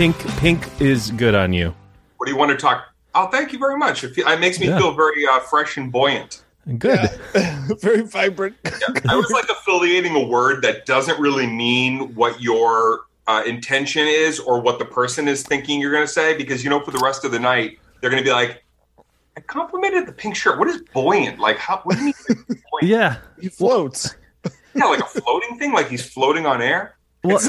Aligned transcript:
Pink, 0.00 0.16
pink 0.38 0.80
is 0.80 1.10
good 1.10 1.34
on 1.34 1.52
you. 1.52 1.74
What 2.16 2.24
do 2.24 2.32
you 2.32 2.38
want 2.38 2.50
to 2.52 2.56
talk? 2.56 2.86
Oh, 3.14 3.26
thank 3.26 3.52
you 3.52 3.58
very 3.58 3.76
much. 3.76 4.02
It, 4.02 4.14
fe- 4.14 4.22
it 4.24 4.40
makes 4.40 4.58
me 4.58 4.66
Yeah. 4.68 4.78
feel 4.78 4.94
very 4.94 5.26
uh, 5.26 5.40
fresh 5.40 5.76
and 5.76 5.92
buoyant. 5.92 6.42
Good. 6.78 7.10
Very 7.82 8.00
vibrant. 8.00 8.56
I 9.10 9.14
was 9.14 9.30
like 9.30 9.44
affiliating 9.50 10.16
a 10.16 10.26
word 10.26 10.62
that 10.62 10.86
doesn't 10.86 11.20
really 11.20 11.46
mean 11.46 12.14
what 12.14 12.40
your 12.40 13.00
uh, 13.26 13.42
intention 13.46 14.06
is 14.06 14.40
or 14.40 14.58
what 14.58 14.78
the 14.78 14.86
person 14.86 15.28
is 15.28 15.42
thinking 15.42 15.82
you're 15.82 15.92
going 15.92 16.06
to 16.06 16.10
say 16.10 16.34
because 16.34 16.64
you 16.64 16.70
know 16.70 16.80
for 16.82 16.92
the 16.92 17.00
rest 17.04 17.26
of 17.26 17.32
the 17.32 17.38
night 17.38 17.78
they're 18.00 18.08
going 18.08 18.22
to 18.22 18.26
be 18.26 18.32
like, 18.32 18.64
"I 19.36 19.40
complimented 19.40 20.06
the 20.06 20.12
pink 20.12 20.34
shirt. 20.34 20.58
What 20.58 20.68
is 20.68 20.80
buoyant? 20.94 21.38
Like 21.38 21.58
how? 21.58 21.80
What 21.84 21.96
do 21.98 22.06
you 22.06 22.14
mean? 22.28 22.36
buoyant? 22.70 22.84
Yeah. 22.84 23.16
He 23.38 23.48
floats. 23.50 24.16
Yeah, 24.74 24.86
like 24.86 25.00
a 25.00 25.04
floating 25.04 25.58
thing, 25.58 25.72
like 25.74 25.88
he's 25.88 26.08
floating 26.10 26.46
on 26.46 26.62
air. 26.62 26.96
Well, 27.22 27.36
It's 27.36 27.48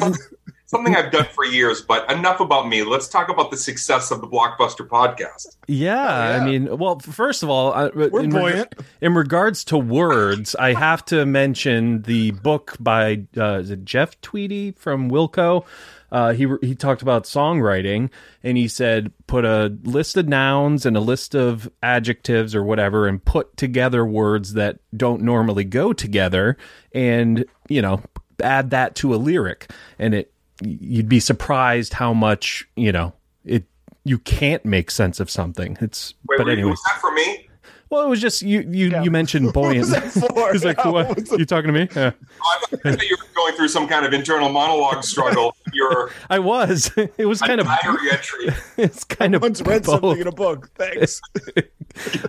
something, 0.71 0.93
something 0.93 0.95
I've 1.05 1.11
done 1.11 1.27
for 1.33 1.45
years. 1.45 1.81
But 1.81 2.11
enough 2.11 2.39
about 2.39 2.67
me. 2.67 2.83
Let's 2.83 3.07
talk 3.07 3.29
about 3.29 3.51
the 3.51 3.57
success 3.57 4.11
of 4.11 4.21
the 4.21 4.27
Blockbuster 4.27 4.87
podcast. 4.87 5.57
Yeah, 5.67 6.03
I 6.03 6.37
yeah. 6.37 6.45
mean, 6.45 6.77
well, 6.77 6.99
first 6.99 7.43
of 7.43 7.49
all, 7.49 7.71
We're 7.93 8.21
in, 8.21 8.29
reg- 8.29 8.31
buoyant. 8.31 8.75
in 9.01 9.13
regards 9.13 9.63
to 9.65 9.77
words, 9.77 10.55
I 10.55 10.73
have 10.73 11.05
to 11.05 11.25
mention 11.25 12.01
the 12.03 12.31
book 12.31 12.75
by 12.79 13.25
uh, 13.37 13.59
is 13.59 13.71
it 13.71 13.85
Jeff 13.85 14.19
Tweedy 14.21 14.71
from 14.71 15.09
Wilco. 15.09 15.65
Uh, 16.11 16.33
he 16.33 16.45
he 16.61 16.75
talked 16.75 17.01
about 17.01 17.23
songwriting, 17.23 18.09
and 18.43 18.57
he 18.57 18.67
said 18.67 19.13
put 19.27 19.45
a 19.45 19.73
list 19.83 20.17
of 20.17 20.27
nouns 20.27 20.85
and 20.85 20.97
a 20.97 20.99
list 20.99 21.35
of 21.35 21.71
adjectives 21.81 22.53
or 22.53 22.63
whatever, 22.63 23.07
and 23.07 23.23
put 23.23 23.55
together 23.55 24.05
words 24.05 24.53
that 24.55 24.79
don't 24.95 25.21
normally 25.21 25.63
go 25.63 25.93
together, 25.93 26.57
and 26.93 27.45
you 27.69 27.81
know, 27.81 28.01
add 28.43 28.71
that 28.71 28.95
to 28.95 29.13
a 29.13 29.15
lyric, 29.15 29.71
and 29.97 30.13
it 30.13 30.33
you'd 30.61 31.09
be 31.09 31.19
surprised 31.19 31.93
how 31.93 32.13
much 32.13 32.67
you 32.75 32.91
know 32.91 33.13
it 33.45 33.63
you 34.03 34.17
can't 34.19 34.63
make 34.65 34.89
sense 34.91 35.19
of 35.19 35.29
something. 35.29 35.77
It's 35.81 36.13
Wait, 36.27 36.37
but 36.37 36.45
were 36.45 36.51
you- 36.53 36.57
anyways. 36.59 36.71
was 36.73 36.83
that 36.87 37.01
for 37.01 37.11
me? 37.13 37.47
Well, 37.89 38.03
it 38.05 38.07
was 38.09 38.21
just 38.21 38.41
you. 38.41 38.61
You, 38.61 38.89
Yeah. 38.89 39.03
you 39.03 39.11
mentioned 39.11 39.51
buoyant. 39.53 39.89
What 39.89 40.03
was 40.05 40.13
that 40.13 40.29
for? 40.33 40.53
He's 40.53 40.63
like, 40.63 40.77
Yeah, 40.77 40.87
what? 40.91 41.09
what 41.09 41.17
was 41.29 41.31
You 41.39 41.45
talking 41.45 41.73
to 41.73 41.77
me? 41.77 41.89
Yeah. 41.93 42.11
Oh, 42.41 42.59
I 42.63 42.77
thought 42.77 43.03
you 43.03 43.17
were 43.19 43.27
going 43.35 43.53
through 43.55 43.67
some 43.67 43.85
kind 43.85 44.05
of 44.05 44.13
internal 44.13 44.47
monologue 44.47 45.03
struggle. 45.13 45.53
Your 45.73 46.09
I 46.29 46.39
was. 46.39 46.89
It 46.95 47.25
was 47.25 47.41
kind 47.41 47.59
of. 47.59 47.67
diary 47.67 48.09
entry. 48.11 48.47
It's 48.77 49.03
kind 49.03 49.35
of 49.35 49.41
Once 49.41 49.61
read 49.63 49.83
both. 49.83 49.99
something 50.01 50.21
in 50.21 50.27
a 50.27 50.31
book. 50.31 50.69
Thanks. 50.75 51.19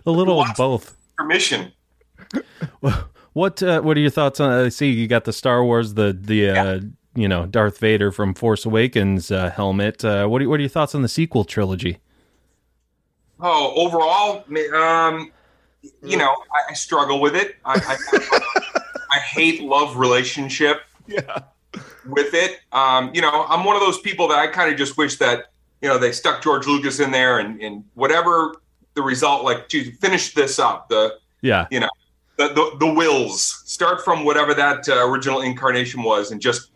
a 0.05 0.11
little 0.11 0.41
of 0.43 0.49
both. 0.57 0.97
permission. 1.17 1.71
What 3.35 3.63
uh, 3.63 3.81
What 3.83 3.97
are 3.97 4.01
your 4.01 4.11
thoughts 4.11 4.41
on? 4.41 4.51
I 4.51 4.69
see 4.69 4.91
you 4.91 5.07
got 5.07 5.25
the 5.25 5.33
Star 5.33 5.65
Wars, 5.65 5.95
the 5.95 6.13
the 6.13 6.51
uh, 6.51 6.81
you 7.15 7.29
know 7.29 7.47
Darth 7.47 7.79
Vader 7.79 8.11
from 8.13 8.35
Force 8.35 8.65
Awakens 8.65 9.31
uh, 9.31 9.51
helmet. 9.51 10.05
Uh, 10.05 10.27
what 10.27 10.43
are, 10.43 10.49
What 10.49 10.59
are 10.59 10.63
your 10.63 10.69
thoughts 10.71 10.95
on 10.95 11.03
the 11.03 11.09
sequel 11.09 11.45
trilogy? 11.45 11.99
Oh, 13.41 13.73
overall, 13.75 14.45
um, 14.75 15.33
you 16.03 16.17
know, 16.17 16.31
I, 16.31 16.71
I 16.71 16.75
struggle 16.75 17.21
with 17.21 17.35
it. 17.35 17.57
I, 17.65 17.75
I, 18.13 18.91
I 19.11 19.19
hate 19.19 19.63
love 19.63 19.97
relationship 19.97 20.83
Yeah. 21.09 21.41
with 22.09 22.35
it. 22.35 22.61
Um, 22.73 23.11
you 23.13 23.21
know, 23.21 23.45
I'm 23.49 23.65
one 23.65 23.75
of 23.75 23.83
those 23.83 23.99
people 24.01 24.29
that 24.29 24.39
I 24.39 24.47
kind 24.47 24.71
of 24.71 24.79
just 24.79 24.97
wish 24.97 25.17
that 25.19 25.47
you 25.81 25.89
know 25.89 25.99
they 25.99 26.13
stuck 26.13 26.43
George 26.43 26.67
Lucas 26.67 27.01
in 27.01 27.11
there 27.11 27.39
and, 27.41 27.61
and 27.61 27.85
whatever 27.95 28.55
the 28.95 29.03
result, 29.03 29.43
like 29.45 29.69
to 29.71 29.91
finish 29.97 30.35
this 30.35 30.59
up, 30.59 30.89
the 30.89 31.19
Yeah, 31.41 31.67
you 31.71 31.81
know, 31.81 31.89
the 32.37 32.49
the, 32.49 32.77
the 32.79 32.93
wills 32.93 33.63
start 33.67 34.05
from 34.05 34.25
whatever 34.25 34.55
that 34.55 34.89
uh, 34.89 35.05
original 35.09 35.41
incarnation 35.41 36.03
was, 36.03 36.31
and 36.31 36.41
just 36.41 36.71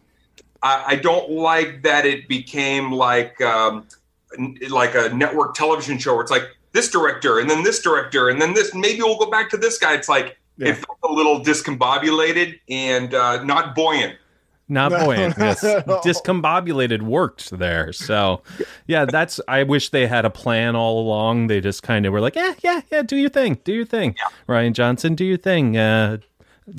I, 0.66 0.84
I 0.92 0.96
don't 0.96 1.30
like 1.30 1.82
that 1.82 2.04
it 2.06 2.28
became 2.28 2.92
like 2.92 3.40
um, 3.40 3.86
like 4.68 4.94
a 4.94 5.08
network 5.14 5.54
television 5.54 5.98
show 5.98 6.14
where 6.14 6.22
it's 6.22 6.30
like 6.30 6.44
this 6.72 6.90
director 6.90 7.38
and 7.38 7.48
then 7.48 7.62
this 7.62 7.80
director 7.82 8.28
and 8.28 8.40
then 8.40 8.54
this. 8.54 8.74
Maybe 8.74 9.02
we'll 9.02 9.18
go 9.18 9.30
back 9.30 9.48
to 9.50 9.56
this 9.56 9.78
guy. 9.78 9.94
It's 9.94 10.08
like 10.08 10.36
Yeah. 10.58 10.68
it 10.70 10.74
felt 10.76 10.98
a 11.04 11.12
little 11.12 11.40
discombobulated 11.40 12.58
and 12.68 13.14
uh, 13.14 13.42
not 13.44 13.74
buoyant. 13.74 14.16
not 14.68 14.90
buoyant. 14.90 15.34
Yes, 15.38 15.62
discombobulated 16.10 17.02
worked 17.02 17.50
there. 17.50 17.92
So, 17.92 18.42
yeah, 18.86 19.04
that's. 19.04 19.40
I 19.48 19.62
wish 19.62 19.90
they 19.90 20.06
had 20.06 20.24
a 20.24 20.30
plan 20.30 20.74
all 20.74 21.00
along. 21.00 21.46
They 21.46 21.60
just 21.60 21.82
kind 21.82 22.04
of 22.06 22.12
were 22.12 22.20
like, 22.20 22.34
yeah, 22.36 22.54
yeah, 22.62 22.80
yeah, 22.90 23.02
do 23.02 23.16
your 23.16 23.30
thing, 23.30 23.58
do 23.64 23.72
your 23.72 23.84
thing. 23.86 24.16
Rian 24.48 24.72
Johnson, 24.72 25.14
do 25.14 25.24
your 25.24 25.38
thing. 25.38 25.76
Uh, 25.76 26.18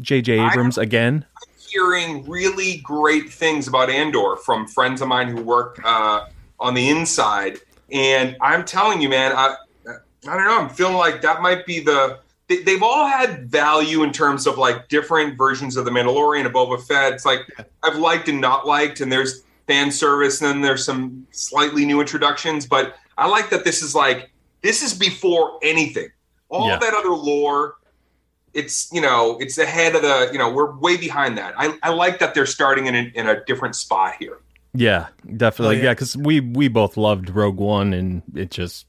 J.J. 0.01 0.39
I- 0.39 0.51
Abrams 0.51 0.77
again. 0.77 1.25
Hearing 1.67 2.27
really 2.29 2.77
great 2.77 3.31
things 3.31 3.67
about 3.67 3.89
Andor 3.89 4.35
from 4.37 4.67
friends 4.67 5.01
of 5.01 5.07
mine 5.07 5.27
who 5.29 5.41
work 5.43 5.79
uh, 5.83 6.25
on 6.59 6.73
the 6.73 6.89
inside, 6.89 7.59
and 7.91 8.35
I'm 8.41 8.65
telling 8.65 9.01
you, 9.01 9.09
man, 9.09 9.33
I 9.35 9.55
I 9.87 10.35
don't 10.35 10.45
know. 10.45 10.59
I'm 10.59 10.69
feeling 10.69 10.95
like 10.95 11.21
that 11.21 11.41
might 11.41 11.65
be 11.65 11.79
the. 11.79 12.19
They, 12.49 12.63
they've 12.63 12.81
all 12.83 13.05
had 13.07 13.49
value 13.51 14.03
in 14.03 14.11
terms 14.13 14.47
of 14.47 14.57
like 14.57 14.87
different 14.87 15.37
versions 15.37 15.75
of 15.75 15.83
the 15.85 15.91
Mandalorian 15.91 16.45
and 16.45 16.53
Boba 16.53 16.81
Fett. 16.81 17.13
It's 17.13 17.25
like 17.25 17.41
I've 17.83 17.97
liked 17.97 18.29
and 18.29 18.39
not 18.39 18.65
liked, 18.65 19.01
and 19.01 19.11
there's 19.11 19.43
fan 19.67 19.91
service, 19.91 20.41
and 20.41 20.49
then 20.49 20.61
there's 20.61 20.85
some 20.85 21.27
slightly 21.31 21.85
new 21.85 21.99
introductions. 21.99 22.65
But 22.65 22.95
I 23.17 23.27
like 23.27 23.49
that 23.49 23.63
this 23.65 23.81
is 23.81 23.93
like 23.93 24.31
this 24.61 24.81
is 24.81 24.93
before 24.93 25.59
anything. 25.61 26.07
All 26.49 26.67
Yeah. 26.69 26.77
that 26.77 26.93
other 26.93 27.09
lore, 27.09 27.75
it's 28.53 28.91
you 28.91 29.01
know 29.01 29.37
it's 29.39 29.57
ahead 29.57 29.95
of 29.95 30.01
the 30.01 30.29
you 30.31 30.37
know 30.37 30.51
we're 30.51 30.75
way 30.77 30.97
behind 30.97 31.37
that. 31.37 31.53
I, 31.57 31.77
I 31.83 31.89
like 31.89 32.19
that 32.19 32.33
they're 32.33 32.45
starting 32.45 32.87
in 32.87 32.95
a, 32.95 33.11
in 33.15 33.27
a 33.27 33.43
different 33.45 33.75
spot 33.75 34.15
here. 34.19 34.39
Yeah, 34.73 35.07
definitely. 35.35 35.77
Oh, 35.77 35.79
yeah, 35.79 35.83
yeah. 35.85 35.93
because 35.93 36.17
we 36.17 36.39
we 36.39 36.67
both 36.67 36.97
loved 36.97 37.29
Rogue 37.29 37.57
One, 37.57 37.93
and 37.93 38.21
it 38.35 38.51
just 38.51 38.85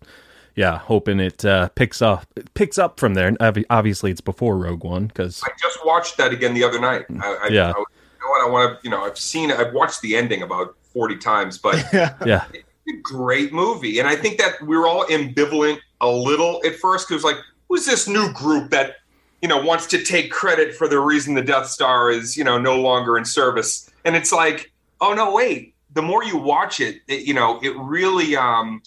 yeah, 0.55 0.79
hoping 0.79 1.21
it 1.21 1.45
uh, 1.45 1.69
picks 1.71 2.03
up 2.03 2.27
picks 2.55 2.79
up 2.79 2.99
from 2.99 3.15
there. 3.15 3.29
And 3.29 3.37
obviously, 3.71 4.11
it's 4.11 4.21
before 4.21 4.57
Rogue 4.57 4.85
One 4.85 5.07
because 5.07 5.43
I 5.45 5.51
just 5.61 5.85
watched 5.85 6.17
that 6.19 6.33
again 6.33 6.55
the 6.55 6.65
other 6.65 6.81
night. 6.81 7.07
I, 7.23 7.39
I, 7.45 7.49
Yeah. 7.49 7.73
I, 7.75 7.79
you 7.79 7.85
know 8.25 8.31
what 8.31 8.47
I 8.47 8.51
want 8.51 8.81
to 8.81 8.85
you 8.85 8.91
know 8.91 9.05
I've 9.05 9.19
seen 9.19 9.53
I've 9.53 9.73
watched 9.73 10.03
the 10.03 10.17
ending 10.17 10.43
about 10.43 10.77
forty 10.93 11.17
times, 11.17 11.59
but 11.59 11.77
Yeah. 11.93 12.15
yeah, 12.27 12.45
a 12.89 12.97
great 13.03 13.53
movie. 13.53 13.99
And 13.99 14.09
I 14.09 14.17
think 14.17 14.39
that 14.39 14.61
we 14.63 14.77
were 14.77 14.87
all 14.87 15.05
ambivalent 15.07 15.79
a 16.01 16.09
little 16.09 16.61
at 16.65 16.77
first 16.77 17.09
because, 17.09 17.25
like, 17.25 17.37
who's 17.69 17.87
this 17.87 18.09
new 18.09 18.33
group 18.33 18.71
that, 18.71 18.97
you 19.43 19.49
know, 19.49 19.61
wants 19.61 19.87
to 19.87 20.03
take 20.03 20.31
credit 20.31 20.75
for 20.75 20.89
the 20.89 20.99
reason 20.99 21.35
the 21.35 21.43
Death 21.43 21.67
Star 21.69 22.11
is, 22.11 22.37
you 22.37 22.45
know, 22.45 22.59
no 22.59 22.81
longer 22.81 23.17
in 23.19 23.25
service? 23.25 23.89
And 24.05 24.17
it's 24.17 24.33
like, 24.33 24.73
oh, 25.01 25.15
no, 25.15 25.33
wait. 25.33 25.75
The 25.93 26.03
more 26.03 26.23
you 26.25 26.37
watch 26.37 26.81
it, 26.81 27.03
it 27.09 27.23
you 27.27 27.35
know, 27.35 27.59
it 27.63 27.75
really, 27.77 28.37
um, 28.37 28.83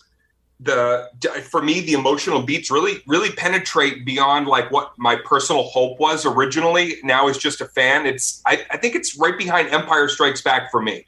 the 0.64 1.10
for 1.50 1.62
me 1.64 1.80
the 1.82 1.94
emotional 1.94 2.44
beats 2.44 2.70
really 2.70 3.02
really 3.08 3.32
penetrate 3.32 4.06
beyond 4.06 4.46
like 4.46 4.70
what 4.70 4.92
my 4.96 5.16
personal 5.26 5.64
hope 5.64 6.00
was 6.00 6.24
originally 6.24 6.98
now 7.04 7.28
as 7.28 7.36
just 7.40 7.62
a 7.62 7.66
fan 7.66 8.06
it's 8.06 8.44
I, 8.46 8.64
I 8.70 8.78
think 8.78 8.94
it's 8.94 9.18
right 9.18 9.36
behind 9.36 9.70
empire 9.70 10.08
strikes 10.08 10.40
back 10.44 10.70
for 10.70 10.80
me 10.80 11.08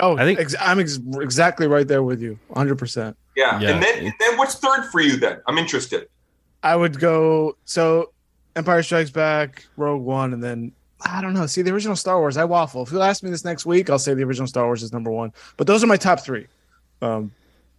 Oh, 0.00 0.16
I 0.16 0.24
think- 0.24 0.40
ex- 0.40 0.56
I'm 0.60 0.80
ex- 0.80 0.98
exactly 1.20 1.68
right 1.68 1.86
there 1.86 2.02
with 2.02 2.20
you. 2.20 2.36
100%. 2.52 3.14
yeah, 3.36 3.60
Yeah, 3.60 3.70
and 3.70 3.80
then 3.80 3.94
it's- 3.98 4.12
then 4.18 4.36
what's 4.36 4.56
third 4.56 4.86
for 4.90 5.00
you 5.00 5.18
then 5.18 5.40
i'm 5.46 5.56
interested 5.56 6.08
I 6.64 6.74
would 6.74 6.98
go 6.98 7.56
so 7.64 8.10
Empire 8.56 8.82
Strikes 8.82 9.10
Back, 9.10 9.64
Rogue 9.76 10.02
One, 10.02 10.32
and 10.32 10.42
then 10.42 10.72
I 11.04 11.20
don't 11.20 11.34
know. 11.34 11.46
See 11.46 11.62
the 11.62 11.72
original 11.72 11.96
Star 11.96 12.18
Wars. 12.18 12.36
I 12.36 12.44
waffle. 12.44 12.82
If 12.82 12.92
you 12.92 13.00
ask 13.00 13.22
me 13.22 13.30
this 13.30 13.44
next 13.44 13.66
week, 13.66 13.90
I'll 13.90 13.98
say 13.98 14.14
the 14.14 14.22
original 14.22 14.46
Star 14.46 14.64
Wars 14.64 14.82
is 14.82 14.92
number 14.92 15.10
one. 15.10 15.32
But 15.56 15.66
those 15.66 15.82
are 15.84 15.86
my 15.86 15.96
top 15.96 16.20
three. 16.20 16.46
Um, 17.02 17.32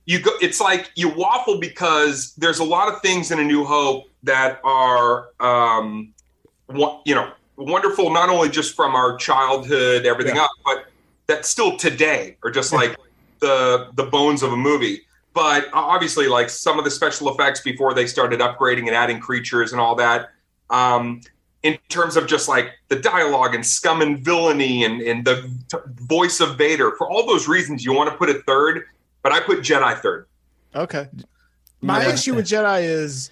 you 0.05 0.19
go 0.19 0.31
it's 0.41 0.61
like 0.61 0.91
you 0.95 1.09
waffle 1.09 1.59
because 1.59 2.33
there's 2.35 2.59
a 2.59 2.63
lot 2.63 2.93
of 2.93 3.01
things 3.01 3.31
in 3.31 3.39
a 3.39 3.43
new 3.43 3.63
hope 3.63 4.03
that 4.23 4.59
are 4.63 5.29
um 5.39 6.13
you 7.05 7.15
know 7.15 7.31
wonderful 7.57 8.11
not 8.13 8.29
only 8.29 8.49
just 8.49 8.75
from 8.75 8.93
our 8.93 9.17
childhood 9.17 10.05
everything 10.05 10.35
Yeah. 10.35 10.41
else 10.43 10.51
but 10.63 10.85
that 11.25 11.45
still 11.45 11.75
today 11.75 12.37
are 12.43 12.51
just 12.51 12.71
like 12.71 12.95
the 13.39 13.89
the 13.95 14.03
bones 14.03 14.43
of 14.43 14.53
a 14.53 14.57
movie 14.57 15.01
but 15.33 15.67
obviously, 15.73 16.29
like 16.29 16.49
some 16.49 16.79
of 16.79 16.85
the 16.85 16.91
special 16.91 17.29
effects 17.29 17.59
before 17.59 17.93
they 17.93 18.07
started 18.07 18.39
upgrading 18.39 18.87
and 18.87 18.91
adding 18.91 19.19
creatures 19.19 19.73
and 19.73 19.81
all 19.81 19.93
that. 19.95 20.29
Um, 20.69 21.21
in 21.63 21.77
terms 21.89 22.15
of 22.15 22.27
just 22.27 22.47
like 22.47 22.69
the 22.89 22.95
dialogue 22.95 23.55
and 23.55 23.65
scum 23.65 24.01
and 24.01 24.19
villainy 24.19 24.83
and, 24.83 25.01
and 25.01 25.25
the 25.25 25.49
t- 25.71 25.77
voice 26.01 26.39
of 26.39 26.57
Vader, 26.57 26.91
for 26.97 27.09
all 27.09 27.25
those 27.25 27.47
reasons, 27.47 27.83
you 27.83 27.91
want 27.93 28.09
to 28.09 28.15
put 28.15 28.29
it 28.29 28.45
third, 28.45 28.85
but 29.23 29.31
I 29.31 29.39
put 29.39 29.59
Jedi 29.59 29.99
third. 29.99 30.27
Okay. 30.75 31.07
My 31.81 32.03
Yeah. 32.03 32.13
issue 32.13 32.35
with 32.35 32.45
Jedi 32.45 32.83
is 32.83 33.31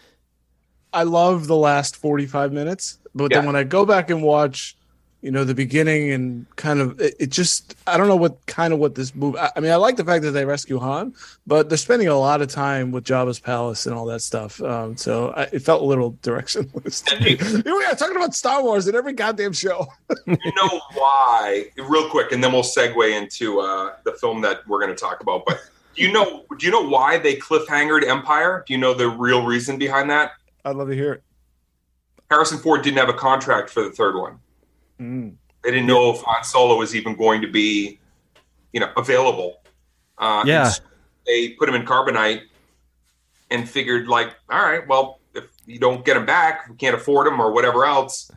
I 0.94 1.03
love 1.03 1.45
the 1.47 1.56
last 1.56 1.95
45 1.95 2.51
minutes, 2.53 2.97
but 3.13 3.31
then 3.31 3.45
when 3.45 3.56
I 3.56 3.63
go 3.63 3.86
back 3.86 4.09
and 4.09 4.21
watch, 4.24 4.77
you 5.24 5.31
know, 5.31 5.46
the 5.46 5.56
beginning 5.56 6.12
and 6.12 6.46
kind 6.58 6.81
of 6.81 7.00
it, 7.00 7.16
it 7.18 7.30
just 7.31 7.75
I 7.88 7.98
don't 7.98 8.10
know 8.10 8.16
what 8.18 8.46
kind 8.46 8.74
of 8.74 8.80
what 8.80 8.94
this 8.94 9.16
movie 9.16 9.40
I, 9.40 9.52
I 9.56 9.60
mean, 9.62 9.72
I 9.72 9.78
like 9.78 9.96
the 9.96 10.04
fact 10.04 10.24
that 10.25 10.31
they 10.31 10.44
rescue 10.44 10.78
Han, 10.80 11.16
but 11.48 11.70
they're 11.70 11.78
spending 11.78 12.10
a 12.10 12.18
lot 12.18 12.42
of 12.42 12.50
time 12.50 12.92
with 12.92 13.06
Jabba's 13.06 13.40
palace 13.40 13.86
and 13.86 13.96
all 13.96 14.06
that 14.08 14.22
stuff. 14.22 14.62
Um, 14.62 14.98
so 14.98 15.30
I, 15.30 15.44
it 15.44 15.60
felt 15.60 15.81
a 15.81 15.86
little 15.86 16.14
directionless. 16.22 17.06
to. 17.06 17.16
Here 17.16 17.64
we 17.66 17.86
are 17.86 17.96
talking 17.96 18.18
about 18.18 18.36
Star 18.36 18.62
Wars 18.62 18.86
in 18.90 18.96
every 18.96 19.14
goddamn 19.14 19.54
show. 19.54 19.88
you 20.28 20.52
know 20.58 20.81
why 20.94 21.68
real 21.78 22.10
quick 22.10 22.34
and 22.34 22.44
then 22.44 22.52
we'll 22.52 22.62
segue 22.62 23.18
into 23.18 23.62
uh, 23.62 23.96
the 24.04 24.12
film 24.14 24.42
that 24.42 24.68
we're 24.68 24.80
going 24.80 24.94
to 24.94 25.00
talk 25.00 25.22
about 25.22 25.46
but 25.46 25.62
do 25.96 26.02
you 26.02 26.12
know 26.12 26.46
do 26.58 26.66
you 26.66 26.72
know 26.72 26.88
why 26.88 27.18
they 27.18 27.36
cliffhangered 27.36 28.06
empire 28.08 28.64
do 28.68 28.74
you 28.74 28.80
know 28.80 28.94
the 28.94 29.08
real 29.08 29.46
reason 29.46 29.78
behind 29.78 30.10
that 30.10 30.31
I'd 30.66 30.75
love 30.75 30.90
to 30.90 30.96
hear 30.96 31.14
it. 31.14 31.24
harrison 32.30 32.58
ford 32.58 32.84
didn't 32.84 32.98
have 32.98 33.10
a 33.10 33.14
contract 33.14 33.70
for 33.70 33.84
the 33.84 33.92
third 33.92 34.16
one 34.16 34.40
Mm. 35.03 35.35
they 35.63 35.71
didn't 35.71 35.88
know 35.88 36.11
if 36.11 36.21
Han 36.21 36.44
Solo 36.44 36.77
was 36.77 36.95
even 36.95 37.15
going 37.15 37.41
to 37.41 37.47
be, 37.47 38.00
you 38.71 38.79
know, 38.79 38.89
available. 38.97 39.61
Uh, 40.17 40.44
Yeah. 40.45 40.69
so 40.69 40.81
they 41.25 41.50
put 41.50 41.67
him 41.69 41.75
in 41.75 41.85
carbonite 41.85 42.41
and 43.51 43.69
figured, 43.69 44.07
like, 44.07 44.35
all 44.50 44.59
right, 44.61 44.88
well, 44.88 45.19
if 45.35 45.45
you 45.65 45.79
don't 45.79 46.05
get 46.05 46.15
him 46.17 46.25
back, 46.25 46.67
we 46.69 46.75
can't 46.75 46.95
afford 46.95 47.27
him 47.27 47.39
or 47.39 47.51
whatever 47.51 47.85
else, 47.85 48.29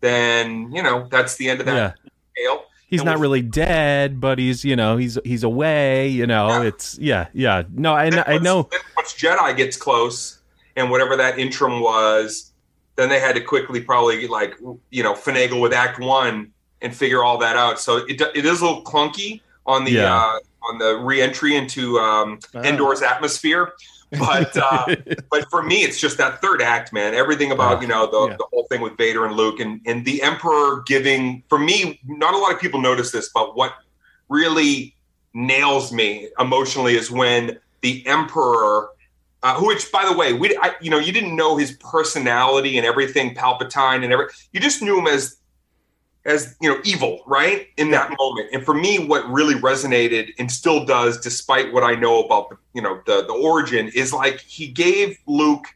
then 0.00 0.70
you 0.72 0.82
know 0.82 1.08
that's 1.10 1.36
the 1.36 1.48
end 1.48 1.60
of 1.60 1.66
Yeah. 1.66 1.74
that 1.74 1.96
tale. 2.36 2.64
He's 2.88 3.00
And 3.00 3.06
not 3.06 3.14
we'll- 3.14 3.22
really 3.22 3.42
dead, 3.42 4.20
but 4.20 4.38
he's 4.38 4.64
you 4.64 4.76
know 4.76 4.96
he's 4.96 5.18
he's 5.24 5.42
away. 5.42 6.08
You 6.08 6.26
know, 6.26 6.48
Yeah. 6.48 6.62
it's 6.62 6.98
yeah, 7.00 7.26
yeah. 7.32 7.62
No, 7.72 7.94
I 7.94 8.06
I 8.26 8.32
once- 8.34 8.42
know. 8.44 8.68
once 8.96 9.14
Jedi 9.14 9.56
gets 9.56 9.76
close, 9.76 10.38
and 10.76 10.90
whatever 10.90 11.16
that 11.16 11.38
interim 11.38 11.80
was, 11.80 12.52
then 12.96 13.08
they 13.08 13.20
had 13.20 13.34
to 13.36 13.40
quickly 13.40 13.80
probably 13.80 14.26
like 14.26 14.54
you 14.90 15.02
know 15.02 15.14
finagle 15.14 15.60
with 15.60 15.72
Act 15.72 15.98
One 16.00 16.52
and 16.82 16.94
figure 16.94 17.22
all 17.22 17.38
that 17.38 17.56
out. 17.56 17.78
So 17.80 17.98
it 18.08 18.20
it 18.20 18.44
is 18.44 18.60
a 18.60 18.64
little 18.66 18.82
clunky 18.82 19.40
on 19.66 19.84
the 19.84 19.92
Yeah. 19.92 20.14
uh, 20.16 20.38
on 20.62 20.78
the 20.78 20.96
reentry 20.98 21.56
into 21.56 21.98
um, 21.98 22.38
Ah. 22.54 22.60
Endor's 22.60 23.02
atmosphere. 23.02 23.72
But 24.12 24.56
uh, 24.56 24.96
but 25.30 25.48
for 25.50 25.62
me, 25.62 25.82
it's 25.82 26.00
just 26.00 26.16
that 26.18 26.40
third 26.40 26.62
act, 26.62 26.92
man. 26.92 27.14
Everything 27.14 27.50
about 27.52 27.82
you 27.82 27.88
know 27.88 28.06
the, 28.06 28.30
Yeah. 28.30 28.36
the 28.36 28.46
whole 28.52 28.66
thing 28.70 28.80
with 28.80 28.96
Vader 28.96 29.26
and 29.26 29.36
Luke 29.36 29.60
and 29.60 29.80
and 29.86 30.04
the 30.04 30.22
Emperor 30.22 30.82
giving. 30.86 31.42
For 31.48 31.58
me, 31.58 32.00
not 32.06 32.32
a 32.34 32.38
lot 32.38 32.52
of 32.52 32.60
people 32.60 32.80
notice 32.80 33.10
this, 33.10 33.30
but 33.34 33.56
what 33.56 33.72
really 34.28 34.94
nails 35.34 35.92
me 35.92 36.28
emotionally 36.38 36.96
is 36.96 37.10
when 37.10 37.58
the 37.82 38.06
Emperor. 38.06 38.90
Uh, 39.42 39.54
who, 39.54 39.68
which, 39.68 39.92
by 39.92 40.04
the 40.04 40.16
way, 40.16 40.32
we, 40.32 40.56
I, 40.56 40.74
you 40.80 40.90
know, 40.90 40.98
you 40.98 41.12
didn't 41.12 41.36
know 41.36 41.56
his 41.56 41.72
personality 41.72 42.78
and 42.78 42.86
everything, 42.86 43.34
Palpatine 43.34 44.02
and 44.02 44.12
every. 44.12 44.26
You 44.52 44.60
just 44.60 44.82
knew 44.82 44.98
him 44.98 45.06
as, 45.06 45.36
as 46.24 46.56
you 46.60 46.68
know, 46.68 46.80
evil, 46.84 47.22
right? 47.26 47.68
In 47.76 47.90
that 47.92 48.12
moment, 48.18 48.48
and 48.52 48.64
for 48.64 48.74
me, 48.74 48.98
what 48.98 49.28
really 49.30 49.54
resonated 49.54 50.30
and 50.38 50.50
still 50.50 50.84
does, 50.84 51.20
despite 51.20 51.72
what 51.72 51.84
I 51.84 51.94
know 51.94 52.24
about 52.24 52.50
the, 52.50 52.56
you 52.74 52.82
know, 52.82 53.00
the 53.06 53.26
the 53.26 53.32
origin, 53.32 53.88
is 53.94 54.12
like 54.12 54.40
he 54.40 54.68
gave 54.68 55.18
Luke 55.26 55.66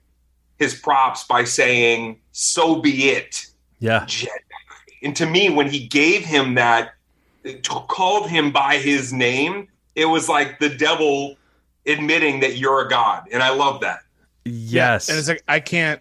his 0.59 0.75
props 0.75 1.25
by 1.25 1.45
saying, 1.45 2.19
"So 2.33 2.81
be 2.81 3.11
it." 3.11 3.47
yeah, 3.81 4.05
Jedi. 4.07 4.29
And 5.03 5.17
to 5.17 5.27
me, 5.27 5.51
when 5.51 5.69
he 5.69 5.87
gave 5.87 6.25
him 6.25 6.55
that, 6.55 6.95
t- 7.45 7.61
called 7.63 8.29
him 8.29 8.53
by 8.53 8.77
his 8.77 9.13
name, 9.13 9.69
it 9.95 10.05
was 10.05 10.29
like 10.29 10.59
the 10.59 10.69
devil 10.69 11.37
admitting 11.87 12.41
that 12.41 12.57
you're 12.57 12.87
a 12.87 12.89
god, 12.89 13.29
and 13.33 13.43
I 13.43 13.51
love 13.55 13.81
that. 13.81 14.01
yes, 14.45 15.09
And 15.09 15.19
it's 15.19 15.29
like 15.29 15.43
I 15.49 15.61
can't 15.61 16.01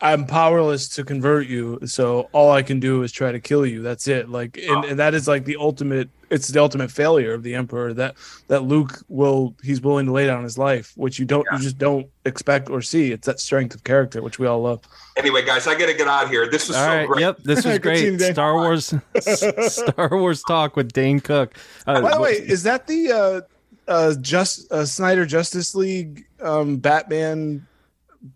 I'm 0.00 0.26
powerless 0.26 0.88
to 0.90 1.04
convert 1.04 1.46
you, 1.46 1.78
so 1.84 2.30
all 2.32 2.50
I 2.52 2.62
can 2.62 2.80
do 2.80 3.02
is 3.02 3.12
try 3.12 3.32
to 3.32 3.38
kill 3.40 3.66
you. 3.66 3.82
That's 3.82 4.08
it. 4.08 4.30
Like 4.30 4.56
and, 4.56 4.82
and 4.86 4.98
that 4.98 5.12
is 5.12 5.28
like 5.28 5.44
the 5.44 5.56
ultimate 5.56 6.08
it's 6.30 6.48
the 6.48 6.58
ultimate 6.60 6.90
failure 6.90 7.34
of 7.34 7.42
the 7.42 7.54
emperor 7.54 7.92
that 7.92 8.14
that 8.48 8.62
Luke 8.62 9.04
will 9.08 9.54
he's 9.62 9.82
willing 9.82 10.06
to 10.06 10.12
lay 10.12 10.26
down 10.26 10.42
his 10.42 10.56
life, 10.56 10.94
which 10.96 11.18
you 11.18 11.26
don't 11.26 11.46
you 11.52 11.58
just 11.58 11.76
don't 11.76 12.06
expect 12.24 12.70
or 12.70 12.80
see. 12.80 13.12
It's 13.12 13.26
that 13.26 13.40
strength 13.40 13.74
of 13.74 13.84
character 13.84 14.22
which 14.22 14.38
we 14.38 14.46
all 14.46 14.62
love. 14.62 14.80
Anyway, 15.18 15.44
guys, 15.44 15.66
I 15.66 15.78
got 15.78 15.86
to 15.86 15.94
get 15.94 16.08
out 16.08 16.24
of 16.24 16.30
here. 16.30 16.48
This 16.50 16.66
was 16.66 16.78
All 16.78 16.86
so 16.86 16.88
right. 16.96 17.06
great. 17.06 17.20
Yep. 17.20 17.38
This 17.44 17.64
was 17.66 17.78
Good 17.78 18.00
you, 18.00 18.16
great. 18.16 18.32
Star 18.32 18.54
Wars, 18.54 18.94
Star 19.20 20.08
Wars 20.12 20.42
talk 20.44 20.76
with 20.76 20.92
Dane 20.94 21.20
Cook. 21.20 21.56
Uh, 21.86 22.00
By 22.00 22.14
the 22.14 22.20
way, 22.22 22.32
is 22.32 22.62
that 22.62 22.86
the 22.86 23.12
uh 23.12 23.40
uh 23.88 24.14
just 24.20 24.70
uh, 24.72 24.84
Snyder 24.84 25.26
Justice 25.26 25.74
League 25.74 26.26
um 26.40 26.76
Batman 26.76 27.66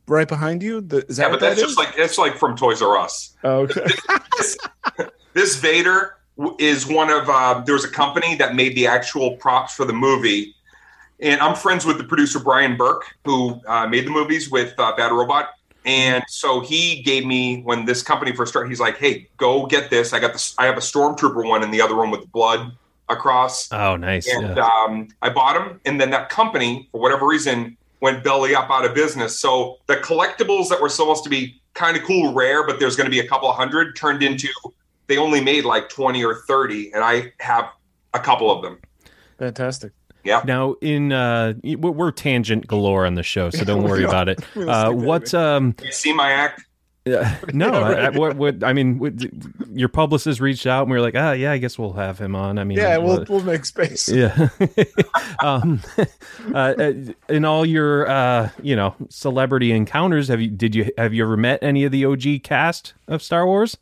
right 0.06 0.28
behind 0.28 0.62
you? 0.62 0.80
The, 0.80 1.06
is 1.06 1.16
that 1.16 1.24
Yeah, 1.24 1.30
but 1.30 1.40
that's 1.40 1.56
that 1.56 1.66
just 1.66 1.78
like 1.78 1.96
that's 1.96 2.18
like 2.18 2.36
from 2.36 2.56
Toys 2.56 2.82
R 2.82 2.96
Us. 2.98 3.36
Oh, 3.44 3.60
okay. 3.60 3.86
This 5.38 5.54
Vader 5.54 6.16
is 6.58 6.88
one 6.88 7.10
of 7.10 7.28
uh, 7.28 7.62
there 7.64 7.74
was 7.74 7.84
a 7.84 7.90
company 7.90 8.34
that 8.36 8.56
made 8.56 8.74
the 8.74 8.88
actual 8.88 9.36
props 9.36 9.72
for 9.72 9.84
the 9.84 9.92
movie, 9.92 10.52
and 11.20 11.40
I'm 11.40 11.54
friends 11.54 11.84
with 11.84 11.98
the 11.98 12.02
producer 12.02 12.40
Brian 12.40 12.76
Burke 12.76 13.04
who 13.24 13.60
uh, 13.68 13.86
made 13.86 14.04
the 14.04 14.10
movies 14.10 14.50
with 14.50 14.74
uh, 14.78 14.96
Bad 14.96 15.12
Robot. 15.12 15.50
And 15.84 16.24
so 16.26 16.58
he 16.58 17.02
gave 17.02 17.24
me 17.24 17.62
when 17.62 17.84
this 17.84 18.02
company 18.02 18.34
first 18.34 18.50
started. 18.50 18.68
He's 18.68 18.80
like, 18.80 18.98
"Hey, 18.98 19.28
go 19.36 19.66
get 19.66 19.90
this. 19.90 20.12
I 20.12 20.18
got 20.18 20.32
this. 20.32 20.56
I 20.58 20.66
have 20.66 20.76
a 20.76 20.80
stormtrooper 20.80 21.46
one 21.48 21.62
in 21.62 21.70
the 21.70 21.80
other 21.80 21.94
room 21.94 22.10
with 22.10 22.30
blood 22.32 22.72
across." 23.08 23.70
oh, 23.72 23.96
nice. 23.96 24.26
and 24.28 24.56
Yeah. 24.56 24.69
um, 24.87 25.08
I 25.22 25.31
bought 25.31 25.55
them. 25.55 25.81
And 25.84 26.00
then 26.00 26.10
that 26.10 26.28
company, 26.28 26.88
for 26.93 27.00
whatever 27.00 27.26
reason, 27.26 27.76
went 28.00 28.22
belly 28.22 28.55
up 28.55 28.70
out 28.70 28.84
of 28.84 28.94
business. 28.94 29.40
So 29.40 29.76
the 29.87 29.96
collectibles 29.96 30.69
that 30.69 30.81
were 30.81 30.88
supposed 30.88 31.25
to 31.25 31.31
be 31.31 31.60
kind 31.75 31.96
of 31.96 32.02
cool, 32.05 32.32
rare, 32.32 32.66
but 32.66 32.78
there's 32.81 32.96
going 32.96 33.06
to 33.06 33.10
be 33.10 33.20
a 33.20 33.26
couple 33.28 33.50
hundred, 33.52 33.96
turned 33.96 34.22
into 34.22 34.49
they 35.06 35.16
only 35.16 35.40
made 35.40 35.64
like 35.64 35.88
twenty 35.88 36.22
or 36.25 36.43
thirty, 36.46 36.93
and 36.93 37.02
I 37.02 37.32
have 37.40 37.70
a 38.14 38.19
couple 38.20 38.50
of 38.50 38.62
them. 38.62 38.78
Fantastic. 39.38 39.93
Yeah. 40.25 40.43
Now, 40.44 40.75
in 40.82 41.12
uh, 41.12 41.54
we're 41.64 41.90
we're 41.93 42.11
tangent 42.11 42.66
galore 42.66 43.06
on 43.06 43.14
the 43.14 43.22
show, 43.22 43.49
so 43.50 43.64
don't 43.70 43.84
worry 43.84 44.04
about 44.04 44.28
it. 44.28 44.40
We 44.54 44.69
Uh, 44.69 44.87
stick 44.90 44.99
that 44.99 45.06
what's 45.06 45.34
um? 45.34 45.75
You 45.82 45.92
see 45.92 46.12
my 46.12 46.30
act? 46.32 46.64
Uh, 47.07 47.35
no, 47.52 47.71
Yeah, 47.73 47.81
right. 47.81 47.99
I, 47.99 48.07
I- 48.07 48.11
what, 48.11 48.37
what 48.37 48.62
I 48.64 48.73
mean, 48.73 48.99
what, 48.99 49.14
your 49.73 49.88
publicist 49.88 50.40
reached 50.40 50.67
out, 50.67 50.83
and 50.83 50.90
we 50.90 50.97
were 50.99 51.02
like, 51.02 51.14
ah, 51.17 51.33
yeah, 51.33 51.52
I 51.52 51.59
guess 51.59 51.78
we'll 51.78 51.95
have 51.95 52.19
him 52.19 52.35
on. 52.37 52.59
I 52.59 52.64
mean, 52.64 52.78
Yeah, 52.78 52.99
we'll 52.99 53.25
we'll 53.28 53.43
make 53.43 53.64
space. 53.64 54.09
yeah. 54.12 54.49
um, 55.43 55.81
uh, 56.55 56.57
uh, 56.78 56.93
in 57.28 57.45
all 57.45 57.64
your 57.64 58.09
uh, 58.09 58.50
you 58.62 58.76
know 58.76 58.95
celebrity 59.09 59.73
encounters, 59.73 60.28
have 60.28 60.40
you 60.40 60.49
did 60.49 60.75
you 60.75 60.90
have 60.99 61.14
you 61.14 61.23
ever 61.25 61.37
met 61.37 61.61
any 61.62 61.85
of 61.85 61.93
the 61.93 62.05
OG 62.05 62.43
cast 62.43 62.95
of 63.07 63.23
Star 63.23 63.47
Wars, 63.47 63.76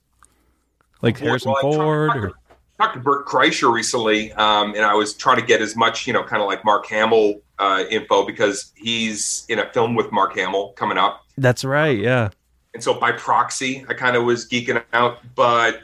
like 1.02 1.18
Harrison 1.18 1.50
Well, 1.52 1.58
I 1.58 1.62
talked- 1.62 1.74
Ford? 1.74 2.08
talked 2.10 2.18
Or, 2.24 2.28
to- 2.28 2.34
talked 2.78 2.94
to 2.94 3.00
Bert 3.00 3.26
Kreischer 3.26 3.72
recently, 3.72 4.32
um, 4.34 4.74
and 4.74 4.84
I 4.84 4.92
was 4.94 5.14
trying 5.14 5.40
to 5.40 5.46
get 5.46 5.62
as 5.62 5.74
much, 5.76 6.06
you 6.06 6.12
know, 6.12 6.22
kind 6.22 6.42
of 6.42 6.46
like 6.48 6.62
Mark 6.64 6.86
Hamill 6.88 7.40
uh, 7.58 7.84
info 7.90 8.26
because 8.26 8.70
he's 8.76 9.46
in 9.48 9.58
a 9.58 9.72
film 9.72 9.94
with 9.94 10.12
Mark 10.12 10.36
Hamill 10.36 10.72
coming 10.76 10.98
up. 10.98 11.22
that's 11.38 11.64
right. 11.64 11.98
Yeah. 11.98 12.28
And 12.76 12.84
so 12.84 12.92
by 12.92 13.10
proxy 13.12 13.84
i 13.88 13.94
kind 13.94 14.16
of 14.16 14.24
was 14.24 14.46
geeking 14.46 14.82
out 14.92 15.18
but 15.34 15.80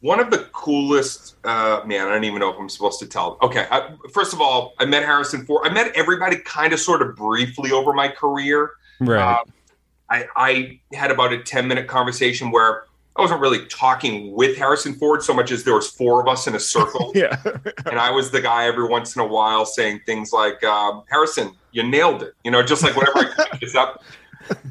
one 0.00 0.20
of 0.20 0.30
the 0.30 0.38
coolest 0.52 1.34
uh 1.44 1.80
man 1.86 2.06
i 2.06 2.10
don't 2.12 2.24
even 2.24 2.38
know 2.40 2.50
if 2.52 2.58
i'm 2.60 2.68
supposed 2.68 2.98
to 3.00 3.06
tell 3.06 3.38
okay 3.40 3.66
I, 3.70 3.94
first 4.12 4.34
of 4.34 4.40
all 4.40 4.74
i 4.78 4.84
met 4.84 5.02
harrison 5.02 5.46
ford 5.46 5.66
i 5.66 5.72
met 5.72 5.92
everybody 5.96 6.36
kind 6.44 6.74
of 6.74 6.78
sort 6.80 7.00
of 7.00 7.16
briefly 7.16 7.72
over 7.72 7.92
my 7.94 8.08
career 8.08 8.72
Right. 9.02 9.18
Uh, 9.40 9.44
I, 10.10 10.26
I 10.36 10.80
had 10.92 11.10
about 11.10 11.32
a 11.32 11.42
10 11.42 11.66
minute 11.66 11.86
conversation 11.86 12.50
where 12.50 12.84
i 13.16 13.22
wasn't 13.22 13.40
really 13.40 13.64
talking 13.68 14.32
with 14.32 14.58
harrison 14.58 14.92
ford 14.94 15.22
so 15.22 15.32
much 15.32 15.50
as 15.50 15.64
there 15.64 15.74
was 15.74 15.88
four 15.90 16.20
of 16.20 16.28
us 16.28 16.46
in 16.46 16.54
a 16.54 16.60
circle 16.60 17.12
Yeah. 17.14 17.40
and 17.86 17.98
I 17.98 18.10
was 18.10 18.30
the 18.30 18.42
guy 18.42 18.66
every 18.66 18.86
once 18.86 19.16
in 19.16 19.22
a 19.22 19.26
while 19.26 19.64
saying 19.64 20.02
things 20.06 20.32
like, 20.32 20.62
um, 20.64 21.02
"Harrison, 21.10 21.52
you 21.72 21.82
nailed 21.82 22.22
it," 22.22 22.34
you 22.44 22.50
know, 22.50 22.62
just 22.62 22.82
like 22.82 22.94
whenever 22.96 23.18
I 23.18 23.46
pick 23.50 23.60
this 23.60 23.74
up. 23.74 24.02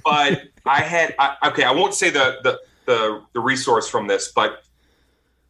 But 0.03 0.43
I 0.65 0.81
had 0.81 1.15
I, 1.19 1.35
okay, 1.47 1.63
I 1.63 1.71
won't 1.71 1.93
say 1.93 2.09
the, 2.09 2.39
the 2.43 2.59
the 2.85 3.23
the 3.33 3.39
resource 3.39 3.89
from 3.89 4.07
this, 4.07 4.31
but 4.31 4.63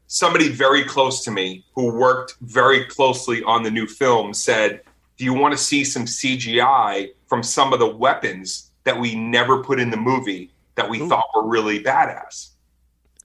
somebody 0.07 0.49
very 0.49 0.83
close 0.83 1.23
to 1.25 1.31
me 1.31 1.65
who 1.75 1.91
worked 1.93 2.35
very 2.41 2.85
closely 2.85 3.43
on 3.43 3.63
the 3.63 3.71
new 3.71 3.87
film 3.87 4.33
said, 4.33 4.81
"Do 5.17 5.25
you 5.25 5.33
want 5.33 5.53
to 5.53 5.57
see 5.57 5.83
some 5.83 6.05
CGI 6.05 7.11
from 7.27 7.43
some 7.43 7.73
of 7.73 7.79
the 7.79 7.87
weapons 7.87 8.71
that 8.83 8.99
we 8.99 9.15
never 9.15 9.63
put 9.63 9.79
in 9.79 9.89
the 9.89 9.97
movie 9.97 10.51
that 10.75 10.89
we 10.89 11.01
Ooh. 11.01 11.07
thought 11.07 11.27
were 11.35 11.47
really 11.47 11.83
badass?" 11.83 12.49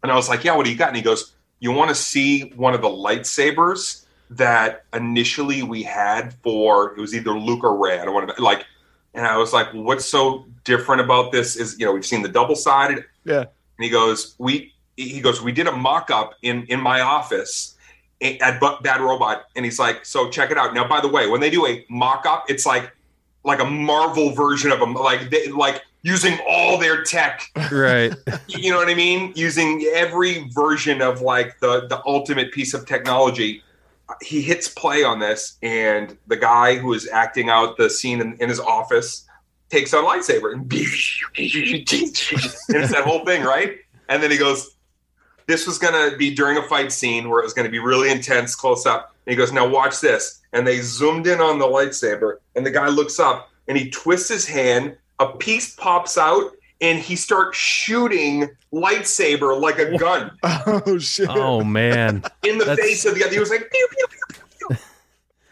And 0.03 0.13
I 0.13 0.17
was 0.17 0.29
like, 0.29 0.45
"Yeah, 0.45 0.57
what 0.57 0.65
do 0.65 0.71
you 0.71 0.77
got?" 0.77 0.89
And 0.89 0.97
he 0.97 1.03
goes, 1.03 1.35
"You 1.61 1.73
want 1.73 1.89
to 1.89 1.95
see 1.95 2.53
one 2.57 2.75
of 2.75 2.83
the 2.83 2.89
lightsabers 2.89 4.05
that 4.31 4.85
initially 4.93 5.63
we 5.63 5.83
had 5.83 6.35
for 6.43 6.93
it 6.93 7.01
was 7.01 7.15
either 7.15 7.33
Luke 7.33 7.63
or 7.63 7.77
Rey. 7.77 7.99
I 7.99 8.05
don't 8.05 8.15
want 8.15 8.35
to 8.35 8.43
like, 8.43 8.65
and 9.15 9.27
I 9.27 9.37
was 9.37 9.53
like, 9.53 9.73
what's 9.73 10.05
so 10.05 10.47
different 10.65 11.01
about 11.01 11.33
this? 11.33 11.57
Is 11.57 11.79
you 11.79 11.87
know 11.87 11.93
we've 11.93 12.07
seen 12.07 12.23
the 12.23 12.29
double 12.29 12.57
sided, 12.57 13.05
Yeah. 13.25 13.41
and 13.41 13.49
he 13.81 13.89
goes, 13.91 14.35
we 14.39 14.73
he 14.97 15.21
goes, 15.21 15.43
we 15.43 15.53
did 15.53 15.67
a 15.67 15.73
mock 15.73 16.11
up 16.11 16.35
in 16.43 16.65
in 16.67 16.81
my 16.81 17.01
office 17.01 17.77
eh, 18.21 18.37
at 18.41 18.61
Bu- 18.61 18.81
Bad 18.83 19.01
Robot, 19.01 19.45
and 19.57 19.65
he's 19.65 19.79
like, 19.79 20.05
so 20.05 20.29
check 20.31 20.51
it 20.51 20.59
out. 20.59 20.75
Now, 20.75 20.87
by 20.89 21.01
the 21.01 21.09
way, 21.09 21.27
when 21.29 21.41
they 21.41 21.51
do 21.51 21.67
a 21.67 21.85
mock 21.89 22.27
up, 22.27 22.45
it's 22.49 22.67
like 22.67 22.93
like 23.45 23.61
a 23.61 23.65
Marvel 23.65 24.31
version 24.31 24.71
of 24.73 24.81
them, 24.81 24.95
like 24.95 25.31
they, 25.31 25.49
like 25.49 25.83
using 26.03 26.39
all 26.49 26.79
their 26.79 27.03
tech 27.03 27.51
Right. 27.73 28.13
you 28.47 28.71
know 28.71 28.77
what 28.79 28.89
I 28.89 28.95
mean? 28.95 29.33
Using 29.37 29.87
every 29.95 30.49
version 30.51 31.03
of 31.03 31.21
like 31.23 31.59
the 31.61 31.87
the 31.89 32.03
ultimate 32.07 32.53
piece 32.53 32.75
of 32.75 32.87
technology. 32.87 33.63
He 34.23 34.43
hits 34.43 34.69
play 34.69 35.03
on 35.03 35.19
this, 35.19 35.57
and 35.63 36.17
the 36.27 36.37
guy 36.37 36.77
who 36.77 36.93
is 36.93 37.09
acting 37.09 37.49
out 37.49 37.79
the 37.79 37.89
scene 37.89 38.21
in, 38.21 38.35
in 38.39 38.51
his 38.51 38.61
office 38.61 39.24
takes 39.75 39.93
out 39.95 40.05
a 40.05 40.07
lightsaber 40.07 40.53
and, 40.53 40.63
and 40.63 40.71
it's 41.37 42.93
that 42.93 43.03
whole 43.05 43.25
thing, 43.25 43.43
right? 43.43 43.79
And 44.09 44.23
then 44.23 44.31
he 44.31 44.37
goes, 44.37 44.77
"This 45.47 45.67
was 45.67 45.79
gonna 45.79 46.17
be 46.17 46.35
during 46.35 46.57
a 46.59 46.63
fight 46.69 46.93
scene 46.93 47.29
where 47.29 47.41
it 47.41 47.45
was 47.45 47.55
gonna 47.55 47.69
be 47.71 47.79
really 47.79 48.11
intense, 48.11 48.55
close 48.55 48.87
up." 48.87 49.15
And 49.27 49.33
he 49.33 49.37
goes, 49.37 49.53
"Now 49.53 49.67
watch 49.69 50.01
this." 50.01 50.41
And 50.53 50.67
they 50.67 50.81
zoomed 50.81 51.27
in 51.27 51.41
on 51.41 51.59
the 51.59 51.67
lightsaber, 51.67 52.37
and 52.55 52.65
the 52.65 52.71
guy 52.71 52.89
looks 52.89 53.19
up 53.19 53.51
and 53.69 53.77
he 53.79 53.91
twists 53.91 54.29
his 54.29 54.47
hand. 54.47 54.97
A 55.21 55.29
piece 55.29 55.75
pops 55.77 56.19
out, 56.19 56.53
and 56.81 56.99
he 56.99 57.17
starts 57.17 57.57
shooting 57.57 58.49
lightsaber 58.73 59.59
like 59.61 59.79
a 59.79 59.97
gun 59.97 60.31
Oh 60.45 60.99
shit. 60.99 61.29
Oh 61.31 61.63
man. 61.65 62.23
in 62.45 62.59
the 62.59 62.65
That's- 62.65 62.87
face 62.87 63.05
of 63.07 63.15
the 63.15 63.23
other. 63.25 63.33
He 63.33 63.41
was 63.41 63.51
like, 63.51 63.71
pew, 63.71 63.89
pew, 63.91 64.07
pew, 64.11 64.19
pew, 64.59 64.69
pew. 64.69 64.77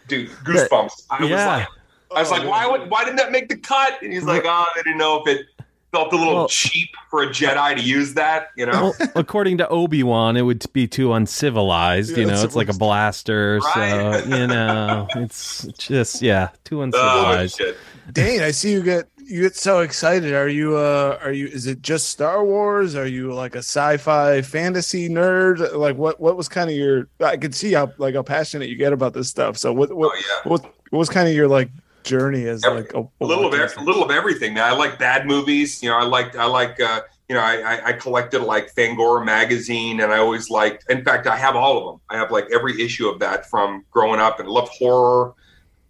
dude, 0.09 0.31
goosebumps. 0.45 1.07
I 1.11 1.21
was 1.23 1.31
Yeah. 1.31 1.47
like, 1.47 1.69
I 2.17 2.21
was 2.21 2.31
like, 2.31 2.47
why 2.49 2.67
would, 2.67 2.91
why 2.91 3.05
didn't 3.05 3.17
that 3.17 3.33
make 3.33 3.49
the 3.49 3.57
cut? 3.57 4.03
And 4.03 4.13
he's 4.13 4.25
like, 4.25 4.43
oh, 4.47 4.67
they 4.77 4.83
didn't 4.83 4.99
know 4.99 5.23
if 5.25 5.29
it 5.29 5.47
felt 5.93 6.13
a 6.13 6.17
little 6.17 6.35
Well- 6.35 6.49
cheap 6.49 6.89
for 7.11 7.23
a 7.23 7.27
Jedi 7.29 7.77
to 7.77 7.83
use 7.83 8.15
that, 8.15 8.49
you 8.57 8.65
know? 8.67 8.95
Well, 8.99 9.11
according 9.15 9.59
to 9.59 9.69
Obi 9.69 10.03
Wan, 10.03 10.37
it 10.37 10.43
would 10.43 10.65
be 10.73 10.87
too 10.87 11.13
uncivilized. 11.13 12.13
Yeah, 12.13 12.19
you 12.19 12.27
know, 12.27 12.43
it's 12.43 12.57
like 12.57 12.69
a 12.71 12.75
blaster. 12.75 13.61
Right. 13.77 14.23
So 14.25 14.37
you 14.37 14.47
know, 14.47 15.07
it's 15.17 15.67
just 15.79 16.23
yeah, 16.23 16.49
too 16.65 16.81
Oh, 16.81 16.85
uncivilized. 16.85 17.59
shit. 17.59 17.77
Dane, 18.13 18.41
I 18.43 18.51
see 18.53 18.73
you 18.73 18.83
get 18.83 19.05
you 19.25 19.43
get 19.43 19.55
so 19.55 19.81
excited. 19.81 20.33
Are 20.35 20.49
you 20.49 20.77
uh 20.77 21.19
are 21.23 21.31
you 21.33 21.47
is 21.47 21.67
it 21.67 21.83
just 21.83 22.09
Star 22.09 22.43
Wars? 22.45 22.97
Are 22.97 23.07
you 23.07 23.33
like 23.35 23.55
a 23.55 23.59
sci-fi 23.59 24.41
fantasy 24.43 25.09
nerd? 25.11 25.75
Like 25.77 25.97
what 25.97 26.19
what 26.21 26.37
was 26.39 26.49
kind 26.49 26.69
of 26.71 26.75
your 26.77 27.09
I 27.21 27.37
could 27.37 27.55
see 27.55 27.73
how 27.75 27.93
like 27.99 28.15
how 28.15 28.23
passionate 28.23 28.69
you 28.71 28.77
get 28.77 28.93
about 28.95 29.13
this 29.13 29.29
stuff. 29.29 29.59
So 29.59 29.73
what 29.75 29.93
what 29.93 30.13
Oh, 30.15 30.19
yeah. 30.19 30.51
what, 30.51 30.63
what 30.91 30.99
was 30.99 31.09
kind 31.11 31.29
of 31.29 31.35
your 31.35 31.49
like 31.49 31.71
journey 32.05 32.47
as 32.47 32.65
Every- 32.65 32.83
like 32.83 32.95
a, 32.95 33.07
a 33.21 33.25
little 33.27 33.47
of 33.47 33.53
a 33.55 33.83
little 33.83 34.03
of 34.03 34.11
everything. 34.11 34.55
Man, 34.55 34.65
I 34.65 34.73
like 34.73 34.99
bad 34.99 35.27
movies. 35.27 35.83
You 35.83 35.91
know, 35.91 35.97
I 35.97 36.05
like 36.05 36.37
I 36.37 36.45
like 36.45 36.81
uh, 36.81 37.03
you 37.29 37.35
know 37.35 37.41
I, 37.41 37.57
I 37.61 37.87
I 37.89 37.93
collected 37.93 38.43
like 38.43 38.75
Fangoria 38.75 39.25
magazine, 39.25 40.01
and 40.01 40.13
I 40.13 40.19
always 40.19 40.51
liked. 40.51 40.85
In 40.91 41.05
fact, 41.05 41.27
I 41.27 41.37
have 41.37 41.57
all 41.57 41.79
of 41.79 41.85
them. 41.85 42.01
I 42.11 42.17
have 42.17 42.31
like 42.31 42.47
every 42.53 42.81
issue 42.83 43.09
of 43.09 43.19
that 43.21 43.49
from 43.49 43.85
growing 43.91 44.21
up, 44.21 44.41
and 44.41 44.49
love 44.49 44.69
horror. 44.69 45.35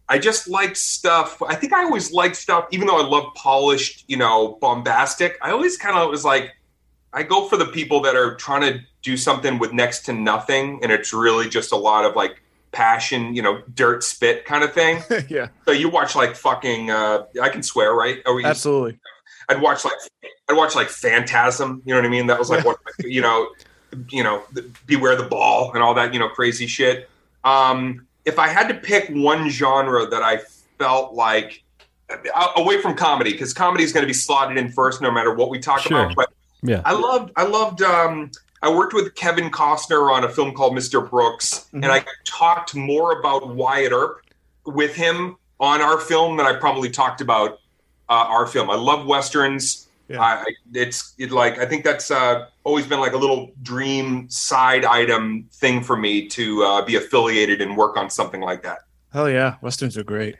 I 0.08 0.18
just 0.18 0.48
like 0.48 0.76
stuff. 0.76 1.40
I 1.42 1.54
think 1.54 1.72
I 1.72 1.84
always 1.84 2.12
liked 2.12 2.36
stuff, 2.36 2.66
even 2.70 2.86
though 2.86 3.00
I 3.00 3.06
love 3.06 3.32
polished, 3.34 4.04
you 4.08 4.16
know, 4.16 4.58
bombastic. 4.60 5.38
I 5.40 5.52
always 5.52 5.78
kind 5.78 5.96
of 5.96 6.10
was 6.10 6.24
like, 6.24 6.50
I 7.14 7.22
go 7.22 7.48
for 7.48 7.56
the 7.56 7.66
people 7.66 8.02
that 8.02 8.14
are 8.14 8.34
trying 8.34 8.60
to 8.62 8.80
do 9.00 9.16
something 9.16 9.58
with 9.58 9.72
next 9.72 10.00
to 10.06 10.12
nothing, 10.12 10.80
and 10.82 10.92
it's 10.92 11.14
really 11.14 11.48
just 11.48 11.72
a 11.72 11.76
lot 11.76 12.04
of 12.04 12.14
like 12.14 12.42
passion, 12.72 13.34
you 13.34 13.42
know, 13.42 13.62
dirt 13.74 14.02
spit 14.02 14.44
kind 14.44 14.64
of 14.64 14.72
thing. 14.72 15.02
yeah, 15.28 15.48
So 15.66 15.72
you 15.72 15.88
watch 15.90 16.16
like 16.16 16.34
fucking 16.36 16.90
uh 16.90 17.24
I 17.40 17.48
can 17.50 17.62
swear, 17.62 17.92
right? 17.94 18.18
Or 18.26 18.40
you- 18.40 18.46
absolutely. 18.46 18.98
I'd 19.48 19.60
watch 19.60 19.84
like 19.84 19.94
I'd 20.48 20.56
watch 20.56 20.74
like 20.74 20.88
Phantasm, 20.88 21.82
you 21.84 21.92
know 21.94 22.00
what 22.00 22.06
I 22.06 22.10
mean? 22.10 22.26
That 22.28 22.38
was 22.38 22.48
like 22.50 22.64
what 22.64 22.78
you 23.00 23.20
know, 23.20 23.48
you 24.10 24.22
know, 24.24 24.42
the- 24.52 24.64
Beware 24.86 25.16
the 25.16 25.24
Ball 25.24 25.72
and 25.74 25.82
all 25.82 25.94
that, 25.94 26.12
you 26.14 26.18
know, 26.18 26.28
crazy 26.28 26.66
shit. 26.66 27.08
Um 27.44 28.06
if 28.24 28.38
I 28.38 28.48
had 28.48 28.68
to 28.68 28.74
pick 28.74 29.08
one 29.10 29.48
genre 29.50 30.06
that 30.06 30.22
I 30.22 30.38
felt 30.78 31.12
like 31.14 31.62
uh, 32.08 32.48
away 32.56 32.80
from 32.80 32.94
comedy 32.94 33.32
because 33.32 33.52
comedy 33.54 33.84
is 33.84 33.92
going 33.92 34.02
to 34.02 34.06
be 34.06 34.12
slotted 34.12 34.56
in 34.58 34.70
first 34.70 35.00
no 35.02 35.10
matter 35.10 35.34
what 35.34 35.50
we 35.50 35.58
talk 35.58 35.80
Sure. 35.80 36.04
about 36.04 36.14
but 36.16 36.32
Yeah. 36.62 36.82
I 36.84 36.92
loved 36.92 37.32
I 37.36 37.44
loved 37.44 37.82
um 37.82 38.30
I 38.62 38.70
worked 38.70 38.94
with 38.94 39.14
Kevin 39.16 39.50
Costner 39.50 40.12
on 40.12 40.24
a 40.24 40.28
film 40.28 40.52
called 40.54 40.74
Mr. 40.74 41.08
Brooks, 41.08 41.66
Mhm. 41.74 41.82
and 41.84 41.86
I 41.86 42.04
talked 42.24 42.74
more 42.74 43.18
about 43.18 43.48
Wyatt 43.54 43.92
Earp 43.92 44.22
with 44.64 44.94
him 44.94 45.36
on 45.58 45.80
our 45.80 45.98
film 45.98 46.36
than 46.36 46.46
I 46.46 46.54
probably 46.54 46.90
talked 46.90 47.20
about 47.20 47.58
uh, 48.08 48.26
our 48.28 48.46
film. 48.46 48.68
I 48.68 48.74
love 48.74 49.06
westerns. 49.06 49.88
Yeah. 50.08 50.20
I, 50.20 50.42
I- 50.42 50.44
it's 50.74 51.14
it 51.18 51.30
like 51.30 51.58
I 51.58 51.64
think 51.66 51.82
that's 51.82 52.10
uh, 52.10 52.46
always 52.64 52.86
been 52.86 53.00
like 53.00 53.12
a 53.14 53.16
little 53.16 53.52
dream 53.62 54.28
side 54.28 54.84
item 54.84 55.48
thing 55.52 55.82
for 55.82 55.96
me 55.96 56.28
to 56.28 56.62
uh, 56.62 56.84
be 56.84 56.96
affiliated 56.96 57.62
and 57.62 57.76
work 57.76 57.96
on 57.96 58.10
something 58.10 58.40
like 58.42 58.62
that. 58.64 58.80
Hell 59.12 59.30
yeah, 59.30 59.54
westerns 59.62 59.96
are 59.96 60.04
great. 60.04 60.36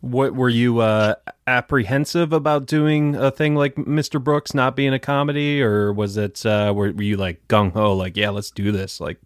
What 0.00 0.34
were 0.34 0.48
you 0.48 0.78
uh, 0.78 1.16
apprehensive 1.46 2.32
about 2.32 2.66
doing 2.66 3.16
a 3.16 3.30
thing 3.30 3.56
like 3.56 3.74
Mr. 3.74 4.22
Brooks 4.22 4.54
not 4.54 4.76
being 4.76 4.94
a 4.94 4.98
comedy, 4.98 5.60
or 5.60 5.92
was 5.92 6.16
it 6.16 6.46
uh, 6.46 6.72
were, 6.74 6.92
were 6.92 7.02
you 7.02 7.16
like 7.16 7.46
gung 7.48 7.72
ho, 7.72 7.94
like 7.94 8.16
yeah, 8.16 8.30
let's 8.30 8.50
do 8.50 8.70
this? 8.70 9.00
Like 9.00 9.18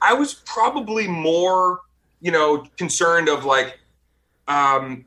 I 0.00 0.12
was 0.12 0.34
probably 0.34 1.08
more, 1.08 1.80
you 2.20 2.30
know, 2.30 2.66
concerned 2.76 3.28
of 3.28 3.44
like, 3.44 3.78
um, 4.48 5.04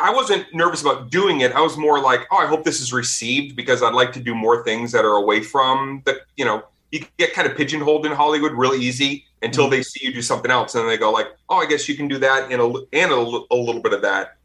I 0.00 0.12
wasn't 0.12 0.46
nervous 0.54 0.80
about 0.80 1.10
doing 1.10 1.40
it. 1.40 1.52
I 1.52 1.60
was 1.60 1.76
more 1.76 2.00
like, 2.00 2.26
oh, 2.30 2.38
I 2.38 2.46
hope 2.46 2.64
this 2.64 2.80
is 2.80 2.92
received 2.92 3.56
because 3.56 3.82
I'd 3.82 3.94
like 3.94 4.12
to 4.14 4.20
do 4.20 4.34
more 4.34 4.64
things 4.64 4.90
that 4.92 5.04
are 5.04 5.16
away 5.16 5.42
from 5.42 6.02
the, 6.04 6.20
you 6.36 6.44
know, 6.44 6.64
you 6.90 7.04
get 7.18 7.34
kind 7.34 7.46
of 7.46 7.56
pigeonholed 7.56 8.06
in 8.06 8.12
Hollywood 8.12 8.52
really 8.52 8.80
easy 8.82 9.26
until 9.42 9.68
they 9.68 9.82
see 9.82 10.06
you 10.06 10.12
do 10.12 10.22
something 10.22 10.50
else, 10.50 10.74
and 10.74 10.88
they 10.88 10.96
go 10.96 11.12
like, 11.12 11.28
oh, 11.50 11.56
I 11.56 11.66
guess 11.66 11.88
you 11.88 11.94
can 11.94 12.08
do 12.08 12.18
that 12.18 12.50
and 12.50 12.60
a, 12.60 12.74
and 12.94 13.12
a, 13.12 13.16
a 13.16 13.56
little 13.56 13.82
bit 13.82 13.92
of 13.92 14.00
that. 14.02 14.37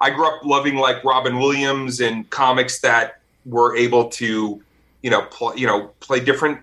I 0.00 0.10
grew 0.10 0.26
up 0.26 0.44
loving 0.44 0.76
like 0.76 1.02
Robin 1.04 1.38
Williams 1.38 2.00
and 2.00 2.28
comics 2.30 2.80
that 2.80 3.20
were 3.44 3.76
able 3.76 4.08
to, 4.10 4.62
you 5.02 5.10
know, 5.10 5.22
pl- 5.30 5.56
you 5.56 5.66
know, 5.66 5.88
play 6.00 6.20
different, 6.20 6.58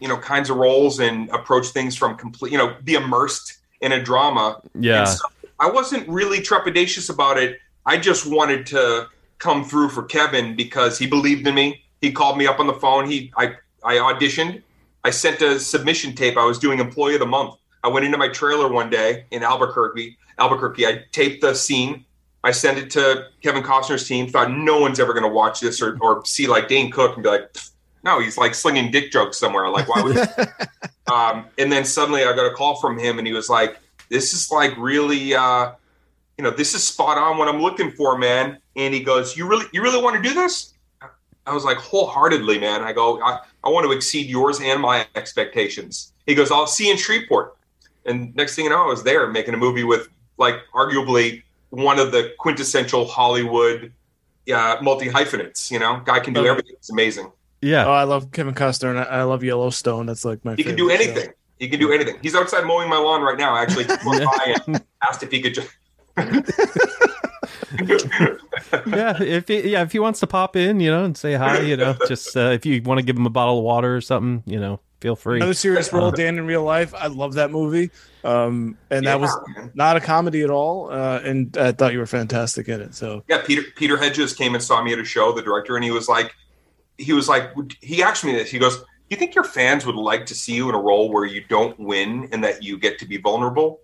you 0.00 0.08
know, 0.08 0.18
kinds 0.18 0.50
of 0.50 0.56
roles 0.56 1.00
and 1.00 1.28
approach 1.30 1.68
things 1.68 1.96
from 1.96 2.16
complete, 2.16 2.52
you 2.52 2.58
know, 2.58 2.76
be 2.84 2.94
immersed 2.94 3.58
in 3.80 3.92
a 3.92 4.02
drama. 4.02 4.60
yeah, 4.74 5.00
And 5.00 5.08
so 5.08 5.24
I 5.58 5.70
wasn't 5.70 6.08
really 6.08 6.38
trepidatious 6.38 7.10
about 7.10 7.38
it. 7.38 7.58
I 7.84 7.96
just 7.96 8.26
wanted 8.26 8.66
to 8.66 9.08
come 9.38 9.64
through 9.64 9.90
for 9.90 10.02
Kevin 10.02 10.56
because 10.56 10.98
he 10.98 11.06
believed 11.06 11.46
in 11.46 11.54
me. 11.54 11.82
He 12.00 12.12
called 12.12 12.38
me 12.38 12.46
up 12.46 12.60
on 12.60 12.66
the 12.66 12.74
phone. 12.74 13.08
He, 13.08 13.32
I, 13.36 13.54
I 13.84 13.94
auditioned. 13.94 14.62
I 15.04 15.10
sent 15.10 15.40
a 15.40 15.58
submission 15.60 16.14
tape. 16.14 16.36
I 16.36 16.44
was 16.44 16.58
doing 16.58 16.78
Employee 16.78 17.14
of 17.14 17.20
the 17.20 17.26
Month. 17.26 17.54
I 17.84 17.88
went 17.88 18.04
into 18.04 18.18
my 18.18 18.28
trailer 18.28 18.68
one 18.68 18.90
day 18.90 19.24
in 19.30 19.42
Albuquerque. 19.42 20.16
Albuquerque. 20.38 20.86
I 20.86 21.04
taped 21.12 21.42
the 21.42 21.54
scene. 21.54 22.04
I 22.46 22.52
sent 22.52 22.78
it 22.78 22.90
to 22.90 23.26
Kevin 23.42 23.64
Costner's 23.64 24.06
team. 24.06 24.28
Thought 24.28 24.52
no 24.52 24.78
one's 24.78 25.00
ever 25.00 25.12
going 25.12 25.24
to 25.24 25.28
watch 25.28 25.58
this 25.58 25.82
or, 25.82 25.98
or 26.00 26.24
see 26.24 26.46
like 26.46 26.68
Dane 26.68 26.92
Cook 26.92 27.16
and 27.16 27.24
be 27.24 27.28
like, 27.28 27.56
no, 28.04 28.20
he's 28.20 28.38
like 28.38 28.54
slinging 28.54 28.92
dick 28.92 29.10
jokes 29.10 29.36
somewhere. 29.36 29.68
Like 29.68 29.88
why 29.88 30.00
would? 30.00 30.16
um, 31.12 31.46
and 31.58 31.72
then 31.72 31.84
suddenly 31.84 32.22
I 32.22 32.36
got 32.36 32.46
a 32.46 32.54
call 32.54 32.76
from 32.76 32.96
him, 32.96 33.18
and 33.18 33.26
he 33.26 33.32
was 33.32 33.48
like, 33.48 33.80
"This 34.10 34.32
is 34.32 34.52
like 34.52 34.76
really, 34.78 35.34
uh, 35.34 35.72
you 36.38 36.44
know, 36.44 36.50
this 36.50 36.72
is 36.72 36.86
spot 36.86 37.18
on 37.18 37.36
what 37.36 37.48
I'm 37.48 37.60
looking 37.60 37.90
for, 37.90 38.16
man." 38.16 38.58
And 38.76 38.94
he 38.94 39.00
goes, 39.00 39.36
"You 39.36 39.48
really, 39.48 39.66
you 39.72 39.82
really 39.82 40.00
want 40.00 40.22
to 40.22 40.22
do 40.22 40.32
this?" 40.32 40.72
I 41.46 41.52
was 41.52 41.64
like, 41.64 41.78
wholeheartedly, 41.78 42.58
man. 42.58 42.82
I 42.82 42.92
go, 42.92 43.22
I, 43.22 43.38
I 43.62 43.68
want 43.68 43.86
to 43.86 43.92
exceed 43.92 44.26
yours 44.26 44.60
and 44.60 44.82
my 44.82 45.06
expectations. 45.14 46.12
He 46.26 46.34
goes, 46.34 46.50
I'll 46.50 46.66
see 46.66 46.86
you 46.86 46.92
in 46.92 46.98
Shreveport. 46.98 47.56
And 48.04 48.34
next 48.34 48.56
thing 48.56 48.64
you 48.64 48.70
know, 48.70 48.82
I 48.82 48.86
was 48.86 49.04
there 49.04 49.28
making 49.28 49.54
a 49.54 49.56
movie 49.56 49.84
with 49.84 50.08
like 50.38 50.56
arguably 50.74 51.44
one 51.76 51.98
of 51.98 52.12
the 52.12 52.32
quintessential 52.38 53.06
Hollywood 53.06 53.92
uh, 54.52 54.76
multi 54.82 55.08
hyphenates. 55.08 55.70
You 55.70 55.78
know, 55.78 56.00
guy 56.04 56.20
can 56.20 56.32
do 56.34 56.40
Okay. 56.40 56.50
everything. 56.50 56.72
It's 56.76 56.90
amazing. 56.90 57.30
yeah. 57.60 57.86
Oh, 57.86 57.92
I 57.92 58.04
love 58.04 58.32
Kevin 58.32 58.54
Costner 58.54 58.90
and 58.90 58.98
I, 59.00 59.04
I 59.04 59.22
love 59.24 59.42
Yellowstone. 59.44 60.06
That's 60.06 60.24
like 60.24 60.44
my. 60.44 60.54
He 60.54 60.64
can 60.64 60.76
do 60.76 60.88
favorite 60.88 61.04
show. 61.04 61.10
anything. 61.12 61.32
He 61.58 61.68
can 61.68 61.80
do 61.80 61.92
anything. 61.92 62.16
He's 62.22 62.34
outside 62.34 62.64
mowing 62.64 62.88
my 62.88 62.98
lawn 62.98 63.22
right 63.22 63.38
now. 63.38 63.56
Actually, 63.56 63.84
by 63.86 64.56
and 64.66 64.82
asked 65.02 65.22
if 65.22 65.30
he 65.30 65.40
could 65.40 65.54
just. 65.54 65.68
yeah, 68.86 69.20
if 69.22 69.48
he, 69.48 69.70
yeah, 69.70 69.82
if 69.82 69.92
he 69.92 69.98
wants 69.98 70.20
to 70.20 70.26
pop 70.26 70.56
in, 70.56 70.80
you 70.80 70.90
know, 70.90 71.04
and 71.04 71.16
say 71.16 71.34
hi, 71.34 71.60
you 71.60 71.76
know, 71.76 71.94
just 72.08 72.36
uh, 72.36 72.50
if 72.50 72.64
you 72.66 72.82
want 72.82 72.98
to 73.00 73.04
give 73.04 73.16
him 73.16 73.26
a 73.26 73.30
bottle 73.30 73.58
of 73.58 73.64
water 73.64 73.96
or 73.96 74.00
something, 74.00 74.42
you 74.50 74.58
know, 74.60 74.80
feel 75.06 75.14
free. 75.14 75.36
Another 75.36 75.54
serious 75.54 75.92
role, 75.92 76.10
Dan 76.20 76.36
in 76.36 76.46
real 76.46 76.64
life. 76.64 76.92
I 76.94 77.06
love 77.06 77.34
that 77.34 77.52
movie. 77.52 77.90
Um, 78.24 78.76
and 78.90 79.06
that 79.06 79.20
was 79.20 79.30
Yeah, 79.54 79.62
man. 79.62 79.70
not 79.74 79.96
a 79.96 80.00
comedy 80.00 80.42
at 80.42 80.50
all. 80.50 80.90
Uh, 80.90 81.20
and 81.22 81.56
I 81.56 81.70
thought 81.70 81.92
you 81.92 82.00
were 82.00 82.06
fantastic 82.06 82.68
in 82.68 82.80
it. 82.80 82.94
So 82.94 83.22
Yeah, 83.28 83.42
Peter 83.46 83.62
Peter 83.76 83.96
Hedges 83.96 84.32
came 84.32 84.54
and 84.54 84.62
saw 84.62 84.82
me 84.82 84.92
at 84.92 84.98
a 84.98 85.04
show, 85.04 85.32
the 85.32 85.42
director, 85.42 85.76
and 85.76 85.84
he 85.84 85.92
was 85.92 86.08
like, 86.08 86.34
he 86.98 87.12
was 87.12 87.28
like, 87.28 87.52
he 87.80 88.02
asked 88.02 88.24
me 88.24 88.32
this. 88.32 88.50
He 88.50 88.58
goes, 88.58 88.78
"Do 88.78 88.84
you 89.10 89.16
think 89.16 89.34
your 89.36 89.44
fans 89.44 89.86
would 89.86 89.94
like 89.94 90.26
to 90.26 90.34
see 90.34 90.54
you 90.54 90.68
in 90.68 90.74
a 90.74 90.80
role 90.80 91.12
where 91.12 91.24
you 91.24 91.44
don't 91.48 91.78
win 91.78 92.28
and 92.32 92.42
that 92.42 92.64
you 92.64 92.78
get 92.78 92.98
to 92.98 93.06
be 93.06 93.18
vulnerable?" 93.18 93.80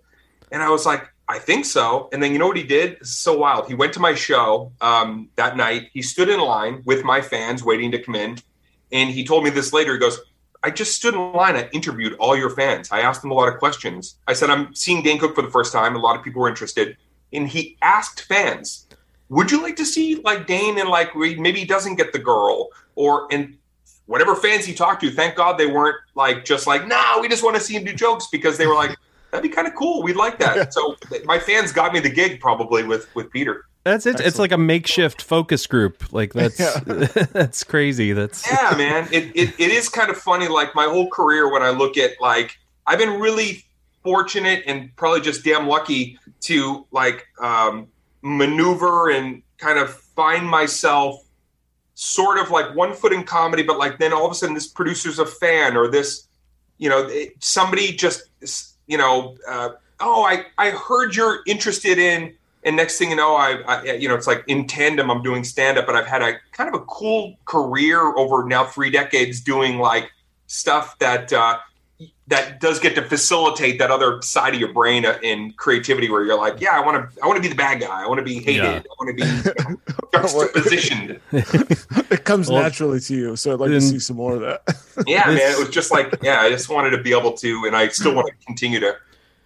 And 0.51 0.61
I 0.61 0.69
was 0.69 0.85
like, 0.85 1.07
I 1.29 1.39
think 1.39 1.63
so. 1.65 2.09
And 2.11 2.21
then 2.21 2.33
you 2.33 2.37
know 2.39 2.47
what 2.47 2.57
he 2.57 2.63
did? 2.63 2.93
It's 2.93 3.11
so 3.15 3.37
wild. 3.37 3.67
He 3.67 3.75
went 3.75 3.93
to 3.93 3.99
my 4.01 4.13
show 4.13 4.71
um, 4.81 5.29
that 5.35 5.55
night. 5.55 5.89
He 5.93 6.01
stood 6.01 6.27
in 6.27 6.39
line 6.41 6.81
with 6.85 7.03
my 7.05 7.21
fans 7.21 7.63
waiting 7.63 7.91
to 7.91 7.99
come 8.03 8.15
in. 8.15 8.37
And 8.91 9.09
he 9.09 9.23
told 9.23 9.43
me 9.45 9.49
this 9.49 9.71
later. 9.73 9.93
He 9.93 9.99
goes, 9.99 10.19
I 10.63 10.69
just 10.69 10.95
stood 10.95 11.13
in 11.13 11.33
line. 11.33 11.57
I 11.57 11.67
interviewed 11.73 12.13
all 12.13 12.37
your 12.37 12.49
fans. 12.49 12.91
I 12.91 13.01
asked 13.01 13.21
them 13.21 13.31
a 13.31 13.33
lot 13.33 13.51
of 13.51 13.59
questions. 13.59 14.15
I 14.27 14.33
said, 14.33 14.49
I'm 14.49 14.73
seeing 14.73 15.03
Dane 15.03 15.19
Cook 15.19 15.35
for 15.35 15.41
the 15.41 15.51
first 15.51 15.73
time. 15.73 15.95
A 15.95 15.99
lot 15.99 16.15
of 16.15 16.23
people 16.23 16.41
were 16.41 16.47
interested. 16.47 16.95
And 17.33 17.47
he 17.47 17.77
asked 17.81 18.21
fans, 18.21 18.87
would 19.29 19.51
you 19.51 19.61
like 19.61 19.75
to 19.75 19.85
see 19.85 20.15
like 20.23 20.47
Dane 20.47 20.79
and 20.79 20.89
like 20.89 21.15
maybe 21.15 21.59
he 21.59 21.65
doesn't 21.65 21.95
get 21.95 22.13
the 22.13 22.19
girl 22.19 22.69
or 22.95 23.27
and 23.31 23.57
whatever 24.05 24.35
fans 24.35 24.65
he 24.65 24.73
talked 24.73 25.01
to, 25.01 25.09
thank 25.11 25.35
God 25.35 25.57
they 25.57 25.67
weren't 25.67 25.97
like 26.15 26.45
just 26.45 26.67
like, 26.67 26.87
nah, 26.87 27.19
we 27.19 27.27
just 27.27 27.43
want 27.43 27.55
to 27.55 27.61
see 27.61 27.75
him 27.75 27.83
do 27.83 27.93
jokes 27.93 28.27
because 28.31 28.57
they 28.57 28.67
were 28.67 28.75
like, 28.75 28.95
that'd 29.31 29.43
be 29.43 29.53
kind 29.53 29.67
of 29.67 29.75
cool. 29.75 30.03
We'd 30.03 30.15
like 30.15 30.39
that. 30.39 30.73
so 30.77 30.95
my 31.25 31.39
fans 31.39 31.71
got 31.71 31.93
me 31.93 31.99
the 31.99 32.09
gig 32.09 32.39
probably 32.39 32.83
with 32.83 33.13
with 33.15 33.29
Peter. 33.31 33.65
That's 33.83 34.05
it. 34.05 34.11
Excellent. 34.11 34.27
It's 34.27 34.39
like 34.39 34.51
a 34.51 34.57
makeshift 34.57 35.21
focus 35.21 35.67
group. 35.67 36.11
Like 36.13 36.33
that's 36.33 36.59
yeah. 36.59 36.79
that's 37.31 37.63
crazy. 37.63 38.13
That's 38.13 38.49
yeah, 38.49 38.73
man. 38.77 39.07
It, 39.11 39.31
it 39.35 39.59
it 39.59 39.71
is 39.71 39.89
kind 39.89 40.09
of 40.09 40.17
funny. 40.17 40.47
Like 40.47 40.75
my 40.75 40.85
whole 40.85 41.09
career, 41.09 41.51
when 41.51 41.61
I 41.61 41.69
look 41.69 41.97
at 41.97 42.11
like 42.21 42.57
I've 42.87 42.99
been 42.99 43.19
really 43.19 43.63
fortunate 44.03 44.63
and 44.67 44.93
probably 44.95 45.21
just 45.21 45.43
damn 45.43 45.67
lucky 45.67 46.19
to 46.41 46.85
like 46.91 47.25
um, 47.41 47.87
maneuver 48.21 49.09
and 49.09 49.41
kind 49.57 49.79
of 49.79 49.93
find 49.93 50.47
myself 50.47 51.23
sort 51.95 52.37
of 52.37 52.49
like 52.51 52.75
one 52.75 52.93
foot 52.93 53.13
in 53.13 53.23
comedy, 53.23 53.63
but 53.63 53.77
like 53.77 53.99
then 53.99 54.13
all 54.13 54.25
of 54.25 54.31
a 54.31 54.35
sudden 54.35 54.55
this 54.55 54.67
producer's 54.67 55.19
a 55.19 55.25
fan 55.25 55.77
or 55.77 55.87
this, 55.89 56.27
you 56.77 56.89
know, 56.89 57.09
somebody 57.39 57.93
just, 57.93 58.23
you 58.87 58.97
know, 58.97 59.37
uh, 59.47 59.69
oh, 59.99 60.23
I, 60.23 60.45
I 60.57 60.71
heard 60.71 61.15
you're 61.15 61.41
interested 61.45 61.97
in, 61.97 62.35
and 62.65 62.75
next 62.75 62.97
thing 62.97 63.09
you 63.09 63.15
know, 63.15 63.35
I, 63.35 63.61
I 63.67 63.93
you 63.93 64.07
know, 64.07 64.15
it's 64.15 64.27
like 64.27 64.43
in 64.47 64.67
tandem, 64.67 65.09
I'm 65.09 65.21
doing 65.21 65.43
stand 65.43 65.77
up, 65.77 65.85
but 65.85 65.95
I've 65.95 66.07
had 66.07 66.21
a 66.21 66.35
kind 66.51 66.73
of 66.73 66.81
a 66.81 66.85
cool 66.85 67.35
career 67.45 68.01
over 68.15 68.43
now 68.45 68.65
three 68.65 68.89
decades 68.89 69.41
doing 69.41 69.79
like 69.79 70.09
stuff 70.47 70.97
that, 70.99 71.31
uh, 71.33 71.57
that 72.27 72.61
does 72.61 72.79
get 72.79 72.95
to 72.95 73.01
facilitate 73.01 73.79
that 73.79 73.91
other 73.91 74.21
side 74.21 74.53
of 74.53 74.59
your 74.59 74.71
brain 74.71 75.05
in 75.23 75.51
creativity 75.53 76.09
where 76.09 76.23
you're 76.23 76.37
like, 76.37 76.59
yeah, 76.61 76.71
I 76.71 76.79
want 76.79 77.11
to, 77.11 77.21
I 77.21 77.27
want 77.27 77.37
to 77.37 77.41
be 77.41 77.49
the 77.49 77.55
bad 77.55 77.81
guy. 77.81 78.03
I 78.03 78.07
want 78.07 78.19
to 78.19 78.23
be 78.23 78.39
hated. 78.39 78.63
Yeah. 78.63 78.79
I 78.79 79.03
want 79.03 79.09
to 79.09 79.13
be 79.13 79.23
you 79.23 79.43
know, 79.43 79.77
juxtapositioned. 80.13 81.19
it 82.11 82.23
comes 82.23 82.49
well, 82.49 82.63
naturally 82.63 83.01
to 83.01 83.15
you. 83.15 83.35
So 83.35 83.53
I'd 83.53 83.59
like 83.59 83.71
then, 83.71 83.81
to 83.81 83.85
see 83.85 83.99
some 83.99 84.15
more 84.15 84.35
of 84.35 84.41
that. 84.41 84.61
yeah, 85.05 85.25
man. 85.27 85.37
It 85.53 85.59
was 85.59 85.69
just 85.69 85.91
like, 85.91 86.15
yeah, 86.21 86.39
I 86.39 86.49
just 86.49 86.69
wanted 86.69 86.91
to 86.91 87.03
be 87.03 87.11
able 87.11 87.33
to, 87.33 87.65
and 87.65 87.75
I 87.75 87.89
still 87.89 88.15
want 88.15 88.27
to 88.27 88.45
continue 88.45 88.79
to, 88.79 88.95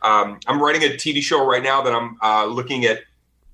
um, 0.01 0.39
I'm 0.47 0.61
writing 0.61 0.83
a 0.83 0.93
TV 0.93 1.21
show 1.21 1.45
right 1.45 1.63
now 1.63 1.81
that 1.81 1.93
I'm 1.93 2.17
uh, 2.21 2.45
looking 2.45 2.85
at 2.85 2.99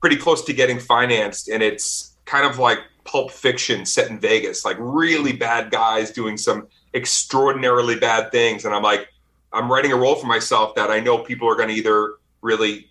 pretty 0.02 0.18
close 0.18 0.44
to 0.46 0.54
getting 0.54 0.80
financed. 0.80 1.48
And 1.48 1.64
it's 1.64 2.16
kind 2.26 2.46
of 2.46 2.60
like 2.60 2.80
pulp 3.06 3.32
fiction 3.32 3.86
set 3.86 4.10
in 4.10 4.20
Vegas, 4.20 4.66
like 4.66 4.78
really 4.80 5.34
bad 5.34 5.72
guys 5.72 6.12
doing 6.12 6.38
some 6.38 6.68
extraordinarily 6.94 7.98
bad 7.98 8.32
things. 8.32 8.66
And 8.66 8.76
I'm 8.76 8.84
like, 8.84 9.08
I'm 9.52 9.72
writing 9.72 9.92
a 9.92 9.96
role 9.96 10.16
for 10.16 10.28
myself 10.28 10.76
that 10.76 10.90
I 10.90 11.00
know 11.00 11.20
people 11.20 11.48
are 11.48 11.56
going 11.56 11.70
to 11.70 11.76
either 11.76 12.16
really 12.42 12.90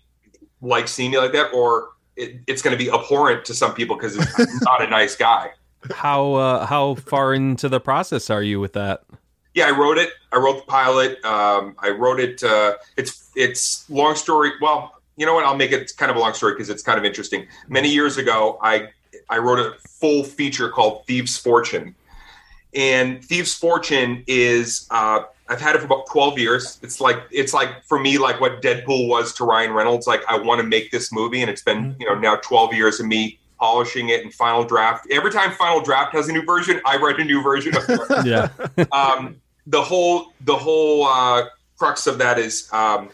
like 0.61 0.87
seeing 0.87 1.11
me 1.11 1.17
like 1.17 1.33
that 1.33 1.53
or 1.53 1.89
it, 2.15 2.39
it's 2.47 2.61
going 2.61 2.77
to 2.77 2.83
be 2.83 2.89
abhorrent 2.89 3.45
to 3.45 3.53
some 3.53 3.73
people 3.73 3.95
because 3.95 4.17
it's 4.17 4.61
not 4.61 4.81
a 4.81 4.87
nice 4.87 5.15
guy. 5.15 5.51
How 5.93 6.35
uh, 6.35 6.65
how 6.65 6.95
far 6.95 7.33
into 7.33 7.67
the 7.67 7.81
process 7.81 8.29
are 8.29 8.41
you 8.41 8.61
with 8.61 8.71
that? 8.71 9.03
Yeah, 9.53 9.67
I 9.67 9.71
wrote 9.71 9.97
it. 9.97 10.09
I 10.31 10.37
wrote 10.37 10.57
the 10.57 10.71
pilot. 10.71 11.23
Um, 11.23 11.75
I 11.79 11.89
wrote 11.89 12.19
it. 12.19 12.43
Uh, 12.43 12.75
it's 12.97 13.29
it's 13.35 13.89
long 13.89 14.15
story. 14.15 14.51
Well, 14.61 15.01
you 15.15 15.25
know 15.25 15.33
what? 15.33 15.45
I'll 15.45 15.55
make 15.55 15.71
it 15.71 15.91
kind 15.97 16.09
of 16.09 16.17
a 16.17 16.19
long 16.19 16.33
story 16.33 16.53
because 16.53 16.69
it's 16.69 16.83
kind 16.83 16.97
of 16.97 17.05
interesting. 17.05 17.47
Many 17.67 17.89
years 17.89 18.17
ago, 18.17 18.57
I 18.61 18.89
I 19.29 19.37
wrote 19.37 19.59
a 19.59 19.75
full 19.87 20.23
feature 20.23 20.69
called 20.69 21.05
Thieves 21.05 21.37
Fortune, 21.37 21.93
and 22.73 23.23
Thieves 23.23 23.53
Fortune 23.53 24.23
is 24.25 24.87
uh, 24.89 25.23
I've 25.47 25.61
had 25.61 25.75
it 25.75 25.79
for 25.79 25.85
about 25.85 26.07
12 26.07 26.39
years. 26.39 26.79
It's 26.81 26.99
like 26.99 27.17
it's 27.29 27.53
like 27.53 27.83
for 27.85 27.99
me 27.99 28.17
like 28.17 28.41
what 28.41 28.61
Deadpool 28.61 29.07
was 29.07 29.33
to 29.35 29.45
Ryan 29.45 29.71
Reynolds. 29.71 30.07
Like 30.07 30.21
I 30.27 30.37
want 30.37 30.61
to 30.61 30.67
make 30.67 30.91
this 30.91 31.11
movie, 31.11 31.41
and 31.41 31.49
it's 31.49 31.61
been 31.61 31.91
mm-hmm. 31.91 32.01
you 32.01 32.07
know 32.07 32.15
now 32.15 32.37
12 32.37 32.73
years 32.73 32.99
of 32.99 33.05
me 33.05 33.39
polishing 33.59 34.09
it 34.09 34.23
and 34.23 34.33
Final 34.33 34.63
Draft. 34.63 35.07
Every 35.11 35.31
time 35.31 35.51
Final 35.51 35.81
Draft 35.81 36.13
has 36.13 36.27
a 36.27 36.33
new 36.33 36.43
version, 36.43 36.81
I 36.85 36.97
write 36.97 37.19
a 37.19 37.23
new 37.23 37.41
version. 37.41 37.75
Of 37.77 37.83
it. 37.87 38.25
yeah. 38.25 38.49
um, 38.91 39.35
the 39.67 39.81
whole 39.81 40.33
the 40.41 40.55
whole 40.55 41.05
uh, 41.05 41.45
crux 41.77 42.07
of 42.07 42.17
that 42.19 42.39
is. 42.39 42.69
Um, 42.71 43.09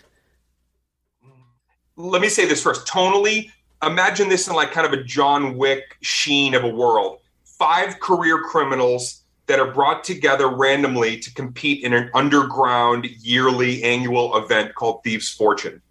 let 1.96 2.22
me 2.22 2.30
say 2.30 2.46
this 2.46 2.64
first. 2.64 2.88
Tonally, 2.88 3.52
imagine 3.84 4.30
this 4.30 4.48
in 4.48 4.56
like 4.56 4.72
kind 4.72 4.88
of 4.88 4.94
a 4.94 5.04
John 5.04 5.58
Wick 5.58 5.98
sheen 6.02 6.56
of 6.56 6.64
a 6.64 6.70
world. 6.70 7.20
Five 7.44 8.00
career 8.00 8.42
criminals 8.42 9.24
that 9.48 9.60
are 9.60 9.72
brought 9.72 10.04
together 10.04 10.48
randomly 10.48 11.18
to 11.20 11.34
compete 11.34 11.84
in 11.84 11.94
an 11.94 12.10
underground 12.14 13.08
yearly 13.20 13.84
annual 13.84 14.38
event 14.38 14.76
called 14.76 15.04
Thieves 15.04 15.30
Fortune. 15.30 15.82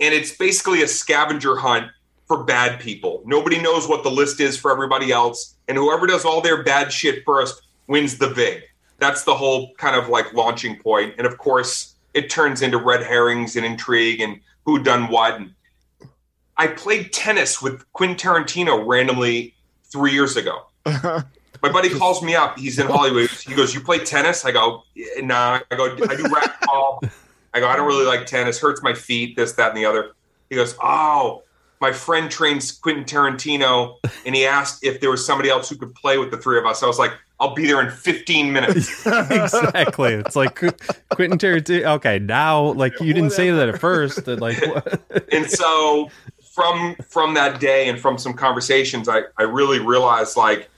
And 0.00 0.14
it's 0.14 0.34
basically 0.34 0.82
a 0.82 0.88
scavenger 0.88 1.56
hunt 1.56 1.90
for 2.26 2.44
bad 2.44 2.80
people. 2.80 3.22
Nobody 3.26 3.60
knows 3.60 3.88
what 3.88 4.02
the 4.02 4.10
list 4.10 4.40
is 4.40 4.56
for 4.56 4.70
everybody 4.70 5.12
else. 5.12 5.56
And 5.68 5.76
whoever 5.76 6.06
does 6.06 6.24
all 6.24 6.40
their 6.40 6.62
bad 6.62 6.92
shit 6.92 7.24
first 7.24 7.62
wins 7.88 8.16
the 8.18 8.30
vig. 8.30 8.62
That's 8.98 9.24
the 9.24 9.34
whole 9.34 9.74
kind 9.74 9.96
of 9.96 10.08
like 10.08 10.32
launching 10.34 10.78
point. 10.78 11.14
And 11.18 11.26
of 11.26 11.38
course, 11.38 11.94
it 12.14 12.30
turns 12.30 12.62
into 12.62 12.78
red 12.78 13.02
herrings 13.02 13.56
and 13.56 13.64
intrigue 13.64 14.20
and 14.20 14.40
who 14.64 14.82
done 14.82 15.08
what. 15.08 15.36
And 15.36 15.54
I 16.56 16.66
played 16.66 17.12
tennis 17.12 17.62
with 17.62 17.90
Quentin 17.92 18.16
Tarantino 18.16 18.84
randomly 18.86 19.54
three 19.84 20.12
years 20.12 20.36
ago. 20.36 20.66
My 21.62 21.72
buddy 21.72 21.90
calls 21.90 22.22
me 22.22 22.34
up. 22.34 22.58
He's 22.58 22.78
in 22.78 22.86
Hollywood. 22.86 23.30
He 23.30 23.54
goes, 23.54 23.74
"You 23.74 23.80
play 23.80 23.98
tennis?" 23.98 24.44
I 24.44 24.52
go, 24.52 24.84
"Nah." 25.18 25.60
I 25.70 25.76
go, 25.76 25.86
"I 25.86 26.16
do 26.16 26.24
racquetball." 26.24 27.10
I 27.54 27.60
go, 27.60 27.68
"I 27.68 27.76
don't 27.76 27.86
really 27.86 28.06
like 28.06 28.26
tennis. 28.26 28.60
Hurts 28.60 28.82
my 28.82 28.94
feet. 28.94 29.34
This, 29.36 29.52
that, 29.54 29.70
and 29.70 29.76
the 29.76 29.84
other." 29.84 30.12
He 30.50 30.56
goes, 30.56 30.76
"Oh." 30.82 31.42
My 31.80 31.92
friend 31.92 32.28
trains 32.28 32.72
Quentin 32.72 33.04
Tarantino, 33.04 33.98
and 34.26 34.34
he 34.34 34.44
asked 34.44 34.82
if 34.82 35.00
there 35.00 35.10
was 35.10 35.24
somebody 35.24 35.48
else 35.48 35.68
who 35.68 35.76
could 35.76 35.94
play 35.94 36.18
with 36.18 36.32
the 36.32 36.36
three 36.36 36.58
of 36.58 36.66
us. 36.66 36.82
I 36.82 36.86
was 36.86 36.98
like, 36.98 37.12
I'll 37.40 37.54
be 37.54 37.66
there 37.66 37.80
in 37.80 37.90
15 37.90 38.52
minutes. 38.52 39.06
exactly. 39.06 40.14
It's 40.14 40.34
like 40.34 40.56
Quentin 40.56 41.38
Tarantino. 41.38 41.84
Okay, 41.96 42.18
now, 42.18 42.72
like 42.72 42.98
you 43.00 43.14
didn't 43.14 43.30
say 43.30 43.50
that 43.50 43.68
at 43.68 43.78
first. 43.80 44.24
That 44.24 44.40
Like, 44.40 44.60
and 45.32 45.48
so 45.48 46.10
from 46.52 46.96
from 47.08 47.34
that 47.34 47.60
day 47.60 47.88
and 47.88 47.98
from 48.00 48.18
some 48.18 48.34
conversations, 48.34 49.08
I 49.08 49.22
I 49.36 49.44
really 49.44 49.78
realized 49.78 50.36
like 50.36 50.68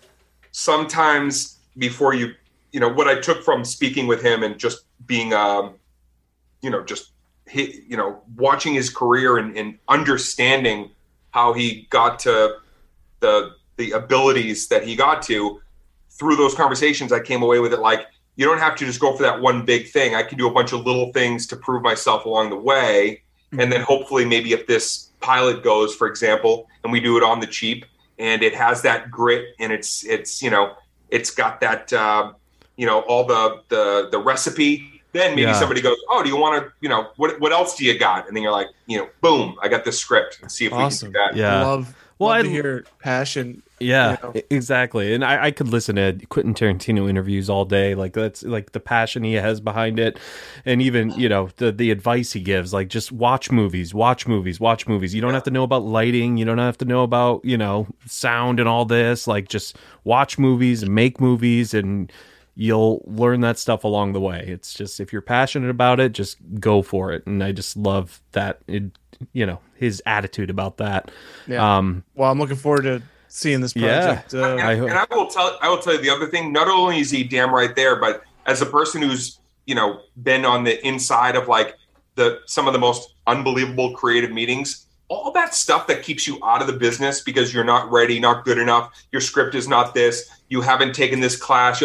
sometimes 0.53 1.59
before 1.79 2.15
you 2.15 2.35
you 2.73 2.81
know 2.81 2.89
what 2.89 3.09
i 3.09 3.19
took 3.19 3.43
from 3.45 3.65
speaking 3.65 4.07
with 4.07 4.23
him 4.23 4.43
and 4.43 4.59
just 4.59 4.85
being 5.07 5.33
um 5.33 5.75
you 6.63 6.71
know 6.71 6.83
just 6.85 7.13
he, 7.49 7.83
you 7.89 7.97
know 7.97 8.23
watching 8.37 8.75
his 8.75 8.91
career 8.91 9.39
and, 9.39 9.57
and 9.57 9.79
understanding 9.89 10.91
how 11.31 11.53
he 11.53 11.87
got 11.91 12.19
to 12.19 12.57
the 13.21 13.53
the 13.77 13.93
abilities 13.93 14.69
that 14.69 14.85
he 14.85 14.95
got 14.95 15.23
to 15.23 15.61
through 16.21 16.37
those 16.37 16.55
conversations 16.55 17.13
i 17.13 17.19
came 17.19 17.43
away 17.43 17.59
with 17.59 17.73
it 17.73 17.81
like 17.81 18.07
you 18.41 18.47
don't 18.47 18.59
have 18.59 18.75
to 18.77 18.87
just 18.87 19.01
go 19.01 19.15
for 19.15 19.23
that 19.23 19.39
one 19.39 19.67
big 19.67 19.89
thing. 19.91 20.15
I 20.15 20.23
can 20.23 20.39
do 20.39 20.49
a 20.49 20.51
bunch 20.51 20.73
of 20.73 20.87
little 20.87 21.13
things 21.13 21.47
to 21.49 21.57
prove 21.57 21.83
myself 21.83 22.25
along 22.25 22.49
the 22.49 22.57
way. 22.57 23.23
And 23.59 23.71
then 23.71 23.83
hopefully 23.83 24.25
maybe 24.25 24.53
if 24.53 24.67
this 24.67 25.11
pilot 25.21 25.63
goes 25.63 25.95
for 25.95 26.07
example 26.07 26.67
and 26.83 26.91
we 26.91 27.01
do 27.01 27.19
it 27.19 27.23
on 27.23 27.41
the 27.41 27.47
cheap 27.47 27.85
and 28.19 28.43
it 28.43 28.55
has 28.55 28.81
that 28.81 29.11
grit 29.11 29.49
and 29.59 29.71
it's 29.71 30.07
it's 30.07 30.43
you 30.43 30.49
know 30.49 30.75
it's 31.11 31.31
got 31.31 31.61
that 31.61 31.93
uh, 31.93 32.33
you 32.77 32.87
know 32.87 33.01
all 33.01 33.27
the 33.27 33.61
the 33.69 34.09
the 34.11 34.19
recipe 34.19 35.03
then 35.13 35.33
maybe 35.33 35.43
yeah. 35.43 35.53
somebody 35.53 35.83
goes 35.83 35.99
oh 36.09 36.23
do 36.23 36.31
you 36.31 36.37
want 36.37 36.65
to 36.65 36.73
you 36.81 36.89
know 36.89 37.11
what 37.17 37.39
what 37.41 37.53
else 37.53 37.77
do 37.77 37.85
you 37.85 37.99
got? 37.99 38.27
And 38.27 38.35
then 38.35 38.43
you're 38.43 38.53
like 38.53 38.69
you 38.87 38.97
know 38.97 39.09
boom 39.21 39.57
i 39.61 39.69
got 39.69 39.85
this 39.85 39.99
script. 39.99 40.39
And 40.41 40.51
see 40.51 40.65
if 40.65 40.73
awesome. 40.73 41.09
we 41.09 41.13
can 41.13 41.29
do 41.29 41.35
that. 41.35 41.39
Yeah. 41.39 41.63
Love 41.63 41.95
well 42.19 42.31
love 42.31 42.39
I, 42.39 42.43
to 42.45 42.49
hear 42.49 42.87
passion 43.01 43.63
yeah, 43.81 44.19
you 44.23 44.29
know? 44.29 44.43
exactly. 44.51 45.15
And 45.15 45.25
I, 45.25 45.47
I, 45.47 45.51
could 45.51 45.69
listen 45.69 45.97
to 45.97 46.13
Quentin 46.29 46.55
Tarantino 46.55 47.09
interviews 47.09 47.49
all 47.49 47.65
day. 47.65 47.95
Like 47.95 48.13
that's 48.13 48.43
like 48.43 48.73
the 48.73 48.81
passion 48.81 49.25
he 49.25 49.35
has 49.35 49.61
behind 49.61 49.99
it, 49.99 50.19
and 50.65 50.83
even 50.83 51.11
you 51.13 51.29
know 51.29 51.49
the 51.57 51.73
the 51.73 51.91
advice 51.91 52.33
he 52.33 52.41
gives. 52.41 52.73
Like 52.73 52.89
just 52.89 53.11
watch 53.11 53.51
movies, 53.51 53.95
watch 53.95 54.27
movies, 54.27 54.61
watch 54.61 54.87
movies. 54.87 55.15
You 55.15 55.23
don't 55.23 55.35
have 55.35 55.45
to 55.45 55.51
know 55.51 55.63
about 55.63 55.85
lighting. 55.85 56.37
You 56.37 56.45
don't 56.45 56.59
have 56.59 56.79
to 56.79 56.85
know 56.85 57.03
about 57.03 57.45
you 57.45 57.57
know 57.57 57.87
sound 58.07 58.61
and 58.61 58.69
all 58.69 58.85
this. 58.85 59.27
Like 59.27 59.49
just 59.49 59.77
watch 60.05 60.39
movies 60.39 60.83
and 60.83 60.95
make 60.95 61.21
movies 61.21 61.73
and 61.73 62.13
you'll 62.55 63.03
learn 63.07 63.41
that 63.41 63.59
stuff 63.59 63.85
along 63.85 64.13
the 64.13 64.21
way. 64.21 64.45
It's 64.47 64.75
just 64.75 65.01
if 65.01 65.13
you're 65.13 65.23
passionate 65.23 65.71
about 65.71 65.99
it, 65.99 66.13
just 66.13 66.37
go 66.59 66.83
for 66.83 67.13
it. 67.13 67.27
And 67.27 67.43
I 67.43 67.53
just 67.53 67.75
love 67.77 68.21
that 68.33 68.61
it, 68.67 68.85
you 69.33 69.47
know, 69.47 69.61
his 69.77 70.03
attitude 70.05 70.51
about 70.51 70.77
that. 70.77 71.11
Yeah. 71.47 71.79
Um, 71.79 72.05
well, 72.15 72.31
I'm 72.31 72.39
looking 72.39 72.57
forward 72.57 72.83
to 72.83 73.03
seeing 73.31 73.61
this 73.61 73.73
project. 73.73 74.33
Yeah. 74.33 74.41
Uh, 74.41 74.53
and, 74.53 74.61
I, 74.61 74.73
and 74.73 74.93
I 74.93 75.07
will 75.11 75.27
tell 75.27 75.59
I 75.63 75.69
will 75.69 75.79
tell 75.79 75.95
you 75.95 76.01
the 76.01 76.11
other 76.11 76.27
thing. 76.27 76.53
Not 76.53 76.69
only 76.69 77.01
is 77.01 77.11
he 77.11 77.25
damn 77.25 77.55
right 77.55 77.75
there, 77.75 77.97
but 77.97 78.23
as 78.47 78.61
a 78.61 78.67
person 78.67 79.01
who's 79.03 79.41
you 79.67 79.75
know 79.75 80.03
been 80.23 80.45
on 80.45 80.65
the 80.65 80.87
inside 80.87 81.37
of 81.37 81.49
like 81.49 81.77
the 82.17 82.21
the 82.21 82.41
some 82.47 82.67
of 82.67 82.73
the 82.73 82.79
most 82.79 83.15
unbelievable 83.27 83.95
creative 83.95 84.31
meetings 84.31 84.87
all 85.11 85.33
that 85.33 85.55
stuff 85.55 85.89
that 85.89 86.05
keeps 86.05 86.27
you 86.27 86.39
out 86.45 86.61
of 86.61 86.69
the 86.69 86.73
business 86.73 87.21
because 87.21 87.53
you're 87.53 87.65
not 87.65 87.91
ready, 87.91 88.21
not 88.21 88.45
good 88.45 88.59
enough, 88.59 88.93
your 89.11 89.21
script 89.21 89.57
is 89.57 89.67
not 89.67 89.93
this, 89.93 90.31
you 90.49 90.61
haven't 90.61 90.95
taken 90.95 91.19
this 91.19 91.37
class. 91.37 91.83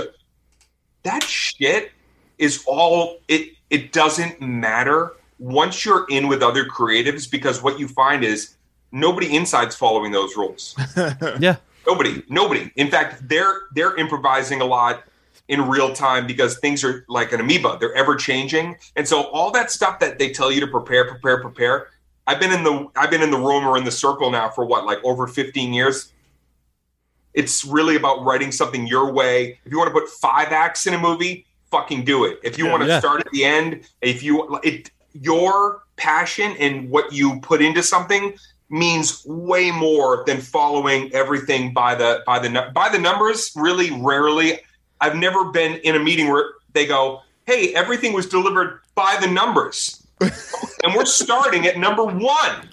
That 1.01 1.23
shit 1.23 1.91
is 2.37 2.63
all 2.67 3.17
it 3.27 3.53
it 3.69 3.91
doesn't 3.91 4.39
matter 4.41 5.13
once 5.39 5.83
you're 5.83 6.05
in 6.09 6.27
with 6.27 6.43
other 6.43 6.65
creatives 6.65 7.29
because 7.29 7.63
what 7.63 7.79
you 7.79 7.87
find 7.87 8.23
is 8.23 8.55
nobody 8.91 9.35
inside's 9.35 9.75
following 9.75 10.11
those 10.11 10.35
rules. 10.35 10.75
yeah. 11.39 11.57
Nobody, 11.87 12.23
nobody. 12.29 12.71
In 12.75 12.89
fact, 12.89 13.27
they're 13.27 13.61
they're 13.73 13.95
improvising 13.95 14.61
a 14.61 14.65
lot 14.65 15.03
in 15.47 15.67
real 15.67 15.93
time 15.93 16.25
because 16.25 16.57
things 16.57 16.83
are 16.83 17.05
like 17.07 17.31
an 17.31 17.39
amoeba. 17.39 17.77
They're 17.79 17.93
ever 17.93 18.15
changing. 18.15 18.77
And 18.95 19.07
so 19.07 19.23
all 19.29 19.51
that 19.51 19.69
stuff 19.69 19.99
that 19.99 20.17
they 20.17 20.31
tell 20.31 20.51
you 20.51 20.59
to 20.61 20.67
prepare, 20.67 21.05
prepare, 21.07 21.41
prepare, 21.41 21.87
I've 22.27 22.39
been 22.39 22.51
in 22.51 22.63
the 22.63 22.89
I've 22.95 23.11
been 23.11 23.21
in 23.21 23.31
the 23.31 23.37
room 23.37 23.67
or 23.67 23.77
in 23.77 23.83
the 23.83 23.91
circle 23.91 24.31
now 24.31 24.49
for 24.49 24.65
what 24.65 24.85
like 24.85 25.03
over 25.03 25.27
15 25.27 25.73
years. 25.73 26.11
It's 27.33 27.65
really 27.65 27.97
about 27.97 28.23
writing 28.23 28.51
something 28.51 28.87
your 28.87 29.11
way. 29.11 29.59
If 29.65 29.71
you 29.71 29.77
want 29.77 29.93
to 29.93 29.99
put 29.99 30.09
five 30.09 30.53
acts 30.53 30.87
in 30.87 30.93
a 30.93 30.97
movie, 30.97 31.45
fucking 31.69 32.05
do 32.05 32.23
it. 32.23 32.39
If 32.43 32.57
you 32.57 32.65
yeah, 32.65 32.71
want 32.71 32.83
to 32.83 32.87
yeah. 32.87 32.99
start 32.99 33.19
at 33.19 33.31
the 33.31 33.43
end, 33.43 33.81
if 34.01 34.23
you 34.23 34.59
it 34.63 34.89
your 35.13 35.83
passion 35.97 36.55
and 36.59 36.89
what 36.89 37.13
you 37.13 37.39
put 37.41 37.61
into 37.61 37.83
something 37.83 38.35
means 38.69 39.23
way 39.25 39.71
more 39.71 40.23
than 40.25 40.39
following 40.39 41.13
everything 41.13 41.73
by 41.73 41.95
the 41.95 42.23
by 42.25 42.39
the 42.39 42.71
by 42.73 42.89
the 42.89 42.99
numbers. 42.99 43.51
Really, 43.55 43.91
rarely. 43.91 44.59
I've 45.01 45.15
never 45.15 45.51
been 45.51 45.73
in 45.79 45.95
a 45.95 45.99
meeting 45.99 46.29
where 46.29 46.53
they 46.73 46.85
go, 46.85 47.21
"Hey, 47.45 47.73
everything 47.73 48.13
was 48.13 48.27
delivered 48.27 48.81
by 48.95 49.17
the 49.21 49.27
numbers." 49.27 50.01
and 50.21 50.95
we're 50.95 51.05
starting 51.05 51.65
at 51.67 51.77
number 51.77 52.05
one. 52.05 52.69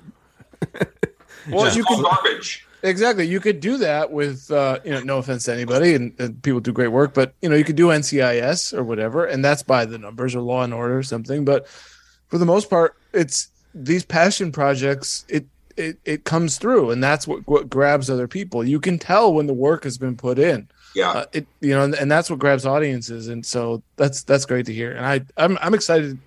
well, 1.51 1.75
you 1.75 1.85
can 1.85 2.03
garbage. 2.03 2.67
Exactly. 2.83 3.27
You 3.27 3.39
could 3.39 3.61
do 3.61 3.79
that 3.79 4.11
with, 4.11 4.51
uh, 4.51 4.81
you 4.85 4.91
know, 4.91 5.01
no 5.01 5.19
offense 5.19 5.45
to 5.45 5.53
anybody, 5.53 5.95
and, 5.95 6.13
and, 6.19 6.43
people 6.43 6.59
do 6.59 6.73
great 6.73 6.89
work, 6.89 7.15
but 7.15 7.33
you 7.41 7.49
know, 7.49 7.55
you 7.55 7.63
could 7.63 7.77
do 7.77 7.89
NCIS 7.89 8.75
or 8.75 8.83
whatever, 8.83 9.25
and 9.25 9.45
that's 9.45 9.63
by 9.63 9.85
the 9.85 9.99
numbers 9.99 10.35
or 10.35 10.41
Law 10.41 10.63
and 10.63 10.75
Order 10.75 10.99
or 10.99 11.03
something. 11.05 11.45
But 11.45 11.69
for 12.27 12.39
the 12.39 12.47
most 12.47 12.69
part, 12.69 12.97
it's 13.13 13.49
these 13.73 14.05
passion 14.05 14.51
projects. 14.51 15.25
It 15.29 15.47
it 15.77 15.99
it 16.05 16.25
comes 16.25 16.59
through, 16.59 16.91
and 16.91 17.03
that's 17.03 17.27
what 17.27 17.47
what 17.47 17.69
grabs 17.69 18.11
other 18.11 18.29
people. 18.29 18.65
You 18.65 18.81
can 18.81 18.99
tell 18.99 19.33
when 19.33 19.47
the 19.47 19.55
work 19.55 19.85
has 19.85 19.99
been 19.99 20.17
put 20.17 20.39
in. 20.39 20.69
Yeah. 20.95 21.11
Uh, 21.11 21.25
it 21.33 21.47
you 21.61 21.71
know, 21.71 21.85
and, 21.85 21.95
and 21.95 22.11
that's 22.11 22.31
what 22.31 22.39
grabs 22.39 22.67
audiences, 22.67 23.29
and 23.29 23.45
so 23.45 23.83
that's 23.97 24.23
that's 24.23 24.45
great 24.45 24.67
to 24.67 24.73
hear. 24.73 24.93
And 24.93 25.07
I 25.07 25.21
I'm 25.37 25.59
I'm 25.61 25.75
excited. 25.75 26.19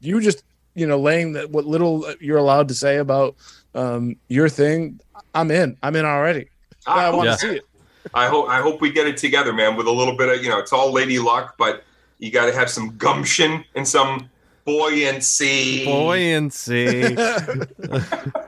You 0.00 0.20
just 0.20 0.44
you 0.74 0.86
know 0.86 0.98
laying 0.98 1.32
that 1.32 1.50
what 1.50 1.66
little 1.66 2.12
you're 2.20 2.38
allowed 2.38 2.68
to 2.68 2.74
say 2.74 2.96
about 2.96 3.36
um, 3.74 4.16
your 4.28 4.48
thing, 4.48 5.00
I'm 5.34 5.50
in. 5.50 5.76
I'm 5.82 5.96
in 5.96 6.04
already. 6.04 6.48
I, 6.86 7.06
I 7.06 7.10
want 7.10 7.28
to 7.28 7.38
see 7.38 7.56
it. 7.56 7.66
I 8.14 8.26
hope 8.26 8.48
I 8.48 8.60
hope 8.60 8.80
we 8.80 8.90
get 8.90 9.06
it 9.06 9.16
together, 9.16 9.52
man. 9.52 9.76
With 9.76 9.86
a 9.86 9.92
little 9.92 10.16
bit 10.16 10.28
of 10.28 10.42
you 10.42 10.50
know, 10.50 10.58
it's 10.58 10.72
all 10.72 10.92
lady 10.92 11.18
luck, 11.18 11.54
but 11.56 11.84
you 12.18 12.30
got 12.30 12.46
to 12.46 12.52
have 12.52 12.70
some 12.70 12.96
gumption 12.96 13.64
and 13.74 13.86
some 13.86 14.30
buoyancy. 14.64 15.84
Buoyancy. 15.84 17.16
I, 17.18 17.66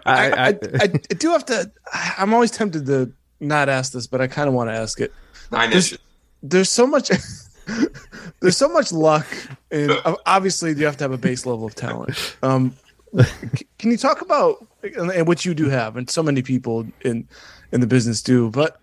I, 0.06 0.48
I, 0.48 0.58
I, 0.80 0.86
do 0.86 1.30
have 1.30 1.44
to. 1.46 1.70
I'm 2.18 2.34
always 2.34 2.50
tempted 2.50 2.86
to 2.86 3.12
not 3.40 3.68
ask 3.68 3.92
this, 3.92 4.06
but 4.06 4.20
I 4.20 4.26
kind 4.26 4.48
of 4.48 4.54
want 4.54 4.70
to 4.70 4.74
ask 4.74 5.00
it. 5.00 5.12
Nine 5.50 5.70
there's, 5.70 5.98
there's 6.42 6.70
so 6.70 6.86
much. 6.86 7.10
there's 8.40 8.56
so 8.56 8.68
much 8.68 8.92
luck, 8.92 9.26
and 9.70 9.92
obviously 10.26 10.72
you 10.74 10.84
have 10.84 10.96
to 10.98 11.04
have 11.04 11.12
a 11.12 11.18
base 11.18 11.46
level 11.46 11.66
of 11.66 11.74
talent. 11.74 12.36
Um, 12.42 12.74
can 13.78 13.90
you 13.90 13.96
talk 13.96 14.20
about 14.20 14.66
and 14.82 15.26
what 15.26 15.44
you 15.44 15.54
do 15.54 15.68
have, 15.68 15.96
and 15.96 16.10
so 16.10 16.22
many 16.22 16.42
people 16.42 16.86
in 17.02 17.28
in 17.72 17.80
the 17.80 17.86
business 17.86 18.22
do, 18.22 18.50
but 18.50 18.80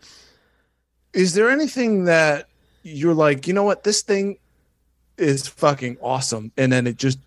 is 1.14 1.34
there 1.34 1.50
anything 1.50 2.06
that 2.06 2.48
you're 2.84 3.14
like, 3.14 3.48
you 3.48 3.54
know 3.54 3.64
what, 3.64 3.84
this 3.84 4.02
thing 4.02 4.38
is 5.18 5.48
fucking 5.48 5.98
awesome, 6.02 6.52
and 6.58 6.72
then 6.72 6.88
it 6.88 6.98
just 6.98 7.20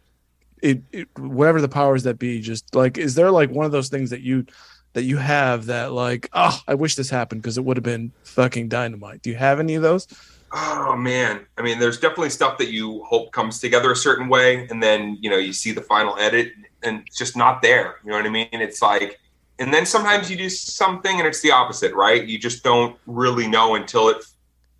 it, 0.62 0.81
it 0.92 1.09
whatever 1.18 1.61
the 1.61 1.68
powers 1.68 2.05
that 2.05 2.18
be, 2.18 2.40
just 2.40 2.75
like, 2.75 2.99
is 2.99 3.14
there 3.14 3.31
like 3.31 3.51
one 3.51 3.66
of 3.66 3.73
those 3.73 3.88
things 3.88 4.11
that 4.11 4.20
you 4.20 4.47
that 4.94 5.03
you 5.03 5.16
have 5.16 5.66
that 5.66 5.92
like, 5.92 6.29
oh, 6.33 6.59
I 6.66 6.75
wish 6.75 6.94
this 6.94 7.11
happened 7.11 7.42
because 7.42 7.59
it 7.59 7.64
would 7.64 7.77
have 7.77 7.85
been 7.85 8.12
fucking 8.23 8.68
dynamite. 8.68 9.23
Do 9.23 9.31
you 9.31 9.37
have 9.37 9.61
any 9.61 9.75
of 9.75 9.83
those? 9.83 10.07
oh 10.55 10.97
man. 10.97 11.44
I 11.59 11.62
mean 11.62 11.79
there's 11.79 11.99
definitely 11.99 12.31
stuff 12.31 12.59
that 12.59 12.70
you 12.70 13.03
hope 13.05 13.33
comes 13.33 13.59
together 13.59 13.90
a 13.90 13.97
certain 13.97 14.29
way 14.29 14.66
and 14.68 14.83
then 14.83 15.18
you 15.20 15.29
know 15.29 15.37
you 15.37 15.53
see 15.53 15.73
the 15.73 15.83
final 15.83 16.16
edit 16.18 16.53
and 16.83 17.03
it's 17.07 17.18
just 17.18 17.37
not 17.37 17.61
there. 17.61 17.97
You 18.05 18.11
know 18.11 18.16
what 18.16 18.27
i 18.27 18.31
mean? 18.31 18.49
It's 18.53 18.81
like 18.81 19.20
and 19.59 19.75
then 19.75 19.85
sometimes 19.85 20.31
you 20.31 20.37
do 20.37 20.49
something 20.49 21.18
and 21.18 21.27
it's 21.27 21.40
the 21.40 21.51
opposite 21.51 21.94
right? 21.94 22.25
You 22.25 22.38
just 22.38 22.62
don't 22.62 22.97
really 23.07 23.49
know 23.49 23.75
until 23.75 24.09
it 24.09 24.25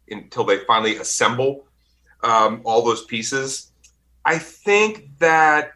until 0.09 0.45
they 0.45 0.59
finally 0.59 0.97
assemble 0.97 1.64
um, 2.25 2.61
all 2.65 2.83
those 2.83 3.05
pieces 3.05 3.73
i 4.25 4.37
think 4.37 5.09
that 5.19 5.73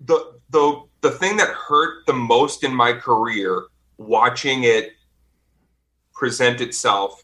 the 0.00 0.34
the 0.50 0.82
the 1.02 1.10
thing 1.10 1.36
that 1.36 1.48
hurt 1.48 2.06
the 2.06 2.12
most 2.12 2.64
in 2.64 2.74
my 2.74 2.92
career 2.92 3.64
watching 3.98 4.64
it 4.64 4.92
present 6.14 6.60
itself 6.60 7.22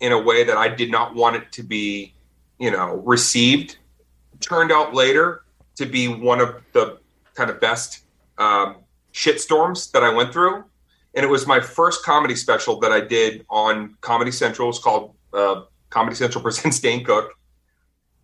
in 0.00 0.12
a 0.12 0.18
way 0.18 0.44
that 0.44 0.56
I 0.56 0.68
did 0.68 0.90
not 0.90 1.14
want 1.14 1.36
it 1.36 1.52
to 1.52 1.62
be, 1.62 2.14
you 2.58 2.70
know, 2.70 3.02
received. 3.04 3.78
Turned 4.40 4.72
out 4.72 4.94
later 4.94 5.44
to 5.76 5.86
be 5.86 6.08
one 6.08 6.40
of 6.40 6.56
the 6.72 6.98
kind 7.34 7.50
of 7.50 7.60
best 7.60 8.04
um, 8.38 8.76
shitstorms 9.12 9.90
that 9.92 10.02
I 10.02 10.12
went 10.12 10.32
through. 10.32 10.64
And 11.14 11.24
it 11.24 11.28
was 11.28 11.46
my 11.46 11.60
first 11.60 12.04
comedy 12.04 12.34
special 12.34 12.78
that 12.80 12.92
I 12.92 13.00
did 13.00 13.44
on 13.50 13.96
Comedy 14.00 14.30
Central. 14.30 14.68
It's 14.68 14.78
called 14.78 15.14
uh, 15.32 15.62
Comedy 15.90 16.16
Central 16.16 16.42
Presents 16.42 16.80
Dane 16.80 17.04
Cook. 17.04 17.32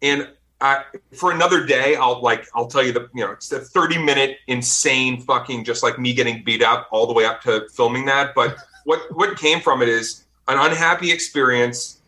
And 0.03 0.29
I, 0.61 0.85
for 1.15 1.33
another 1.33 1.67
day, 1.67 1.97
I'll 1.97 2.23
like 2.23 2.47
I'll 2.55 2.67
tell 2.67 2.83
you 2.83 2.93
the 2.93 3.09
you 3.15 3.25
know 3.25 3.33
it's 3.33 3.53
a 3.53 3.61
thirty 3.61 3.99
minute 3.99 4.39
insane 4.47 5.21
fucking 5.21 5.65
just 5.65 5.83
like 5.83 5.99
me 5.99 6.15
getting 6.15 6.43
beat 6.45 6.63
up 6.63 6.89
all 6.91 7.07
the 7.07 7.13
way 7.13 7.27
up 7.27 7.43
to 7.43 7.69
filming 7.75 8.07
that. 8.07 8.35
But 8.35 8.57
what 8.85 9.01
what 9.15 9.39
came 9.39 9.61
from 9.61 9.83
it 9.83 9.89
is 9.89 10.25
an 10.49 10.59
unhappy 10.59 11.13
experience, 11.13 12.01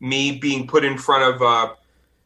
me 0.00 0.38
being 0.38 0.66
put 0.66 0.84
in 0.84 0.98
front 0.98 1.34
of 1.34 1.40
uh, 1.40 1.74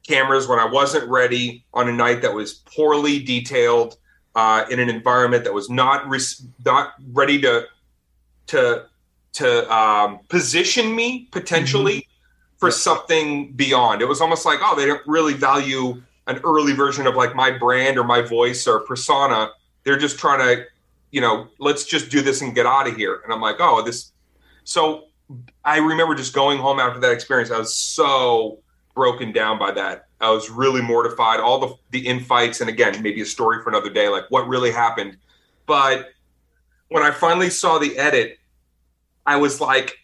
cameras 0.07 0.49
when 0.49 0.59
I 0.59 0.65
wasn't 0.65 1.09
ready 1.09 1.65
on 1.75 1.89
a 1.89 1.93
night 1.93 2.23
that 2.23 2.35
was 2.35 2.55
poorly 2.55 3.21
detailed 3.21 3.99
uh, 4.35 4.65
in 4.71 4.81
an 4.81 4.89
environment 4.89 5.45
that 5.45 5.53
was 5.53 5.71
not 5.71 6.09
res- 6.09 6.45
not 6.65 6.95
ready 7.13 7.41
to 7.43 7.67
to 8.49 8.87
to 9.35 9.73
um, 9.73 10.21
position 10.29 10.95
me 10.95 11.29
potentially 11.31 11.99
mm-hmm. 11.99 12.08
For 12.59 12.71
something 12.71 13.53
beyond. 13.53 14.03
It 14.03 14.07
was 14.07 14.21
almost 14.21 14.45
like, 14.45 14.59
oh, 14.63 14.77
they 14.77 14.87
don't 14.87 15.03
really 15.07 15.35
value 15.35 16.03
an 16.27 16.41
early 16.45 16.75
version 16.75 17.07
of 17.07 17.15
like 17.17 17.35
my 17.35 17.51
brand 17.51 17.99
or 17.99 18.05
my 18.05 18.21
voice 18.21 18.67
or 18.67 18.81
persona. 18.81 19.51
They're 19.85 19.99
just 19.99 20.19
trying 20.19 20.41
to, 20.41 20.65
you 21.11 21.21
know, 21.21 21.49
let's 21.59 21.85
just 21.85 22.11
do 22.11 22.21
this 22.21 22.43
and 22.43 22.55
get 22.55 22.67
out 22.67 22.87
of 22.87 22.97
here. 22.97 23.21
And 23.25 23.33
I'm 23.33 23.41
like, 23.41 23.57
oh, 23.61 23.83
this. 23.83 24.13
So 24.65 25.05
I 25.65 25.79
remember 25.79 26.15
just 26.15 26.35
going 26.35 26.59
home 26.59 26.81
after 26.81 27.01
that 27.01 27.13
experience. 27.13 27.51
I 27.51 27.59
was 27.59 27.75
so 27.75 28.59
broken 28.95 29.33
down 29.33 29.59
by 29.59 29.71
that. 29.73 30.09
I 30.21 30.31
was 30.31 30.51
really 30.51 30.83
mortified. 30.83 31.41
All 31.41 31.61
the 31.61 31.75
the 31.91 32.07
infights, 32.07 32.61
and 32.61 32.69
again, 32.69 33.01
maybe 33.03 33.21
a 33.21 33.27
story 33.27 33.63
for 33.63 33.71
another 33.71 33.91
day, 33.91 34.09
like 34.09 34.25
what 34.31 34.49
really 34.49 34.73
happened. 34.73 35.17
But 35.67 36.09
when 36.89 37.03
I 37.03 37.13
finally 37.13 37.51
saw 37.51 37.79
the 37.79 37.97
edit, 37.97 38.39
I 39.25 39.37
was 39.37 39.61
like, 39.61 39.97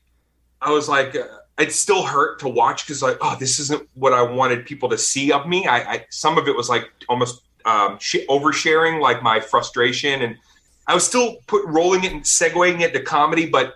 I 0.60 0.70
was 0.70 0.88
like, 0.88 1.16
uh, 1.16 1.26
it 1.58 1.72
still 1.72 2.02
hurt 2.02 2.40
to 2.40 2.48
watch 2.48 2.86
because 2.86 3.02
like, 3.02 3.18
oh, 3.20 3.36
this 3.38 3.58
isn't 3.58 3.88
what 3.94 4.12
I 4.12 4.22
wanted 4.22 4.66
people 4.66 4.88
to 4.88 4.98
see 4.98 5.32
of 5.32 5.46
me. 5.46 5.66
I, 5.66 5.92
I 5.92 6.06
some 6.10 6.36
of 6.36 6.48
it 6.48 6.56
was 6.56 6.68
like 6.68 6.90
almost 7.08 7.42
um, 7.64 7.98
sh- 8.00 8.26
oversharing, 8.28 9.00
like 9.00 9.22
my 9.22 9.40
frustration, 9.40 10.22
and 10.22 10.36
I 10.86 10.94
was 10.94 11.06
still 11.06 11.36
put 11.46 11.64
rolling 11.66 12.04
it 12.04 12.12
and 12.12 12.22
segueing 12.22 12.80
it 12.80 12.92
to 12.94 13.02
comedy, 13.02 13.48
but 13.48 13.74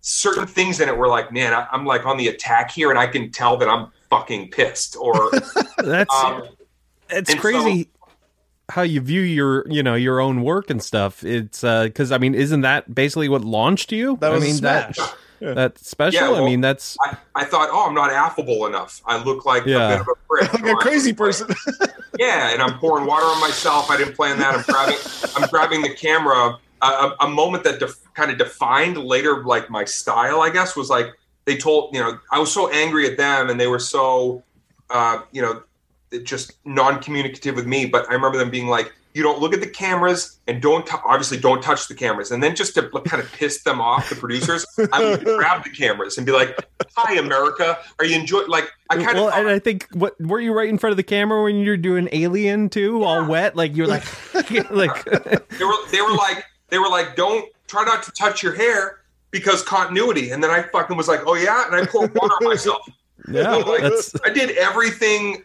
certain 0.00 0.46
things 0.46 0.80
in 0.80 0.88
it 0.88 0.96
were 0.96 1.08
like, 1.08 1.32
man, 1.32 1.52
I, 1.52 1.66
am 1.72 1.84
like 1.84 2.06
on 2.06 2.16
the 2.16 2.28
attack 2.28 2.70
here, 2.70 2.90
and 2.90 2.98
I 2.98 3.06
can 3.06 3.30
tell 3.30 3.56
that 3.58 3.68
I'm 3.68 3.88
fucking 4.10 4.50
pissed. 4.50 4.96
Or 4.96 5.30
that's 5.78 6.14
um, 6.14 6.44
it's 7.10 7.34
crazy. 7.34 7.84
So, 7.84 7.90
how 8.70 8.82
you 8.82 9.00
view 9.00 9.22
your 9.22 9.66
you 9.68 9.82
know 9.82 9.94
your 9.94 10.20
own 10.20 10.42
work 10.42 10.68
and 10.68 10.82
stuff 10.82 11.24
it's 11.24 11.64
uh 11.64 11.84
because 11.84 12.12
i 12.12 12.18
mean 12.18 12.34
isn't 12.34 12.60
that 12.60 12.94
basically 12.94 13.26
what 13.26 13.42
launched 13.42 13.92
you 13.92 14.18
that 14.20 14.30
was 14.30 14.44
i 14.44 14.46
mean 14.46 14.56
that 14.60 14.94
yeah. 15.40 15.54
that 15.54 15.78
special 15.78 16.20
yeah, 16.20 16.30
well, 16.30 16.42
i 16.42 16.46
mean 16.46 16.60
that's 16.60 16.96
I, 17.04 17.16
I, 17.34 17.44
thought 17.44 17.68
oh 17.70 17.86
i'm 17.86 17.94
not 17.94 18.10
affable 18.10 18.66
enough. 18.66 19.02
I 19.06 19.22
look 19.22 19.44
like 19.44 19.64
yeah. 19.66 19.86
a 19.86 19.92
bit 19.92 20.00
of 20.00 20.08
a 20.08 20.14
prick. 20.28 20.52
Like 20.62 20.72
a 20.72 20.76
crazy 20.76 21.12
person. 21.12 21.48
Yeah 22.18 22.52
and 22.52 22.60
i'm 22.60 22.78
pouring 22.78 23.06
water 23.06 23.26
on 23.26 23.40
myself. 23.40 23.90
I 23.90 23.96
didn't 23.96 24.16
plan 24.16 24.38
that. 24.38 24.54
I'm 24.56 24.62
grabbing 24.62 24.96
i'm 25.36 25.48
grabbing 25.48 25.82
the 25.82 25.94
camera. 25.94 26.58
A, 26.80 27.10
a 27.20 27.28
moment 27.28 27.64
that 27.64 27.80
def- 27.80 28.12
kind 28.14 28.30
of 28.30 28.38
defined 28.38 28.96
later 28.98 29.44
like 29.44 29.68
my 29.68 29.84
style 29.84 30.40
i 30.40 30.48
guess 30.48 30.76
was 30.76 30.88
like 30.88 31.06
they 31.44 31.56
told 31.56 31.92
you 31.92 32.00
know 32.00 32.20
i 32.30 32.38
was 32.38 32.52
so 32.52 32.70
angry 32.70 33.04
at 33.10 33.16
them 33.16 33.50
and 33.50 33.58
they 33.58 33.66
were 33.66 33.80
so 33.80 34.44
uh, 34.90 35.22
you 35.32 35.42
know 35.42 35.62
just 36.22 36.52
non-communicative 36.64 37.56
with 37.56 37.66
me 37.66 37.84
but 37.84 38.08
i 38.10 38.12
remember 38.14 38.38
them 38.38 38.48
being 38.48 38.68
like 38.68 38.92
you 39.18 39.24
don't 39.24 39.40
look 39.40 39.52
at 39.52 39.60
the 39.60 39.66
cameras 39.66 40.38
and 40.46 40.62
don't 40.62 40.86
t- 40.86 40.94
obviously 41.04 41.38
don't 41.38 41.60
touch 41.60 41.88
the 41.88 41.94
cameras. 41.94 42.30
And 42.30 42.40
then 42.40 42.54
just 42.54 42.72
to 42.74 42.88
kind 42.88 43.20
of 43.20 43.30
piss 43.32 43.64
them 43.64 43.80
off, 43.80 44.08
the 44.08 44.14
producers, 44.14 44.64
I 44.92 45.04
would 45.04 45.24
grab 45.24 45.64
the 45.64 45.70
cameras 45.70 46.16
and 46.18 46.24
be 46.24 46.30
like, 46.30 46.56
"Hi, 46.94 47.16
America, 47.16 47.78
are 47.98 48.04
you 48.04 48.14
enjoying?" 48.14 48.46
Like 48.48 48.70
I 48.88 48.94
kind 48.94 49.18
well, 49.18 49.28
of 49.28 49.34
and 49.34 49.48
I 49.48 49.58
think 49.58 49.88
what 49.92 50.14
were 50.20 50.38
you 50.38 50.52
right 50.52 50.68
in 50.68 50.78
front 50.78 50.92
of 50.92 50.98
the 50.98 51.02
camera 51.02 51.42
when 51.42 51.56
you're 51.56 51.76
doing 51.76 52.08
Alien 52.12 52.68
too, 52.68 53.02
all 53.02 53.26
wet? 53.26 53.56
Like 53.56 53.76
you're 53.76 53.88
like, 53.88 54.04
like 54.70 55.04
they 55.04 55.64
were 55.64 55.74
they 55.90 56.00
were 56.00 56.14
like 56.14 56.44
they 56.68 56.78
were 56.78 56.88
like, 56.88 57.16
"Don't 57.16 57.44
try 57.66 57.82
not 57.82 58.04
to 58.04 58.12
touch 58.12 58.40
your 58.40 58.54
hair 58.54 59.00
because 59.32 59.64
continuity." 59.64 60.30
And 60.30 60.44
then 60.44 60.52
I 60.52 60.62
fucking 60.62 60.96
was 60.96 61.08
like, 61.08 61.22
"Oh 61.26 61.34
yeah," 61.34 61.66
and 61.66 61.74
I 61.74 61.84
poured 61.86 62.14
water 62.14 62.34
on 62.34 62.44
myself. 62.44 62.88
yeah, 63.28 63.56
Like, 63.56 63.82
I 64.24 64.30
did 64.30 64.56
everything 64.56 65.42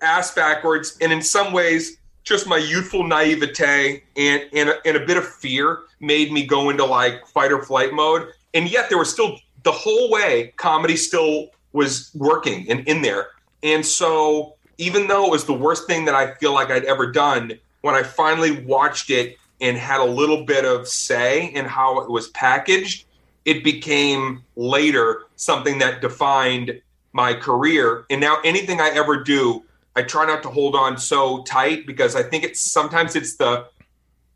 ass 0.00 0.34
backwards, 0.34 0.96
and 1.02 1.12
in 1.12 1.20
some 1.20 1.52
ways, 1.52 1.98
just 2.24 2.46
my 2.46 2.58
youthful 2.58 3.04
naivete 3.04 4.02
and 4.16 4.42
and 4.52 4.68
a, 4.70 4.86
and 4.86 4.96
a 4.96 5.06
bit 5.06 5.16
of 5.16 5.26
fear 5.26 5.80
made 6.00 6.32
me 6.32 6.46
go 6.46 6.70
into 6.70 6.84
like 6.84 7.26
fight 7.26 7.52
or 7.52 7.62
flight 7.62 7.92
mode. 7.92 8.28
And 8.54 8.70
yet, 8.70 8.88
there 8.88 8.98
was 8.98 9.10
still 9.10 9.38
the 9.62 9.72
whole 9.72 10.10
way 10.10 10.52
comedy 10.56 10.96
still 10.96 11.50
was 11.72 12.10
working 12.14 12.68
and 12.70 12.86
in 12.88 13.02
there. 13.02 13.28
And 13.62 13.84
so, 13.84 14.54
even 14.78 15.06
though 15.06 15.26
it 15.26 15.30
was 15.30 15.44
the 15.44 15.52
worst 15.52 15.86
thing 15.86 16.04
that 16.06 16.14
I 16.14 16.34
feel 16.34 16.54
like 16.54 16.70
I'd 16.70 16.84
ever 16.84 17.10
done, 17.10 17.52
when 17.82 17.94
I 17.94 18.02
finally 18.02 18.62
watched 18.62 19.10
it 19.10 19.36
and 19.60 19.76
had 19.76 20.00
a 20.00 20.04
little 20.04 20.44
bit 20.44 20.64
of 20.64 20.88
say 20.88 21.46
in 21.46 21.66
how 21.66 22.00
it 22.00 22.10
was 22.10 22.28
packaged, 22.28 23.06
it 23.44 23.62
became 23.62 24.42
later 24.56 25.22
something 25.36 25.78
that 25.78 26.00
defined 26.00 26.80
my 27.12 27.34
career. 27.34 28.04
And 28.10 28.20
now 28.20 28.38
anything 28.44 28.80
I 28.80 28.90
ever 28.90 29.22
do, 29.22 29.64
I 30.00 30.02
try 30.02 30.24
not 30.24 30.42
to 30.44 30.48
hold 30.48 30.74
on 30.74 30.96
so 30.96 31.42
tight 31.42 31.86
because 31.86 32.16
I 32.16 32.22
think 32.22 32.42
it's 32.42 32.58
sometimes 32.58 33.14
it's 33.16 33.36
the 33.36 33.66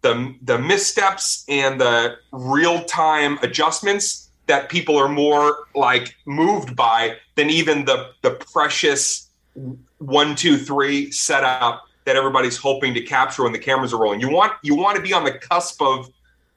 the 0.03 0.35
the 0.43 0.59
missteps 0.59 1.43
and 1.49 1.81
the 1.81 2.19
real 2.33 2.85
time 2.85 3.39
adjustments 3.43 4.29
that 4.47 4.69
people 4.69 4.99
are 4.99 5.09
more 5.09 5.57
like 5.75 6.15
moved 6.27 6.77
by 6.77 7.17
than 7.37 7.49
even 7.49 7.87
the 7.87 8.11
the 8.21 8.33
precious 8.53 9.31
one 10.01 10.37
two 10.37 10.59
three 10.59 11.11
setup 11.11 11.85
that 12.05 12.15
everybody's 12.15 12.59
hoping 12.59 12.93
to 12.93 13.01
capture 13.01 13.45
when 13.45 13.53
the 13.53 13.59
cameras 13.59 13.95
are 13.95 14.01
rolling. 14.03 14.21
You 14.21 14.29
want 14.29 14.53
you 14.63 14.75
want 14.75 14.97
to 14.97 15.03
be 15.03 15.15
on 15.15 15.25
the 15.25 15.33
cusp 15.33 15.81
of 15.81 16.11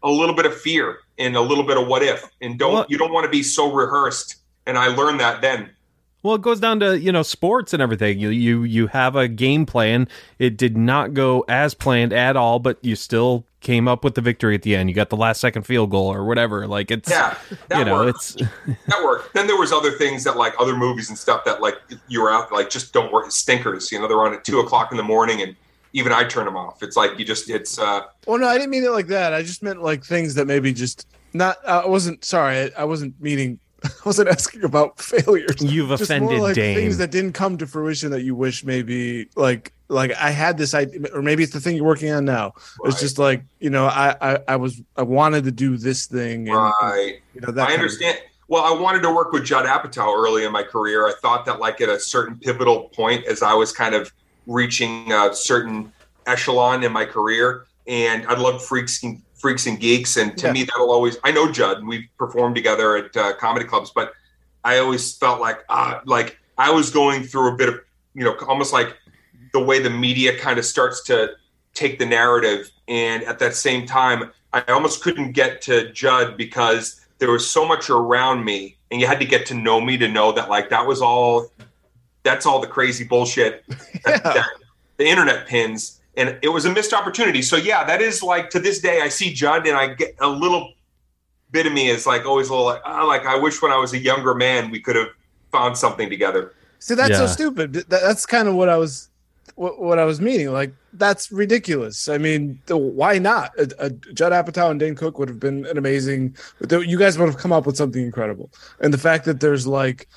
a 0.04 0.12
little 0.12 0.36
bit 0.36 0.46
of 0.46 0.60
fear 0.60 0.98
and 1.18 1.38
a 1.38 1.42
little 1.42 1.64
bit 1.64 1.78
of 1.78 1.88
what 1.88 2.04
if, 2.04 2.30
and 2.42 2.60
don't 2.60 2.74
Well- 2.74 2.86
you 2.90 2.98
don't 2.98 3.14
want 3.14 3.24
to 3.24 3.32
be 3.32 3.42
so 3.42 3.72
rehearsed. 3.72 4.36
And 4.66 4.78
I 4.78 4.88
learned 4.88 5.22
that 5.22 5.40
then. 5.40 5.70
Well, 6.28 6.36
it 6.36 6.42
goes 6.42 6.60
down 6.60 6.82
to 6.82 7.00
you 7.00 7.14
know 7.14 7.24
sports 7.24 7.72
and 7.72 7.82
everything. 7.82 8.20
You 8.20 8.28
you 8.28 8.64
you 8.64 8.88
have 8.88 9.16
a 9.16 9.30
game 9.30 9.66
plan. 9.66 10.10
It 10.40 10.58
did 10.58 10.76
not 10.76 11.14
go 11.14 11.46
as 11.48 11.74
planned 11.74 12.12
at 12.12 12.36
all, 12.36 12.60
but 12.60 12.78
you 12.82 12.98
still 12.98 13.46
came 13.62 13.88
up 13.88 14.04
with 14.04 14.16
the 14.16 14.20
victory 14.22 14.54
at 14.54 14.62
the 14.62 14.76
end. 14.76 14.90
You 14.90 14.96
got 14.96 15.10
the 15.10 15.16
last 15.16 15.40
second 15.40 15.62
field 15.64 15.90
goal 15.90 16.14
or 16.14 16.26
whatever. 16.26 16.68
Like 16.68 16.92
it's 16.92 17.10
Yeah, 17.10 17.38
that 17.70 17.80
you 17.80 17.86
know 17.86 17.94
worked. 18.04 18.10
it's 18.18 18.34
that 18.88 19.02
worked. 19.06 19.34
Then 19.36 19.48
there 19.48 19.56
was 19.58 19.72
other 19.72 19.92
things 19.92 20.26
that 20.26 20.36
like 20.36 20.54
other 20.60 20.76
movies 20.76 21.08
and 21.08 21.18
stuff 21.18 21.46
that 21.46 21.62
like 21.62 21.76
you 22.10 22.22
were 22.22 22.30
out 22.30 22.52
like 22.52 22.70
just 22.70 22.92
don't 22.92 23.14
work. 23.14 23.32
Stinkers, 23.32 23.90
you 23.90 23.98
know, 23.98 24.10
they're 24.10 24.22
on 24.22 24.34
at 24.34 24.44
two 24.44 24.60
o'clock 24.60 24.92
in 24.92 24.98
the 24.98 25.04
morning, 25.04 25.42
and 25.42 25.56
even 25.94 26.12
I 26.12 26.26
turn 26.26 26.44
them 26.44 26.58
off. 26.58 26.84
It's 26.84 26.98
like 26.98 27.18
you 27.18 27.24
just 27.24 27.50
it's 27.50 27.80
uh 27.80 28.02
Well, 28.26 28.38
no, 28.38 28.50
I 28.50 28.58
didn't 28.58 28.72
mean 28.72 28.84
it 28.84 28.92
like 28.92 29.08
that. 29.08 29.34
I 29.34 29.44
just 29.44 29.64
meant 29.64 29.82
like 29.82 30.04
things 30.04 30.36
that 30.36 30.46
maybe 30.46 30.74
just 30.74 31.08
not. 31.32 31.56
I 31.66 31.86
wasn't 31.88 32.26
sorry. 32.26 32.64
I, 32.76 32.82
I 32.82 32.84
wasn't 32.84 33.14
meaning. 33.22 33.60
I 33.84 33.90
wasn't 34.06 34.30
asking 34.30 34.64
about 34.64 35.00
failures. 35.02 35.62
you've 35.62 35.90
Just 35.90 36.10
more 36.10 36.18
offended 36.18 36.40
like 36.42 36.56
Dame. 36.56 36.76
things 36.76 36.98
that 36.98 37.12
didn't 37.12 37.34
come 37.34 37.58
to 37.58 37.68
fruition 37.68 38.12
that 38.12 38.24
you 38.24 38.36
wish 38.36 38.64
maybe 38.64 39.28
like 39.36 39.74
like 39.90 40.14
I 40.16 40.32
had 40.32 40.58
this 40.58 40.74
idea, 40.74 41.08
or 41.14 41.22
maybe 41.22 41.44
it's 41.44 41.54
the 41.54 41.62
thing 41.62 41.76
you're 41.76 41.86
working 41.86 42.12
on 42.12 42.26
now. 42.26 42.54
It's 42.84 43.00
just 43.00 43.18
like 43.18 43.44
you 43.60 43.70
know, 43.70 43.86
I, 43.86 44.16
I 44.22 44.40
I 44.48 44.56
was 44.56 44.82
I 44.98 45.04
wanted 45.04 45.44
to 45.46 45.52
do 45.52 45.78
this 45.78 46.08
thing, 46.08 46.50
and 46.50 46.58
right. 46.58 47.20
you 47.34 47.42
know 47.42 47.52
that. 47.52 47.62
I 47.64 47.66
kind 47.68 47.76
of- 47.76 47.82
understand. 47.82 48.20
Well, 48.50 48.64
I 48.64 48.80
wanted 48.80 49.02
to 49.02 49.14
work 49.14 49.34
with 49.34 49.44
Judd 49.44 49.66
Apatow 49.66 50.08
early 50.18 50.46
in 50.46 50.54
my 50.54 50.64
career. 50.64 51.06
I 51.06 51.12
thought 51.22 51.46
that, 51.48 51.60
like, 51.60 51.82
at 51.82 51.90
a 51.90 52.00
certain 52.00 52.38
pivotal 52.38 52.84
point, 52.96 53.26
as 53.26 53.44
I 53.44 53.54
was 53.54 53.74
kind 53.74 53.94
of 53.94 54.14
reaching 54.46 55.12
a 55.12 55.36
certain 55.36 55.92
echelon 56.28 56.82
in 56.84 56.94
my 56.94 57.04
career, 57.04 57.66
and 57.88 58.26
I 58.26 58.40
loved 58.40 58.64
freaks 58.64 59.04
and 59.04 59.22
freaks 59.38 59.68
and 59.68 59.80
geeks, 59.80 60.18
and 60.18 60.38
to 60.38 60.48
Yeah. 60.48 60.54
me, 60.54 60.64
that'll 60.64 60.92
always. 60.92 61.18
I 61.24 61.32
know 61.32 61.52
Judd. 61.52 61.78
and 61.80 61.88
We've 61.88 62.08
performed 62.18 62.56
together 62.56 62.98
at 62.98 63.16
uh, 63.16 63.34
comedy 63.38 63.66
clubs, 63.66 63.92
but 63.94 64.14
I 64.64 64.80
always 64.80 65.16
felt 65.18 65.40
like, 65.40 65.64
ah, 65.70 66.02
like 66.06 66.38
I 66.58 66.72
was 66.72 66.90
going 66.90 67.24
through 67.24 67.54
a 67.54 67.56
bit 67.56 67.70
of, 67.70 67.80
you 68.14 68.24
know, 68.24 68.36
almost 68.48 68.74
like 68.74 68.98
the 69.54 69.60
way 69.64 69.80
the 69.80 69.90
media 69.90 70.38
kind 70.38 70.60
of 70.60 70.66
starts 70.66 71.04
to 71.04 71.32
take 71.74 72.00
the 72.00 72.06
narrative, 72.06 72.70
and 72.88 73.24
at 73.24 73.40
that 73.40 73.56
same 73.56 73.86
time, 73.86 74.32
I 74.54 74.62
almost 74.70 75.04
couldn't 75.04 75.34
get 75.34 75.62
to 75.64 75.92
Judd 75.92 76.36
because 76.38 77.02
there 77.20 77.32
was 77.32 77.50
so 77.50 77.68
much 77.68 77.90
around 77.90 78.44
me 78.44 78.78
and 78.92 79.02
you 79.02 79.08
had 79.08 79.20
to 79.20 79.26
get 79.26 79.46
to 79.48 79.54
know 79.54 79.82
me 79.82 79.98
to 79.98 80.08
know 80.08 80.32
that 80.32 80.50
like 80.50 80.70
that 80.70 80.86
was 80.86 81.02
all 81.02 81.52
that's 82.24 82.46
all 82.46 82.60
the 82.60 82.68
crazy 82.68 83.04
bullshit 83.04 83.64
that, 84.06 84.24
that 84.24 84.46
the 84.98 85.06
internet 85.06 85.48
pins 85.48 85.97
and 86.18 86.38
it 86.42 86.50
was 86.50 86.66
a 86.66 86.72
missed 86.72 86.94
opportunity 86.94 87.42
so 87.42 87.56
yeah 87.56 87.84
that 87.84 88.02
is 88.02 88.22
like 88.22 88.50
to 88.50 88.60
this 88.60 88.80
day 88.80 89.02
i 89.02 89.08
see 89.08 89.34
judd 89.34 89.66
and 89.66 89.78
i 89.78 89.94
get 89.94 90.16
a 90.20 90.28
little 90.28 90.74
bit 91.52 91.66
of 91.66 91.72
me 91.72 91.90
is 91.90 92.06
like 92.06 92.26
always 92.26 92.50
a 92.50 92.52
little 92.52 92.66
like, 92.66 92.82
oh, 92.86 93.08
like 93.08 93.26
i 93.26 93.38
wish 93.38 93.62
when 93.62 93.72
i 93.72 93.78
was 93.78 93.94
a 93.94 93.98
younger 93.98 94.34
man 94.36 94.70
we 94.70 94.80
could 94.80 94.96
have 94.96 95.10
found 95.52 95.78
something 95.78 96.10
together 96.10 96.54
See, 96.80 96.96
that's 96.96 97.18
so 97.18 97.28
stupid. 97.28 97.74
That's 97.74 98.26
kind 98.26 98.48
of 98.48 98.56
what 98.56 98.70
I 98.70 98.78
was, 98.78 99.10
what, 99.56 99.80
what 99.82 100.00
I 100.00 100.06
was 100.06 100.22
meaning. 100.22 100.52
Like, 100.52 100.74
that's 100.94 101.32
ridiculous. 101.32 102.08
I 102.08 102.18
mean, 102.18 102.62
the, 102.68 102.78
why 102.78 103.18
not? 103.18 103.52
A, 103.58 103.70
a 103.80 103.90
Judd 103.90 104.32
Apatow 104.32 104.70
and 104.70 104.80
Dane 104.80 104.96
Cook 104.96 105.18
would 105.18 105.30
have 105.30 105.40
been 105.40 105.66
an 105.66 105.78
amazing. 105.78 106.36
But 106.60 106.88
you 106.88 106.98
guys 106.98 107.18
would 107.18 107.30
have 107.30 107.38
come 107.38 107.52
up 107.52 107.66
with 107.66 107.78
something 107.78 108.04
incredible. 108.04 108.52
And 108.80 108.94
the 108.94 108.98
fact 108.98 109.26
that 109.26 109.40
there's 109.40 109.66
like, 109.66 110.08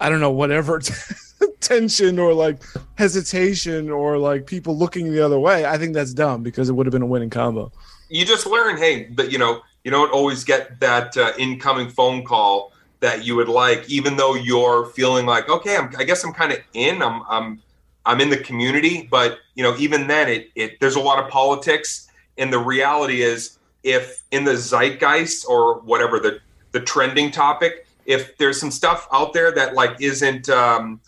I 0.00 0.08
don't 0.08 0.20
know, 0.20 0.32
whatever 0.32 0.80
tension 1.60 2.18
or 2.18 2.32
like 2.32 2.62
hesitation 2.96 3.90
or 3.90 4.18
like 4.18 4.46
people 4.46 4.76
looking 4.76 5.12
the 5.12 5.24
other 5.24 5.38
way, 5.38 5.64
I 5.64 5.78
think 5.78 5.94
that's 5.94 6.12
dumb 6.14 6.42
because 6.42 6.68
it 6.68 6.72
would 6.72 6.86
have 6.86 6.92
been 6.92 7.02
a 7.02 7.06
winning 7.06 7.30
combo. 7.30 7.72
you 8.08 8.24
just 8.24 8.46
learn 8.46 8.76
hey 8.76 9.04
but 9.04 9.32
you 9.32 9.38
know 9.38 9.60
you 9.82 9.90
don't 9.90 10.12
always 10.12 10.44
get 10.44 10.78
that 10.80 11.16
uh, 11.16 11.32
incoming 11.38 11.88
phone 11.88 12.24
call 12.24 12.72
that 13.00 13.24
you 13.24 13.34
would 13.36 13.48
like 13.48 13.88
even 13.88 14.16
though 14.16 14.34
you're 14.34 14.86
feeling 14.86 15.26
like 15.26 15.48
okay 15.48 15.76
I'm, 15.76 15.90
i 15.98 16.04
guess 16.04 16.24
i'm 16.24 16.32
kind 16.32 16.52
of 16.52 16.58
in 16.74 17.02
i'm 17.02 17.22
i'm 17.28 17.62
i'm 18.06 18.20
in 18.20 18.30
the 18.30 18.36
community 18.36 19.08
but 19.10 19.38
you 19.54 19.62
know 19.62 19.76
even 19.78 20.06
then 20.06 20.28
it, 20.28 20.50
it 20.54 20.80
there's 20.80 20.96
a 20.96 21.00
lot 21.00 21.22
of 21.22 21.30
politics 21.30 22.08
and 22.38 22.52
the 22.52 22.58
reality 22.58 23.22
is 23.22 23.58
if 23.82 24.22
in 24.30 24.44
the 24.44 24.56
zeitgeist 24.56 25.46
or 25.48 25.80
whatever 25.80 26.18
the 26.18 26.40
the 26.72 26.80
trending 26.80 27.30
topic 27.30 27.86
if 28.06 28.36
there's 28.36 28.60
some 28.60 28.70
stuff 28.70 29.08
out 29.12 29.32
there 29.32 29.50
that 29.52 29.74
like 29.74 29.96
isn't 30.00 30.48
um 30.48 31.00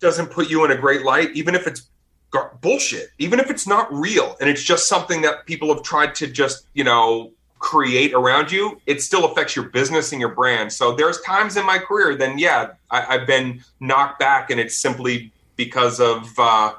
doesn't 0.00 0.26
put 0.30 0.48
you 0.50 0.64
in 0.64 0.70
a 0.70 0.76
great 0.76 1.02
light 1.02 1.30
even 1.34 1.54
if 1.54 1.66
it's 1.66 1.88
gar- 2.30 2.56
bullshit 2.60 3.08
even 3.18 3.38
if 3.40 3.50
it's 3.50 3.66
not 3.66 3.92
real 3.92 4.36
and 4.40 4.48
it's 4.50 4.62
just 4.62 4.88
something 4.88 5.22
that 5.22 5.46
people 5.46 5.72
have 5.72 5.82
tried 5.82 6.14
to 6.14 6.26
just 6.26 6.66
you 6.74 6.84
know 6.84 7.32
create 7.58 8.14
around 8.14 8.50
you 8.50 8.80
it 8.86 9.02
still 9.02 9.26
affects 9.26 9.54
your 9.54 9.66
business 9.68 10.12
and 10.12 10.20
your 10.20 10.34
brand 10.34 10.72
so 10.72 10.92
there's 10.94 11.20
times 11.20 11.56
in 11.58 11.66
my 11.66 11.78
career 11.78 12.14
then 12.16 12.38
yeah 12.38 12.70
I, 12.90 13.04
i've 13.16 13.26
been 13.26 13.62
knocked 13.80 14.18
back 14.18 14.50
and 14.50 14.58
it's 14.58 14.78
simply 14.78 15.30
because 15.56 16.00
of 16.00 16.26
uh, 16.38 16.72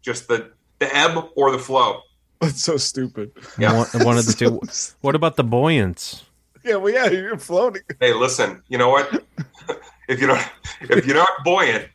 just 0.00 0.28
the 0.28 0.50
the 0.78 0.94
ebb 0.96 1.28
or 1.34 1.50
the 1.50 1.58
flow 1.58 2.02
That's 2.40 2.62
so 2.62 2.76
stupid. 2.76 3.32
Yeah. 3.58 3.76
one, 3.76 4.04
one 4.06 4.16
of 4.16 4.24
the 4.26 4.32
two. 4.32 4.60
What 5.00 5.16
about 5.16 5.34
the 5.34 5.42
buoyance? 5.42 6.22
Yeah, 6.64 6.76
well, 6.76 6.92
yeah, 6.94 7.10
you're 7.10 7.36
floating. 7.36 7.82
hey 7.98 8.12
listen 8.14 8.62
you 8.68 8.78
know 8.78 8.90
what 8.90 9.24
if 10.08 10.20
you 10.20 10.28
don't 10.28 10.46
if 10.82 11.04
you're 11.04 11.16
not 11.16 11.30
buoyant 11.44 11.88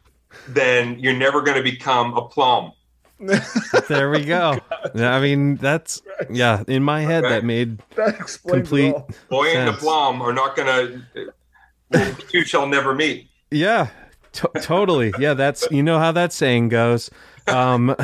then 0.50 1.00
you're 1.00 1.14
never 1.16 1.42
going 1.42 1.58
to 1.58 1.64
become 1.64 2.14
a 2.18 2.28
plum 2.28 2.72
There 3.88 4.10
we 4.10 4.26
go. 4.26 4.60
I 4.96 5.22
mean, 5.22 5.56
that's 5.56 6.02
yeah. 6.30 6.64
In 6.68 6.84
my 6.84 7.02
head, 7.02 7.24
Okay. 7.24 7.34
that 7.36 7.46
made 7.46 7.78
That 7.96 8.18
Complete- 8.46 8.92
Boy 8.94 8.98
all. 8.98 9.08
buoyant 9.30 9.58
and 9.60 9.68
the 9.70 9.74
plum 9.80 10.22
are 10.22 10.34
not 10.34 10.56
going 10.58 11.04
to 11.94 12.16
you 12.32 12.44
shall 12.44 12.68
never 12.68 12.94
meet 12.96 13.30
yeah, 13.52 13.90
to- 14.34 14.50
totally. 14.62 15.14
Yeah, 15.20 15.36
that's 15.36 15.68
you 15.72 15.84
know 15.84 16.00
how 16.00 16.12
that 16.12 16.34
saying 16.34 16.70
goes. 16.70 17.10
Um, 17.48 17.96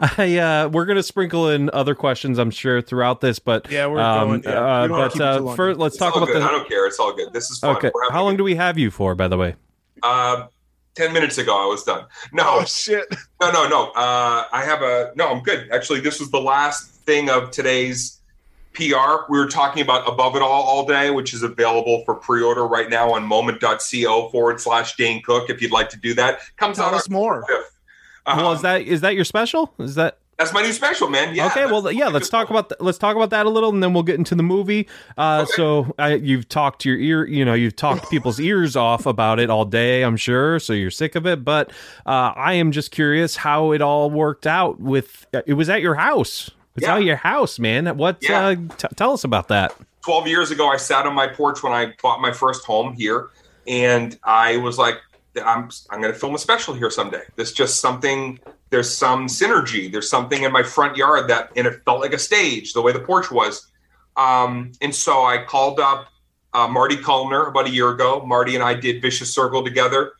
I 0.00 0.38
uh, 0.38 0.68
we're 0.68 0.86
gonna 0.86 1.02
sprinkle 1.02 1.50
in 1.50 1.68
other 1.72 1.94
questions, 1.94 2.38
I'm 2.38 2.50
sure, 2.50 2.80
throughout 2.80 3.20
this, 3.20 3.38
but 3.38 3.70
Yeah, 3.70 3.86
we're 3.86 4.00
um, 4.00 4.28
going. 4.28 4.42
Yeah. 4.44 4.50
uh, 4.50 4.82
We 4.82 4.88
don't 4.88 4.90
wanna 4.98 5.04
but 5.04 5.12
keep 5.12 5.22
it 5.22 5.38
too 5.38 5.48
uh, 5.50 5.54
first, 5.56 5.78
let's 5.78 5.94
It's 5.94 5.98
talk 5.98 6.16
about 6.16 6.28
good. 6.28 6.42
I 6.42 6.50
don't 6.50 6.68
care. 6.68 6.86
It's 6.86 6.98
all 6.98 7.12
good. 7.14 7.32
This 7.32 7.50
is 7.50 7.58
fun. 7.58 7.76
Okay, 7.76 7.90
how 8.10 8.22
long 8.24 8.32
good- 8.34 8.38
do 8.38 8.44
we 8.44 8.54
have 8.56 8.78
you 8.78 8.90
for, 8.90 9.14
by 9.14 9.28
the 9.28 9.36
way? 9.36 9.56
Uh, 10.02 10.46
ten 10.94 11.12
minutes 11.12 11.38
ago, 11.38 11.54
I 11.62 11.66
was 11.66 11.82
done. 11.84 12.04
No, 12.32 12.42
Oh 12.60 12.64
shit! 12.64 13.06
no, 13.40 13.50
no, 13.50 13.68
no. 13.68 13.90
Uh, 13.92 14.44
I 14.52 14.62
have 14.64 14.82
a 14.82 15.12
no. 15.16 15.28
I'm 15.28 15.42
good. 15.42 15.70
Actually, 15.72 16.00
this 16.00 16.20
was 16.20 16.30
the 16.30 16.40
last 16.40 16.90
thing 17.04 17.28
of 17.30 17.50
today's 17.50 18.20
PR. 18.72 19.24
We 19.28 19.38
were 19.38 19.46
talking 19.48 19.82
about 19.82 20.08
Above 20.08 20.34
It 20.36 20.42
All 20.42 20.62
all 20.62 20.84
day, 20.86 21.10
which 21.10 21.32
is 21.34 21.42
available 21.42 22.02
for 22.04 22.14
pre-order 22.14 22.66
right 22.66 22.90
now 22.90 23.12
on 23.12 23.24
moment.co 23.24 24.28
forward 24.30 24.60
slash 24.60 24.96
Dane 24.96 25.22
Cook. 25.22 25.48
If 25.50 25.62
you'd 25.62 25.70
like 25.72 25.88
to 25.90 25.96
do 25.98 26.14
that, 26.14 26.40
comes 26.56 26.78
Tell 26.78 26.86
out 26.86 26.94
us 26.94 27.08
more. 27.08 27.44
5th. 27.48 27.62
Uh, 28.26 28.34
well, 28.38 28.52
is 28.52 28.62
that 28.62 28.82
is 28.82 29.00
that 29.02 29.14
your 29.14 29.24
special? 29.24 29.72
Is 29.78 29.94
that 29.96 30.18
That's 30.38 30.52
my 30.52 30.62
new 30.62 30.72
special, 30.72 31.08
man. 31.08 31.34
Yeah. 31.34 31.46
okay, 31.46 31.66
well, 31.66 31.90
yeah. 31.92 32.08
Let's 32.08 32.28
talk 32.28 32.50
about 32.50 32.68
th- 32.68 32.80
let's 32.80 32.98
talk 32.98 33.14
about 33.14 33.30
that 33.30 33.46
a 33.46 33.48
little, 33.48 33.70
and 33.70 33.82
then 33.82 33.94
we'll 33.94 34.02
get 34.02 34.16
into 34.16 34.34
the 34.34 34.42
movie. 34.42 34.88
Uh, 35.16 35.42
Okay. 35.44 35.52
So 35.56 35.94
I, 35.98 36.14
you've 36.14 36.48
talked 36.48 36.84
your 36.84 36.96
ear, 36.98 37.26
you 37.26 37.44
know, 37.44 37.54
you've 37.54 37.76
talked 37.76 38.10
people's 38.10 38.40
ears 38.50 38.74
off 38.76 39.06
about 39.06 39.38
it 39.38 39.48
all 39.50 39.64
day. 39.64 40.02
I'm 40.02 40.16
sure, 40.16 40.58
so 40.58 40.72
you're 40.72 40.90
sick 40.90 41.14
of 41.14 41.26
it. 41.26 41.44
But 41.44 41.70
uh, 42.06 42.32
I 42.36 42.54
am 42.54 42.72
just 42.72 42.90
curious 42.90 43.36
how 43.36 43.72
it 43.72 43.80
all 43.80 44.10
worked 44.10 44.46
out. 44.46 44.80
With 44.80 45.26
uh, 45.34 45.42
it 45.46 45.54
was 45.54 45.68
at 45.68 45.80
your 45.82 45.94
house. 45.94 46.50
It's 46.76 46.84
Yeah. 46.86 46.96
at 46.96 47.04
your 47.04 47.16
house, 47.16 47.58
man. 47.60 47.96
What? 47.96 48.18
Yeah. 48.20 48.46
Uh, 48.48 48.54
t- 48.76 48.88
tell 48.96 49.12
us 49.12 49.22
about 49.22 49.46
that. 49.48 49.72
12 50.04 50.26
years 50.26 50.50
ago, 50.50 50.68
I 50.68 50.76
sat 50.76 51.06
on 51.06 51.14
my 51.14 51.28
porch 51.28 51.62
when 51.62 51.72
I 51.72 51.94
bought 52.02 52.20
my 52.20 52.32
first 52.32 52.64
home 52.64 52.92
here, 52.94 53.30
and 53.68 54.18
I 54.24 54.56
was 54.58 54.76
like, 54.78 54.96
I'm, 55.36 55.70
I'm 55.90 56.00
going 56.00 56.12
to 56.12 56.18
film 56.18 56.34
a 56.34 56.38
special 56.38 56.74
here 56.74 56.90
someday. 56.90 57.22
This 57.36 57.52
just 57.52 57.80
something, 57.80 58.38
there's 58.74 58.92
some 58.92 59.28
synergy. 59.28 59.90
There's 59.90 60.10
something 60.10 60.42
in 60.42 60.50
my 60.50 60.64
front 60.64 60.96
yard 60.96 61.30
that, 61.30 61.52
and 61.54 61.64
it 61.64 61.80
felt 61.84 62.00
like 62.00 62.12
a 62.12 62.18
stage, 62.18 62.72
the 62.72 62.82
way 62.82 62.90
the 62.90 62.98
porch 62.98 63.30
was. 63.30 63.68
Um, 64.16 64.72
and 64.80 64.92
so 64.92 65.24
I 65.24 65.44
called 65.44 65.78
up 65.78 66.08
uh, 66.54 66.66
Marty 66.66 66.96
Callner 66.96 67.48
about 67.48 67.68
a 67.68 67.70
year 67.70 67.90
ago. 67.90 68.24
Marty 68.26 68.56
and 68.56 68.64
I 68.64 68.74
did 68.74 69.00
Vicious 69.00 69.32
Circle 69.32 69.62
together 69.62 70.14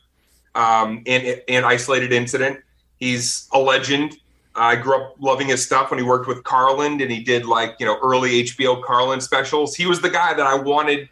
um, 0.55 1.03
in, 1.05 1.41
in 1.49 1.65
Isolated 1.65 2.13
Incident. 2.13 2.61
He's 2.97 3.49
a 3.53 3.59
legend. 3.59 4.19
I 4.55 4.77
grew 4.77 5.03
up 5.03 5.17
loving 5.19 5.49
his 5.49 5.67
stuff 5.67 5.91
when 5.91 5.99
he 5.99 6.05
worked 6.05 6.29
with 6.29 6.45
Carlin 6.45 7.01
and 7.01 7.11
he 7.11 7.25
did 7.25 7.47
like, 7.47 7.75
you 7.81 7.87
know, 7.87 7.99
early 8.05 8.45
HBO 8.45 8.85
Carlin 8.85 9.21
specials. 9.21 9.75
He 9.75 9.87
was 9.87 10.01
the 10.01 10.11
guy 10.11 10.33
that 10.33 10.47
I 10.47 10.55
wanted 10.55 11.09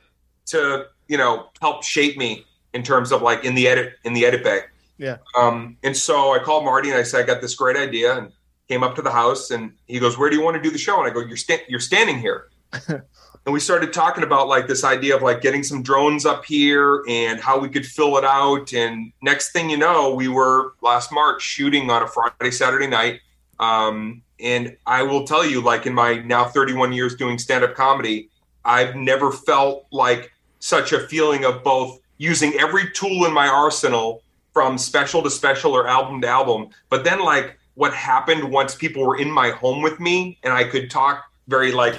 to, 0.46 0.86
you 1.08 1.18
know, 1.18 1.48
help 1.60 1.82
shape 1.82 2.16
me 2.16 2.46
in 2.72 2.84
terms 2.84 3.10
of 3.10 3.20
like 3.20 3.44
in 3.44 3.56
the 3.56 3.66
edit, 3.66 3.94
in 4.04 4.12
the 4.12 4.24
edit 4.24 4.44
bay. 4.44 4.60
Yeah. 5.02 5.16
Um, 5.36 5.76
and 5.82 5.96
so 5.96 6.32
I 6.32 6.38
called 6.38 6.64
Marty 6.64 6.90
and 6.90 6.96
I 6.96 7.02
said, 7.02 7.24
I 7.24 7.26
got 7.26 7.40
this 7.40 7.56
great 7.56 7.76
idea 7.76 8.16
and 8.16 8.30
came 8.68 8.84
up 8.84 8.94
to 8.94 9.02
the 9.02 9.10
house 9.10 9.50
and 9.50 9.72
he 9.88 9.98
goes, 9.98 10.16
where 10.16 10.30
do 10.30 10.36
you 10.36 10.42
want 10.42 10.56
to 10.56 10.62
do 10.62 10.70
the 10.70 10.78
show? 10.78 11.02
And 11.02 11.10
I 11.10 11.12
go, 11.12 11.18
you're, 11.18 11.36
sta- 11.36 11.64
you're 11.68 11.80
standing 11.80 12.20
here. 12.20 12.50
and 12.86 13.02
we 13.46 13.58
started 13.58 13.92
talking 13.92 14.22
about 14.22 14.46
like 14.46 14.68
this 14.68 14.84
idea 14.84 15.16
of 15.16 15.22
like 15.22 15.40
getting 15.40 15.64
some 15.64 15.82
drones 15.82 16.24
up 16.24 16.44
here 16.44 17.02
and 17.08 17.40
how 17.40 17.58
we 17.58 17.68
could 17.68 17.84
fill 17.84 18.16
it 18.16 18.24
out. 18.24 18.72
And 18.72 19.12
next 19.22 19.50
thing 19.50 19.68
you 19.68 19.76
know, 19.76 20.14
we 20.14 20.28
were 20.28 20.74
last 20.82 21.10
March 21.10 21.42
shooting 21.42 21.90
on 21.90 22.04
a 22.04 22.06
Friday, 22.06 22.52
Saturday 22.52 22.86
night. 22.86 23.22
Um, 23.58 24.22
and 24.38 24.76
I 24.86 25.02
will 25.02 25.26
tell 25.26 25.44
you, 25.44 25.62
like 25.62 25.84
in 25.84 25.94
my 25.94 26.20
now 26.20 26.44
31 26.44 26.92
years 26.92 27.16
doing 27.16 27.38
stand 27.38 27.64
up 27.64 27.74
comedy, 27.74 28.30
I've 28.64 28.94
never 28.94 29.32
felt 29.32 29.84
like 29.90 30.30
such 30.60 30.92
a 30.92 31.00
feeling 31.08 31.44
of 31.44 31.64
both 31.64 31.98
using 32.18 32.54
every 32.54 32.88
tool 32.92 33.24
in 33.24 33.32
my 33.32 33.48
arsenal 33.48 34.22
from 34.52 34.78
special 34.78 35.22
to 35.22 35.30
special 35.30 35.72
or 35.72 35.86
album 35.88 36.20
to 36.22 36.28
album. 36.28 36.68
But 36.88 37.04
then, 37.04 37.20
like, 37.20 37.58
what 37.74 37.94
happened 37.94 38.50
once 38.50 38.74
people 38.74 39.06
were 39.06 39.16
in 39.16 39.30
my 39.30 39.50
home 39.50 39.82
with 39.82 39.98
me 39.98 40.38
and 40.42 40.52
I 40.52 40.64
could 40.64 40.90
talk 40.90 41.24
very, 41.48 41.72
like, 41.72 41.96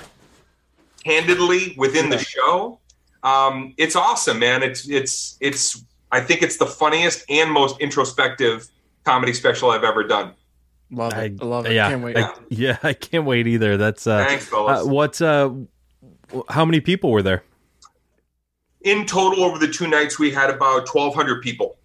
candidly 1.03 1.73
within 1.77 2.09
the 2.09 2.17
show. 2.19 2.79
Um, 3.23 3.73
it's 3.77 3.95
awesome, 3.95 4.39
man. 4.39 4.63
It's, 4.63 4.87
it's, 4.87 5.37
it's, 5.39 5.83
I 6.11 6.19
think 6.21 6.41
it's 6.41 6.57
the 6.57 6.65
funniest 6.65 7.25
and 7.29 7.51
most 7.51 7.79
introspective 7.79 8.67
comedy 9.03 9.33
special 9.33 9.71
I've 9.71 9.83
ever 9.83 10.03
done. 10.03 10.33
Love 10.91 11.13
it. 11.13 11.41
I 11.41 11.45
love 11.45 11.65
it. 11.65 11.73
Yeah, 11.73 11.89
Can't 11.89 12.03
wait. 12.03 12.17
I, 12.17 12.33
yeah, 12.49 12.77
I 12.83 12.93
can't 12.93 13.25
wait 13.25 13.47
either. 13.47 13.77
That's 13.77 14.05
uh, 14.05 14.23
Thanks, 14.25 14.47
uh 14.47 14.51
fellas. 14.51 14.85
what's 14.85 15.21
uh, 15.21 15.51
how 16.49 16.65
many 16.65 16.81
people 16.81 17.11
were 17.11 17.23
there? 17.23 17.43
in 18.83 19.05
total, 19.05 19.43
over 19.43 19.57
the 19.57 19.67
two 19.67 19.87
nights, 19.87 20.19
we 20.19 20.31
had 20.31 20.49
about 20.49 20.93
1,200 20.93 21.41
people. 21.41 21.77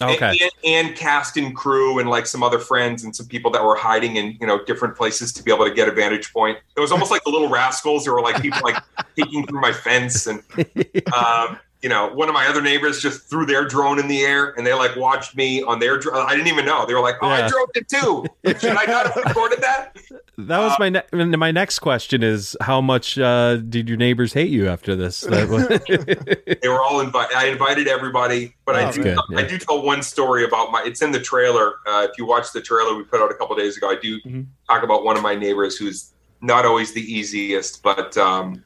Okay, 0.00 0.38
and, 0.42 0.50
and 0.88 0.96
cast 0.96 1.38
and 1.38 1.56
crew 1.56 1.98
and 2.00 2.10
like 2.10 2.26
some 2.26 2.42
other 2.42 2.58
friends 2.58 3.04
and 3.04 3.16
some 3.16 3.26
people 3.26 3.50
that 3.52 3.64
were 3.64 3.76
hiding 3.76 4.16
in 4.16 4.36
you 4.38 4.46
know 4.46 4.62
different 4.64 4.94
places 4.94 5.32
to 5.32 5.42
be 5.42 5.50
able 5.50 5.64
to 5.64 5.72
get 5.72 5.88
a 5.88 5.92
vantage 5.92 6.32
point. 6.34 6.58
It 6.76 6.80
was 6.80 6.92
almost 6.92 7.10
like 7.10 7.24
the 7.24 7.30
little 7.30 7.48
rascals 7.48 8.04
there 8.04 8.12
were 8.12 8.20
like 8.20 8.42
people 8.42 8.60
like 8.62 8.76
peeking 9.16 9.46
through 9.46 9.60
my 9.60 9.72
fence 9.72 10.26
and 10.26 10.42
um, 11.16 11.58
you 11.82 11.88
know 11.90 12.08
one 12.14 12.28
of 12.28 12.34
my 12.34 12.46
other 12.46 12.62
neighbors 12.62 13.00
just 13.00 13.28
threw 13.28 13.44
their 13.44 13.64
drone 13.66 13.98
in 13.98 14.08
the 14.08 14.22
air 14.22 14.54
and 14.56 14.66
they 14.66 14.72
like 14.72 14.96
watched 14.96 15.36
me 15.36 15.62
on 15.62 15.78
their 15.78 15.98
drone 15.98 16.24
i 16.26 16.30
didn't 16.34 16.48
even 16.48 16.64
know 16.64 16.86
they 16.86 16.94
were 16.94 17.00
like 17.02 17.16
oh 17.20 17.28
Yeah. 17.28 17.44
i 17.44 17.48
drove 17.48 17.68
it 17.74 17.86
too 17.88 18.24
should 18.58 18.76
i 18.76 18.84
not 18.86 19.12
have 19.12 19.16
recorded 19.24 19.60
that 19.60 19.94
that 20.38 20.58
was 20.58 20.72
my 20.78 20.88
ne- 20.88 21.36
my 21.36 21.50
next 21.50 21.80
question 21.80 22.22
is 22.22 22.56
how 22.60 22.80
much 22.80 23.18
uh, 23.18 23.56
did 23.56 23.88
your 23.88 23.96
neighbors 23.98 24.32
hate 24.34 24.50
you 24.50 24.68
after 24.68 24.94
this? 24.94 25.20
They 25.26 26.68
were 26.68 26.82
all 26.82 27.00
invited 27.00 27.36
i 27.36 27.46
invited 27.46 27.88
everybody 27.88 28.54
but 28.64 28.76
Oh, 28.76 28.78
i 28.86 28.90
do 28.92 29.02
good, 29.02 29.18
i 29.36 29.42
do 29.46 29.58
tell 29.58 29.82
one 29.82 30.02
story 30.02 30.44
about 30.44 30.72
my 30.72 30.82
it's 30.84 31.02
in 31.02 31.12
the 31.12 31.20
trailer 31.20 31.74
uh, 31.86 32.06
if 32.10 32.16
you 32.18 32.26
watch 32.26 32.52
the 32.52 32.60
trailer 32.60 32.94
we 32.96 33.04
put 33.04 33.20
out 33.20 33.30
a 33.30 33.34
couple 33.34 33.54
days 33.56 33.76
ago 33.76 33.90
i 33.90 33.96
do 33.96 34.20
Mhm. 34.22 34.46
talk 34.68 34.82
about 34.82 35.04
one 35.04 35.16
of 35.16 35.22
my 35.22 35.34
neighbors 35.34 35.76
who's 35.76 36.12
not 36.40 36.64
always 36.64 36.92
the 36.92 37.00
easiest 37.12 37.82
but 37.82 38.16
um, 38.16 38.62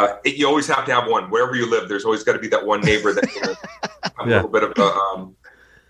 uh, 0.00 0.16
it, 0.24 0.36
you 0.36 0.46
always 0.46 0.66
have 0.66 0.84
to 0.86 0.94
have 0.94 1.08
one. 1.08 1.30
Wherever 1.30 1.54
you 1.54 1.70
live 1.70 1.88
there's 1.88 2.04
always 2.04 2.24
got 2.24 2.32
to 2.32 2.38
be 2.38 2.48
that 2.48 2.64
one 2.64 2.80
neighbor 2.80 3.12
that 3.12 3.34
you 3.34 3.40
have 3.42 4.12
a 4.18 4.26
little 4.26 4.48
bit 4.48 4.62
of 4.62 4.72
a 4.78 4.82
um, 4.82 5.36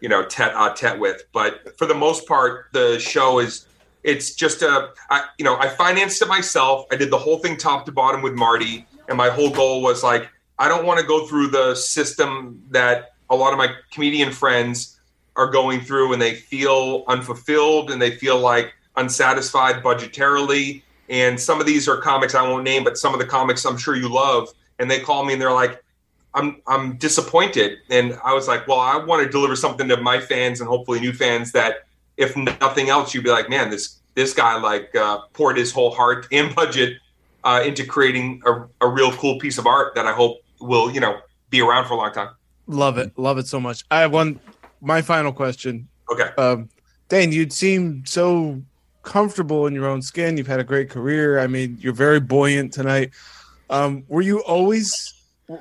you 0.01 0.09
know 0.09 0.25
tet 0.25 0.53
uh, 0.55 0.75
tet 0.75 0.99
with. 0.99 1.23
But 1.33 1.79
for 1.79 1.87
the 1.87 1.95
most 1.95 2.27
part 2.27 2.67
the 2.73 2.99
show 2.99 3.39
is 3.39 3.67
it's 4.03 4.35
just 4.35 4.63
a 4.63 4.91
I, 5.11 5.25
you 5.39 5.45
know 5.45 5.57
i 5.57 5.69
financed 5.69 6.21
it 6.23 6.29
myself. 6.29 6.87
I 6.91 6.97
did 6.97 7.11
the 7.11 7.19
whole 7.19 7.39
thing 7.39 7.57
top 7.57 7.87
to 7.87 7.93
bottom 7.93 8.23
with 8.23 8.35
marty. 8.35 8.87
And 9.09 9.17
my 9.17 9.29
whole 9.29 9.51
goal 9.51 9.83
was 9.83 10.03
like 10.03 10.29
i 10.59 10.69
don't 10.69 10.87
want 10.87 11.01
to 11.01 11.07
go 11.07 11.27
through 11.27 11.49
the 11.49 11.75
system 11.75 12.63
that 12.71 13.15
a 13.29 13.35
lot 13.35 13.53
of 13.53 13.59
my 13.59 13.69
comedian 13.91 14.31
friends 14.31 15.01
are 15.37 15.51
going 15.51 15.81
through 15.81 16.13
and 16.13 16.23
they 16.23 16.35
feel 16.35 17.05
unfulfilled 17.09 17.91
and 17.91 18.01
they 18.01 18.17
feel 18.17 18.39
like 18.39 18.75
unsatisfied 18.97 19.83
budgetarily 19.83 20.83
and 21.11 21.39
some 21.39 21.61
of 21.61 21.67
these 21.67 21.89
are 21.89 21.99
comics 21.99 22.35
i 22.35 22.43
won't 22.43 22.65
name 22.65 22.83
but 22.85 22.97
some 22.97 23.13
of 23.13 23.21
the 23.21 23.27
comics 23.27 23.65
i'm 23.67 23.77
sure 23.77 23.95
you 23.97 24.09
love 24.09 24.49
and 24.79 24.91
they 24.91 25.01
call 25.01 25.25
me 25.25 25.33
and 25.35 25.43
they're 25.43 25.53
like 25.53 25.83
i'm 26.35 26.63
i'm 26.67 26.97
disappointed 26.97 27.79
and 27.91 28.19
i 28.25 28.33
was 28.33 28.49
like 28.49 28.67
well 28.67 28.81
i 28.81 28.97
want 28.97 29.23
to 29.23 29.29
deliver 29.29 29.55
something 29.57 29.89
to 29.89 29.97
my 29.99 30.21
fans 30.21 30.61
and 30.61 30.69
hopefully 30.69 31.01
new 31.01 31.13
fans 31.13 31.53
that 31.53 31.87
if 32.17 32.37
nothing 32.37 32.89
else 32.89 33.13
you'd 33.15 33.25
be 33.25 33.31
like 33.31 33.51
man 33.51 33.69
this 33.71 33.99
this 34.15 34.35
guy 34.35 34.59
like 34.61 34.95
uh, 34.97 35.21
poured 35.35 35.57
his 35.57 35.73
whole 35.73 35.91
heart 35.93 36.27
and 36.33 36.55
budget 36.55 36.99
uh, 37.45 37.63
into 37.65 37.87
creating 37.87 38.43
a, 38.45 38.87
a 38.87 38.89
real 38.89 39.13
cool 39.13 39.39
piece 39.39 39.59
of 39.59 39.67
art 39.67 39.95
that 39.95 40.07
i 40.07 40.13
hope 40.13 40.39
will 40.61 40.91
you 40.91 41.01
know 41.01 41.19
be 41.51 41.61
around 41.61 41.87
for 41.87 41.95
a 41.95 41.97
long 41.97 42.13
time 42.13 42.31
Love 42.71 42.99
it. 42.99 43.19
Love 43.19 43.37
it 43.39 43.49
so 43.49 43.59
much. 43.59 43.85
I 43.91 44.01
have 44.01 44.13
one. 44.13 44.39
My 44.81 45.03
final 45.03 45.33
question. 45.33 45.89
okay 46.11 46.31
Um, 46.39 46.69
Dane, 47.09 47.33
you'd 47.33 47.53
seem 47.53 48.05
so 48.07 48.63
comfortable 49.03 49.67
in 49.67 49.75
your 49.75 49.87
own 49.87 50.03
skin. 50.03 50.37
You've 50.37 50.47
had 50.47 50.61
a 50.61 50.65
great 50.65 50.91
career. 50.91 51.39
I 51.41 51.47
mean, 51.47 51.77
you're 51.81 51.93
very 51.93 52.21
buoyant 52.21 52.73
tonight. 52.73 53.11
Um, 53.69 54.05
were 54.09 54.23
you 54.23 54.43
always 54.45 55.15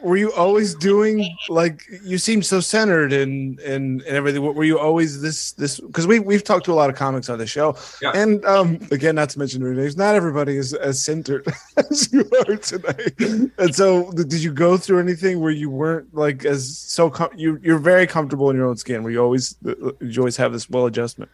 were 0.04 0.18
you 0.18 0.32
always 0.34 0.76
doing 0.76 1.36
like 1.50 1.82
you 2.04 2.20
seem 2.20 2.44
so 2.44 2.60
centered 2.60 3.12
and 3.12 3.60
and, 3.60 4.02
and 4.04 4.16
everything? 4.16 4.44
Were 4.44 4.64
you 4.64 4.78
always 4.78 5.20
this 5.22 5.54
this 5.54 5.80
because 5.80 6.06
we 6.06 6.20
we've 6.20 6.44
talked 6.44 6.66
to 6.66 6.74
a 6.74 6.76
lot 6.76 6.92
of 6.92 6.96
comics 6.96 7.28
on 7.28 7.40
the 7.40 7.48
show, 7.48 7.76
Yeah. 8.00 8.12
and 8.14 8.44
um, 8.46 8.78
again, 8.92 9.16
not 9.16 9.30
to 9.32 9.40
mention 9.40 9.64
their 9.64 9.74
names, 9.74 9.98
not 9.98 10.14
everybody 10.14 10.58
is 10.58 10.76
as 10.76 11.04
centered 11.04 11.48
as 11.78 12.12
you 12.14 12.30
are 12.48 12.56
tonight. 12.58 13.52
And 13.58 13.74
so, 13.76 14.12
did 14.12 14.44
you 14.44 14.54
go 14.54 14.78
through 14.78 15.00
anything 15.00 15.40
where 15.40 15.52
you 15.52 15.72
weren't 15.72 16.14
like 16.14 16.46
as 16.46 16.78
so 16.78 17.10
com- 17.10 17.32
you 17.36 17.60
you're 17.64 17.80
very 17.80 18.06
comfortable 18.06 18.52
in 18.52 18.56
your 18.56 18.68
own 18.68 18.78
skin? 18.78 19.02
Where 19.02 19.12
you 19.12 19.22
always 19.24 19.56
uh, 19.66 19.74
you 20.02 20.20
always 20.22 20.38
have 20.38 20.52
this 20.52 20.70
well 20.70 20.86
adjustment? 20.86 21.32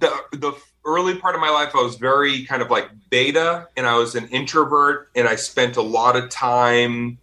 the 0.00 0.10
the 0.32 0.52
early 0.86 1.16
part 1.16 1.34
of 1.34 1.40
my 1.40 1.50
life 1.50 1.74
I 1.74 1.82
was 1.82 1.96
very 1.96 2.44
kind 2.44 2.62
of 2.62 2.70
like 2.70 2.88
beta 3.10 3.68
and 3.76 3.86
I 3.86 3.96
was 3.96 4.14
an 4.14 4.28
introvert 4.28 5.10
and 5.14 5.28
I 5.28 5.34
spent 5.34 5.76
a 5.76 5.82
lot 5.82 6.16
of 6.16 6.30
time 6.30 7.18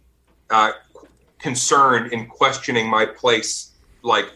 uh, 0.50 0.72
concerned 1.38 2.12
in 2.12 2.26
questioning 2.26 2.88
my 2.88 3.06
place 3.06 3.72
like 4.02 4.26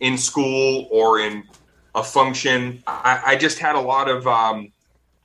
in 0.00 0.18
school 0.18 0.88
or 0.90 1.20
in 1.20 1.44
a 1.94 2.02
function. 2.02 2.82
I, 2.86 3.22
I 3.26 3.36
just 3.36 3.58
had 3.58 3.76
a 3.76 3.80
lot 3.80 4.08
of 4.08 4.26
um, 4.26 4.72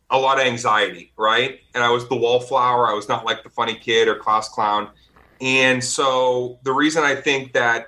a 0.09 0.17
lot 0.17 0.39
of 0.39 0.45
anxiety 0.45 1.11
right? 1.17 1.59
And 1.73 1.83
I 1.83 1.89
was 1.89 2.07
the 2.07 2.15
wallflower. 2.15 2.87
I 2.87 2.93
was 2.93 3.09
not 3.09 3.25
like 3.25 3.43
the 3.43 3.49
funny 3.49 3.75
kid 3.75 4.07
or 4.07 4.15
class 4.15 4.47
clown. 4.49 4.89
And 5.41 5.83
so 5.83 6.59
the 6.63 6.71
reason 6.73 7.03
I 7.03 7.15
think 7.15 7.53
that 7.53 7.87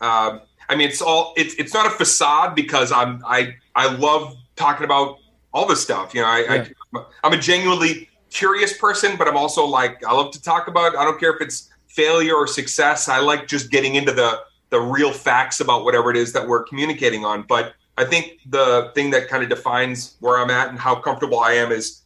um, 0.00 0.42
I 0.68 0.76
mean, 0.76 0.88
it's 0.88 1.02
all 1.02 1.34
it's 1.36 1.54
it's 1.54 1.74
not 1.74 1.86
a 1.86 1.90
facade 1.90 2.54
because 2.54 2.92
I'm 2.92 3.22
I 3.26 3.56
I 3.74 3.94
love 3.94 4.36
talking 4.56 4.84
about 4.84 5.18
all 5.52 5.66
this 5.66 5.82
stuff. 5.82 6.14
You 6.14 6.22
know, 6.22 6.28
I, 6.28 6.66
I 6.94 7.04
I'm 7.22 7.32
a 7.32 7.38
genuinely 7.38 8.08
curious 8.30 8.76
person, 8.76 9.16
but 9.16 9.28
I'm 9.28 9.36
also 9.36 9.64
like 9.64 10.04
I 10.04 10.12
love 10.12 10.32
to 10.32 10.42
talk 10.42 10.68
about. 10.68 10.96
I 10.96 11.04
don't 11.04 11.18
care 11.18 11.34
if 11.34 11.40
it's 11.40 11.70
failure 11.88 12.34
or 12.34 12.46
success. 12.46 13.08
I 13.08 13.20
like 13.20 13.46
just 13.46 13.70
getting 13.70 13.94
into 13.94 14.12
the 14.12 14.40
the 14.70 14.80
real 14.80 15.12
facts 15.12 15.60
about 15.60 15.84
whatever 15.84 16.10
it 16.10 16.16
is 16.16 16.32
that 16.32 16.46
we're 16.46 16.64
communicating 16.64 17.24
on. 17.24 17.42
But 17.42 17.74
I 17.96 18.04
think 18.04 18.40
the 18.46 18.90
thing 18.94 19.10
that 19.10 19.28
kind 19.28 19.42
of 19.42 19.48
defines 19.48 20.16
where 20.18 20.38
I'm 20.38 20.50
at 20.50 20.68
and 20.68 20.78
how 20.78 20.96
comfortable 20.96 21.38
I 21.38 21.52
am 21.52 21.70
is 21.70 22.02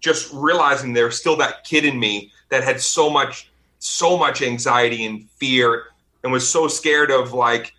just 0.00 0.32
realizing 0.32 0.92
there's 0.92 1.18
still 1.18 1.36
that 1.36 1.64
kid 1.64 1.84
in 1.84 1.98
me 1.98 2.32
that 2.50 2.64
had 2.64 2.80
so 2.80 3.08
much 3.08 3.50
so 3.78 4.18
much 4.18 4.42
anxiety 4.42 5.04
and 5.04 5.30
fear 5.30 5.84
and 6.24 6.32
was 6.32 6.48
so 6.48 6.66
scared 6.66 7.12
of 7.12 7.32
like 7.32 7.72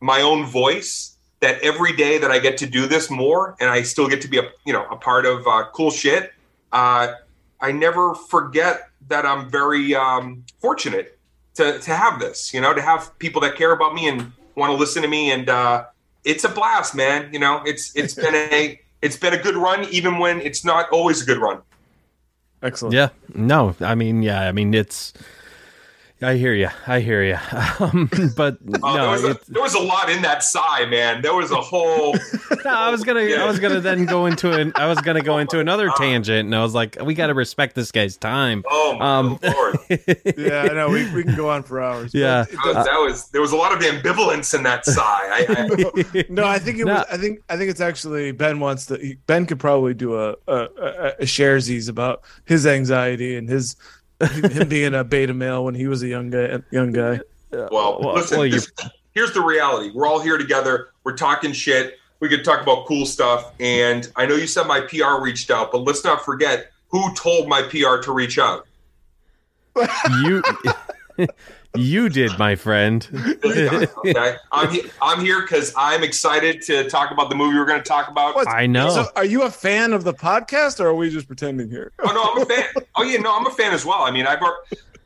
my 0.00 0.20
own 0.20 0.44
voice 0.44 1.07
that 1.40 1.60
every 1.62 1.94
day 1.94 2.18
that 2.18 2.30
I 2.30 2.38
get 2.38 2.56
to 2.58 2.66
do 2.66 2.86
this 2.86 3.10
more, 3.10 3.56
and 3.60 3.70
I 3.70 3.82
still 3.82 4.08
get 4.08 4.20
to 4.22 4.28
be 4.28 4.38
a 4.38 4.50
you 4.64 4.72
know 4.72 4.86
a 4.90 4.96
part 4.96 5.26
of 5.26 5.46
uh, 5.46 5.64
cool 5.72 5.90
shit. 5.90 6.32
Uh, 6.72 7.14
I 7.60 7.72
never 7.72 8.14
forget 8.14 8.90
that 9.08 9.26
I'm 9.26 9.50
very 9.50 9.94
um, 9.94 10.44
fortunate 10.60 11.18
to 11.54 11.78
to 11.78 11.94
have 11.94 12.20
this. 12.20 12.52
You 12.52 12.60
know, 12.60 12.74
to 12.74 12.82
have 12.82 13.16
people 13.18 13.40
that 13.42 13.56
care 13.56 13.72
about 13.72 13.94
me 13.94 14.08
and 14.08 14.32
want 14.54 14.70
to 14.70 14.76
listen 14.76 15.02
to 15.02 15.08
me, 15.08 15.30
and 15.30 15.48
uh, 15.48 15.84
it's 16.24 16.44
a 16.44 16.48
blast, 16.48 16.94
man. 16.94 17.32
You 17.32 17.38
know, 17.38 17.62
it's 17.64 17.94
it's 17.94 18.14
been 18.14 18.34
a 18.34 18.80
it's 19.02 19.16
been 19.16 19.34
a 19.34 19.38
good 19.38 19.56
run, 19.56 19.84
even 19.90 20.18
when 20.18 20.40
it's 20.40 20.64
not 20.64 20.88
always 20.90 21.22
a 21.22 21.24
good 21.24 21.38
run. 21.38 21.62
Excellent. 22.62 22.94
Yeah. 22.94 23.10
No, 23.34 23.76
I 23.80 23.94
mean, 23.94 24.22
yeah, 24.22 24.48
I 24.48 24.52
mean, 24.52 24.74
it's. 24.74 25.12
I 26.20 26.34
hear 26.34 26.52
you. 26.54 26.68
I 26.86 27.00
hear 27.00 27.22
you. 27.22 27.36
Um, 27.80 28.10
but 28.36 28.58
Oh, 28.82 28.92
there, 28.94 29.02
no, 29.04 29.10
was 29.12 29.24
a, 29.24 29.38
there 29.48 29.62
was 29.62 29.74
a 29.74 29.78
lot 29.78 30.10
in 30.10 30.22
that 30.22 30.42
sigh, 30.42 30.84
man. 30.86 31.22
There 31.22 31.34
was 31.34 31.52
a 31.52 31.60
whole. 31.60 32.14
no, 32.64 32.70
I 32.70 32.90
was 32.90 33.04
gonna, 33.04 33.22
Yeah. 33.22 33.44
I 33.44 33.46
was 33.46 33.60
gonna 33.60 33.80
then 33.80 34.04
go 34.04 34.26
into 34.26 34.50
an, 34.50 34.72
I 34.74 34.86
was 34.86 35.00
gonna 35.00 35.22
go 35.22 35.38
into 35.38 35.60
another 35.60 35.90
tangent, 35.96 36.46
and 36.46 36.54
I 36.56 36.62
was 36.62 36.74
like, 36.74 36.96
we 37.04 37.14
got 37.14 37.28
to 37.28 37.34
respect 37.34 37.76
this 37.76 37.92
guy's 37.92 38.16
time. 38.16 38.64
Oh 38.68 38.96
my 38.98 39.18
Um, 39.18 39.38
lord! 39.42 39.78
Yeah, 40.36 40.62
I 40.68 40.74
know. 40.74 40.88
We, 40.90 41.08
we 41.12 41.22
can 41.22 41.36
go 41.36 41.50
on 41.50 41.62
for 41.62 41.80
hours. 41.80 42.12
Yeah. 42.14 42.42
it 42.42 42.50
That 42.50 42.64
was, 42.64 42.74
that 42.86 42.96
was 43.00 43.28
there 43.28 43.40
was 43.40 43.52
a 43.52 43.56
a 43.58 43.58
lot 43.58 43.72
of 43.72 43.80
ambivalence 43.80 44.54
in 44.54 44.62
that 44.62 44.84
sigh. 44.86 45.02
I, 45.02 45.46
I, 45.48 46.24
No, 46.28 46.44
I 46.46 46.60
think 46.60 46.78
it 46.78 46.84
No. 46.84 46.94
was. 46.94 47.06
I 47.10 47.16
think 47.16 47.40
I 47.48 47.56
think 47.56 47.70
it's 47.70 47.80
actually 47.80 48.30
Ben 48.32 48.60
wants 48.60 48.86
to. 48.86 49.16
Ben 49.26 49.46
could 49.46 49.58
probably 49.58 49.94
do 49.94 50.14
a 50.16 50.30
a, 50.46 50.54
a, 50.56 51.08
a 51.20 51.24
sharesies 51.24 51.88
about 51.88 52.22
his 52.44 52.66
anxiety 52.68 53.36
and 53.36 53.48
his 53.48 53.74
him 54.20 54.68
being 54.68 54.94
a 54.94 55.04
beta 55.04 55.34
male 55.34 55.64
when 55.64 55.74
he 55.74 55.86
was 55.86 56.02
a 56.02 56.08
young 56.08 56.30
guy. 56.30 56.60
Young 56.70 56.92
guy. 56.92 57.20
well, 57.50 57.70
well, 58.00 58.14
listen. 58.14 58.38
well, 58.38 58.50
this, 58.50 58.70
here's 59.12 59.32
the 59.32 59.40
reality: 59.40 59.90
we're 59.94 60.06
all 60.06 60.20
here 60.20 60.38
together. 60.38 60.90
We're 61.04 61.16
talking 61.16 61.52
shit. 61.52 61.98
We 62.20 62.28
could 62.28 62.44
talk 62.44 62.62
about 62.62 62.86
cool 62.86 63.06
stuff. 63.06 63.52
And 63.60 64.10
I 64.16 64.26
know 64.26 64.34
you 64.34 64.46
said 64.46 64.66
my 64.66 64.80
PR 64.80 65.22
reached 65.22 65.50
out, 65.50 65.70
but 65.70 65.78
let's 65.78 66.04
not 66.04 66.24
forget 66.24 66.72
who 66.88 67.14
told 67.14 67.48
my 67.48 67.62
PR 67.62 67.98
to 68.02 68.12
reach 68.12 68.38
out. 68.38 68.66
you, 70.22 70.42
you 71.76 72.08
did, 72.08 72.38
my 72.38 72.54
friend. 72.56 73.06
Okay, 73.44 74.36
I'm 74.52 74.70
he- 74.70 74.90
I'm 75.02 75.20
here 75.20 75.42
because 75.42 75.72
I'm 75.76 76.02
excited 76.02 76.62
to 76.62 76.88
talk 76.88 77.10
about 77.10 77.28
the 77.30 77.36
movie 77.36 77.56
we're 77.56 77.66
going 77.66 77.82
to 77.82 77.88
talk 77.88 78.08
about. 78.08 78.34
What? 78.34 78.48
I 78.48 78.66
know. 78.66 78.90
So, 78.90 79.06
are 79.16 79.24
you 79.24 79.42
a 79.42 79.50
fan 79.50 79.92
of 79.92 80.04
the 80.04 80.14
podcast, 80.14 80.80
or 80.80 80.88
are 80.88 80.94
we 80.94 81.10
just 81.10 81.26
pretending 81.26 81.70
here? 81.70 81.92
Oh 82.00 82.12
no, 82.12 82.22
I'm 82.34 82.42
a 82.42 82.46
fan. 82.46 82.64
Oh 82.96 83.02
yeah, 83.04 83.18
no, 83.20 83.36
I'm 83.36 83.46
a 83.46 83.50
fan 83.50 83.72
as 83.72 83.84
well. 83.84 84.02
I 84.02 84.10
mean, 84.10 84.26
I've 84.26 84.40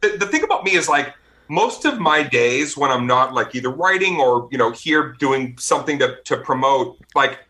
the, 0.00 0.16
the 0.18 0.26
thing 0.26 0.42
about 0.44 0.64
me 0.64 0.72
is 0.74 0.88
like 0.88 1.14
most 1.48 1.84
of 1.84 1.98
my 1.98 2.22
days 2.22 2.76
when 2.76 2.90
I'm 2.90 3.06
not 3.06 3.34
like 3.34 3.54
either 3.54 3.68
writing 3.70 4.18
or 4.18 4.48
you 4.50 4.56
know 4.58 4.70
here 4.70 5.14
doing 5.18 5.56
something 5.58 5.98
to 5.98 6.16
to 6.24 6.38
promote, 6.38 6.98
like 7.14 7.40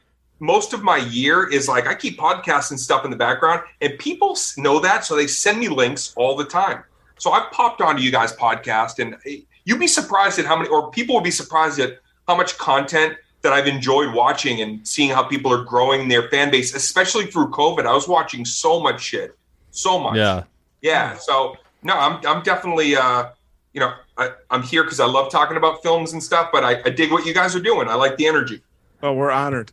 most 0.40 0.72
of 0.72 0.82
my 0.82 0.96
year 0.96 1.48
is 1.48 1.68
like 1.68 1.86
I 1.86 1.94
keep 1.94 2.18
podcasts 2.18 2.70
and 2.70 2.80
stuff 2.80 3.04
in 3.04 3.10
the 3.12 3.16
background, 3.16 3.60
and 3.80 3.96
people 3.98 4.36
know 4.56 4.80
that, 4.80 5.04
so 5.04 5.14
they 5.14 5.28
send 5.28 5.60
me 5.60 5.68
links 5.68 6.12
all 6.16 6.34
the 6.36 6.44
time. 6.44 6.82
So 7.22 7.30
I've 7.30 7.52
popped 7.52 7.80
onto 7.80 8.02
you 8.02 8.10
guys' 8.10 8.34
podcast, 8.34 8.98
and 8.98 9.14
eh, 9.26 9.42
you'd 9.64 9.78
be 9.78 9.86
surprised 9.86 10.40
at 10.40 10.44
how 10.44 10.56
many, 10.56 10.68
or 10.68 10.90
people 10.90 11.14
would 11.14 11.22
be 11.22 11.30
surprised 11.30 11.78
at 11.78 12.00
how 12.26 12.36
much 12.36 12.58
content 12.58 13.16
that 13.42 13.52
I've 13.52 13.68
enjoyed 13.68 14.12
watching 14.12 14.60
and 14.60 14.84
seeing 14.84 15.10
how 15.10 15.22
people 15.22 15.52
are 15.52 15.62
growing 15.62 16.08
their 16.08 16.28
fan 16.30 16.50
base, 16.50 16.74
especially 16.74 17.26
through 17.26 17.50
COVID. 17.50 17.86
I 17.86 17.92
was 17.92 18.08
watching 18.08 18.44
so 18.44 18.80
much 18.80 19.00
shit, 19.00 19.38
so 19.70 20.00
much. 20.00 20.16
yeah. 20.16 20.42
Yeah. 20.80 21.16
So 21.16 21.54
no, 21.84 21.96
I'm 21.96 22.26
I'm 22.26 22.42
definitely 22.42 22.96
uh, 22.96 23.26
you 23.72 23.78
know 23.78 23.94
I, 24.18 24.32
I'm 24.50 24.64
here 24.64 24.82
because 24.82 24.98
I 24.98 25.06
love 25.06 25.30
talking 25.30 25.56
about 25.56 25.80
films 25.80 26.14
and 26.14 26.20
stuff, 26.20 26.50
but 26.52 26.64
I, 26.64 26.82
I 26.84 26.90
dig 26.90 27.12
what 27.12 27.24
you 27.24 27.32
guys 27.32 27.54
are 27.54 27.62
doing. 27.62 27.86
I 27.86 27.94
like 27.94 28.16
the 28.16 28.26
energy. 28.26 28.62
Oh, 29.00 29.12
we're 29.12 29.30
honored. 29.30 29.70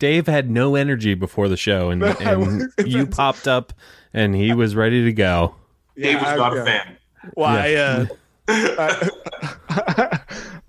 Dave 0.00 0.26
had 0.26 0.50
no 0.50 0.74
energy 0.74 1.14
before 1.14 1.48
the 1.48 1.56
show, 1.56 1.90
and, 1.90 2.02
and 2.20 2.68
you 2.84 3.06
popped 3.06 3.46
up, 3.46 3.72
and 4.12 4.34
he 4.34 4.52
was 4.52 4.74
ready 4.74 5.04
to 5.04 5.12
go. 5.12 5.54
Dave 5.96 6.20
was 6.20 6.28
I- 6.28 6.36
not 6.36 6.54
yeah. 6.54 6.62
a 6.62 6.64
fan. 6.64 6.96
Well, 7.36 7.70
Yeah. 7.70 8.06
I, 8.48 8.76
uh, 8.86 9.08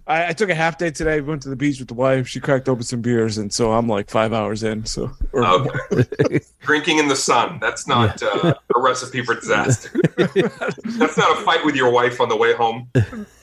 I, 0.07 0.28
I 0.30 0.34
took 0.34 0.49
a 0.49 0.55
half 0.55 0.78
day 0.78 0.91
today. 0.91 1.19
Went 1.19 1.41
to 1.43 1.49
the 1.49 1.55
beach 1.55 1.80
with 1.80 1.88
the 1.88 1.93
wife. 1.95 2.28
She 2.28 2.39
cracked 2.39 2.69
open 2.69 2.84
some 2.84 3.01
beers, 3.01 3.38
and 3.39 3.51
so 3.51 3.73
I'm 3.73 3.88
like 3.89 4.09
five 4.09 4.34
hours 4.34 4.61
in. 4.63 4.86
So, 4.86 5.11
or 5.34 5.43
Okay. 5.43 6.39
Drinking 6.61 6.99
in 6.99 7.07
the 7.07 7.15
sun. 7.15 7.57
That's 7.59 7.88
not 7.88 8.21
uh, 8.21 8.53
a 8.76 8.80
recipe 8.80 9.23
for 9.23 9.34
disaster. 9.36 9.89
That's 10.17 11.17
not 11.17 11.38
a 11.39 11.41
fight 11.43 11.65
with 11.65 11.76
your 11.76 11.89
wife 11.91 12.21
on 12.21 12.30
the 12.30 12.38
way 12.38 12.53
home. 12.53 12.89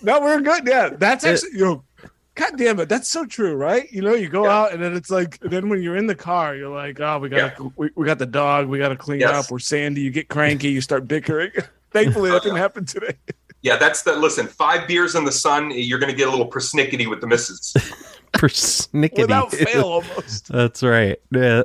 no, 0.03 0.21
we're 0.21 0.41
good. 0.41 0.67
Yeah, 0.67 0.91
that's 0.91 1.25
actually 1.25 1.51
you 1.59 1.65
know, 1.65 1.85
god 2.35 2.57
damn 2.57 2.81
it, 2.81 2.89
that's 2.89 3.09
so 3.09 3.25
true, 3.27 3.55
right? 3.55 3.91
You 3.93 4.03
know, 4.03 4.15
you 4.15 4.29
go 4.29 4.45
Yeah. 4.45 4.59
out 4.59 4.73
and 4.73 4.83
then 4.83 4.95
it's 4.95 5.11
like, 5.11 5.39
then 5.41 5.69
when 5.69 5.83
you're 5.83 5.97
in 5.97 6.07
the 6.07 6.15
car, 6.15 6.55
you're 6.57 6.75
like, 6.75 7.01
oh, 7.01 7.19
we 7.19 7.29
got 7.29 7.57
to 7.57 7.73
we, 7.77 7.91
we 7.95 8.07
got 8.07 8.19
the 8.19 8.27
dog, 8.27 8.69
we 8.69 8.79
got 8.79 8.89
to 8.89 8.97
clean 8.97 9.21
Yes. 9.21 9.47
up. 9.47 9.51
We're 9.51 9.59
sandy. 9.59 10.01
You 10.01 10.11
get 10.11 10.29
cranky, 10.29 10.69
you 10.71 10.81
start 10.81 11.07
bickering. 11.09 11.51
Thankfully, 11.91 12.31
that 12.31 12.43
didn't 12.43 12.57
happen 12.59 12.85
today. 12.87 13.15
Yeah, 13.61 13.77
that's 13.77 14.03
the 14.03 14.17
listen. 14.17 14.47
Five 14.49 14.89
beers 14.89 15.15
in 15.15 15.25
the 15.25 15.31
sun, 15.33 15.71
you're 15.73 15.99
going 16.01 16.11
to 16.11 16.17
get 16.17 16.27
a 16.27 16.31
little 16.31 16.51
persnickety 16.51 17.09
with 17.09 17.21
the 17.21 17.27
missus. 17.29 17.73
Persnickety. 18.33 19.19
Without 19.21 19.53
fail, 19.53 19.85
almost. 19.85 20.49
That's 20.53 20.83
right. 20.83 21.21
Yeah. 21.31 21.63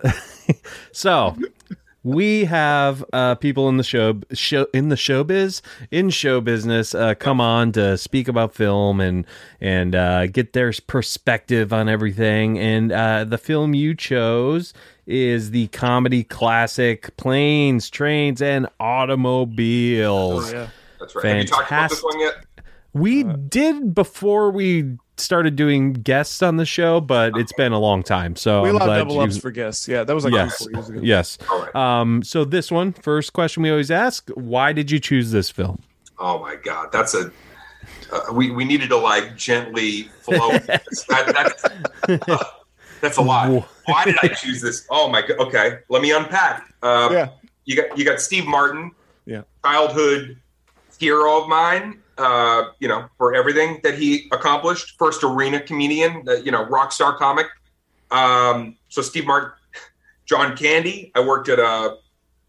so 0.92 1.36
we 2.08 2.46
have 2.46 3.04
uh, 3.12 3.36
people 3.36 3.68
in 3.68 3.76
the 3.76 3.84
show, 3.84 4.22
show 4.32 4.66
in 4.74 4.88
the 4.88 4.96
showbiz 4.96 5.62
in 5.92 6.10
show 6.10 6.40
business 6.40 6.96
uh, 6.96 7.14
come 7.16 7.42
on 7.42 7.74
to 7.74 7.98
speak 7.98 8.30
about 8.30 8.56
film 8.56 9.02
and 9.02 9.26
and 9.60 9.94
uh, 9.94 10.26
get 10.28 10.54
their 10.54 10.72
perspective 10.88 11.74
on 11.74 11.90
everything. 11.90 12.58
And 12.58 12.94
uh, 12.94 13.26
the 13.26 13.38
film 13.38 13.74
you 13.74 13.94
chose 13.94 14.74
is 15.06 15.52
the 15.52 15.68
comedy 15.68 16.24
classic 16.24 17.16
Planes, 17.18 17.90
Trains, 17.90 18.42
and 18.42 18.68
Automobiles. 18.80 20.54
Oh, 20.54 20.56
yeah. 20.56 20.68
That's 21.02 21.14
right. 21.14 21.26
Have 21.26 21.38
you 21.38 21.44
talked 21.44 21.68
about 21.68 21.90
this 21.90 22.04
one 22.04 22.20
yet? 22.22 22.36
We 22.94 23.24
did 23.24 23.94
before 23.94 24.50
we 24.50 24.98
started 25.20 25.56
doing 25.56 25.94
guests 25.94 26.42
on 26.42 26.58
the 26.58 26.66
show, 26.66 27.02
but 27.02 27.38
it's 27.38 27.54
been 27.54 27.72
a 27.72 27.80
long 27.80 28.04
time. 28.04 28.36
So 28.36 28.62
We 28.64 28.70
I'm 28.70 28.76
allowed 28.76 28.86
glad 28.86 28.98
double 29.00 29.16
you- 29.16 29.22
ups 29.22 29.38
for 29.38 29.52
guests. 29.52 29.88
Yeah, 29.88 30.04
that 30.04 30.14
was 30.14 30.24
like 30.24 30.34
yes, 30.34 30.64
three, 30.64 30.74
four 30.74 30.82
years 30.82 30.90
ago. 30.90 31.00
yes. 31.04 31.38
All 31.50 31.62
right. 31.62 31.76
Um, 31.76 32.24
so 32.24 32.46
this 32.46 32.72
one, 32.72 32.94
first 32.94 33.34
question 33.34 33.64
we 33.64 33.70
always 33.70 33.92
ask: 33.92 34.30
Why 34.36 34.74
did 34.74 34.92
you 34.92 35.00
choose 35.00 35.32
this 35.32 35.50
film? 35.50 35.82
Oh 36.20 36.40
my 36.40 36.56
god, 36.56 36.90
that's 36.92 37.14
a. 37.14 37.32
Uh, 38.12 38.22
we 38.34 38.52
we 38.52 38.64
needed 38.66 38.90
to 38.90 38.98
like 38.98 39.36
gently 39.36 40.04
flow. 40.22 40.52
that, 40.52 40.84
that's 40.88 41.66
uh, 42.30 42.44
that's 43.02 43.18
a 43.18 43.22
lot. 43.22 43.66
Why 43.86 44.04
did 44.06 44.16
I 44.24 44.28
choose 44.30 44.62
this? 44.62 44.86
Oh 44.90 45.10
my 45.10 45.22
god. 45.22 45.38
Okay, 45.40 45.80
let 45.90 46.02
me 46.02 46.12
unpack. 46.12 46.74
Uh, 46.82 47.10
Yeah. 47.12 47.30
You 47.66 47.76
got 47.76 47.98
you 47.98 48.06
got 48.06 48.22
Steve 48.22 48.46
Martin. 48.46 48.92
Yeah. 49.26 49.42
Childhood 49.66 50.38
hero 51.00 51.42
of 51.42 51.50
mine. 51.50 52.00
Uh, 52.18 52.72
you 52.80 52.88
know, 52.88 53.06
for 53.18 53.36
everything 53.36 53.80
that 53.84 53.98
he 53.98 54.28
accomplished. 54.32 54.96
First 54.98 55.24
arena 55.24 55.60
comedian. 55.60 56.24
Uh, 56.28 56.34
you 56.36 56.52
know, 56.52 56.64
rock 56.66 56.92
star 56.92 57.16
comic. 57.18 57.48
Um, 58.12 58.76
so 58.90 59.02
Steve 59.02 59.26
Martin, 59.28 59.52
John 60.26 60.56
Candy. 60.58 61.12
I 61.16 61.20
worked 61.20 61.48
at 61.50 61.60
a 61.60 61.98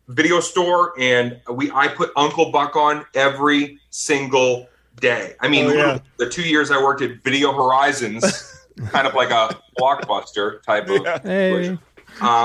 video 0.09 0.41
store 0.41 0.95
and 0.99 1.39
we 1.53 1.71
I 1.73 1.89
put 1.89 2.11
Uncle 2.17 2.51
Buck 2.51 2.77
on 2.77 3.05
every 3.15 3.79
single 3.91 4.69
day. 5.01 5.35
I 5.41 5.49
mean, 5.49 5.67
Oh, 5.67 5.75
yeah. 5.75 5.99
the 6.17 6.29
two 6.29 6.43
years 6.43 6.71
I 6.71 6.83
worked 6.83 7.03
at 7.03 7.23
Video 7.23 7.53
Horizons, 7.53 8.67
kind 8.91 9.07
of 9.07 9.15
like 9.15 9.31
a 9.31 9.55
blockbuster 9.79 10.63
type 10.63 10.89
of. 10.89 11.03
Yeah. 11.05 11.19
Hey, 11.23 11.69
Um, 11.69 11.79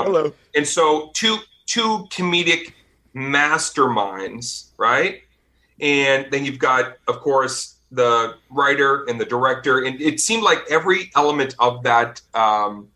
Hello. 0.04 0.32
and 0.54 0.66
so 0.68 1.10
two 1.14 1.38
two 1.66 2.06
comedic 2.10 2.72
masterminds, 3.16 4.68
right? 4.78 5.22
And 5.80 6.30
then 6.30 6.44
you've 6.44 6.58
got, 6.58 6.96
of 7.08 7.20
course, 7.20 7.76
the 7.90 8.34
writer 8.50 9.04
and 9.04 9.20
the 9.20 9.24
director, 9.24 9.84
and 9.84 10.00
it 10.00 10.20
seemed 10.20 10.42
like 10.42 10.64
every 10.70 11.10
element 11.14 11.54
of 11.58 11.82
that 11.84 12.20
um, 12.34 12.88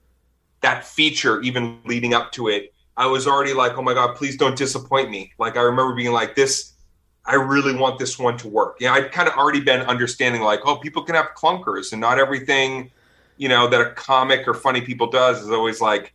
that 0.60 0.84
feature, 0.84 1.40
even 1.42 1.78
leading 1.84 2.14
up 2.14 2.32
to 2.32 2.48
it, 2.48 2.72
I 2.96 3.06
was 3.06 3.26
already 3.28 3.54
like, 3.54 3.78
oh 3.78 3.82
my 3.82 3.94
god, 3.94 4.16
please 4.16 4.36
don't 4.36 4.56
disappoint 4.56 5.10
me. 5.10 5.32
Like 5.38 5.56
I 5.56 5.60
remember 5.62 5.94
being 5.94 6.12
like, 6.12 6.34
this, 6.34 6.72
I 7.24 7.34
really 7.34 7.74
want 7.76 7.98
this 7.98 8.18
one 8.18 8.36
to 8.38 8.48
work. 8.48 8.78
Yeah, 8.80 8.92
I'd 8.92 9.12
kind 9.12 9.28
of 9.28 9.34
already 9.34 9.60
been 9.60 9.82
understanding 9.82 10.42
like, 10.42 10.60
oh, 10.64 10.76
people 10.76 11.02
can 11.02 11.14
have 11.14 11.28
clunkers, 11.36 11.92
and 11.92 12.00
not 12.00 12.18
everything, 12.18 12.90
you 13.36 13.48
know, 13.48 13.68
that 13.68 13.80
a 13.80 13.90
comic 13.92 14.48
or 14.48 14.54
funny 14.54 14.80
people 14.80 15.08
does 15.10 15.42
is 15.42 15.50
always 15.50 15.80
like 15.80 16.12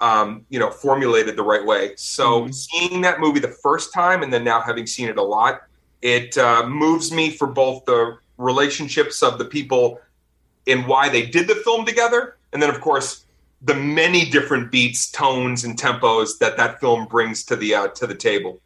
um, 0.00 0.44
you 0.50 0.58
know, 0.58 0.70
formulated 0.70 1.36
the 1.36 1.42
right 1.42 1.64
way. 1.64 1.94
So 1.96 2.42
Mhm. 2.42 2.54
seeing 2.54 3.00
that 3.02 3.20
movie 3.20 3.40
the 3.40 3.56
first 3.62 3.92
time 3.92 4.22
and 4.22 4.32
then 4.32 4.44
now 4.44 4.60
having 4.60 4.86
seen 4.86 5.08
it 5.08 5.16
a 5.16 5.22
lot, 5.22 5.62
it 6.04 6.38
uh, 6.38 6.68
moves 6.68 7.10
me 7.10 7.30
for 7.30 7.48
both 7.48 7.84
the 7.86 8.18
relationships 8.38 9.22
of 9.22 9.38
the 9.38 9.44
people 9.46 10.00
and 10.66 10.86
why 10.86 11.08
they 11.08 11.26
did 11.26 11.48
the 11.48 11.56
film 11.56 11.84
together, 11.86 12.36
and 12.52 12.62
then 12.62 12.70
of 12.70 12.80
course 12.80 13.24
the 13.62 13.74
many 13.74 14.28
different 14.30 14.70
beats, 14.70 15.10
tones, 15.10 15.64
and 15.64 15.78
tempos 15.78 16.38
that 16.38 16.56
that 16.58 16.78
film 16.80 17.06
brings 17.06 17.42
to 17.46 17.56
the 17.56 17.74
uh, 17.74 17.88
to 17.88 18.06
the 18.06 18.14
table. 18.14 18.60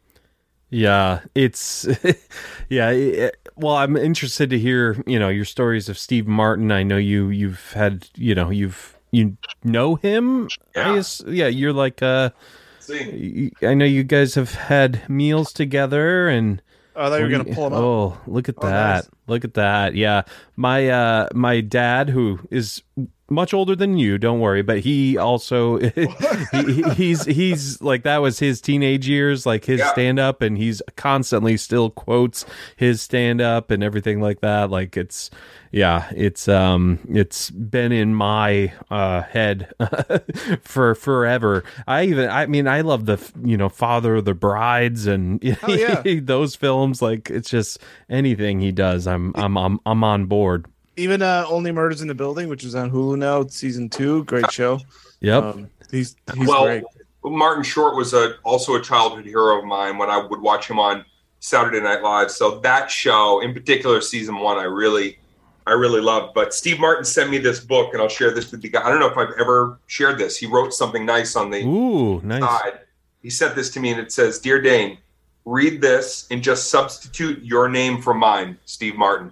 yeah, 0.69 1.21
it's 1.35 1.87
yeah. 2.69 2.91
it- 2.91 3.35
well, 3.55 3.75
I'm 3.75 3.97
interested 3.97 4.49
to 4.51 4.59
hear 4.59 5.01
you 5.07 5.19
know 5.19 5.29
your 5.29 5.45
stories 5.45 5.89
of 5.89 5.97
Steve 5.97 6.27
Martin. 6.27 6.71
I 6.71 6.83
know 6.83 6.97
you 6.97 7.29
you've 7.29 7.71
had 7.73 8.07
you 8.15 8.35
know 8.35 8.49
you've 8.49 8.97
you 9.11 9.37
know 9.63 9.95
him. 9.95 10.51
Yeah. 10.75 10.95
Guess, 10.95 11.21
yeah, 11.27 11.47
you're 11.47 11.73
like 11.73 12.01
uh, 12.03 12.31
See, 12.79 13.51
I 13.61 13.73
know 13.73 13.85
you 13.85 14.03
guys 14.03 14.35
have 14.35 14.53
had 14.53 15.07
meals 15.09 15.53
together 15.53 16.27
and. 16.29 16.61
Oh, 16.99 17.05
I 17.05 17.09
thought 17.09 17.19
you 17.19 17.23
were 17.23 17.31
gonna 17.31 17.55
pull 17.55 17.67
him 17.67 17.73
up. 17.73 17.79
Oh, 17.79 18.17
look 18.27 18.49
at 18.49 18.55
Oh, 18.57 18.67
that! 18.67 18.95
nice. 19.05 19.09
Look 19.27 19.45
at 19.45 19.53
that! 19.53 19.95
Yeah, 19.95 20.23
my 20.57 20.89
uh, 20.89 21.29
my 21.33 21.61
dad, 21.61 22.09
who 22.09 22.39
is 22.51 22.83
much 23.29 23.53
older 23.53 23.75
than 23.75 23.97
you, 23.97 24.17
don't 24.17 24.39
worry, 24.39 24.61
but 24.61 24.79
he 24.79 25.17
also 25.17 25.77
he, 25.79 26.07
he- 26.53 26.89
he's 26.95 27.25
he's 27.25 27.81
like 27.81 28.03
that 28.03 28.17
was 28.17 28.39
his 28.39 28.61
teenage 28.61 29.07
years, 29.07 29.45
like 29.45 29.65
his 29.65 29.79
Yeah. 29.79 29.91
stand 29.91 30.19
up, 30.19 30.41
and 30.41 30.57
he's 30.57 30.81
constantly 30.95 31.57
still 31.57 31.89
quotes 31.89 32.45
his 32.75 33.01
stand 33.01 33.41
up 33.41 33.71
and 33.71 33.83
everything 33.83 34.19
like 34.21 34.41
that. 34.41 34.69
Like 34.69 34.97
it's 34.97 35.29
yeah, 35.71 36.09
it's 36.15 36.47
um 36.47 36.99
it's 37.09 37.49
been 37.51 37.91
in 37.91 38.15
my 38.15 38.73
uh 38.89 39.21
head 39.21 39.71
for 40.61 40.95
forever. 40.95 41.63
I 41.87 42.03
even 42.05 42.29
I 42.29 42.45
mean 42.47 42.67
I 42.67 42.81
love 42.81 43.05
the 43.05 43.17
you 43.43 43.57
know 43.57 43.69
Father 43.69 44.15
of 44.15 44.25
the 44.25 44.33
Brides 44.33 45.05
and 45.07 45.39
Oh, 45.63 45.73
yeah. 45.73 46.01
those 46.21 46.55
films 46.55 47.01
like 47.01 47.29
it's 47.29 47.49
just 47.49 47.79
anything 48.09 48.59
he 48.59 48.71
does 48.71 49.05
I'm 49.07 49.31
I'm 49.35 49.57
I'm, 49.57 49.79
I'm 49.85 50.03
on 50.03 50.25
board. 50.25 50.65
Even 50.99 51.21
uh, 51.21 51.45
Only 51.47 51.71
Murders 51.71 52.01
in 52.01 52.07
the 52.07 52.15
Building, 52.15 52.49
which 52.49 52.63
is 52.63 52.75
on 52.75 52.91
Hulu 52.91 53.17
now, 53.17 53.47
season 53.47 53.89
two, 53.89 54.25
great 54.25 54.51
show. 54.51 54.79
Yep. 55.21 55.43
Um, 55.43 55.69
he's 55.89 56.15
he's 56.35 56.47
well, 56.47 56.65
great. 56.65 56.83
Martin 57.23 57.63
Short 57.63 57.95
was 57.95 58.13
a 58.13 58.35
also 58.43 58.75
a 58.75 58.81
childhood 58.81 59.25
hero 59.25 59.59
of 59.59 59.65
mine 59.65 59.97
when 59.97 60.09
I 60.09 60.17
would 60.17 60.41
watch 60.41 60.69
him 60.69 60.79
on 60.79 61.05
Saturday 61.39 61.79
Night 61.81 62.01
Live. 62.01 62.31
So 62.31 62.59
that 62.59 62.91
show, 62.91 63.41
in 63.41 63.53
particular, 63.53 64.01
season 64.01 64.39
one, 64.39 64.57
I 64.57 64.63
really, 64.63 65.19
I 65.67 65.71
really 65.71 66.01
loved. 66.01 66.33
But 66.33 66.53
Steve 66.53 66.79
Martin 66.79 67.05
sent 67.05 67.29
me 67.29 67.37
this 67.37 67.59
book, 67.59 67.93
and 67.93 68.01
I'll 68.01 68.09
share 68.09 68.31
this 68.31 68.51
with 68.51 68.63
you 68.63 68.69
guys. 68.69 68.83
I 68.85 68.89
don't 68.89 68.99
know 68.99 69.09
if 69.09 69.17
I've 69.17 69.39
ever 69.39 69.79
shared 69.87 70.17
this. 70.17 70.37
He 70.37 70.47
wrote 70.47 70.73
something 70.73 71.05
nice 71.05 71.35
on 71.35 71.49
the 71.49 71.63
Ooh, 71.63 72.21
nice. 72.21 72.41
side. 72.41 72.79
He 73.21 73.29
sent 73.29 73.55
this 73.55 73.69
to 73.71 73.79
me, 73.79 73.91
and 73.91 73.99
it 73.99 74.11
says, 74.11 74.39
"Dear 74.39 74.61
Dane, 74.61 74.97
read 75.45 75.81
this 75.81 76.27
and 76.31 76.41
just 76.41 76.69
substitute 76.69 77.43
your 77.43 77.69
name 77.69 78.01
for 78.01 78.13
mine, 78.13 78.57
Steve 78.65 78.95
Martin." 78.95 79.31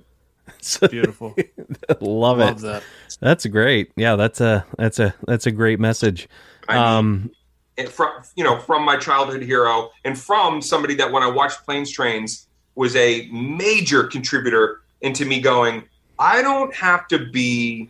Beautiful. 0.92 1.36
Love 2.02 2.40
Love 2.40 2.60
it. 2.60 2.62
that. 2.62 2.84
That's 3.20 3.46
great. 3.46 3.92
Yeah, 3.96 4.16
that's 4.16 4.42
a 4.42 4.66
that's 4.78 5.00
a 5.00 5.14
that's 5.26 5.46
a 5.46 5.52
great 5.52 5.80
message. 5.80 6.28
I 6.68 6.74
mean, 6.74 6.84
Um 6.84 7.32
from 7.92 8.24
you 8.36 8.44
know 8.44 8.60
from 8.60 8.84
my 8.84 8.98
childhood 8.98 9.44
hero 9.44 9.92
and 10.04 10.18
from 10.18 10.62
somebody 10.62 10.96
that 10.96 11.12
when 11.12 11.24
I 11.24 11.28
watched 11.28 11.64
Planes 11.66 11.92
Trains 11.92 12.48
was 12.76 12.96
a 12.96 13.28
major 13.32 14.04
contributor 14.04 14.82
into 15.02 15.26
me 15.26 15.40
going 15.40 15.84
I 16.20 16.42
don't 16.42 16.74
have 16.74 17.08
to 17.10 17.28
be 17.30 17.90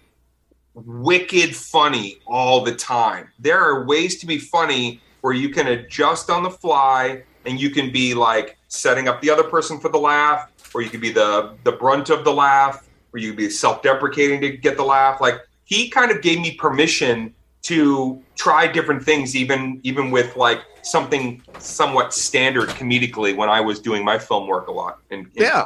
wicked 0.74 1.56
funny 1.56 2.20
all 2.28 2.64
the 2.64 2.76
time. 2.76 3.30
There 3.40 3.60
are 3.60 3.86
ways 3.86 4.20
to 4.20 4.26
be 4.26 4.38
funny 4.38 5.02
where 5.22 5.34
you 5.34 5.50
can 5.50 5.68
adjust 5.68 6.30
on 6.30 6.44
the 6.44 6.52
fly 6.52 7.24
and 7.46 7.60
you 7.60 7.70
can 7.70 7.92
be 7.92 8.14
like 8.14 8.58
setting 8.68 9.08
up 9.08 9.22
the 9.22 9.30
other 9.30 9.44
person 9.44 9.80
for 9.80 9.90
the 9.90 9.98
laugh 9.98 10.52
or 10.74 10.82
you 10.82 10.90
could 10.90 11.02
be 11.02 11.12
the 11.12 11.56
the 11.64 11.72
brunt 11.72 12.10
of 12.10 12.24
the 12.24 12.34
laugh 12.34 12.88
or 13.14 13.20
you 13.20 13.30
could 13.30 13.38
be 13.38 13.50
self-deprecating 13.50 14.42
to 14.42 14.50
get 14.50 14.78
the 14.78 14.84
laugh 14.84 15.22
like 15.22 15.36
he 15.66 15.90
kind 15.90 16.12
of 16.12 16.22
gave 16.22 16.40
me 16.40 16.56
permission 16.56 17.34
to 17.62 18.22
try 18.36 18.68
different 18.68 19.04
things 19.04 19.36
even 19.36 19.80
even 19.84 20.12
with 20.12 20.36
like 20.36 20.62
something 20.88 21.42
somewhat 21.60 22.14
standard 22.14 22.70
comedically 22.70 23.36
when 23.36 23.50
I 23.50 23.62
was 23.62 23.80
doing 23.80 24.04
my 24.04 24.18
film 24.18 24.48
work 24.48 24.68
a 24.68 24.72
lot 24.72 25.00
and 25.12 25.28
Yeah, 25.34 25.66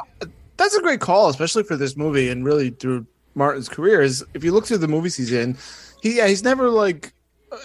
that's 0.56 0.74
a 0.74 0.82
great 0.82 1.00
call, 1.00 1.28
especially 1.28 1.62
for 1.62 1.76
this 1.76 1.96
movie 1.96 2.28
and 2.28 2.44
really 2.44 2.70
through 2.70 3.06
Martin's 3.34 3.68
career. 3.68 4.02
Is 4.02 4.24
if 4.34 4.44
you 4.44 4.52
look 4.52 4.66
through 4.66 4.78
the 4.78 4.88
movies 4.88 5.16
he's 5.16 5.32
in, 5.32 5.56
he 6.02 6.16
yeah, 6.16 6.26
he's 6.26 6.42
never 6.42 6.68
like. 6.68 7.12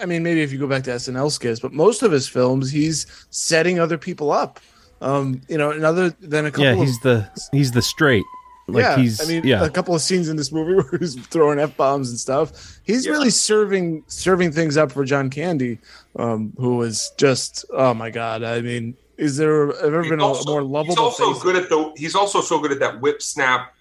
I 0.01 0.05
mean, 0.05 0.21
maybe 0.21 0.41
if 0.41 0.51
you 0.51 0.59
go 0.59 0.67
back 0.67 0.83
to 0.83 0.91
SNL 0.91 1.31
skits, 1.31 1.61
but 1.61 1.71
most 1.71 2.03
of 2.03 2.11
his 2.11 2.27
films, 2.27 2.69
he's 2.69 3.05
setting 3.29 3.79
other 3.79 3.97
people 3.97 4.31
up. 4.31 4.59
Um, 5.01 5.41
you 5.47 5.57
know, 5.57 5.71
and 5.71 5.83
other 5.85 6.09
than 6.09 6.45
a 6.45 6.51
couple 6.51 6.65
yeah, 6.65 6.71
of 6.71 6.79
he's 6.79 6.99
the 7.01 7.29
he's 7.51 7.71
the 7.71 7.81
straight. 7.81 8.25
Like 8.69 8.81
yeah, 8.83 8.97
he's 8.97 9.21
I 9.21 9.25
mean, 9.25 9.45
yeah. 9.47 9.63
a 9.63 9.69
couple 9.69 9.95
of 9.95 10.01
scenes 10.01 10.27
in 10.27 10.35
this 10.35 10.51
movie 10.51 10.73
where 10.89 10.99
he's 10.99 11.15
throwing 11.27 11.59
f 11.59 11.77
bombs 11.77 12.09
and 12.09 12.19
stuff. 12.19 12.79
He's 12.83 13.05
Yeah. 13.05 13.13
really 13.13 13.29
serving 13.29 14.03
serving 14.07 14.51
things 14.51 14.75
up 14.75 14.91
for 14.91 15.05
John 15.05 15.29
Candy, 15.29 15.79
um, 16.17 16.51
who 16.57 16.75
was 16.77 17.11
just 17.17 17.63
oh 17.73 17.93
my 17.93 18.09
god. 18.09 18.43
I 18.43 18.59
mean, 18.61 18.97
is 19.17 19.37
there 19.37 19.73
ever 19.77 20.01
He's 20.01 20.09
been 20.09 20.19
a 20.19 20.25
also- 20.25 20.51
more 20.51 20.61
He's 20.61 20.69
lovable? 20.69 20.99
also 21.03 21.33
face? 21.33 21.43
good 21.43 21.55
at 21.55 21.69
the. 21.69 21.93
He's 21.95 22.15
also 22.15 22.41
so 22.41 22.59
good 22.59 22.71
at 22.73 22.79
that 22.79 22.99
whip 22.99 23.21
snap 23.21 23.73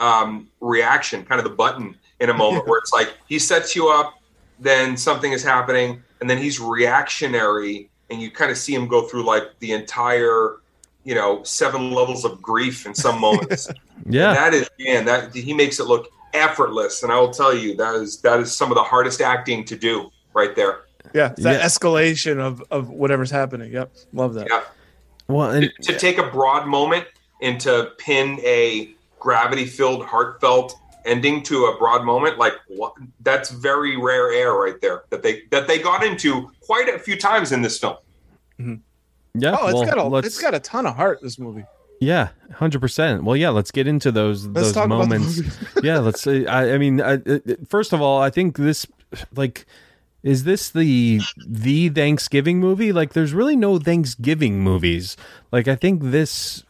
um, 0.00 0.48
reaction, 0.60 1.24
kind 1.24 1.38
of 1.38 1.44
the 1.44 1.54
button 1.54 1.94
in 2.20 2.28
a 2.30 2.34
moment 2.42 2.66
where 2.66 2.78
it's 2.78 2.92
like 2.92 3.14
he 3.28 3.38
sets 3.38 3.76
you 3.76 3.88
up, 3.88 4.14
then 4.58 4.96
something 4.96 5.30
is 5.30 5.44
happening, 5.44 6.02
and 6.20 6.28
then 6.28 6.38
he's 6.38 6.58
reactionary, 6.58 7.88
and 8.10 8.20
you 8.20 8.30
kind 8.30 8.50
of 8.50 8.58
see 8.58 8.74
him 8.74 8.86
go 8.88 9.02
through 9.08 9.24
like 9.24 9.58
the 9.60 9.72
entire, 9.72 10.56
you 11.04 11.14
know, 11.14 11.42
seven 11.42 11.90
levels 11.92 12.24
of 12.24 12.40
grief 12.42 12.86
in 12.86 12.94
some 12.94 13.20
moments. 13.20 13.68
yeah. 14.06 14.28
And 14.28 14.36
that 14.36 14.54
is 14.54 14.70
man, 14.78 15.04
that 15.06 15.34
he 15.34 15.54
makes 15.54 15.80
it 15.80 15.84
look 15.84 16.08
effortless, 16.32 17.02
and 17.02 17.12
I 17.12 17.18
will 17.18 17.30
tell 17.32 17.54
you 17.54 17.76
that 17.76 17.94
is 17.94 18.20
that 18.22 18.40
is 18.40 18.54
some 18.54 18.70
of 18.70 18.76
the 18.76 18.82
hardest 18.82 19.20
acting 19.20 19.64
to 19.66 19.76
do 19.76 20.10
right 20.34 20.54
there. 20.56 20.82
Yeah, 21.14 21.30
it's 21.30 21.42
that 21.42 21.60
Yeah. 21.60 21.66
escalation 21.66 22.38
of 22.38 22.62
of 22.70 22.90
whatever's 22.90 23.30
happening. 23.30 23.72
Yep, 23.72 23.92
love 24.12 24.34
that. 24.34 24.48
Yeah. 24.50 24.62
well, 25.28 25.50
and 25.50 25.70
to, 25.82 25.92
to 25.92 25.98
take 25.98 26.18
a 26.18 26.28
broad 26.30 26.66
moment 26.66 27.06
and 27.40 27.60
to 27.60 27.92
pin 27.98 28.40
a 28.42 28.90
gravity 29.20 29.64
filled 29.64 30.04
heartfelt 30.04 30.76
ending 31.04 31.42
to 31.42 31.66
a 31.66 31.78
broad 31.78 32.04
moment 32.04 32.38
like 32.38 32.54
what 32.68 32.94
that's 33.20 33.50
very 33.50 33.96
rare 33.96 34.32
air 34.32 34.52
right 34.54 34.80
there 34.80 35.04
that 35.10 35.22
they 35.22 35.42
that 35.50 35.66
they 35.66 35.78
got 35.78 36.02
into 36.02 36.50
quite 36.60 36.88
a 36.88 36.98
few 36.98 37.18
times 37.18 37.52
in 37.52 37.62
this 37.62 37.78
film 37.78 37.96
yeah. 39.34 39.56
Oh, 39.58 39.66
it's 39.66 39.74
well, 39.74 40.10
got 40.10 40.24
a 40.24 40.26
it's 40.26 40.40
got 40.40 40.54
a 40.54 40.60
ton 40.60 40.86
of 40.86 40.94
heart. 40.94 41.20
This 41.20 41.38
movie. 41.38 41.64
yeah, 42.00 42.28
hundred 42.52 42.80
percent. 42.80 43.24
Well, 43.24 43.36
yeah. 43.36 43.50
Let's 43.50 43.70
get 43.70 43.88
into 43.88 44.12
those 44.12 44.46
Let's 44.46 44.68
those 44.68 44.72
talk 44.74 44.88
moments. 44.88 45.40
about 45.40 45.74
the 45.74 45.82
yeah, 45.82 45.98
let's 45.98 46.22
say. 46.22 46.46
I, 46.46 46.74
I 46.74 46.78
mean, 46.78 47.00
I, 47.00 47.14
uh, 47.14 47.38
first 47.68 47.92
of 47.92 48.00
all, 48.00 48.20
I 48.20 48.30
think 48.30 48.56
this 48.56 48.86
like 49.34 49.66
is 50.22 50.44
this 50.44 50.70
the 50.70 51.20
the 51.46 51.88
Thanksgiving 51.88 52.60
movie? 52.60 52.92
Like, 52.92 53.12
there's 53.12 53.32
really 53.32 53.56
no 53.56 53.78
Thanksgiving 53.78 54.60
movies. 54.60 55.16
Like, 55.50 55.66
I 55.66 55.74
think 55.74 56.02
this 56.02 56.62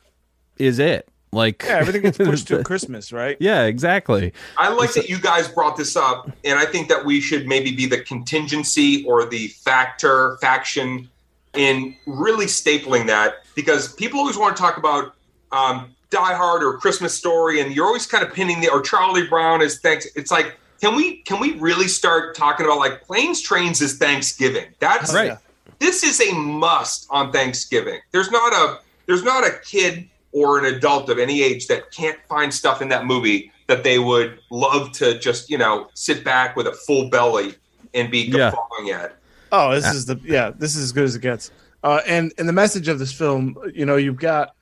is 0.58 0.78
it. 0.78 1.08
Like, 1.34 1.62
yeah, 1.64 1.78
everything 1.78 2.02
gets 2.02 2.18
pushed 2.18 2.48
to 2.48 2.62
Christmas, 2.64 3.12
right? 3.12 3.36
yeah, 3.40 3.64
exactly. 3.64 4.32
i 4.56 4.68
like 4.68 4.92
that 4.94 5.08
you 5.08 5.18
guys 5.18 5.48
brought 5.48 5.76
this 5.76 5.96
up 5.96 6.30
and 6.44 6.58
i 6.58 6.64
think 6.64 6.88
that 6.88 7.04
we 7.04 7.20
should 7.20 7.46
maybe 7.46 7.74
be 7.74 7.86
the 7.86 8.00
contingency 8.00 9.04
or 9.04 9.26
the 9.26 9.48
factor 9.48 10.36
faction 10.40 11.08
in 11.54 11.96
really 12.06 12.46
stapling 12.46 13.06
that 13.06 13.44
because 13.54 13.92
people 13.94 14.20
always 14.20 14.36
want 14.36 14.56
to 14.56 14.60
talk 14.60 14.76
about 14.76 15.14
um, 15.52 15.94
Die 16.10 16.34
Hard 16.34 16.62
or 16.62 16.78
Christmas 16.78 17.14
Story, 17.14 17.60
and 17.60 17.74
you're 17.74 17.86
always 17.86 18.06
kind 18.06 18.24
of 18.24 18.32
pinning 18.32 18.60
the 18.60 18.70
or 18.70 18.80
Charlie 18.80 19.26
Brown 19.26 19.62
is 19.62 19.80
thanks. 19.80 20.06
It's 20.16 20.30
like, 20.30 20.56
can 20.80 20.94
we 20.94 21.18
can 21.18 21.40
we 21.40 21.54
really 21.58 21.88
start 21.88 22.36
talking 22.36 22.66
about 22.66 22.78
like 22.78 23.02
planes, 23.02 23.40
trains 23.40 23.80
is 23.80 23.98
Thanksgiving? 23.98 24.66
That's 24.80 25.14
Right. 25.14 25.38
This 25.80 26.04
is 26.04 26.20
a 26.20 26.32
must 26.34 27.06
on 27.10 27.32
Thanksgiving. 27.32 28.00
There's 28.12 28.30
not 28.30 28.52
a 28.52 28.80
there's 29.06 29.22
not 29.22 29.44
a 29.44 29.58
kid 29.64 30.08
or 30.34 30.58
an 30.58 30.66
adult 30.66 31.08
of 31.08 31.18
any 31.18 31.42
age 31.42 31.66
that 31.68 31.90
can't 31.90 32.18
find 32.28 32.52
stuff 32.52 32.82
in 32.82 32.88
that 32.90 33.06
movie 33.06 33.50
that 33.68 33.82
they 33.84 33.98
would 33.98 34.38
love 34.50 34.92
to 34.92 35.18
just 35.18 35.48
you 35.48 35.56
know 35.56 35.88
sit 35.94 36.22
back 36.24 36.54
with 36.56 36.66
a 36.66 36.72
full 36.72 37.08
belly 37.08 37.54
and 37.94 38.10
be 38.10 38.18
Yeah. 38.22 38.52
at. 38.92 39.16
Oh, 39.52 39.72
this 39.74 39.86
is 39.94 40.04
the 40.06 40.20
yeah, 40.24 40.50
this 40.50 40.76
is 40.76 40.82
as 40.82 40.92
good 40.92 41.04
as 41.04 41.14
it 41.16 41.22
gets. 41.22 41.50
Uh, 41.82 42.00
and 42.06 42.32
and 42.38 42.48
the 42.48 42.52
message 42.52 42.88
of 42.88 42.98
this 42.98 43.12
film, 43.12 43.56
you 43.74 43.86
know, 43.86 43.96
you've 43.96 44.16
got 44.18 44.54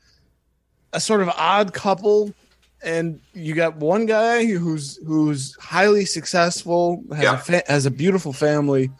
a 0.92 1.00
sort 1.00 1.22
of 1.22 1.28
odd 1.30 1.72
couple, 1.72 2.34
and 2.84 3.18
you 3.32 3.54
got 3.54 3.76
one 3.76 4.04
guy 4.06 4.44
who's 4.44 4.98
who's 5.06 5.56
highly 5.58 6.04
successful, 6.04 7.02
has 7.12 7.22
Yeah. 7.22 7.34
a 7.34 7.38
fa- 7.38 7.62
has 7.68 7.86
a 7.86 7.90
beautiful 7.90 8.32
family, 8.34 8.90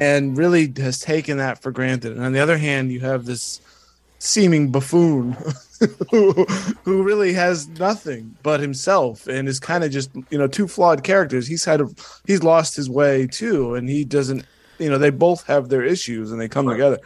and 0.00 0.36
really 0.36 0.70
has 0.76 0.98
taken 1.00 1.38
that 1.38 1.62
for 1.62 1.70
granted. 1.72 2.12
And 2.16 2.24
on 2.24 2.32
the 2.32 2.40
other 2.40 2.58
hand, 2.58 2.92
you 2.92 3.00
have 3.00 3.24
this 3.24 3.60
seeming 4.18 4.70
buffoon 4.70 5.36
who, 6.10 6.44
who 6.84 7.02
really 7.02 7.32
has 7.34 7.68
nothing 7.68 8.36
but 8.42 8.60
himself 8.60 9.26
and 9.26 9.48
is 9.48 9.60
kind 9.60 9.84
of 9.84 9.90
just 9.90 10.10
you 10.30 10.38
know 10.38 10.46
two 10.48 10.68
flawed 10.68 11.04
characters. 11.04 11.46
He's 11.46 11.64
had 11.64 11.80
a, 11.80 11.86
he's 12.26 12.42
lost 12.42 12.76
his 12.76 12.90
way 12.90 13.26
too 13.26 13.74
and 13.74 13.88
he 13.88 14.04
doesn't 14.04 14.46
you 14.78 14.90
know 14.90 14.98
they 14.98 15.10
both 15.10 15.46
have 15.46 15.68
their 15.68 15.84
issues 15.84 16.32
and 16.32 16.40
they 16.40 16.48
come 16.48 16.66
Right. 16.66 16.74
together. 16.74 16.98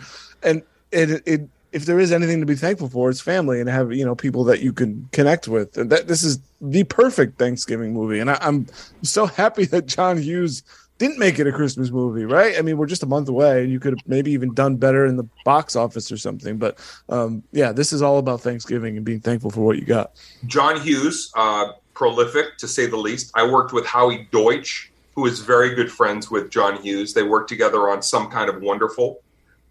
And 0.43 0.63
it, 0.91 1.23
it 1.27 1.41
if 1.73 1.87
there 1.87 1.99
is 1.99 2.13
anything 2.13 2.41
to 2.41 2.47
be 2.47 2.55
thankful 2.55 2.89
for 2.91 3.09
it's 3.11 3.21
family 3.21 3.61
and 3.61 3.69
have 3.69 3.93
you 3.93 4.05
know 4.05 4.15
people 4.15 4.45
that 4.45 4.61
you 4.61 4.73
can 4.73 5.09
connect 5.13 5.49
with. 5.49 5.77
And 5.77 5.91
that 5.91 6.09
this 6.09 6.23
is 6.23 6.39
the 6.61 6.85
perfect 6.85 7.39
thanksgiving 7.39 7.93
movie. 7.93 8.21
And 8.21 8.31
I, 8.31 8.39
i'm 8.41 8.67
so 9.03 9.27
happy 9.43 9.65
that 9.67 9.87
john 9.87 10.19
hughes 10.19 10.63
didn't 11.03 11.19
make 11.19 11.39
it 11.39 11.47
a 11.47 11.53
christmas 11.53 11.91
movie 11.91 12.25
right 12.25 12.57
i 12.59 12.63
mean 12.63 12.77
we're 12.77 12.87
just 12.87 13.03
a 13.03 13.07
month 13.07 13.29
away 13.29 13.63
and 13.63 13.73
you 13.73 13.81
could 13.81 13.93
have 13.93 14.07
maybe 14.07 14.31
even 14.31 14.55
done 14.55 14.77
better 14.77 15.05
in 15.05 15.17
the 15.17 15.29
box 15.45 15.75
office 15.75 16.13
or 16.13 16.17
something 16.17 16.59
but 16.59 16.79
um 17.09 17.43
yeah 17.53 17.73
this 17.73 17.93
is 17.93 18.01
all 18.03 18.19
about 18.19 18.41
thanksgiving 18.41 18.97
and 18.97 19.05
being 19.05 19.21
thankful 19.21 19.51
for 19.51 19.63
what 19.63 19.77
you 19.79 19.85
got 19.85 20.11
John 20.47 20.81
Hughes, 20.81 21.31
uh, 21.37 21.73
prolific 21.95 22.57
to 22.59 22.67
say 22.69 22.87
the 22.87 22.97
least. 22.97 23.31
I 23.35 23.49
worked 23.49 23.73
with 23.73 23.85
Howie 23.87 24.29
Deutch 24.33 24.93
who 25.15 25.27
is 25.27 25.41
very 25.41 25.75
good 25.75 25.91
friends 25.93 26.31
with 26.31 26.51
John 26.51 26.81
Hughes. 26.83 27.13
They 27.13 27.23
worked 27.23 27.49
together 27.51 27.91
on 27.91 28.01
some 28.03 28.31
kind 28.31 28.49
of 28.49 28.63
wonderful, 28.63 29.19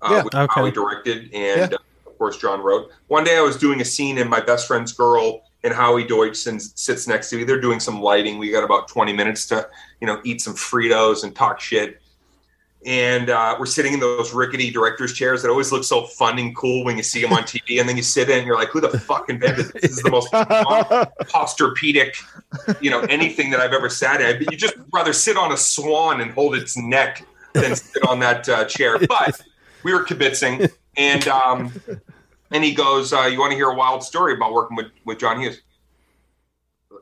uh, 0.01 0.09
Yeah. 0.11 0.23
which 0.23 0.35
Okay. 0.35 0.53
Howie 0.53 0.71
directed, 0.71 1.17
and 1.33 1.71
Yeah. 1.71 1.77
uh, 1.77 2.09
of 2.11 2.17
course 2.19 2.37
John 2.37 2.61
wrote. 2.61 2.89
One 3.07 3.23
day 3.23 3.37
I 3.37 3.41
was 3.41 3.57
doing 3.57 3.81
a 3.81 3.85
scene 3.85 4.17
in 4.19 4.29
My 4.29 4.39
Best 4.39 4.67
Friend's 4.67 4.93
Girl, 4.93 5.41
and 5.63 5.73
Howie 5.73 6.05
Deutch 6.05 6.35
sits 6.35 7.07
next 7.07 7.29
to 7.29 7.37
me. 7.37 7.43
They're 7.43 7.61
doing 7.61 7.79
some 7.79 8.01
lighting. 8.01 8.37
We 8.37 8.51
got 8.51 8.63
about 8.63 8.87
twenty 8.87 9.13
minutes 9.13 9.45
to, 9.47 9.67
you 9.99 10.07
know, 10.07 10.21
eat 10.23 10.41
some 10.41 10.55
Fritos 10.55 11.23
and 11.23 11.35
talk 11.35 11.59
shit. 11.59 12.01
And 12.83 13.29
uh, 13.29 13.57
we're 13.59 13.67
sitting 13.67 13.93
in 13.93 13.99
those 13.99 14.33
rickety 14.33 14.71
director's 14.71 15.13
chairs 15.13 15.43
that 15.43 15.49
always 15.49 15.71
look 15.71 15.83
so 15.83 16.05
fun 16.05 16.39
and 16.39 16.55
cool 16.55 16.83
when 16.83 16.97
you 16.97 17.03
see 17.03 17.21
them 17.21 17.31
on 17.31 17.43
TV. 17.43 17.79
And 17.79 17.87
then 17.87 17.95
you 17.95 18.01
sit 18.01 18.27
in 18.27 18.39
and 18.39 18.47
you're 18.47 18.55
like, 18.55 18.69
who 18.69 18.81
the 18.81 18.89
fuck 18.89 19.29
invented 19.29 19.67
this? 19.67 19.81
This 19.83 19.91
is 19.91 20.01
the 20.01 20.09
most 20.09 20.31
Posturepedic, 20.33 22.15
you 22.81 22.89
know, 22.89 23.01
anything 23.01 23.51
that 23.51 23.59
I've 23.59 23.73
ever 23.73 23.87
sat 23.87 24.19
in. 24.19 24.41
You 24.49 24.57
just 24.57 24.73
rather 24.91 25.13
sit 25.13 25.37
on 25.37 25.51
a 25.51 25.57
swan 25.57 26.21
and 26.21 26.31
hold 26.31 26.55
its 26.55 26.75
neck 26.75 27.23
than 27.53 27.75
sit 27.75 28.01
on 28.07 28.19
that 28.19 28.49
uh, 28.49 28.65
chair. 28.65 28.97
But 28.97 29.39
we 29.83 29.93
were 29.93 30.03
kibitzing, 30.03 30.71
and 30.97 31.27
um, 31.27 31.71
and 32.51 32.63
he 32.63 32.73
goes, 32.73 33.13
uh, 33.13 33.23
"You 33.23 33.39
want 33.39 33.51
to 33.51 33.57
hear 33.57 33.69
a 33.69 33.75
wild 33.75 34.03
story 34.03 34.33
about 34.33 34.53
working 34.53 34.77
with 34.77 34.87
with 35.05 35.19
John 35.19 35.39
Hughes?" 35.39 35.61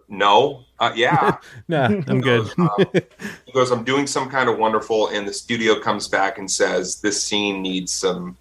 No, 0.07 0.63
uh, 0.79 0.91
yeah. 0.95 1.37
Nah, 1.67 1.85
I'm 1.85 2.19
good. 2.21 2.47
He 2.47 2.55
goes, 2.55 2.57
um, 2.57 2.85
he 3.45 3.51
goes, 3.53 3.71
I'm 3.71 3.83
doing 3.83 4.07
some 4.07 4.27
kind 4.29 4.49
of 4.49 4.57
wonderful, 4.57 5.07
and 5.09 5.27
the 5.27 5.33
studio 5.33 5.79
comes 5.79 6.07
back 6.07 6.39
and 6.39 6.49
says, 6.49 6.99
This 6.99 7.23
scene 7.23 7.61
needs 7.61 7.91
some 7.91 8.35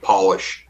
polish. 0.00 0.66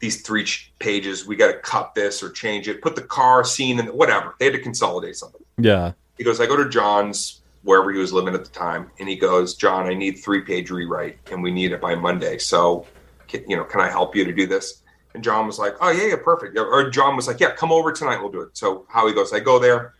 These 0.00 0.22
three 0.22 0.44
ch- 0.44 0.72
pages, 0.78 1.26
we 1.26 1.36
got 1.36 1.48
to 1.48 1.58
cut 1.58 1.94
this 1.94 2.22
or 2.22 2.30
change 2.30 2.68
it, 2.68 2.80
put 2.80 2.96
the 2.96 3.02
car 3.02 3.44
scene 3.44 3.78
and 3.78 3.90
whatever. 3.90 4.34
They 4.38 4.46
had 4.46 4.54
to 4.54 4.60
consolidate 4.60 5.16
something. 5.16 5.42
yeah. 5.58 5.92
He 6.16 6.24
goes, 6.24 6.40
I 6.40 6.46
go 6.46 6.56
to 6.56 6.70
John's, 6.70 7.42
wherever 7.62 7.92
he 7.92 7.98
was 7.98 8.10
living 8.14 8.32
at 8.32 8.42
the 8.42 8.50
time, 8.50 8.90
and 8.98 9.06
he 9.06 9.16
goes, 9.16 9.54
John, 9.54 9.84
I 9.86 9.92
need 9.92 10.12
three 10.12 10.40
page 10.40 10.70
rewrite, 10.70 11.18
and 11.30 11.42
we 11.42 11.50
need 11.50 11.72
it 11.72 11.80
by 11.82 11.94
Monday. 11.94 12.38
So, 12.38 12.86
can, 13.28 13.48
you 13.48 13.56
know, 13.58 13.64
can 13.64 13.82
I 13.82 13.90
help 13.90 14.16
you 14.16 14.24
to 14.24 14.32
do 14.32 14.46
this? 14.46 14.82
And 15.16 15.24
John 15.24 15.46
was 15.46 15.58
like, 15.58 15.76
Oh, 15.80 15.90
yeah, 15.90 16.08
yeah, 16.08 16.16
perfect. 16.22 16.58
Or 16.58 16.90
John 16.90 17.16
was 17.16 17.26
like, 17.26 17.40
Yeah, 17.40 17.52
come 17.52 17.72
over 17.72 17.90
tonight, 17.90 18.20
we'll 18.20 18.30
do 18.30 18.42
it. 18.42 18.56
So, 18.56 18.86
Howie 18.90 19.14
goes, 19.14 19.32
I 19.32 19.40
go 19.40 19.58
there. 19.58 19.94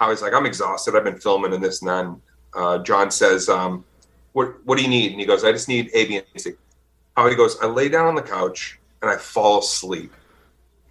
Howie's 0.00 0.20
like, 0.20 0.34
I'm 0.34 0.44
exhausted. 0.44 0.96
I've 0.96 1.04
been 1.04 1.20
filming 1.20 1.54
and 1.54 1.62
this 1.62 1.82
and. 1.82 1.90
And, 1.90 2.20
uh, 2.52 2.78
John 2.78 3.10
says, 3.10 3.48
um, 3.48 3.84
what, 4.32 4.54
what 4.66 4.76
do 4.76 4.82
you 4.82 4.90
need? 4.90 5.12
And 5.12 5.20
he 5.20 5.26
goes, 5.26 5.44
I 5.44 5.52
just 5.52 5.68
need 5.68 5.88
A, 5.94 6.06
B, 6.06 6.16
and 6.16 6.26
C. 6.36 6.54
Howie 7.16 7.36
goes, 7.36 7.56
I 7.62 7.66
lay 7.66 7.88
down 7.88 8.06
on 8.06 8.16
the 8.16 8.22
couch 8.22 8.78
and 9.02 9.10
I 9.10 9.16
fall 9.16 9.60
asleep. 9.60 10.12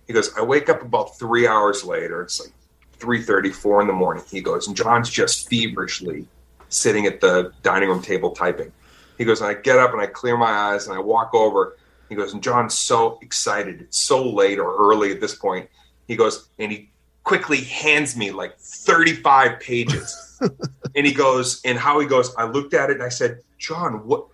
He 0.07 0.13
goes, 0.13 0.31
I 0.37 0.41
wake 0.41 0.69
up 0.69 0.81
about 0.81 1.19
three 1.19 1.47
hours 1.47 1.83
later. 1.83 2.21
It's 2.21 2.39
like 2.39 2.53
3.30, 2.99 3.53
4 3.53 3.81
in 3.81 3.87
the 3.87 3.93
morning. 3.93 4.23
He 4.31 4.39
goes, 4.39 4.67
and 4.67 4.75
John's 4.75 5.09
just 5.09 5.49
feverishly 5.49 6.27
sitting 6.69 7.05
at 7.07 7.19
the 7.19 7.51
dining 7.61 7.89
room 7.89 8.01
table 8.01 8.31
typing. 8.31 8.71
He 9.17 9.25
goes, 9.25 9.41
and 9.41 9.49
I 9.49 9.53
get 9.53 9.77
up 9.79 9.91
and 9.91 10.01
I 10.01 10.07
clear 10.07 10.37
my 10.37 10.51
eyes 10.51 10.87
and 10.87 10.95
I 10.95 10.99
walk 10.99 11.33
over. 11.33 11.75
He 12.09 12.15
goes, 12.15 12.33
and 12.33 12.43
John's 12.43 12.75
so 12.75 13.17
excited. 13.21 13.81
It's 13.81 13.97
so 13.97 14.27
late 14.29 14.59
or 14.59 14.75
early 14.75 15.11
at 15.11 15.21
this 15.21 15.35
point. 15.35 15.69
He 16.07 16.15
goes, 16.15 16.49
and 16.59 16.71
he 16.71 16.89
quickly 17.23 17.61
hands 17.61 18.15
me 18.15 18.31
like 18.31 18.57
35 18.59 19.59
pages. 19.59 20.39
and 20.95 21.05
he 21.05 21.13
goes, 21.13 21.61
and 21.65 21.77
how 21.77 21.99
he 21.99 22.05
goes, 22.05 22.33
I 22.35 22.45
looked 22.45 22.73
at 22.73 22.89
it 22.89 22.95
and 22.95 23.03
I 23.03 23.09
said, 23.09 23.41
John, 23.57 24.05
what? 24.07 24.27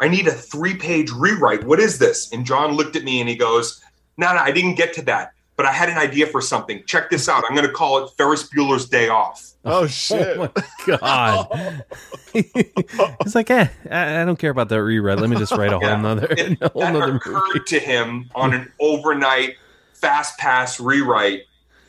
I 0.00 0.08
need 0.08 0.28
a 0.28 0.32
three 0.32 0.76
page 0.76 1.10
rewrite. 1.10 1.64
What 1.64 1.80
is 1.80 1.98
this? 1.98 2.32
And 2.32 2.46
John 2.46 2.72
looked 2.72 2.94
at 2.94 3.02
me 3.02 3.20
and 3.20 3.28
he 3.28 3.34
goes, 3.34 3.82
No, 4.16 4.32
no, 4.32 4.38
I 4.38 4.52
didn't 4.52 4.76
get 4.76 4.92
to 4.94 5.02
that, 5.02 5.32
but 5.58 5.66
I 5.66 5.72
had 5.72 5.90
an 5.90 5.98
idea 5.98 6.26
for 6.26 6.40
something. 6.40 6.82
Check 6.86 7.10
this 7.10 7.28
out. 7.28 7.44
I'm 7.46 7.54
going 7.54 7.66
to 7.66 7.72
call 7.72 8.02
it 8.04 8.10
Ferris 8.16 8.48
Bueller's 8.48 8.88
Day 8.88 9.08
Off. 9.10 9.44
oh 9.66 9.86
shit! 9.86 10.38
Oh 10.38 10.48
my 10.86 10.96
god. 10.96 11.84
He's 12.32 13.34
like, 13.34 13.50
eh, 13.50 13.68
I, 13.90 14.22
I 14.22 14.24
don't 14.24 14.38
care 14.38 14.50
about 14.50 14.68
that 14.70 14.82
rewrite. 14.82 15.18
Let 15.18 15.28
me 15.30 15.36
just 15.36 15.52
write 15.52 15.72
a 15.72 15.78
whole 15.78 15.88
Yeah. 15.88 16.00
nother, 16.00 16.26
And 16.38 16.56
a 16.62 16.68
whole 16.70 16.82
that 16.82 16.92
nother 16.92 17.16
occurred 17.16 17.42
movie. 17.48 17.60
to 17.66 17.78
him 17.78 18.30
on 18.34 18.54
an 18.54 18.72
overnight 18.80 19.56
fast 19.94 20.38
pass 20.38 20.78
rewrite 20.80 21.42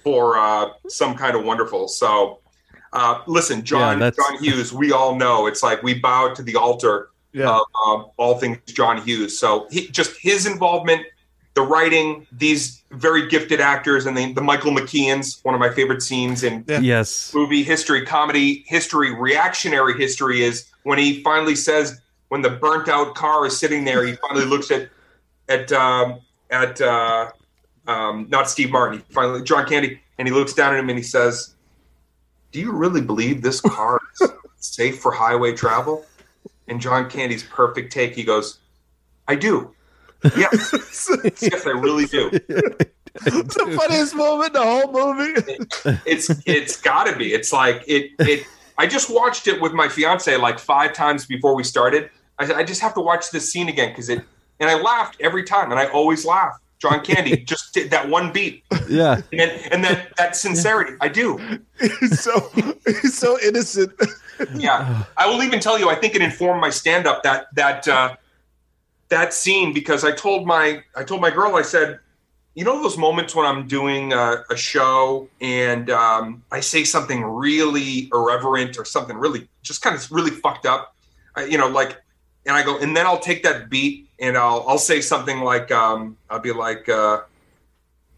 for 0.03 0.37
uh, 0.37 0.69
some 0.87 1.15
kind 1.15 1.35
of 1.35 1.45
wonderful. 1.45 1.87
So, 1.87 2.39
uh, 2.93 3.21
listen, 3.27 3.63
John, 3.63 3.99
Yeah, 3.99 4.09
John 4.11 4.43
Hughes, 4.43 4.73
we 4.73 4.91
all 4.91 5.15
know 5.15 5.45
it's 5.47 5.61
like 5.61 5.83
we 5.83 5.93
bow 5.99 6.33
to 6.33 6.41
the 6.41 6.55
altar 6.55 7.09
Yeah, 7.33 7.49
of 7.55 7.61
um, 7.85 8.05
all 8.17 8.39
things 8.39 8.57
John 8.67 9.01
Hughes. 9.01 9.37
So, 9.37 9.67
he, 9.69 9.89
just 9.89 10.17
his 10.19 10.45
involvement, 10.47 11.05
the 11.59 11.65
writing, 11.65 12.25
these 12.31 12.83
very 12.91 13.27
gifted 13.27 13.59
actors, 13.59 14.05
and 14.05 14.15
the, 14.17 14.31
the 14.31 14.41
Michael 14.41 14.71
McKeans, 14.71 15.43
one 15.43 15.53
of 15.53 15.59
my 15.59 15.69
favorite 15.69 16.01
scenes 16.01 16.43
in 16.43 16.63
Yeah. 16.67 16.79
Yes. 16.79 17.33
movie 17.33 17.63
history, 17.63 18.05
comedy 18.05 18.63
history, 18.65 19.13
reactionary 19.13 19.97
history 19.97 20.41
is 20.41 20.69
when 20.83 20.97
he 20.97 21.21
finally 21.21 21.55
says, 21.55 21.99
when 22.29 22.41
the 22.41 22.49
burnt 22.49 22.87
out 22.87 23.13
car 23.15 23.45
is 23.45 23.59
sitting 23.59 23.83
there, 23.83 24.05
he 24.05 24.13
finally 24.13 24.45
looks 24.45 24.71
at 24.71 24.89
at 25.49 25.69
um, 25.73 26.21
at 26.49 26.79
uh, 26.79 27.29
um, 27.87 28.27
not 28.29 28.49
Steve 28.49 28.71
Martin, 28.71 28.99
he 28.99 29.13
finally 29.13 29.43
John 29.43 29.67
Candy, 29.67 29.99
and 30.17 30.27
he 30.27 30.33
looks 30.33 30.53
down 30.53 30.73
at 30.73 30.79
him 30.79 30.89
and 30.89 30.97
he 30.97 31.03
says, 31.03 31.55
"Do 32.53 32.59
you 32.61 32.71
really 32.71 33.01
believe 33.01 33.41
this 33.41 33.59
car 33.59 33.99
is 34.21 34.29
safe 34.57 34.99
for 34.99 35.11
highway 35.11 35.53
travel?" 35.53 36.05
And 36.69 36.79
John 36.79 37.09
Candy's 37.09 37.43
perfect 37.43 37.91
take, 37.91 38.13
he 38.13 38.23
goes, 38.23 38.59
"I 39.27 39.35
do." 39.35 39.73
Yes, 40.35 41.09
yes, 41.41 41.65
I 41.65 41.69
really 41.71 42.05
do. 42.05 42.29
it's 42.31 43.55
the 43.55 43.77
funniest 43.79 44.15
moment 44.15 44.47
in 44.55 44.61
the 44.61 44.65
whole 44.65 44.91
movie. 44.91 45.33
it's 46.05 46.29
it's 46.45 46.79
got 46.81 47.05
to 47.05 47.15
be. 47.15 47.33
It's 47.33 47.53
like 47.53 47.83
it 47.87 48.11
it. 48.19 48.45
I 48.77 48.87
just 48.87 49.09
watched 49.09 49.47
it 49.47 49.59
with 49.61 49.73
my 49.73 49.87
fiance 49.89 50.35
like 50.37 50.59
five 50.59 50.93
times 50.93 51.25
before 51.25 51.55
we 51.55 51.63
started. 51.63 52.09
I 52.37 52.45
said 52.45 52.55
I 52.55 52.63
just 52.63 52.81
have 52.81 52.93
to 52.95 53.01
watch 53.01 53.31
this 53.31 53.51
scene 53.51 53.67
again 53.69 53.89
because 53.89 54.09
it, 54.09 54.23
and 54.59 54.69
I 54.69 54.75
laughed 54.81 55.17
every 55.21 55.43
time, 55.43 55.71
and 55.71 55.79
I 55.79 55.87
always 55.87 56.25
laugh. 56.25 56.59
John 56.79 57.03
Candy 57.03 57.35
just 57.45 57.73
did 57.73 57.91
that 57.91 58.07
one 58.07 58.31
beat, 58.31 58.63
Yeah. 58.87 59.15
and 59.31 59.39
then, 59.39 59.59
and 59.71 59.83
then 59.83 60.07
that 60.17 60.35
sincerity. 60.37 60.93
I 61.01 61.09
do. 61.09 61.37
he's 61.79 62.21
so 62.21 62.49
he's 62.85 63.17
so 63.17 63.37
innocent. 63.41 63.91
Yeah, 64.55 65.03
I 65.17 65.27
will 65.27 65.43
even 65.43 65.59
tell 65.59 65.77
you. 65.77 65.89
I 65.89 65.95
think 65.95 66.15
it 66.15 66.21
informed 66.21 66.61
my 66.61 66.69
stand 66.69 67.05
up 67.05 67.23
that 67.23 67.47
that 67.55 67.85
uh, 67.87 68.15
that 69.09 69.33
scene 69.33 69.73
because 69.73 70.03
I 70.03 70.11
told 70.11 70.45
my 70.45 70.83
I 70.95 71.03
told 71.03 71.21
my 71.21 71.31
girl 71.31 71.55
I 71.55 71.61
said, 71.63 71.99
you 72.55 72.63
know 72.63 72.81
those 72.81 72.97
moments 72.97 73.35
when 73.35 73.45
I'm 73.45 73.67
doing 73.67 74.13
a, 74.13 74.43
a 74.49 74.55
show 74.55 75.27
and 75.41 75.89
um, 75.89 76.43
I 76.51 76.59
say 76.59 76.83
something 76.83 77.23
really 77.23 78.09
irreverent 78.13 78.77
or 78.77 78.85
something 78.85 79.17
really 79.17 79.47
just 79.61 79.81
kind 79.81 79.95
of 79.95 80.11
really 80.11 80.31
fucked 80.31 80.65
up, 80.65 80.95
I, 81.35 81.45
you 81.45 81.57
know, 81.57 81.67
like, 81.67 81.97
and 82.45 82.55
I 82.55 82.63
go 82.63 82.77
and 82.79 82.95
then 82.95 83.05
I'll 83.05 83.19
take 83.19 83.43
that 83.43 83.69
beat 83.69 84.09
and 84.19 84.37
I'll 84.37 84.65
I'll 84.67 84.77
say 84.77 85.01
something 85.01 85.39
like 85.41 85.71
um, 85.71 86.17
I'll 86.29 86.39
be 86.39 86.53
like, 86.53 86.87
uh, 86.89 87.21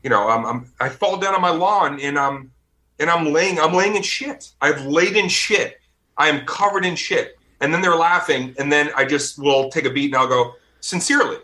you 0.04 0.10
know, 0.10 0.28
I'm, 0.28 0.46
I'm 0.46 0.72
I 0.80 0.90
fall 0.90 1.18
down 1.18 1.36
on 1.36 1.42
my 1.42 1.50
lawn 1.50 2.00
and 2.00 2.18
I'm 2.18 2.52
and 3.00 3.10
I'm 3.10 3.32
laying 3.32 3.60
I'm 3.60 3.74
laying 3.74 3.96
in 3.96 4.04
shit. 4.04 4.52
I've 4.62 4.86
laid 4.86 5.16
in 5.16 5.28
shit. 5.28 5.80
I 6.18 6.30
am 6.30 6.46
covered 6.46 6.86
in 6.86 6.96
shit. 6.96 7.38
And 7.62 7.72
then 7.72 7.82
they're 7.82 7.96
laughing, 7.96 8.56
and 8.58 8.72
then 8.72 8.90
I 8.98 9.06
just 9.06 9.38
will 9.38 9.70
take 9.70 9.86
a 9.86 9.92
beat 9.92 10.06
and 10.06 10.16
I'll 10.16 10.28
go, 10.28 10.56
sincerely. 10.82 11.38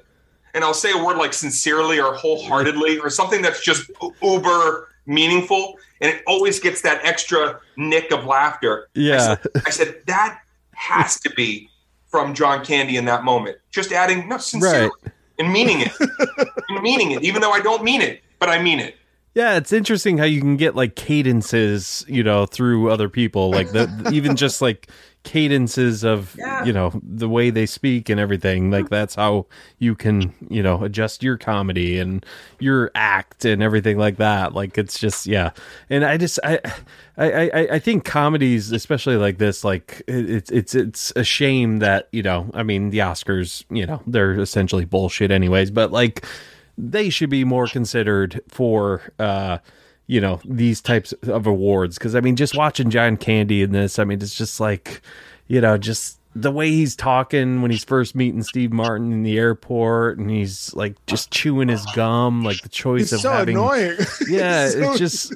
And 0.54 0.64
I'll 0.64 0.74
say 0.74 0.92
a 0.92 1.04
word 1.04 1.18
like 1.18 1.34
sincerely 1.34 2.00
or 2.00 2.14
wholeheartedly 2.16 3.00
or 3.00 3.10
something 3.10 3.42
that's 3.42 3.62
just 3.64 3.90
uber 4.22 4.90
meaningful. 5.06 5.76
And 6.02 6.14
it 6.14 6.24
always 6.28 6.60
gets 6.60 6.82
that 6.82 7.04
extra 7.06 7.60
nick 7.76 8.12
of 8.12 8.26
laughter. 8.26 8.88
I 8.96 9.00
Yeah. 9.00 9.18
said, 9.20 9.40
I 9.66 9.70
said 9.70 10.02
that 10.08 10.40
has 10.74 11.20
to 11.22 11.30
be 11.32 11.70
from 12.10 12.34
John 12.34 12.64
Candy 12.66 12.98
in 12.98 13.06
that 13.06 13.24
moment. 13.24 13.58
Just 13.72 13.92
adding, 13.92 14.28
no, 14.30 14.38
sincerely 14.38 14.90
Right. 15.04 15.14
and 15.40 15.52
meaning 15.54 15.82
it. 15.82 15.92
and 16.70 16.82
meaning 16.82 17.12
it, 17.12 17.24
even 17.24 17.42
though 17.42 17.52
I 17.52 17.60
don't 17.60 17.84
mean 17.84 18.02
it, 18.02 18.22
but 18.40 18.50
I 18.50 18.62
mean 18.62 18.80
it. 18.80 18.96
Yeah, 19.36 19.58
it's 19.58 19.72
interesting 19.72 20.18
how 20.18 20.24
you 20.26 20.42
can 20.42 20.58
get 20.58 20.76
like 20.76 20.96
cadences, 20.96 22.04
you 22.08 22.24
know, 22.24 22.48
through 22.48 22.90
other 22.90 23.08
people, 23.10 23.52
like 23.52 23.72
the 23.72 24.10
even 24.12 24.36
just 24.36 24.64
like 24.64 24.90
cadences 25.24 26.04
of 26.06 26.36
Yeah. 26.38 26.64
you 26.64 26.72
know 26.72 26.92
the 27.04 27.28
way 27.28 27.50
they 27.50 27.66
speak 27.66 28.08
and 28.10 28.20
everything. 28.20 28.72
Like 28.72 28.90
that's 28.90 29.16
how 29.16 29.48
you 29.78 29.94
can 29.94 30.34
you 30.50 30.64
know 30.64 30.84
adjust 30.84 31.22
your 31.22 31.38
comedy 31.38 32.00
and 32.00 32.26
your 32.60 32.92
act 32.96 33.44
and 33.44 33.62
everything 33.62 33.98
like 33.98 34.18
that. 34.18 34.54
Like 34.54 34.78
it's 34.78 34.98
just 34.98 35.26
yeah, 35.28 35.52
and 35.90 36.06
I 36.06 36.18
just 36.18 36.40
I 36.44 36.60
I 37.18 37.50
I, 37.50 37.68
I 37.74 37.80
think 37.80 38.06
comedies, 38.06 38.72
especially 38.72 39.18
like 39.18 39.38
this, 39.38 39.64
like 39.64 40.02
it's 40.08 40.50
it's 40.52 40.74
it's 40.76 41.12
a 41.16 41.24
shame 41.24 41.80
that 41.80 42.08
you 42.12 42.24
know 42.24 42.50
I 42.54 42.64
mean 42.64 42.90
the 42.92 43.00
Oscars, 43.00 43.66
you 43.70 43.86
know, 43.86 44.02
they're 44.08 44.40
essentially 44.40 44.86
bullshit 44.86 45.30
anyways, 45.32 45.72
but 45.72 45.92
like 45.92 46.26
they 46.78 47.10
should 47.10 47.30
be 47.32 47.44
more 47.44 47.68
considered 47.68 48.40
for 48.48 49.02
uh 49.20 49.58
you 50.08 50.20
know 50.22 50.40
these 50.46 50.82
types 50.82 51.12
of 51.24 51.46
awards 51.46 51.98
because 51.98 52.16
i 52.16 52.20
mean 52.22 52.36
just 52.36 52.56
watching 52.56 52.90
john 52.90 53.18
candy 53.18 53.62
in 53.62 53.72
this 53.74 54.00
i 54.00 54.04
mean 54.06 54.22
it's 54.22 54.34
just 54.36 54.60
like 54.60 55.02
you 55.48 55.60
know 55.62 55.78
just 55.78 56.18
the 56.36 56.52
way 56.52 56.70
he's 56.70 56.96
talking 56.96 57.62
when 57.64 57.72
he's 57.72 57.84
first 57.84 58.14
meeting 58.14 58.44
Steve 58.44 58.72
Martin 58.72 59.12
in 59.12 59.24
the 59.24 59.40
airport, 59.40 60.20
and 60.20 60.30
he's 60.30 60.72
like 60.76 60.94
just 61.08 61.32
chewing 61.32 61.68
his 61.68 61.84
gum, 61.96 62.44
like 62.44 62.62
the 62.62 62.70
choice 62.70 63.02
It's 63.06 63.14
of 63.14 63.20
so 63.22 63.32
having. 63.32 63.58
annoying. 63.58 63.98
Yeah, 64.30 64.70
so- 64.70 64.92
it's 64.92 65.00
just. 65.00 65.34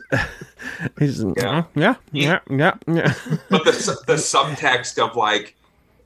He's 1.00 1.24
Yeah. 1.24 1.34
yeah, 1.38 1.64
yeah, 1.74 1.96
yeah, 2.12 2.40
yeah, 2.52 2.74
yeah. 2.88 3.14
but 3.50 3.64
the 3.66 3.72
the 4.06 4.14
subtext 4.14 5.00
of 5.04 5.16
like 5.16 5.56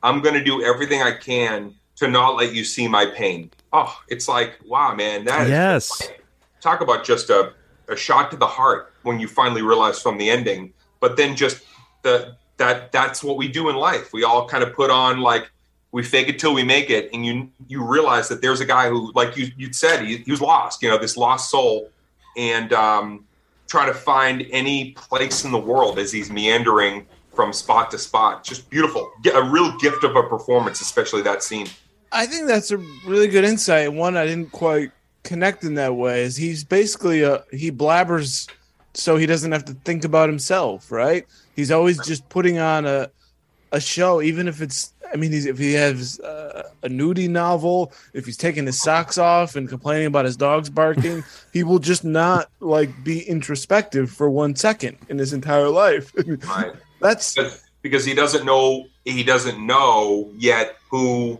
i'm 0.01 0.22
going 0.22 0.36
to 0.36 0.43
do 0.43 0.63
everything 0.63 1.01
i 1.01 1.11
can 1.11 1.74
to 1.97 2.07
not 2.07 2.36
let 2.38 2.53
you 2.53 2.63
see 2.63 2.88
my 2.88 3.05
pain 3.05 3.51
oh 3.74 3.99
it's 4.07 4.30
like 4.30 4.57
wow 4.66 4.95
man 4.95 5.26
that 5.26 5.43
is 5.43 5.49
Yes. 5.49 6.09
talk 6.61 6.80
about 6.80 7.03
just 7.03 7.30
a, 7.30 7.51
a 7.88 7.96
shot 7.96 8.32
to 8.32 8.38
the 8.38 8.48
heart 8.48 8.94
when 9.04 9.20
you 9.20 9.28
finally 9.28 9.62
realize 9.62 10.02
from 10.02 10.18
the 10.18 10.30
ending. 10.30 10.74
But 11.00 11.18
then 11.18 11.36
just 11.36 11.64
the 12.02 12.36
that 12.58 12.92
that's 12.92 13.24
what 13.24 13.38
we 13.38 13.48
do 13.48 13.70
in 13.70 13.76
life. 13.76 14.14
We 14.14 14.24
all 14.24 14.48
kind 14.48 14.64
of 14.64 14.74
put 14.74 14.90
on 14.90 15.20
like 15.20 15.50
we 15.92 16.04
fake 16.04 16.28
it 16.28 16.40
till 16.40 16.54
we 16.54 16.64
make 16.64 16.90
it. 16.90 17.10
And 17.14 17.26
you 17.26 17.50
you 17.68 17.84
realize 17.84 18.28
that 18.30 18.42
there's 18.42 18.62
a 18.62 18.66
guy 18.66 18.90
who 18.90 19.12
like 19.14 19.38
you 19.38 19.48
you 19.58 19.72
said 19.74 20.06
he, 20.06 20.18
he 20.18 20.32
was 20.32 20.42
lost 20.42 20.82
you 20.82 20.90
know 20.90 20.98
this 20.98 21.18
lost 21.18 21.50
soul. 21.50 21.90
And 22.38 22.74
um 22.74 23.26
trying 23.68 23.88
to 23.88 23.98
find 23.98 24.46
any 24.52 24.92
place 24.92 25.44
in 25.44 25.52
the 25.52 25.60
world 25.60 25.98
as 25.98 26.12
he's 26.12 26.32
meandering 26.32 27.06
from 27.34 27.52
spot 27.52 27.92
to 27.92 27.98
spot. 27.98 28.44
Just 28.44 28.70
beautiful. 28.70 29.12
A 29.34 29.44
real 29.44 29.76
gift 29.78 30.04
of 30.04 30.16
a 30.16 30.24
performance 30.24 30.82
especially 30.82 31.22
that 31.24 31.44
scene. 31.44 31.68
I 32.12 32.26
think 32.26 32.48
that's 32.48 32.72
a 32.72 32.78
really 33.06 33.28
good 33.28 33.44
insight. 33.44 33.92
One 33.92 34.16
I 34.16 34.26
didn't 34.26 34.52
quite 34.52 34.92
connect 35.26 35.64
in 35.64 35.76
that 35.76 35.96
way 35.96 36.24
is 36.24 36.38
he's 36.38 36.64
basically 36.64 37.24
a 37.24 37.44
he 37.52 37.72
blabbers 37.72 38.50
so 38.94 39.18
he 39.18 39.26
doesn't 39.26 39.52
have 39.52 39.66
to 39.66 39.74
think 39.74 40.06
about 40.06 40.30
himself, 40.30 40.92
right? 40.92 41.26
He's 41.56 41.72
always 41.72 42.04
just 42.06 42.28
putting 42.30 42.60
on 42.60 42.86
a 42.86 43.10
a 43.72 43.80
show, 43.80 44.22
even 44.22 44.48
if 44.48 44.62
it's. 44.62 44.94
I 45.14 45.18
mean, 45.18 45.32
he's, 45.32 45.46
if 45.46 45.58
he 45.58 45.74
has 45.74 46.20
uh, 46.20 46.70
a 46.84 46.90
nudie 46.90 47.30
novel, 47.30 47.94
if 48.14 48.26
he's 48.26 48.38
taking 48.38 48.66
his 48.66 48.82
socks 48.82 49.18
off 49.18 49.56
and 49.56 49.70
complaining 49.70 50.08
about 50.08 50.26
his 50.26 50.36
dogs 50.36 50.70
barking, 50.70 51.24
he 51.54 51.64
will 51.64 51.80
just 51.80 52.04
not 52.04 52.50
like 52.60 53.04
be 53.04 53.22
introspective 53.22 54.10
for 54.10 54.30
one 54.30 54.56
second 54.56 54.98
in 55.10 55.18
his 55.18 55.32
entire 55.32 55.70
life. 55.70 56.12
right 56.48 56.74
That's 57.00 57.36
because 57.82 58.04
he 58.04 58.14
doesn't 58.14 58.46
know 58.46 58.88
he 59.04 59.24
doesn't 59.24 59.64
know 59.64 60.32
yet 60.38 60.76
who 60.90 61.40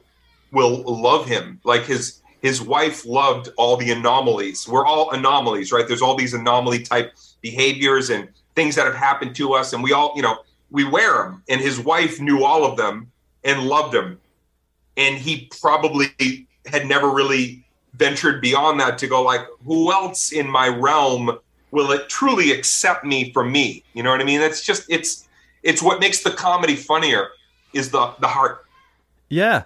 will 0.52 0.84
love 0.86 1.28
him 1.28 1.60
like 1.64 1.86
his 1.86 2.22
his 2.46 2.62
wife 2.62 3.06
loved 3.06 3.50
all 3.58 3.76
the 3.76 3.92
anomalies. 3.92 4.68
We're 4.68 4.86
all 4.86 5.12
anomalies 5.12 5.72
right? 5.72 5.88
There's 5.88 6.02
all 6.02 6.16
these 6.16 6.34
anomaly 6.34 6.84
type 6.84 7.14
behaviors 7.42 8.10
and 8.10 8.30
things 8.56 8.76
that 8.76 8.86
have 8.86 8.96
happened 8.96 9.36
to 9.36 9.54
us 9.54 9.74
and 9.74 9.84
we 9.84 9.94
all 9.94 10.14
you 10.16 10.22
know 10.22 10.38
we 10.72 10.84
wear 10.84 11.24
them 11.24 11.44
and 11.50 11.62
his 11.62 11.80
wife 11.80 12.20
knew 12.20 12.44
all 12.44 12.66
of 12.66 12.78
them 12.78 13.12
and 13.44 13.68
loved 13.68 13.94
them, 13.94 14.20
and 14.98 15.18
he 15.18 15.50
probably 15.62 16.48
had 16.66 16.88
never 16.88 17.10
really 17.10 17.64
ventured 17.94 18.42
beyond 18.42 18.80
that 18.80 18.98
to 18.98 19.08
go 19.08 19.22
like 19.22 19.42
who 19.64 19.92
else 19.92 20.32
in 20.32 20.50
my 20.50 20.68
realm 20.68 21.38
will 21.72 21.92
it 21.92 22.10
truly 22.10 22.52
accept 22.52 23.06
me 23.06 23.32
for 23.32 23.44
me? 23.44 23.84
You 23.94 24.04
know 24.04 24.12
what 24.12 24.22
i 24.22 24.24
mean? 24.24 24.42
It's 24.42 24.64
just 24.64 24.86
it's 24.90 25.28
it's 25.64 25.82
what 25.82 26.00
makes 26.00 26.22
the 26.24 26.32
comedy 26.32 26.76
funnier 26.76 27.30
is 27.74 27.92
the 27.92 28.14
the 28.20 28.28
heart. 28.28 28.66
Yeah. 29.30 29.64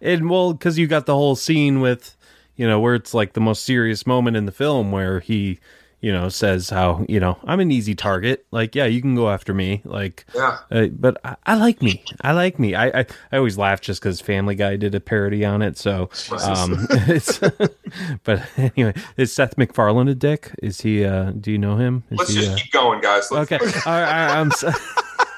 And 0.00 0.30
well, 0.30 0.52
because 0.52 0.78
you 0.78 0.86
got 0.86 1.06
the 1.06 1.14
whole 1.14 1.34
scene 1.34 1.80
with, 1.80 2.14
you 2.58 2.66
know, 2.66 2.78
where 2.80 2.94
it's 2.94 3.14
like 3.14 3.32
the 3.32 3.40
most 3.40 3.64
serious 3.64 4.06
moment 4.06 4.36
in 4.36 4.44
the 4.44 4.52
film 4.52 4.90
where 4.92 5.20
he, 5.20 5.60
you 6.00 6.12
know, 6.12 6.28
says 6.28 6.68
how, 6.70 7.06
you 7.08 7.18
know, 7.20 7.38
I'm 7.44 7.60
an 7.60 7.70
easy 7.70 7.94
target. 7.94 8.44
Like, 8.50 8.74
yeah, 8.74 8.84
you 8.84 9.00
can 9.00 9.14
go 9.14 9.30
after 9.30 9.54
me. 9.54 9.80
Like, 9.84 10.26
yeah 10.34 10.58
uh, 10.70 10.86
but 10.88 11.18
I, 11.24 11.36
I 11.46 11.54
like 11.54 11.80
me. 11.80 12.04
I 12.20 12.32
like 12.32 12.58
me. 12.58 12.74
I, 12.74 12.86
I, 12.88 13.06
I 13.32 13.36
always 13.36 13.56
laugh 13.56 13.80
just 13.80 14.02
because 14.02 14.20
Family 14.20 14.56
Guy 14.56 14.76
did 14.76 14.94
a 14.94 15.00
parody 15.00 15.44
on 15.44 15.62
it. 15.62 15.78
So, 15.78 16.10
um, 16.42 16.86
it's, 16.90 17.38
but 18.24 18.42
anyway, 18.56 18.94
is 19.16 19.32
Seth 19.32 19.56
MacFarlane 19.56 20.08
a 20.08 20.14
dick? 20.14 20.50
Is 20.62 20.80
he, 20.80 21.04
uh, 21.04 21.30
do 21.30 21.52
you 21.52 21.58
know 21.58 21.76
him? 21.76 22.02
Is 22.10 22.18
let's 22.18 22.30
he, 22.34 22.40
just 22.40 22.52
uh, 22.52 22.56
keep 22.56 22.72
going 22.72 23.00
guys 23.00 23.30
Let's- 23.30 23.50
Okay. 23.50 23.64
All 23.86 23.92
right, 23.92 24.36
I'm 24.36 24.50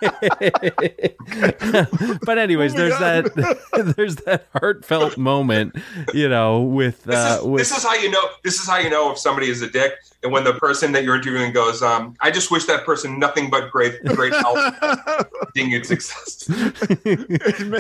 but 2.25 2.39
anyways, 2.39 2.75
there's 2.75 2.99
that 2.99 3.65
there's 3.97 4.17
that 4.17 4.47
heartfelt 4.53 5.17
moment, 5.19 5.77
you 6.15 6.29
know, 6.29 6.61
with 6.63 7.03
this, 7.05 7.17
uh 7.17 7.39
is, 7.41 7.47
with 7.47 7.61
this 7.61 7.77
is 7.77 7.83
how 7.83 7.95
you 7.95 8.11
know 8.11 8.23
this 8.45 8.61
is 8.61 8.67
how 8.69 8.79
you 8.79 8.91
know 8.91 9.11
if 9.13 9.19
somebody 9.19 9.49
is 9.51 9.63
a 9.63 9.71
dick 9.71 9.93
and 10.23 10.33
when 10.33 10.45
the 10.45 10.55
person 10.55 10.93
that 10.93 11.03
you're 11.05 11.17
interviewing 11.17 11.51
goes 11.53 11.83
um 11.83 12.15
i 12.21 12.31
just 12.31 12.51
wish 12.51 12.67
that 12.67 12.85
person 12.85 13.19
nothing 13.19 13.49
but 13.49 13.71
great 13.71 14.03
great 14.05 14.35
health 14.35 14.59
continued 15.43 15.87
success 15.87 16.45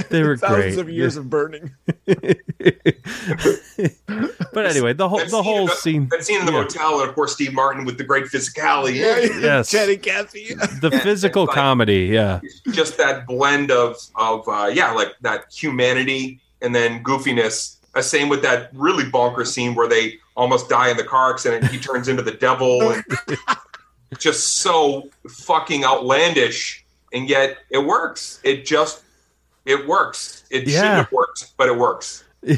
They 0.08 0.22
were 0.22 0.36
thousands 0.38 0.74
great. 0.74 0.78
of 0.78 0.88
years 0.90 1.16
of 1.16 1.28
burning. 1.28 1.74
but 4.52 4.66
anyway, 4.66 4.92
the 4.92 5.08
whole 5.08 5.18
That 5.18 5.30
the 5.30 5.30
scene 5.30 5.44
whole 5.44 5.60
in 5.60 5.66
the- 5.66 5.72
scene 5.74 6.08
that 6.10 6.24
scene 6.24 6.40
in 6.40 6.46
the 6.46 6.52
yeah. 6.52 6.62
motel 6.62 7.00
and 7.00 7.08
of 7.08 7.14
course 7.14 7.32
steve 7.34 7.52
martin 7.52 7.84
with 7.84 7.98
the 7.98 8.04
great 8.04 8.24
physicality 8.26 8.94
Yes. 8.96 9.70
Jenny 9.70 9.96
Cathy. 9.96 10.54
the 10.80 10.90
physical 11.02 11.46
comedy, 11.46 12.09
yeah. 12.10 12.40
just 12.72 12.96
that 12.98 13.26
blend 13.26 13.70
of 13.70 13.96
of 14.16 14.46
uh, 14.48 14.70
yeah, 14.72 14.92
like 14.92 15.14
that 15.22 15.52
humanity 15.52 16.40
and 16.62 16.74
then 16.74 17.02
goofiness. 17.02 17.76
Uh, 17.94 18.02
same 18.02 18.28
with 18.28 18.42
that 18.42 18.70
really 18.72 19.08
bonker 19.10 19.44
scene 19.44 19.74
where 19.74 19.88
they 19.88 20.14
almost 20.36 20.68
die 20.68 20.90
in 20.90 20.96
the 20.96 21.04
car 21.04 21.32
accident. 21.32 21.66
He 21.70 21.78
turns 21.78 22.06
into 22.08 22.22
the 22.22 22.30
devil, 22.32 22.90
and 22.92 23.02
just 24.18 24.56
so 24.56 25.08
fucking 25.28 25.84
outlandish, 25.84 26.84
and 27.12 27.28
yet 27.28 27.58
it 27.70 27.78
works. 27.78 28.40
It 28.44 28.64
just 28.64 29.02
it 29.64 29.86
works. 29.88 30.44
It 30.50 30.66
Yeah. 30.68 30.76
shouldn't 30.80 30.94
have 30.96 31.12
worked, 31.12 31.52
but 31.56 31.68
it 31.68 31.76
works. 31.76 32.24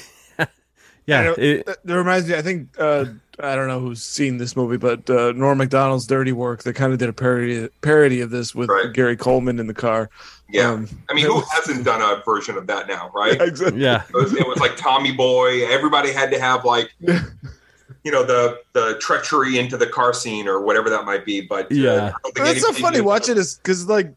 Yeah, 1.05 1.35
it- 1.37 1.67
that, 1.67 1.85
that 1.85 1.97
reminds 1.97 2.29
me. 2.29 2.37
I 2.37 2.43
think 2.43 2.69
uh, 2.79 3.07
I 3.39 3.57
don't 3.57 3.67
know 3.69 3.81
who's 3.81 4.03
seen 4.03 4.37
this 4.37 4.55
movie, 4.57 4.77
but 4.77 5.09
uh, 5.09 5.33
Norm 5.33 5.59
Macdonald's 5.59 6.07
Dirty 6.07 6.33
Work. 6.33 6.63
They 6.63 6.73
kind 6.73 6.93
of 6.93 6.99
did 6.99 7.09
a 7.09 7.13
parody 7.13 7.69
parody 7.81 8.21
of 8.21 8.31
this 8.31 8.55
with 8.55 8.69
Right. 8.69 8.93
Gary 8.93 9.17
Coleman 9.17 9.59
in 9.59 9.67
the 9.67 9.75
car. 9.75 10.11
Yeah, 10.51 10.71
Um, 10.71 10.89
I 11.09 11.15
mean, 11.15 11.25
who 11.25 11.43
hasn't 11.53 11.85
done 11.85 12.03
a 12.03 12.23
version 12.25 12.59
of 12.59 12.67
that 12.67 12.87
now, 12.89 13.11
right? 13.15 13.41
exactly. 13.41 13.81
yeah. 13.81 14.03
It 14.11 14.15
was, 14.15 14.35
it 14.35 14.47
was 14.47 14.59
like 14.59 14.77
Tommy 14.77 15.13
Boy. 15.13 15.67
Everybody 15.67 16.13
had 16.13 16.31
to 16.33 16.39
have 16.39 16.67
like, 16.67 16.93
you 17.01 18.11
know, 18.11 18.23
the 18.23 18.61
the 18.75 18.99
treachery 19.01 19.59
into 19.59 19.77
the 19.79 19.87
car 19.87 20.13
scene 20.13 20.47
or 20.47 20.61
whatever 20.61 20.91
that 20.91 21.05
might 21.07 21.25
be. 21.25 21.41
But 21.41 21.67
uh, 21.67 21.75
Yeah. 21.75 22.13
I 22.15 22.31
don't 22.35 22.45
That's 22.45 22.61
so 22.61 22.73
funny 22.73 23.01
watching 23.01 23.37
this 23.37 23.55
because 23.55 23.89
like 23.89 24.13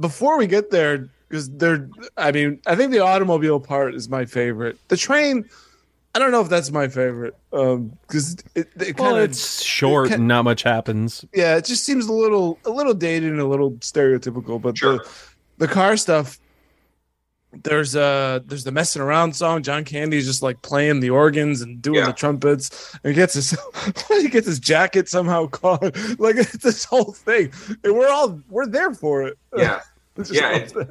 before 0.00 0.38
we 0.38 0.46
get 0.48 0.70
there, 0.70 1.08
because 1.28 1.50
they're. 1.50 1.88
I 2.16 2.32
mean, 2.32 2.60
I 2.66 2.74
think 2.76 2.90
the 2.90 3.00
automobile 3.00 3.60
part 3.60 3.94
is 3.94 4.08
my 4.08 4.24
favorite. 4.24 4.76
The 4.88 4.96
train. 4.96 5.48
I 6.14 6.20
don't 6.20 6.30
know 6.30 6.40
if 6.42 6.48
that's 6.48 6.70
my 6.70 6.86
favorite 6.88 7.34
because 7.50 8.36
it, 8.54 8.68
it 8.80 8.98
Well, 8.98 9.10
kind 9.12 9.24
of 9.24 9.30
it's 9.30 9.62
short 9.62 10.10
it 10.10 10.14
and 10.14 10.28
not 10.28 10.44
much 10.44 10.62
happens. 10.62 11.24
yeah, 11.34 11.56
it 11.56 11.64
just 11.64 11.84
seems 11.84 12.06
a 12.06 12.12
little 12.12 12.58
a 12.64 12.70
little 12.70 12.94
dated 12.94 13.32
and 13.32 13.40
a 13.40 13.46
little 13.46 13.72
stereotypical. 13.72 14.60
But 14.62 14.78
Sure. 14.78 14.98
the 14.98 15.08
the 15.58 15.68
car 15.68 15.96
stuff, 15.96 16.38
there's 17.62 17.94
uh 17.94 18.40
there's 18.46 18.64
the 18.64 18.72
messing 18.72 19.00
around 19.02 19.34
song. 19.34 19.62
John 19.62 19.84
Candy's 19.84 20.26
just 20.26 20.42
like 20.42 20.60
playing 20.62 21.00
the 21.00 21.10
organs 21.10 21.60
and 21.62 21.80
doing 21.80 21.98
Yeah. 21.98 22.06
the 22.06 22.12
trumpets. 22.12 22.96
And 23.04 23.12
he 23.12 23.14
gets 23.14 23.34
his 23.34 23.56
he 24.08 24.28
gets 24.28 24.46
his 24.46 24.58
jacket 24.60 25.08
somehow 25.08 25.46
caught. 25.46 25.82
Like 26.18 26.36
it's 26.36 26.56
this 26.58 26.84
whole 26.84 27.12
thing, 27.12 27.52
and 27.84 27.94
we're 27.94 28.08
all 28.08 28.40
we're 28.48 28.66
there 28.66 28.92
for 28.94 29.22
it. 29.24 29.38
Yeah, 29.56 29.80
Yeah, 30.30 30.66
all 30.76 30.84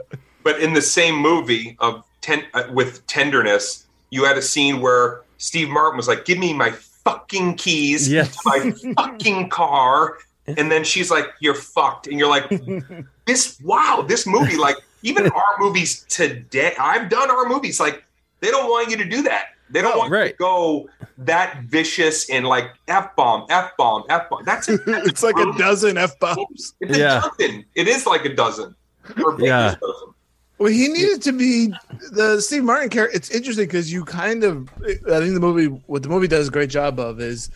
but 0.44 0.60
in 0.60 0.74
the 0.74 0.82
same 0.82 1.16
movie 1.16 1.76
of 1.80 2.04
ten 2.22 2.44
uh, 2.54 2.64
with 2.74 3.06
tenderness, 3.08 3.86
you 4.14 4.24
had 4.26 4.38
a 4.38 4.42
scene 4.42 4.80
where 4.82 5.22
Steve 5.38 5.70
Martin 5.70 5.98
was 5.98 6.08
like, 6.08 6.26
"Give 6.26 6.38
me 6.38 6.54
my 6.54 6.72
fucking 6.72 7.56
keys, 7.56 8.10
Yes. 8.12 8.36
to 8.38 8.42
my 8.46 8.94
fucking 8.96 9.50
car," 9.50 10.18
and 10.48 10.72
then 10.72 10.84
she's 10.84 11.10
like, 11.12 11.28
"You're 11.40 11.56
fucked," 11.56 12.08
and 12.08 12.20
you're 12.20 12.30
like, 12.30 12.48
"This 13.26 13.58
wow, 13.64 14.06
this 14.08 14.26
movie 14.28 14.58
like 14.58 14.78
even 15.02 15.28
our 15.42 15.54
movies 15.60 16.06
today. 16.10 16.74
I've 16.80 17.10
done 17.10 17.30
our 17.32 17.46
movies 17.50 17.80
like 17.80 18.04
they 18.42 18.52
don't 18.52 18.70
want 18.70 18.90
you 18.90 18.98
to 18.98 19.06
do 19.06 19.22
that." 19.24 19.48
They 19.70 19.82
don't 19.82 19.94
No, 19.94 20.00
want 20.00 20.14
you 20.14 20.30
to 20.30 20.34
go 20.38 20.90
that 21.18 21.64
vicious 21.64 22.30
and 22.30 22.46
like 22.46 22.68
f 22.88 23.16
bomb, 23.16 23.48
f 23.50 23.72
bomb, 23.76 24.04
f 24.10 24.30
bomb. 24.30 24.44
That's 24.46 24.70
it. 24.70 24.86
That's 24.86 25.08
it's 25.08 25.24
like 25.24 25.36
a 25.38 25.52
dozen 25.58 25.98
f 25.98 26.20
bombs. 26.20 26.76
It's 26.80 26.96
a 26.96 27.00
Yeah. 27.00 27.22
dozen. 27.22 27.66
It 27.74 27.88
is 27.88 28.06
like 28.06 28.24
a 28.26 28.36
dozen. 28.36 28.76
Or 29.24 29.36
Yeah. 29.40 29.72
a 29.72 29.76
dozen. 29.78 30.13
Well, 30.60 30.72
he 30.72 30.88
needed 30.88 31.22
to 31.24 31.32
be 31.34 31.74
the 32.12 32.40
Steve 32.40 32.64
Martin 32.64 32.90
character. 32.90 33.16
It's 33.16 33.32
interesting 33.32 33.66
because 33.66 33.92
you 33.92 34.06
kind 34.06 34.44
of, 34.44 34.70
I 34.84 35.20
think 35.20 35.34
the 35.34 35.40
movie, 35.40 35.66
what 35.88 36.04
the 36.04 36.10
movie 36.10 36.28
does 36.28 36.48
a 36.48 36.52
great 36.52 36.70
job 36.70 37.00
of 37.00 37.20
is 37.20 37.50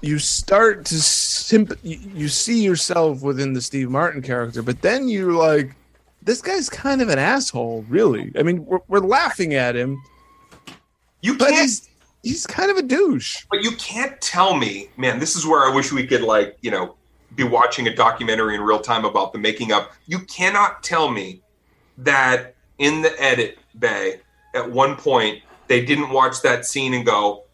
you 0.00 0.18
start 0.18 0.84
to 0.86 1.00
simp, 1.00 1.72
you, 1.82 2.28
see 2.28 2.62
yourself 2.62 3.22
within 3.22 3.52
the 3.52 3.60
Steve 3.60 3.90
Martin 3.90 4.22
character, 4.22 4.62
but 4.62 4.80
then 4.82 5.08
you're 5.08 5.32
like, 5.32 5.74
this 6.22 6.42
guy's 6.42 6.68
kind 6.68 7.00
of 7.00 7.08
an 7.08 7.18
asshole, 7.18 7.84
really. 7.88 8.30
I 8.38 8.42
mean, 8.42 8.64
we're, 8.66 8.80
we're 8.88 9.00
laughing 9.00 9.54
at 9.54 9.74
him, 9.74 10.00
You 11.22 11.36
but 11.36 11.50
he's 11.50 11.88
he's 12.22 12.46
kind 12.46 12.70
of 12.70 12.76
a 12.76 12.82
douche. 12.82 13.44
But 13.50 13.62
you 13.62 13.72
can't 13.72 14.20
tell 14.20 14.54
me, 14.54 14.90
man, 14.96 15.18
this 15.18 15.36
is 15.36 15.46
where 15.46 15.70
I 15.70 15.74
wish 15.74 15.92
we 15.92 16.06
could 16.06 16.22
like, 16.22 16.58
you 16.60 16.70
know, 16.70 16.96
be 17.34 17.44
watching 17.44 17.86
a 17.88 17.94
documentary 17.94 18.54
in 18.54 18.60
real 18.60 18.80
time 18.80 19.04
about 19.04 19.32
the 19.32 19.38
making 19.38 19.72
of. 19.72 19.88
You 20.06 20.20
cannot 20.20 20.82
tell 20.82 21.10
me 21.10 21.40
that 22.00 22.54
in 22.78 23.02
the 23.02 23.22
edit 23.22 23.58
bay 23.78 24.20
at 24.54 24.70
one 24.70 24.96
point 24.96 25.42
they 25.70 25.84
didn't 25.84 26.10
watch 26.10 26.42
that 26.42 26.66
scene 26.66 26.94
and 26.94 27.06
go, 27.06 27.44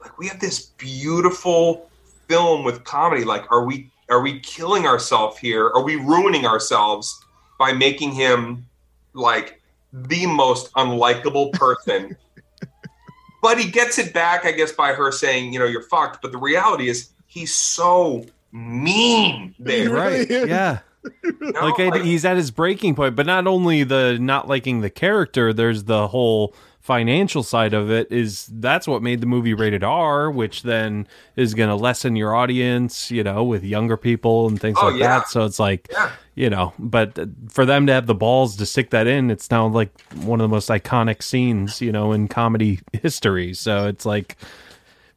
like, 0.00 0.16
we 0.16 0.28
have 0.28 0.38
this 0.38 0.66
beautiful 0.78 1.90
film 2.28 2.62
with 2.62 2.84
comedy. 2.84 3.24
Like, 3.24 3.50
are 3.50 3.64
we 3.64 3.90
are 4.08 4.20
we 4.22 4.38
killing 4.40 4.86
ourselves 4.86 5.36
here? 5.38 5.66
Are 5.66 5.82
we 5.82 5.96
ruining 5.96 6.46
ourselves 6.46 7.20
by 7.58 7.72
making 7.72 8.12
him 8.12 8.64
like 9.12 9.60
the 9.92 10.26
most 10.26 10.72
unlikable 10.74 11.52
person? 11.52 12.16
but 13.42 13.58
he 13.58 13.68
gets 13.68 13.98
it 13.98 14.14
back, 14.14 14.46
I 14.46 14.52
guess, 14.52 14.70
by 14.70 14.92
her 14.92 15.10
saying, 15.10 15.52
you 15.52 15.58
know, 15.58 15.66
you're 15.66 15.82
fucked. 15.82 16.22
But 16.22 16.30
the 16.30 16.38
reality 16.38 16.88
is, 16.88 17.10
he's 17.26 17.52
so 17.52 18.24
mean 18.52 19.54
there. 19.58 19.90
right? 19.90 20.30
Yeah. 20.30 20.78
Like, 21.40 22.02
he's 22.02 22.24
at 22.24 22.36
his 22.36 22.50
breaking 22.50 22.94
point 22.94 23.14
but 23.16 23.26
not 23.26 23.46
only 23.46 23.84
the 23.84 24.18
not 24.20 24.48
liking 24.48 24.80
the 24.80 24.90
character 24.90 25.52
there's 25.52 25.84
the 25.84 26.08
whole 26.08 26.54
financial 26.80 27.42
side 27.42 27.74
of 27.74 27.90
it 27.90 28.10
is 28.10 28.46
that's 28.54 28.88
what 28.88 29.02
made 29.02 29.20
the 29.20 29.26
movie 29.26 29.52
rated 29.54 29.84
r 29.84 30.30
which 30.30 30.62
then 30.62 31.06
is 31.36 31.52
going 31.54 31.68
to 31.68 31.74
lessen 31.74 32.16
your 32.16 32.34
audience 32.34 33.10
you 33.10 33.22
know 33.22 33.44
with 33.44 33.62
younger 33.62 33.96
people 33.96 34.48
and 34.48 34.60
things 34.60 34.78
Oh, 34.80 34.88
like 34.88 34.98
yeah. 35.00 35.18
that 35.20 35.28
so 35.28 35.44
it's 35.44 35.58
like 35.58 35.88
Yeah. 35.92 36.10
you 36.34 36.48
know 36.50 36.72
but 36.78 37.18
for 37.50 37.64
them 37.66 37.86
to 37.86 37.92
have 37.92 38.06
the 38.06 38.14
balls 38.14 38.56
to 38.56 38.66
stick 38.66 38.90
that 38.90 39.06
in 39.06 39.30
it's 39.30 39.50
now 39.50 39.66
like 39.66 39.90
one 40.16 40.40
of 40.40 40.44
the 40.44 40.54
most 40.54 40.68
iconic 40.70 41.22
scenes 41.22 41.80
you 41.82 41.92
know 41.92 42.12
in 42.12 42.26
comedy 42.26 42.80
history 42.92 43.52
so 43.54 43.86
it's 43.86 44.06
like 44.06 44.36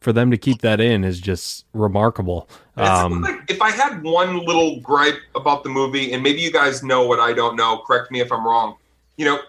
for 0.02 0.12
them 0.12 0.30
to 0.32 0.38
keep 0.38 0.62
that 0.62 0.82
in 0.82 1.04
is 1.04 1.20
just 1.22 1.66
remarkable 1.74 2.50
um 2.82 3.22
like, 3.22 3.42
if 3.50 3.62
I 3.62 3.72
had 3.72 4.04
one 4.04 4.46
little 4.46 4.80
gripe 4.80 5.20
about 5.36 5.64
the 5.64 5.70
movie, 5.70 6.14
and 6.14 6.22
maybe 6.24 6.42
you 6.42 6.52
guys 6.52 6.84
know 6.84 7.06
what 7.06 7.20
I 7.20 7.34
don't 7.34 7.56
know, 7.56 7.84
correct 7.86 8.12
me 8.12 8.20
if 8.22 8.32
I'm 8.32 8.46
wrong. 8.46 8.78
You 9.18 9.26
know, 9.26 9.40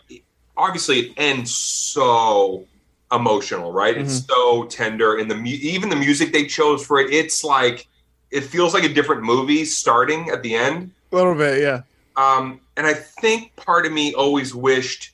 obviously 0.56 1.00
it 1.00 1.12
ends 1.16 1.54
so 1.54 2.66
emotional, 3.10 3.72
right? 3.72 3.96
It's 3.96 4.26
so 4.26 4.64
tender, 4.64 5.18
and 5.18 5.30
the 5.30 5.36
even 5.36 5.88
the 5.88 5.96
music 5.96 6.32
they 6.32 6.46
chose 6.46 6.84
for 6.84 7.00
it, 7.00 7.12
it's 7.12 7.44
like 7.44 7.86
it 8.30 8.42
feels 8.42 8.74
like 8.74 8.84
a 8.84 8.88
different 8.88 9.22
movie 9.22 9.64
starting 9.64 10.30
at 10.30 10.42
the 10.42 10.54
end. 10.54 10.90
A 11.12 11.16
little 11.16 11.34
bit, 11.34 11.60
yeah. 11.60 11.82
Um, 12.16 12.60
and 12.76 12.86
I 12.86 12.94
think 12.94 13.54
part 13.56 13.86
of 13.86 13.92
me 13.92 14.14
always 14.14 14.54
wished 14.54 15.10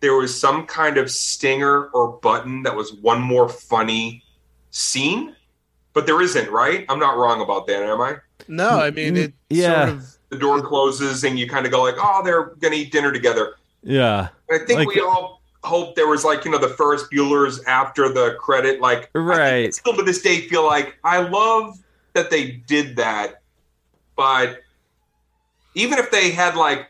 there 0.00 0.14
was 0.14 0.38
some 0.38 0.66
kind 0.66 0.96
of 0.96 1.10
stinger 1.10 1.86
or 1.86 2.12
button 2.12 2.62
that 2.62 2.76
was 2.76 2.92
one 2.92 3.20
more 3.20 3.48
funny 3.48 4.22
scene, 4.70 5.34
but 5.94 6.06
there 6.06 6.20
isn't, 6.20 6.50
right? 6.50 6.84
I'm 6.88 6.98
not 6.98 7.16
wrong 7.16 7.40
about 7.40 7.66
that, 7.68 7.82
am 7.82 8.00
I? 8.00 8.16
No, 8.48 8.80
I 8.80 8.90
mean 8.90 9.14
mm-hmm. 9.14 9.24
it. 9.24 9.34
Yeah. 9.48 9.86
Sort 9.86 9.88
of, 9.96 10.16
The 10.30 10.38
door 10.38 10.60
closes 10.62 11.24
and 11.24 11.38
you 11.38 11.48
kind 11.48 11.64
of 11.64 11.72
go 11.72 11.82
like, 11.82 11.94
oh, 11.98 12.22
they're 12.24 12.46
gonna 12.60 12.76
eat 12.76 12.92
dinner 12.92 13.12
together. 13.12 13.54
yeah 13.82 14.28
And 14.50 14.60
I 14.60 14.66
think 14.66 14.80
Like- 14.80 14.88
we 14.88 15.00
all 15.00 15.40
hope 15.62 15.94
there 15.94 16.08
was 16.08 16.24
like 16.24 16.44
you 16.44 16.50
know 16.50 16.58
the 16.58 16.68
Ferris 16.68 17.04
Bueller's 17.10 17.62
after 17.64 18.10
the 18.12 18.34
credit. 18.38 18.80
Like, 18.80 19.08
I 19.14 19.18
Right. 19.18 19.74
still 19.74 19.94
to 19.96 20.02
this 20.02 20.20
day 20.20 20.42
feel 20.42 20.66
like 20.66 20.98
I 21.04 21.20
love 21.20 21.78
that 22.12 22.30
they 22.30 22.50
did 22.66 22.96
that, 22.96 23.40
but 24.14 24.60
even 25.74 25.98
if 25.98 26.10
they 26.10 26.30
had 26.30 26.54
like 26.54 26.88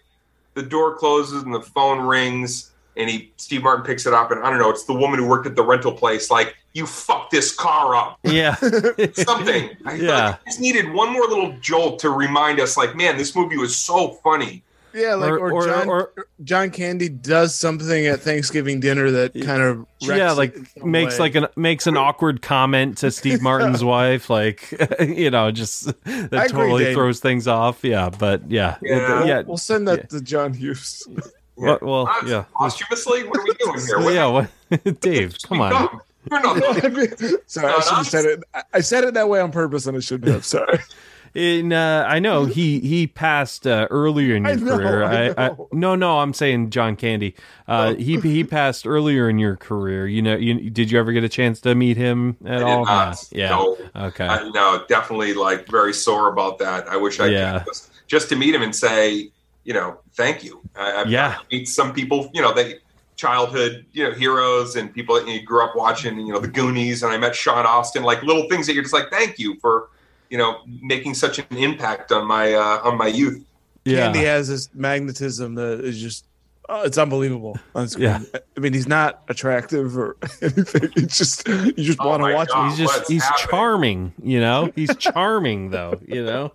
the 0.55 0.63
door 0.63 0.97
closes 0.97 1.43
and 1.43 1.55
the 1.55 1.61
phone 1.61 2.01
rings 2.01 2.73
and 2.97 3.09
he 3.09 3.33
Steve 3.37 3.63
Martin 3.63 3.85
picks 3.85 4.07
it 4.07 4.13
up 4.13 4.31
and 4.31 4.43
I 4.45 4.51
don't 4.51 4.59
know, 4.59 4.71
it's 4.71 4.85
the 4.85 4.93
woman 4.95 5.19
who 5.19 5.27
worked 5.27 5.47
at 5.47 5.57
the 5.57 5.63
rental 5.63 5.93
place. 5.93 6.31
Like, 6.31 6.57
you 6.75 6.87
fucked 6.87 7.31
this 7.31 7.55
car 7.55 7.95
up. 7.97 8.19
yeah 8.25 8.55
Something. 9.15 9.71
I 9.87 9.97
feel 9.97 10.05
Yeah. 10.07 10.27
like 10.27 10.35
I 10.35 10.39
just 10.47 10.61
needed 10.61 10.93
one 10.93 11.13
more 11.13 11.23
little 11.27 11.53
jolt 11.61 12.01
to 12.01 12.11
remind 12.11 12.61
us, 12.61 12.77
like, 12.77 12.95
man, 12.97 13.17
this 13.17 13.35
movie 13.35 13.57
was 13.57 13.75
so 13.77 14.09
funny. 14.25 14.63
yeah, 14.93 15.15
like 15.15 15.31
or, 15.31 15.39
or, 15.39 15.53
or, 15.53 15.67
John 15.67 15.89
or 15.89 16.13
John 16.45 16.71
Candy 16.71 17.09
does 17.09 17.55
something 17.55 18.07
at 18.07 18.21
Thanksgiving 18.21 18.79
dinner 18.81 19.11
that 19.11 19.35
kind 19.45 19.63
of 19.63 19.79
wrecks 20.07 20.19
yeah 20.19 20.31
like 20.33 20.57
makes 20.85 21.15
way. 21.15 21.19
like 21.21 21.35
an 21.35 21.47
makes 21.57 21.87
an 21.89 21.97
awkward 21.97 22.43
comment 22.43 22.99
to 22.99 23.11
steve 23.11 23.41
martin's 23.51 23.83
wife 23.83 24.29
like 24.31 24.71
you 25.01 25.31
know 25.33 25.51
just 25.51 25.87
that 26.05 26.29
I 26.33 26.45
agree, 26.45 26.49
totally 26.49 26.85
Dave. 26.85 26.95
throws 26.95 27.19
things 27.21 27.49
off 27.49 27.83
yeah 27.83 28.09
but 28.11 28.49
yeah 28.51 28.77
Yeah. 28.83 29.23
It- 29.23 29.27
yeah 29.27 29.43
We'll 29.43 29.57
send 29.57 29.89
that 29.89 30.11
to 30.11 30.21
John 30.21 30.53
Hughes. 30.55 31.09
well, 31.57 31.79
well 31.83 32.07
Ah, 32.09 32.23
yeah 32.27 32.45
Posthumously? 32.55 33.25
What 33.25 33.39
are 33.39 33.45
we 33.45 33.55
doing 33.55 33.81
here? 33.87 34.13
yeah 34.13 34.27
what 34.27 35.01
dave 35.01 35.37
come 35.43 35.61
on 35.61 36.01
No, 36.31 36.55
You're 36.57 36.91
not. 36.91 37.21
sorry, 37.47 37.73
I 37.73 37.81
should 37.81 37.95
have 37.97 38.07
said 38.07 38.25
it. 38.25 38.45
I- 38.55 38.63
I 38.75 38.81
said 38.81 39.05
it 39.05 39.15
that 39.15 39.29
way 39.29 39.41
on 39.41 39.53
purpose, 39.53 39.87
and 39.87 39.97
I 39.97 40.01
shouldn't 40.01 40.33
have. 40.33 40.45
Sorry. 40.45 40.79
in 41.35 41.73
uh 41.73 42.07
i 42.09 42.21
know 42.21 42.45
he 42.45 42.79
he 42.79 43.09
passed 43.09 43.67
uh, 43.67 43.89
earlier 43.91 44.37
in 44.37 44.47
I 44.47 44.51
your 44.53 44.59
know, 44.61 44.77
career 44.79 45.03
I 45.03 45.29
I, 45.37 45.49
know. 45.49 45.69
no 45.73 45.97
no 45.97 46.21
i'm 46.21 46.33
saying 46.33 46.71
john 46.71 46.95
candy 46.95 47.35
uh 47.67 47.95
he 47.95 48.21
he 48.21 48.45
passed 48.45 48.87
earlier 48.87 49.29
in 49.29 49.41
your 49.41 49.57
career 49.57 50.07
you 50.07 50.23
know 50.23 50.37
you 50.37 50.71
did 50.71 50.93
you 50.93 50.99
ever 51.01 51.11
get 51.11 51.25
a 51.25 51.29
chance 51.29 51.61
to 51.63 51.75
meet 51.75 51.97
him 51.97 52.37
at 52.45 52.55
I 52.55 52.59
did 52.59 52.65
all 52.69 52.85
not. 52.85 53.25
yeah 53.33 53.49
No. 53.49 53.77
okay 53.97 54.29
I, 54.29 54.49
no, 54.51 54.85
definitely 54.89 55.35
like 55.35 55.67
very 55.69 55.93
sore 55.93 56.29
about 56.33 56.61
that. 56.61 56.87
I 56.89 56.97
wish 56.99 57.19
I 57.19 57.27
Yeah. 57.27 57.59
could 57.59 57.67
just, 57.67 57.91
just 58.07 58.29
to 58.29 58.37
meet 58.37 58.55
him 58.55 58.63
and 58.63 58.75
say, 58.77 59.31
you 59.65 59.75
know, 59.75 59.99
thank 60.13 60.45
you. 60.45 60.61
I, 60.77 61.01
I've 61.01 61.11
Yeah. 61.11 61.39
meet 61.51 61.67
some 61.69 61.93
people, 61.93 62.31
you 62.33 62.43
know, 62.43 62.55
they 62.55 62.77
childhood, 63.17 63.87
you 63.93 64.05
know, 64.05 64.13
heroes 64.13 64.77
and 64.77 64.93
people 64.93 65.15
that 65.15 65.27
you 65.29 65.43
grew 65.43 65.65
up 65.65 65.77
watching, 65.77 66.19
you 66.19 66.33
know, 66.33 66.41
the 66.41 66.49
Goonies, 66.49 67.03
and 67.03 67.13
I 67.13 67.19
met 67.19 67.35
Sean 67.35 67.65
Astin, 67.67 68.03
like 68.03 68.23
little 68.23 68.49
things 68.49 68.67
that 68.67 68.75
you're 68.75 68.83
just 68.83 68.95
like, 68.95 69.11
thank 69.11 69.39
you 69.39 69.59
for, 69.61 69.89
you 70.31 70.39
know, 70.39 70.61
making 70.83 71.15
such 71.15 71.39
an 71.39 71.57
impact 71.57 72.13
on 72.13 72.27
my 72.27 72.55
uh, 72.55 72.81
on 72.83 72.99
my 72.99 73.07
youth. 73.07 73.45
yeah 73.85 74.05
Candy 74.05 74.25
has 74.25 74.49
this 74.49 74.69
magnetism 74.75 75.55
that 75.55 75.81
is 75.81 76.01
just. 76.01 76.27
Oh, 76.67 76.83
it's 76.83 76.97
unbelievable 76.97 77.59
on. 77.75 77.89
Yeah. 77.99 78.21
I 78.57 78.61
mean, 78.61 78.73
he's 78.73 78.89
not 78.89 79.23
attractive 79.29 79.99
or 79.99 80.17
anything. 80.43 80.91
It's 80.97 81.19
just 81.19 81.47
you 81.47 81.73
just 81.75 81.99
Oh 82.01 82.09
want 82.09 82.23
to 82.23 82.33
watch 82.33 82.49
God. 82.49 82.65
him. 82.65 82.69
he's 82.71 82.79
just 82.79 82.97
what's 82.97 83.09
he's 83.11 83.23
happening? 83.23 83.49
charming 83.51 84.13
you 84.23 84.41
know 84.41 84.73
he's 84.75 84.97
charming 84.99 85.71
though 85.71 86.01
you 86.07 86.25
know 86.25 86.53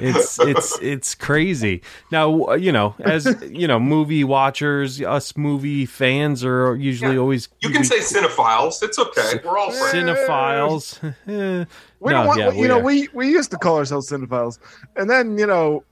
it's 0.00 0.40
it's 0.40 0.78
it's 0.80 1.14
crazy 1.14 1.80
now 2.10 2.54
you 2.54 2.72
know 2.72 2.96
as 3.00 3.24
you 3.50 3.68
know 3.68 3.78
movie 3.78 4.24
watchers 4.24 5.00
us 5.00 5.36
movie 5.36 5.86
fans 5.86 6.44
are 6.44 6.74
usually 6.74 7.14
Yeah. 7.14 7.20
always 7.20 7.48
You 7.60 7.70
can 7.70 7.84
say 7.84 8.00
cinephiles. 8.00 8.82
It's 8.82 8.98
okay. 8.98 9.40
We're 9.44 9.58
all 9.58 9.70
friends. 9.70 9.94
cinephiles 9.94 11.14
Eh, 11.28 11.64
We 12.00 12.10
no, 12.10 12.16
don't 12.18 12.26
want, 12.26 12.40
yeah, 12.40 12.50
you 12.52 12.66
know, 12.66 12.78
are. 12.80 12.82
we 12.82 13.08
we 13.14 13.28
used 13.30 13.52
to 13.52 13.58
call 13.58 13.76
ourselves 13.78 14.10
cinephiles, 14.10 14.58
and 14.96 15.08
then 15.08 15.38
you 15.38 15.46
know, 15.46 15.84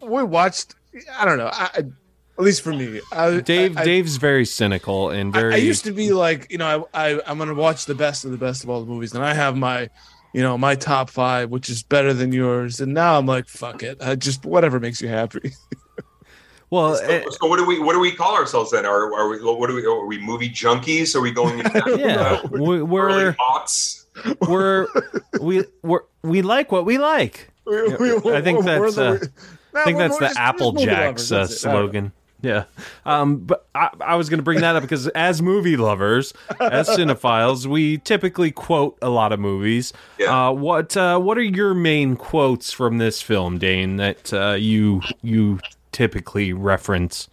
we 0.00 0.22
watched. 0.22 0.76
I 1.18 1.24
don't 1.24 1.38
know. 1.38 1.50
I, 1.52 1.70
I- 1.74 1.84
at 2.38 2.44
least 2.44 2.62
for 2.62 2.72
me, 2.72 3.00
I, 3.12 3.40
Dave 3.40 3.76
I, 3.76 3.84
Dave's 3.84 4.16
very 4.16 4.44
cynical 4.46 5.10
and 5.10 5.32
very 5.32 5.54
I 5.54 5.58
used 5.58 5.84
to 5.84 5.92
be 5.92 6.12
like, 6.12 6.50
you 6.50 6.58
know, 6.58 6.88
I, 6.94 7.14
I 7.14 7.20
I'm 7.26 7.38
gonna 7.38 7.54
watch 7.54 7.84
the 7.86 7.94
best 7.94 8.24
of 8.24 8.30
the 8.30 8.38
best 8.38 8.64
of 8.64 8.70
all 8.70 8.80
the 8.80 8.86
movies, 8.90 9.14
and 9.14 9.22
I 9.24 9.34
have 9.34 9.56
my, 9.56 9.90
you 10.32 10.42
know, 10.42 10.56
my 10.56 10.74
top 10.74 11.10
five, 11.10 11.50
which 11.50 11.68
is 11.68 11.82
better 11.82 12.12
than 12.14 12.32
yours, 12.32 12.80
and 12.80 12.94
now 12.94 13.18
I'm 13.18 13.26
like, 13.26 13.46
fuck 13.46 13.82
it, 13.82 13.98
I 14.00 14.14
just 14.16 14.44
whatever 14.46 14.80
makes 14.80 15.02
you 15.02 15.08
happy. 15.08 15.52
well 16.70 16.94
So, 16.96 17.04
eh, 17.04 17.24
so 17.30 17.46
what 17.48 17.58
do 17.58 17.66
we 17.66 17.78
what 17.80 17.92
do 17.94 18.00
we 18.00 18.12
call 18.12 18.36
ourselves 18.36 18.70
then? 18.70 18.86
Are, 18.86 19.12
are 19.14 19.28
we 19.28 19.42
what 19.42 19.68
do 19.68 19.74
we 19.74 19.84
are 19.84 20.06
we 20.06 20.18
movie 20.18 20.48
junkies? 20.48 21.14
Are 21.14 21.20
we 21.20 21.32
going 21.32 21.58
into 21.58 21.70
that, 21.70 21.98
yeah 21.98 22.40
uh, 22.44 22.48
we, 22.50 22.78
early 22.78 22.84
we're 22.84 23.34
aughts? 23.34 24.04
we're 24.48 24.86
we 25.40 25.64
we're, 25.82 26.00
we 26.22 26.42
like 26.42 26.70
what 26.72 26.84
we 26.84 26.96
like 26.98 27.50
We- 27.66 27.94
we- 27.96 28.32
I 28.32 28.40
think 28.42 28.64
we're- 28.64 28.78
we're 28.80 28.90
that's, 28.90 28.94
the- 28.96 29.26
uh, 29.26 29.28
Nah, 29.72 29.82
I 29.82 29.84
think 29.84 29.98
that's 29.98 30.18
the 30.18 30.24
just- 30.26 30.36
we're 30.36 30.42
Apple 30.42 30.72
Jacks 30.72 31.30
uh, 31.30 31.38
that's 31.38 31.62
it. 31.64 31.68
I 31.68 31.72
don't 31.72 31.80
know. 31.80 31.86
slogan. 31.92 32.12
Yeah. 32.42 32.64
Um, 33.04 33.38
but 33.38 33.66
I, 33.74 33.90
I 34.00 34.16
was 34.16 34.28
going 34.28 34.38
to 34.38 34.44
bring 34.44 34.60
that 34.60 34.76
up 34.76 34.82
because 34.82 35.08
as 35.08 35.42
movie 35.42 35.76
lovers, 35.76 36.32
as 36.60 36.88
cinephiles, 36.88 37.66
we 37.66 37.98
typically 37.98 38.50
quote 38.50 38.98
a 39.02 39.10
lot 39.10 39.32
of 39.32 39.40
movies. 39.40 39.92
Yeah. 40.18 40.48
Uh, 40.48 40.52
what 40.52 40.96
uh, 40.96 41.18
What 41.18 41.38
are 41.38 41.42
your 41.42 41.74
main 41.74 42.16
quotes 42.16 42.72
from 42.72 42.98
this 42.98 43.20
film, 43.20 43.58
Dane, 43.58 43.96
that 43.96 44.32
uh, 44.32 44.52
you 44.52 45.02
you 45.22 45.60
typically 45.92 46.52
reference? 46.52 47.28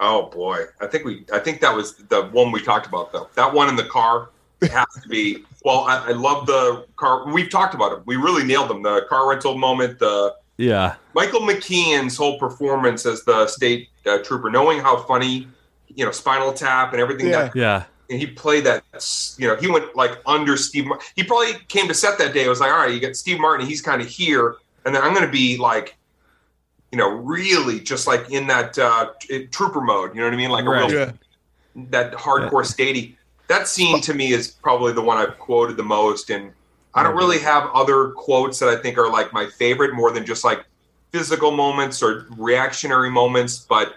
Oh 0.00 0.26
boy, 0.30 0.64
I 0.80 0.86
think 0.86 1.04
we 1.04 1.24
I 1.32 1.38
think 1.38 1.60
that 1.60 1.74
was 1.74 1.94
the 1.94 2.24
one 2.26 2.52
we 2.52 2.62
talked 2.62 2.86
about 2.86 3.12
though. 3.12 3.28
That 3.34 3.52
one 3.52 3.68
in 3.68 3.76
the 3.76 3.84
car 3.84 4.30
has 4.62 4.86
to 5.02 5.08
be. 5.08 5.44
Well, 5.64 5.80
I, 5.80 6.08
I 6.08 6.10
love 6.10 6.46
the 6.46 6.86
car. 6.96 7.26
We've 7.32 7.50
talked 7.50 7.74
about 7.74 7.92
it. 7.92 8.02
We 8.04 8.16
really 8.16 8.44
nailed 8.44 8.68
them. 8.68 8.82
The 8.82 9.06
car 9.08 9.28
rental 9.28 9.56
moment. 9.56 9.98
The 10.00 10.34
Yeah. 10.58 10.94
Michael 11.14 11.40
McKean's 11.40 12.16
whole 12.16 12.38
performance 12.38 13.06
as 13.06 13.24
the 13.24 13.46
state 13.46 13.88
uh, 14.06 14.18
trooper, 14.18 14.50
knowing 14.50 14.80
how 14.80 14.96
funny, 15.04 15.48
you 15.88 16.04
know, 16.04 16.10
Spinal 16.10 16.52
Tap 16.52 16.92
and 16.92 17.00
everything 17.00 17.28
Yeah. 17.28 17.42
that 17.44 17.56
Yeah. 17.56 17.84
and 18.10 18.18
he 18.20 18.26
played 18.26 18.64
that. 18.64 18.84
You 19.38 19.48
know, 19.48 19.56
he 19.56 19.68
went 19.68 19.96
like 19.96 20.18
under 20.26 20.56
Steve. 20.56 20.86
Mar- 20.86 21.00
He 21.16 21.22
probably 21.22 21.54
came 21.68 21.88
to 21.88 21.94
set 21.94 22.18
that 22.18 22.34
day. 22.34 22.44
It 22.44 22.48
was 22.48 22.60
like, 22.60 22.70
all 22.70 22.78
right, 22.78 22.92
you 22.92 23.00
got 23.00 23.16
Steve 23.16 23.40
Martin. 23.40 23.66
He's 23.66 23.80
kind 23.82 24.02
of 24.02 24.08
here, 24.08 24.56
and 24.84 24.94
then 24.94 25.02
I'm 25.02 25.14
going 25.14 25.26
to 25.26 25.32
be 25.32 25.56
like, 25.56 25.96
you 26.90 26.98
know, 26.98 27.08
really 27.08 27.80
just 27.80 28.06
like 28.06 28.30
in 28.30 28.46
that 28.48 28.78
uh, 28.78 29.10
t- 29.20 29.46
trooper 29.46 29.80
mode. 29.80 30.14
You 30.14 30.20
know 30.20 30.26
what 30.26 30.34
I 30.34 30.36
mean? 30.36 30.50
Like 30.50 30.64
a 30.66 30.70
real 30.70 30.92
Yeah. 30.92 31.12
that 31.90 32.12
hardcore 32.12 32.64
statey. 32.64 33.16
That 33.48 33.66
scene 33.66 34.00
to 34.02 34.14
me 34.14 34.32
is 34.32 34.48
probably 34.48 34.92
the 34.92 35.02
one 35.02 35.16
I've 35.18 35.38
quoted 35.38 35.76
the 35.78 35.82
most, 35.82 36.28
and 36.30 36.52
I 36.94 37.02
don't 37.02 37.16
really 37.16 37.38
have 37.38 37.70
other 37.72 38.08
quotes 38.08 38.58
that 38.58 38.68
I 38.68 38.76
think 38.76 38.98
are 38.98 39.10
like 39.10 39.32
my 39.32 39.46
favorite 39.46 39.94
more 39.94 40.12
than 40.12 40.26
just 40.26 40.44
like 40.44 40.64
physical 41.10 41.50
moments 41.50 42.02
or 42.02 42.26
reactionary 42.36 43.10
moments. 43.10 43.58
But 43.58 43.94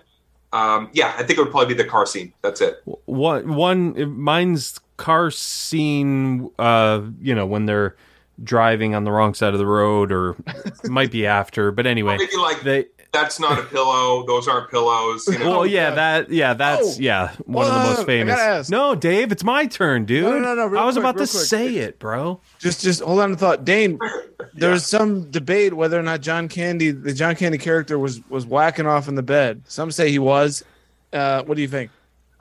um, 0.54 0.90
yeah, 0.94 1.14
I 1.18 1.24
think 1.24 1.38
it 1.38 1.42
would 1.42 1.52
probably 1.52 1.74
be 1.74 1.82
the 1.82 1.90
car 1.90 2.06
scene. 2.06 2.34
That's 2.42 2.62
it. 2.62 2.82
One 3.06 3.56
one 3.56 4.18
mine's 4.18 4.80
car 4.98 5.32
scene. 5.32 6.50
Uh, 6.58 7.02
you 7.20 7.36
know 7.36 7.46
when 7.46 7.66
they're 7.66 7.96
driving 8.44 8.96
on 8.96 9.04
the 9.04 9.12
wrong 9.12 9.34
side 9.34 9.54
of 9.54 9.60
the 9.60 9.66
road, 9.66 10.12
or 10.12 10.36
might 10.86 11.12
be 11.12 11.28
after. 11.28 11.72
But 11.72 11.86
anyway, 11.88 12.18
like 12.38 12.62
they. 12.62 12.86
That's 13.16 13.40
not 13.40 13.58
a 13.58 13.64
pillow. 13.64 14.26
Those 14.28 14.48
aren't 14.48 14.70
pillows. 14.70 15.28
You 15.28 15.40
know? 15.40 15.50
Well, 15.50 15.66
yeah, 15.66 15.90
God. 15.90 15.96
that 15.98 16.32
yeah, 16.32 16.54
that's 16.54 16.98
Oh. 16.98 17.00
yeah, 17.00 17.34
one 17.46 17.66
of 17.68 17.74
the 17.74 17.80
most 17.80 18.06
famous. 18.06 18.70
No, 18.70 18.94
Dave, 18.96 19.32
it's 19.32 19.44
my 19.44 19.66
turn, 19.66 20.06
dude. 20.06 20.24
No, 20.24 20.32
no, 20.34 20.40
no, 20.40 20.54
no, 20.56 20.66
real 20.68 20.82
I 20.82 20.86
was 20.86 20.96
quick, 20.96 21.04
about 21.04 21.16
real 21.16 21.26
to 21.28 21.32
quick. 21.32 21.46
say 21.46 21.76
it, 21.78 21.98
bro. 22.00 22.40
Just 22.60 22.82
just 22.84 23.02
hold 23.02 23.20
on 23.20 23.30
to 23.32 23.36
thought. 23.38 23.64
Dane, 23.66 23.98
there 24.54 24.72
was 24.72 24.86
some 24.86 25.32
debate 25.32 25.74
whether 25.74 25.98
or 26.00 26.04
not 26.04 26.22
John 26.22 26.48
Candy, 26.50 26.92
the 26.92 27.14
John 27.14 27.36
Candy 27.36 27.58
character, 27.58 27.98
was 27.98 28.22
was 28.30 28.46
whacking 28.46 28.86
off 28.88 29.08
in 29.08 29.16
the 29.16 29.24
bed. 29.24 29.62
Some 29.68 29.92
say 29.92 30.12
he 30.12 30.20
was. 30.20 30.64
Uh, 31.14 31.44
what 31.44 31.56
do 31.56 31.62
you 31.62 31.68
think? 31.70 31.92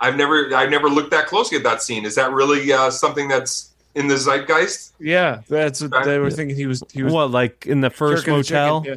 I've 0.01 0.17
never 0.17 0.55
I've 0.55 0.71
never 0.71 0.89
looked 0.89 1.13
that 1.13 1.27
closely 1.29 1.57
at 1.59 1.65
that 1.65 1.81
scene. 1.83 2.05
Is 2.05 2.17
that 2.17 2.33
really 2.33 2.73
uh, 2.73 2.91
something 2.91 3.29
that's 3.29 3.71
in 3.95 4.09
the 4.09 4.17
zeitgeist? 4.17 4.93
Yeah, 4.99 5.43
that's 5.49 5.81
what 5.83 6.05
they 6.05 6.19
were 6.19 6.31
thinking. 6.33 6.57
He 6.57 6.67
was 6.67 6.83
he 6.93 7.03
was 7.05 7.13
What, 7.13 7.31
like 7.31 7.67
in 7.67 7.81
the 7.81 7.91
first 7.91 8.25
jerking 8.27 8.39
the 8.39 8.43
chicken, 8.45 8.63
motel? 8.67 8.85
yeah. 8.87 8.95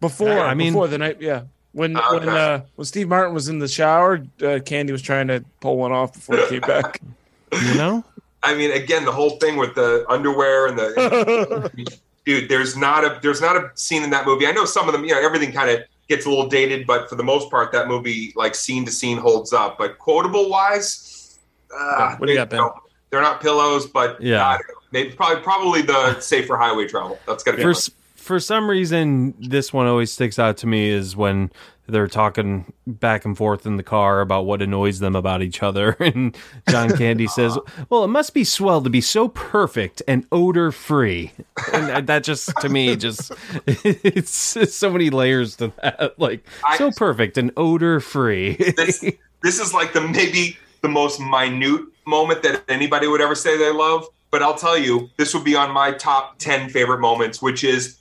Before, 0.00 0.28
Yeah, 0.28 0.42
I 0.44 0.54
mean- 0.54 0.72
before 0.72 0.88
the 0.88 0.98
night, 0.98 1.20
yeah. 1.20 1.42
When 1.72 1.96
Oh, 1.96 2.14
when 2.18 2.28
okay. 2.28 2.54
uh, 2.54 2.60
when 2.76 2.84
Steve 2.86 3.08
Martin 3.08 3.34
was 3.34 3.48
in 3.48 3.58
the 3.58 3.68
shower, 3.68 4.24
uh, 4.42 4.58
Candy 4.64 4.90
was 4.92 5.02
trying 5.02 5.28
to 5.28 5.44
pull 5.60 5.76
one 5.76 5.92
off 5.92 6.14
before 6.14 6.36
he 6.38 6.46
came 6.48 6.60
back. 6.60 7.00
You 7.52 7.74
know? 7.76 8.04
I 8.42 8.54
mean, 8.54 8.72
again, 8.72 9.04
the 9.06 9.12
whole 9.12 9.30
thing 9.38 9.56
with 9.56 9.74
the 9.74 10.04
underwear 10.08 10.66
and 10.66 10.78
the 10.78 11.70
dude. 12.26 12.48
There's 12.50 12.76
not 12.76 13.02
a 13.04 13.18
there's 13.22 13.40
not 13.40 13.56
a 13.56 13.70
scene 13.74 14.02
in 14.02 14.10
that 14.10 14.26
movie. 14.26 14.46
I 14.46 14.52
know 14.52 14.66
some 14.66 14.86
of 14.86 14.92
them. 14.92 15.04
You 15.04 15.12
know, 15.14 15.20
everything 15.20 15.50
kind 15.52 15.70
of 15.70 15.80
gets 16.08 16.26
a 16.26 16.28
little 16.28 16.46
dated, 16.48 16.86
but 16.86 17.08
for 17.08 17.14
the 17.16 17.22
most 17.24 17.50
part, 17.50 17.72
that 17.72 17.88
movie, 17.88 18.32
like 18.36 18.54
scene 18.54 18.84
to 18.84 18.90
scene, 18.92 19.16
holds 19.18 19.52
up. 19.54 19.78
But 19.78 19.98
quotable 19.98 20.50
wise, 20.50 21.38
uh, 21.74 22.16
What 22.16 22.26
do 22.26 22.32
you 22.32 22.38
got, 22.38 22.50
they- 22.50 22.58
Ben? 22.58 22.68
They're 23.10 23.22
not 23.22 23.40
pillows, 23.40 23.86
but 23.86 24.20
Yeah. 24.20 24.46
I 24.46 24.52
don't 24.58 24.64
maybe 24.92 25.10
probably 25.12 25.42
probably 25.42 25.82
the 25.82 26.20
safer 26.20 26.56
highway 26.58 26.86
travel. 26.86 27.18
That's 27.26 27.42
got 27.42 27.52
to 27.52 27.56
be 27.56 27.62
for 27.62 27.70
s- 27.70 27.90
for 28.28 28.38
some 28.38 28.68
reason 28.68 29.34
this 29.40 29.72
one 29.72 29.86
always 29.86 30.12
sticks 30.12 30.38
out 30.38 30.58
to 30.58 30.66
me 30.66 30.90
is 30.90 31.16
when 31.16 31.50
they're 31.86 32.06
talking 32.06 32.70
back 32.86 33.24
and 33.24 33.38
forth 33.38 33.64
in 33.64 33.78
the 33.78 33.82
car 33.82 34.20
about 34.20 34.44
what 34.44 34.60
annoys 34.60 34.98
them 34.98 35.16
about 35.16 35.40
each 35.40 35.62
other 35.62 35.92
and 35.98 36.36
John 36.68 36.94
Candy 36.94 37.26
says, 37.38 37.58
"Well, 37.88 38.04
it 38.04 38.08
must 38.08 38.34
be 38.34 38.44
swell 38.44 38.82
to 38.82 38.90
be 38.90 39.00
so 39.00 39.28
perfect 39.28 40.02
and 40.06 40.26
odor 40.30 40.70
free." 40.70 41.32
And 41.72 42.06
that 42.06 42.22
just 42.22 42.52
to 42.60 42.68
me 42.68 42.96
just 42.96 43.32
it's, 43.66 44.56
it's 44.58 44.74
so 44.74 44.90
many 44.90 45.08
layers 45.08 45.56
to 45.56 45.72
that. 45.82 46.20
Like 46.20 46.46
so 46.76 46.90
perfect 46.90 47.38
and 47.38 47.50
odor 47.56 47.98
free. 47.98 48.56
this, 48.76 49.04
this 49.42 49.58
is 49.58 49.72
like 49.72 49.94
the 49.94 50.02
maybe 50.02 50.58
the 50.82 50.88
most 50.88 51.18
minute 51.18 51.80
moment 52.06 52.42
that 52.42 52.62
anybody 52.68 53.08
would 53.08 53.22
ever 53.22 53.34
say 53.34 53.56
they 53.56 53.72
love. 53.72 54.06
But 54.30 54.42
I'll 54.42 54.58
tell 54.58 54.76
you, 54.76 55.08
this 55.16 55.32
would 55.32 55.44
be 55.44 55.56
on 55.56 55.70
my 55.70 55.92
top 55.92 56.38
ten 56.38 56.68
favorite 56.68 57.00
moments, 57.00 57.40
which 57.40 57.64
is 57.64 57.98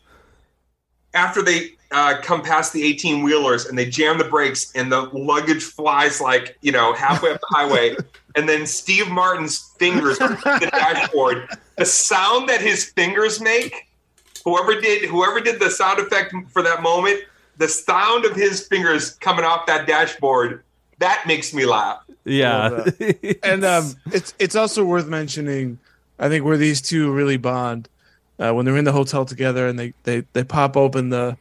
after 1.18 1.42
they 1.42 1.72
uh, 1.92 2.20
come 2.22 2.42
past 2.42 2.74
the 2.74 2.84
18 2.84 3.24
wheelers 3.24 3.66
and 3.66 3.78
they 3.78 3.90
jam 3.90 4.18
the 4.18 4.24
brakes 4.26 4.72
and 4.76 4.92
the 4.92 5.02
luggage 5.14 5.64
flies 5.64 6.20
like 6.20 6.58
you 6.62 6.72
know 6.72 6.94
halfway 6.94 7.32
up 7.32 7.40
the 7.40 7.48
highway 7.50 7.96
and 8.36 8.48
then 8.48 8.66
steve 8.66 9.08
martin's 9.08 9.72
fingers 9.80 10.20
on 10.20 10.32
the 10.32 10.70
dashboard 10.72 11.48
the 11.78 11.86
sound 11.86 12.50
that 12.50 12.60
his 12.60 12.86
fingers 12.92 13.40
make 13.40 13.88
whoever 14.44 14.80
did 14.80 15.10
whoever 15.10 15.40
did 15.40 15.60
the 15.62 15.70
sound 15.70 16.00
effect 16.00 16.34
for 16.50 16.62
that 16.62 16.82
moment 16.84 17.22
the 17.58 17.70
sound 17.70 18.26
of 18.26 18.36
his 18.36 18.68
fingers 18.68 19.12
coming 19.12 19.46
off 19.46 19.66
that 19.66 19.88
dashboard 19.88 20.64
that 21.00 21.24
makes 21.26 21.54
me 21.54 21.66
laugh 21.66 22.04
yeah. 22.28 22.84
and 23.44 23.64
um, 23.64 23.96
it's 24.12 24.34
it's 24.38 24.56
also 24.56 24.84
worth 24.84 25.08
mentioning. 25.08 25.80
I 26.20 26.30
think 26.30 26.44
where 26.44 26.58
these 26.58 26.82
two 26.82 27.12
really 27.12 27.38
bond 27.38 27.88
uh, 28.40 28.52
when 28.54 28.66
they're 28.66 28.78
in 28.78 28.86
the 28.86 28.92
hotel 28.92 29.26
together 29.26 29.68
and 29.68 29.78
they, 29.78 29.94
they, 30.04 30.24
they 30.34 30.44
pop 30.44 30.78
open 30.78 31.10
the 31.10 31.38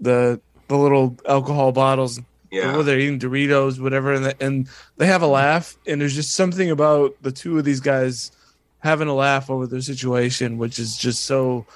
the 0.00 0.40
the 0.68 0.76
little 0.78 1.16
alcohol 1.28 1.72
bottles 1.72 2.20
yeah 2.50 2.70
whether 2.72 2.82
they're 2.84 2.98
eating 2.98 3.18
Doritos, 3.18 3.80
whatever, 3.80 4.12
and, 4.12 4.24
the, 4.24 4.42
and 4.42 4.68
they 4.96 5.06
have 5.06 5.22
a 5.22 5.26
laugh. 5.26 5.76
And 5.86 6.00
there's 6.00 6.14
just 6.14 6.34
something 6.34 6.70
about 6.70 7.14
the 7.22 7.32
two 7.32 7.58
of 7.58 7.64
these 7.64 7.80
guys 7.80 8.32
having 8.80 9.08
a 9.08 9.14
laugh 9.14 9.50
over 9.50 9.66
their 9.66 9.80
situation, 9.80 10.58
which 10.58 10.78
is 10.78 10.96
just 10.96 11.24
so. 11.24 11.66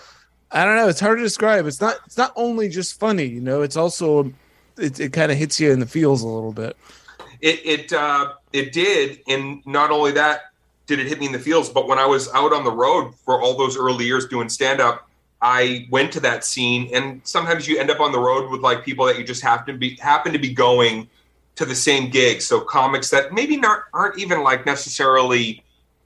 I 0.50 0.64
don't 0.64 0.76
know. 0.76 0.88
It's 0.88 1.00
hard 1.00 1.18
to 1.18 1.22
describe. 1.22 1.66
It's 1.66 1.80
not. 1.80 1.96
It's 2.06 2.16
not 2.16 2.32
only 2.36 2.68
just 2.68 2.98
funny, 2.98 3.26
you 3.26 3.40
know. 3.40 3.62
It's 3.62 3.76
also. 3.76 4.32
It, 4.76 4.98
it 4.98 5.12
kind 5.12 5.30
of 5.30 5.38
hits 5.38 5.60
you 5.60 5.70
in 5.70 5.78
the 5.78 5.86
feels 5.86 6.22
a 6.22 6.28
little 6.28 6.52
bit. 6.52 6.76
it 7.40 7.60
it 7.64 7.92
uh, 7.92 8.32
it 8.52 8.72
did, 8.72 9.20
and 9.28 9.64
not 9.66 9.90
only 9.90 10.12
that 10.12 10.53
did 10.86 10.98
it 10.98 11.06
hit 11.06 11.18
me 11.18 11.26
in 11.26 11.32
the 11.32 11.38
feels, 11.38 11.70
but 11.70 11.88
when 11.88 11.98
I 11.98 12.06
was 12.06 12.32
out 12.34 12.52
on 12.52 12.64
the 12.64 12.70
road 12.70 13.14
for 13.14 13.40
all 13.40 13.56
those 13.56 13.76
early 13.76 14.04
years 14.04 14.26
doing 14.26 14.48
stand 14.48 14.80
up, 14.80 15.08
I 15.40 15.86
went 15.90 16.12
to 16.12 16.20
that 16.20 16.44
scene, 16.44 16.90
and 16.94 17.20
sometimes 17.24 17.68
you 17.68 17.78
end 17.78 17.90
up 17.90 18.00
on 18.00 18.12
the 18.12 18.18
road 18.18 18.50
with 18.50 18.60
like 18.60 18.84
people 18.84 19.04
that 19.06 19.18
you 19.18 19.24
just 19.24 19.42
happen 19.42 19.74
to 19.74 19.78
be 19.78 19.96
happen 19.96 20.32
to 20.32 20.38
be 20.38 20.52
going 20.52 21.08
to 21.56 21.64
the 21.64 21.74
same 21.74 22.10
gig. 22.10 22.40
So 22.40 22.60
comics 22.60 23.10
that 23.10 23.32
maybe 23.32 23.56
not 23.56 23.84
aren't 23.92 24.18
even 24.18 24.42
like 24.42 24.64
necessarily 24.64 25.62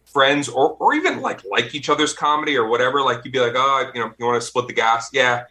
friends 0.06 0.48
or 0.48 0.70
or 0.80 0.94
even 0.94 1.20
like 1.20 1.44
like 1.44 1.74
each 1.74 1.88
other's 1.88 2.12
comedy 2.12 2.56
or 2.56 2.68
whatever. 2.68 3.00
Like 3.00 3.24
you'd 3.24 3.32
be 3.32 3.40
like, 3.40 3.54
oh, 3.54 3.90
you 3.94 4.00
know, 4.00 4.12
you 4.18 4.26
want 4.26 4.40
to 4.40 4.46
split 4.46 4.66
the 4.66 4.72
gas, 4.72 5.10
yeah. 5.12 5.44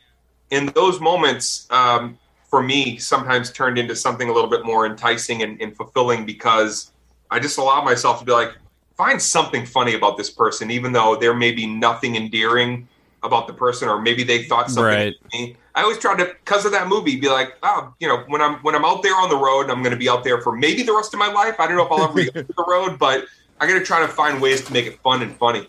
In 0.50 0.68
those 0.68 1.00
moments, 1.00 1.68
um, 1.72 2.18
for 2.50 2.64
me 2.64 2.98
sometimes 2.98 3.52
turned 3.52 3.78
into 3.78 3.96
something 3.96 4.30
a 4.30 4.34
little 4.34 4.50
bit 4.50 4.66
more 4.66 4.86
enticing 4.86 5.44
and, 5.44 5.62
and 5.62 5.76
fulfilling 5.76 6.26
because 6.26 6.92
I 7.30 7.40
just 7.40 7.58
allow 7.58 7.84
myself 7.84 8.20
to 8.20 8.26
be 8.26 8.32
like, 8.32 8.54
find 8.98 9.22
something 9.22 9.66
funny 9.66 9.93
about 9.93 10.18
this 10.18 10.30
person, 10.30 10.72
even 10.72 10.91
though 10.91 11.16
there 11.16 11.34
may 11.34 11.52
be 11.52 11.68
nothing 11.68 12.16
endearing 12.16 12.88
about 13.24 13.48
the 13.48 13.54
person, 13.54 13.88
or 13.88 14.02
maybe 14.02 14.24
they 14.24 14.43
thought 14.43 14.70
something 14.70 15.14
Right. 15.34 15.58
I 15.76 15.84
always 15.84 16.00
try 16.00 16.18
to, 16.18 16.26
because 16.26 16.66
of 16.66 16.72
that 16.72 16.88
movie, 16.88 17.20
be 17.20 17.30
like, 17.30 17.56
oh, 17.62 17.93
you 18.00 18.08
know, 18.08 18.24
when 18.28 18.41
I'm 18.41 18.56
when 18.64 18.74
I'm 18.74 18.84
out 18.84 19.04
there 19.04 19.16
on 19.16 19.30
the 19.30 19.38
road, 19.38 19.70
I'm 19.70 19.84
going 19.84 19.91
to 19.91 19.98
be 19.98 20.10
out 20.10 20.24
there 20.24 20.41
for 20.41 20.56
maybe 20.56 20.82
the 20.82 20.93
rest 20.93 21.14
of 21.14 21.20
my 21.20 21.32
life. 21.32 21.60
I 21.60 21.68
don't 21.68 21.78
know 21.78 21.86
if 21.86 21.91
I'll 21.91 22.10
ever 22.10 22.24
get 22.24 22.34
to 22.48 22.54
the 22.58 22.66
road, 22.68 22.98
but 22.98 23.26
I 23.60 23.68
got 23.68 23.78
to 23.78 23.86
try 23.86 24.00
to 24.00 24.08
find 24.08 24.41
ways 24.41 24.64
to 24.66 24.74
make 24.74 24.88
it 24.88 25.00
fun 25.02 25.22
and 25.22 25.36
funny. 25.38 25.68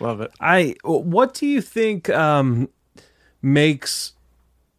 Love 0.00 0.20
it. 0.20 0.30
I 0.40 0.74
what 0.84 1.34
do 1.34 1.46
you 1.46 1.62
think 1.62 2.10
um 2.10 2.68
makes 3.40 4.12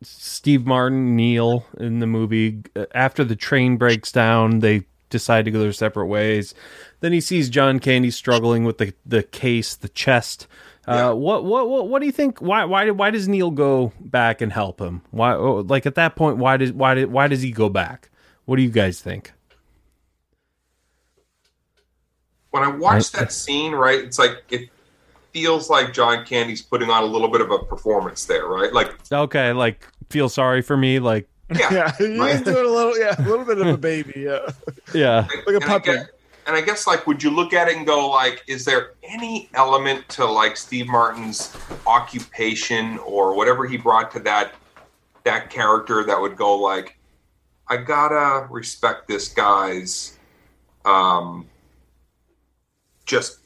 Steve 0.03 0.65
Martin 0.65 1.15
Neil 1.15 1.65
in 1.79 1.99
the 1.99 2.07
movie 2.07 2.61
after 2.93 3.23
the 3.23 3.35
train 3.35 3.77
breaks 3.77 4.11
down 4.11 4.59
they 4.59 4.85
decide 5.09 5.45
to 5.45 5.51
go 5.51 5.59
their 5.59 5.73
separate 5.73 6.05
ways 6.05 6.53
then 7.01 7.13
he 7.13 7.21
sees 7.21 7.49
John 7.49 7.79
Candy 7.79 8.11
struggling 8.11 8.63
with 8.63 8.77
the 8.77 8.93
the 9.05 9.23
case 9.23 9.75
the 9.75 9.89
chest 9.89 10.47
uh, 10.87 10.93
Yeah. 10.95 11.09
what, 11.11 11.43
what 11.45 11.69
what 11.69 11.87
what 11.89 11.99
do 11.99 12.05
you 12.05 12.11
think 12.11 12.39
why 12.39 12.65
why 12.65 12.89
why 12.91 13.11
does 13.11 13.27
Neil 13.27 13.51
go 13.51 13.91
back 13.99 14.41
and 14.41 14.51
help 14.51 14.79
him 14.81 15.01
why 15.11 15.33
oh, 15.35 15.55
like 15.67 15.85
at 15.85 15.95
that 15.95 16.15
point 16.15 16.37
why 16.37 16.57
does 16.57 16.71
why 16.73 16.93
did 16.95 17.11
why 17.11 17.27
does 17.27 17.41
he 17.41 17.51
go 17.51 17.69
back 17.69 18.09
what 18.45 18.55
do 18.55 18.61
you 18.63 18.69
guys 18.69 18.99
think 19.01 19.31
When 22.51 22.63
I 22.63 22.67
watch 22.69 23.13
I- 23.15 23.19
that 23.19 23.31
scene, 23.31 23.73
right, 23.73 23.99
it's 23.99 24.17
like 24.17 24.43
it 24.49 24.69
feels 25.33 25.69
like 25.69 25.93
John 25.93 26.25
Candy's 26.25 26.63
putting 26.63 26.89
on 26.89 27.03
a 27.03 27.05
little 27.05 27.27
bit 27.29 27.41
of 27.41 27.51
a 27.51 27.59
performance 27.59 28.25
there, 28.25 28.47
right? 28.47 28.73
Like, 28.73 28.91
okay 29.11 29.53
like 29.53 29.87
feel 30.09 30.29
sorry 30.29 30.63
for 30.63 30.75
me 30.75 30.97
like 30.99 31.29
yeah, 31.55 31.71
Yeah, 31.71 31.91
he's 31.97 32.19
right. 32.19 32.43
doing 32.45 32.65
a 32.65 32.69
little. 32.69 32.97
Yeah, 32.97 33.15
a 33.19 33.21
little 33.27 33.45
bit 33.45 33.59
of 33.59 33.67
a 33.67 33.77
baby. 33.77 34.13
Yeah. 34.17 34.49
yeah 34.93 35.27
Like 35.29 35.47
a 35.47 35.55
and 35.55 35.63
I 35.63 35.67
puppy. 35.67 35.91
And 36.49 36.57
I 36.57 36.61
guess 36.61 36.87
like 36.87 37.05
would 37.05 37.21
you 37.21 37.29
look 37.29 37.53
at 37.53 37.67
it 37.67 37.77
and 37.77 37.85
go 37.85 38.09
like 38.09 38.43
is 38.47 38.65
there 38.65 38.93
any 39.03 39.49
element 39.53 40.09
to 40.09 40.25
like 40.25 40.57
Steve 40.57 40.87
Martin's 40.87 41.55
occupation 41.85 42.97
or 42.99 43.35
whatever 43.35 43.67
he 43.67 43.77
brought 43.77 44.09
to 44.13 44.19
that 44.21 44.55
that 45.23 45.51
character 45.51 46.03
that 46.03 46.19
would 46.19 46.35
go 46.35 46.57
like 46.57 46.97
I 47.67 47.77
gotta 47.77 48.47
respect 48.49 49.07
this 49.07 49.27
guy's 49.27 50.17
um 50.85 51.45
just 53.05 53.41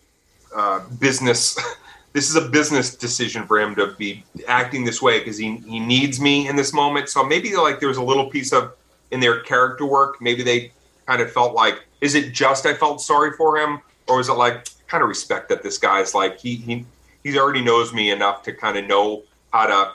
uh 0.55 0.87
business 0.97 1.59
this 2.13 2.29
is 2.29 2.37
a 2.37 2.47
business 2.47 2.95
decision 2.95 3.45
for 3.45 3.59
him 3.59 3.75
to 3.75 3.87
be 3.97 4.23
acting 4.47 4.85
this 4.85 5.01
way 5.01 5.19
because 5.19 5.37
he, 5.37 5.57
he 5.57 5.79
needs 5.79 6.21
me 6.21 6.47
in 6.47 6.55
this 6.55 6.71
moment. 6.71 7.09
So 7.09 7.23
maybe 7.23 7.55
like 7.55 7.79
there's 7.79 7.97
a 7.97 8.03
little 8.03 8.29
piece 8.29 8.53
of 8.53 8.75
in 9.09 9.19
their 9.19 9.41
character 9.41 9.85
work 9.85 10.21
maybe 10.21 10.41
they 10.41 10.71
kind 11.05 11.21
of 11.21 11.31
felt 11.31 11.53
like 11.53 11.85
is 12.01 12.15
it 12.15 12.33
just 12.33 12.65
I 12.65 12.73
felt 12.73 13.01
sorry 13.01 13.31
for 13.31 13.57
him? 13.57 13.79
Or 14.07 14.19
is 14.19 14.29
it 14.29 14.33
like 14.33 14.67
kind 14.87 15.01
of 15.01 15.09
respect 15.09 15.49
that 15.49 15.63
this 15.63 15.77
guy's 15.77 16.13
like 16.13 16.39
he 16.39 16.55
he 16.55 16.85
he 17.23 17.37
already 17.39 17.61
knows 17.61 17.93
me 17.93 18.11
enough 18.11 18.43
to 18.43 18.53
kind 18.53 18.77
of 18.77 18.85
know 18.85 19.23
how 19.51 19.67
to 19.67 19.93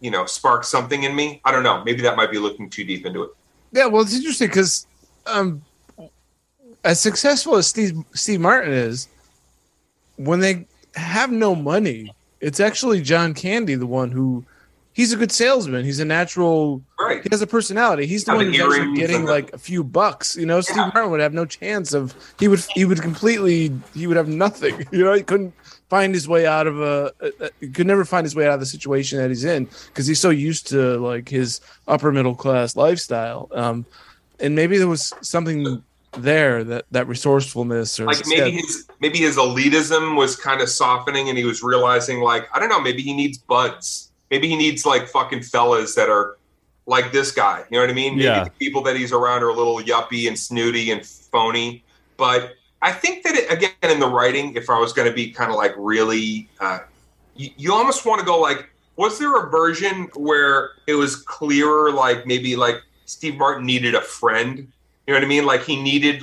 you 0.00 0.10
know 0.10 0.26
spark 0.26 0.64
something 0.64 1.02
in 1.02 1.14
me? 1.14 1.40
I 1.44 1.52
don't 1.52 1.62
know. 1.62 1.82
Maybe 1.84 2.02
that 2.02 2.16
might 2.16 2.30
be 2.30 2.38
looking 2.38 2.70
too 2.70 2.84
deep 2.84 3.04
into 3.04 3.24
it. 3.24 3.30
Yeah, 3.72 3.86
well, 3.86 4.02
it's 4.02 4.14
interesting 4.14 4.48
because 4.48 4.86
um, 5.26 5.62
as 6.84 7.00
successful 7.00 7.56
as 7.56 7.66
Steve 7.66 7.96
Steve 8.14 8.40
Martin 8.40 8.72
is, 8.72 9.08
when 10.16 10.40
they 10.40 10.66
have 10.94 11.30
no 11.30 11.54
money, 11.54 12.12
it's 12.40 12.60
actually 12.60 13.02
John 13.02 13.34
Candy, 13.34 13.74
the 13.74 13.86
one 13.86 14.10
who 14.10 14.44
he's 14.98 15.12
a 15.12 15.16
good 15.16 15.30
salesman. 15.32 15.84
He's 15.84 16.00
a 16.00 16.04
natural. 16.04 16.82
Right. 17.00 17.22
He 17.22 17.28
has 17.30 17.40
a 17.40 17.46
personality. 17.46 18.04
He's 18.06 18.24
the 18.24 18.32
Yeah, 18.32 18.36
one 18.36 18.46
who's 18.52 18.60
actually 18.60 18.96
getting 18.96 19.24
the- 19.24 19.30
like 19.30 19.52
a 19.54 19.58
few 19.58 19.84
bucks. 19.84 20.36
You 20.36 20.44
know, 20.44 20.60
Steve 20.60 20.76
Martin 20.76 21.10
would 21.12 21.20
have 21.20 21.32
no 21.32 21.46
chance 21.46 21.94
of. 21.94 22.14
He 22.38 22.48
would. 22.48 22.60
He 22.74 22.84
would 22.84 23.00
completely. 23.00 23.72
He 23.94 24.06
would 24.08 24.16
have 24.16 24.28
nothing. 24.28 24.86
You 24.92 25.04
know, 25.04 25.14
he 25.14 25.22
couldn't 25.22 25.54
find 25.88 26.12
his 26.12 26.26
way 26.28 26.46
out 26.46 26.66
of 26.66 26.80
a- 26.82 27.12
he 27.60 27.68
could 27.68 27.86
never 27.86 28.04
find 28.04 28.24
his 28.24 28.34
way 28.34 28.46
out 28.46 28.54
of 28.54 28.60
the 28.60 28.66
situation 28.66 29.18
that 29.18 29.28
he's 29.30 29.44
in 29.44 29.68
because 29.86 30.06
he's 30.06 30.20
so 30.20 30.30
used 30.30 30.66
to 30.68 30.98
like 30.98 31.28
his 31.28 31.60
upper 31.86 32.10
middle 32.12 32.34
class 32.34 32.74
lifestyle. 32.76 33.48
Um, 33.52 33.86
and 34.40 34.54
maybe 34.54 34.76
there 34.78 34.88
was 34.88 35.12
something 35.22 35.82
there 36.12 36.64
that 36.64 36.84
that 36.90 37.06
resourcefulness 37.06 38.00
or 38.00 38.06
like 38.06 38.26
maybe 38.26 38.50
his 38.56 38.88
maybe 39.00 39.18
his 39.18 39.36
elitism 39.36 40.16
was 40.16 40.34
kind 40.36 40.60
of 40.62 40.68
softening 40.68 41.28
and 41.28 41.36
he 41.36 41.44
was 41.44 41.62
realizing 41.62 42.20
like 42.22 42.48
i 42.54 42.58
don't 42.58 42.70
know 42.70 42.80
maybe 42.80 43.02
he 43.02 43.12
needs 43.12 43.36
buds 43.36 44.07
maybe 44.30 44.48
he 44.48 44.56
needs 44.56 44.84
like 44.86 45.08
fucking 45.08 45.42
fellas 45.42 45.94
that 45.94 46.08
are 46.08 46.36
like 46.86 47.12
this 47.12 47.32
guy 47.32 47.64
you 47.70 47.76
know 47.76 47.82
what 47.82 47.90
i 47.90 47.92
mean 47.92 48.14
maybe 48.14 48.24
Yeah. 48.24 48.44
the 48.44 48.50
people 48.50 48.82
that 48.82 48.96
he's 48.96 49.12
around 49.12 49.42
are 49.42 49.48
a 49.48 49.54
little 49.54 49.78
yuppie 49.78 50.28
and 50.28 50.38
snooty 50.38 50.90
and 50.90 51.04
phony 51.04 51.82
but 52.16 52.54
i 52.82 52.92
think 52.92 53.24
that 53.24 53.34
it, 53.34 53.50
again 53.52 53.72
in 53.82 54.00
the 54.00 54.08
writing 54.08 54.54
if 54.54 54.70
i 54.70 54.78
was 54.78 54.92
going 54.92 55.08
to 55.08 55.14
be 55.14 55.30
kind 55.30 55.50
of 55.50 55.56
like 55.56 55.74
really 55.76 56.48
uh, 56.60 56.78
you, 57.36 57.50
you 57.56 57.72
almost 57.72 58.04
want 58.06 58.20
to 58.20 58.26
go 58.26 58.38
like 58.40 58.70
was 58.96 59.18
there 59.18 59.36
a 59.46 59.50
version 59.50 60.08
where 60.16 60.70
it 60.86 60.94
was 60.94 61.16
clearer 61.16 61.92
like 61.92 62.26
maybe 62.26 62.56
like 62.56 62.76
steve 63.04 63.36
martin 63.36 63.64
needed 63.66 63.94
a 63.94 64.00
friend 64.00 64.66
you 65.06 65.14
know 65.14 65.20
what 65.20 65.24
I 65.24 65.28
mean? 65.28 65.46
Like 65.46 65.62
he 65.64 65.82
needed 65.82 66.22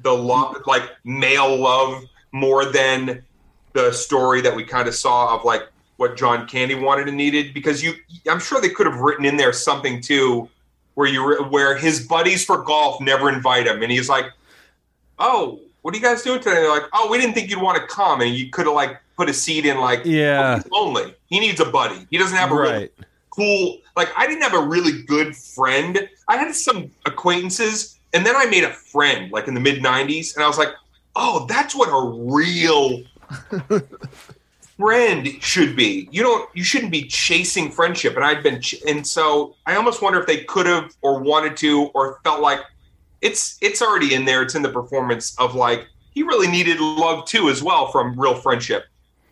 the 0.00 0.10
love, 0.14 0.56
like 0.64 0.88
male 1.04 1.54
love, 1.54 2.04
more 2.32 2.64
than 2.64 3.22
the 3.74 3.92
story 3.92 4.40
that 4.40 4.56
we 4.56 4.64
kind 4.64 4.88
of 4.88 4.94
saw 4.94 5.36
of 5.36 5.44
like 5.44 5.64
what 5.96 6.16
John 6.16 6.46
Candy 6.46 6.74
wanted 6.74 7.08
and 7.08 7.16
needed. 7.16 7.54
Because 7.54 7.82
you, 7.82 7.94
I'm 8.30 8.40
sure 8.40 8.60
they 8.60 8.68
could 8.70 8.86
have 8.86 8.98
written 9.00 9.24
in 9.24 9.36
there 9.36 9.52
something 9.52 10.00
too, 10.00 10.48
where 10.94 11.06
you 11.08 11.44
where 11.50 11.76
his 11.76 12.06
buddies 12.06 12.44
for 12.44 12.62
golf 12.62 13.00
never 13.00 13.28
invite 13.28 13.66
him, 13.66 13.82
and 13.82 13.90
he's 13.92 14.08
like, 14.08 14.26
"Oh, 15.18 15.60
what 15.82 15.94
are 15.94 15.96
you 15.96 16.02
guys 16.02 16.22
doing 16.22 16.38
today?" 16.40 16.56
And 16.56 16.64
they're 16.64 16.70
like, 16.70 16.88
"Oh, 16.92 17.08
we 17.10 17.18
didn't 17.18 17.34
think 17.34 17.50
you'd 17.50 17.60
want 17.62 17.78
to 17.80 17.86
come," 17.86 18.20
and 18.20 18.34
you 18.34 18.50
could 18.50 18.66
have 18.66 18.74
like 18.74 18.98
put 19.16 19.28
a 19.28 19.32
seed 19.34 19.64
in 19.66 19.78
like, 19.78 20.02
Yeah. 20.04 20.54
"Oh, 20.54 20.62
he's 20.62 20.70
lonely. 20.72 21.14
He 21.26 21.40
needs 21.40 21.60
a 21.60 21.64
buddy. 21.66 22.06
He 22.10 22.18
doesn't 22.18 22.36
have 22.36 22.50
a 22.50 22.54
really 22.56 22.72
Right. 22.72 22.92
cool 23.30 23.78
like 23.96 24.08
I 24.16 24.26
didn't 24.26 24.42
have 24.42 24.54
a 24.54 24.60
really 24.66 25.02
good 25.02 25.36
friend. 25.36 26.08
I 26.28 26.36
had 26.36 26.52
some 26.54 26.90
acquaintances 27.06 27.96
and 28.12 28.24
then 28.26 28.34
I 28.36 28.46
made 28.46 28.64
a 28.64 28.72
friend 28.72 29.30
like 29.30 29.46
in 29.48 29.54
the 29.54 29.60
mid 29.60 29.82
90s 29.82 30.34
and 30.34 30.42
I 30.44 30.48
was 30.48 30.58
like, 30.58 30.70
"Oh, 31.16 31.46
that's 31.48 31.74
what 31.76 31.88
a 31.88 32.24
real 32.32 33.02
friend 34.78 35.28
should 35.40 35.76
be. 35.76 36.08
You 36.10 36.22
don't 36.22 36.48
you 36.54 36.64
shouldn't 36.64 36.92
be 36.92 37.04
chasing 37.04 37.70
friendship." 37.70 38.16
And 38.16 38.24
I've 38.24 38.42
been 38.42 38.60
ch- 38.60 38.82
and 38.86 39.06
so 39.06 39.56
I 39.66 39.76
almost 39.76 40.02
wonder 40.02 40.20
if 40.20 40.26
they 40.26 40.44
could 40.44 40.66
have 40.66 40.92
or 41.02 41.20
wanted 41.20 41.56
to 41.58 41.86
or 41.94 42.20
felt 42.24 42.40
like 42.40 42.60
it's 43.22 43.58
it's 43.60 43.82
already 43.82 44.14
in 44.14 44.24
there. 44.24 44.42
It's 44.42 44.54
in 44.54 44.62
the 44.62 44.70
performance 44.70 45.34
of 45.38 45.54
like 45.54 45.86
he 46.12 46.22
really 46.22 46.48
needed 46.48 46.80
love 46.80 47.24
too 47.26 47.48
as 47.48 47.62
well 47.62 47.90
from 47.90 48.18
real 48.18 48.34
friendship. 48.34 48.84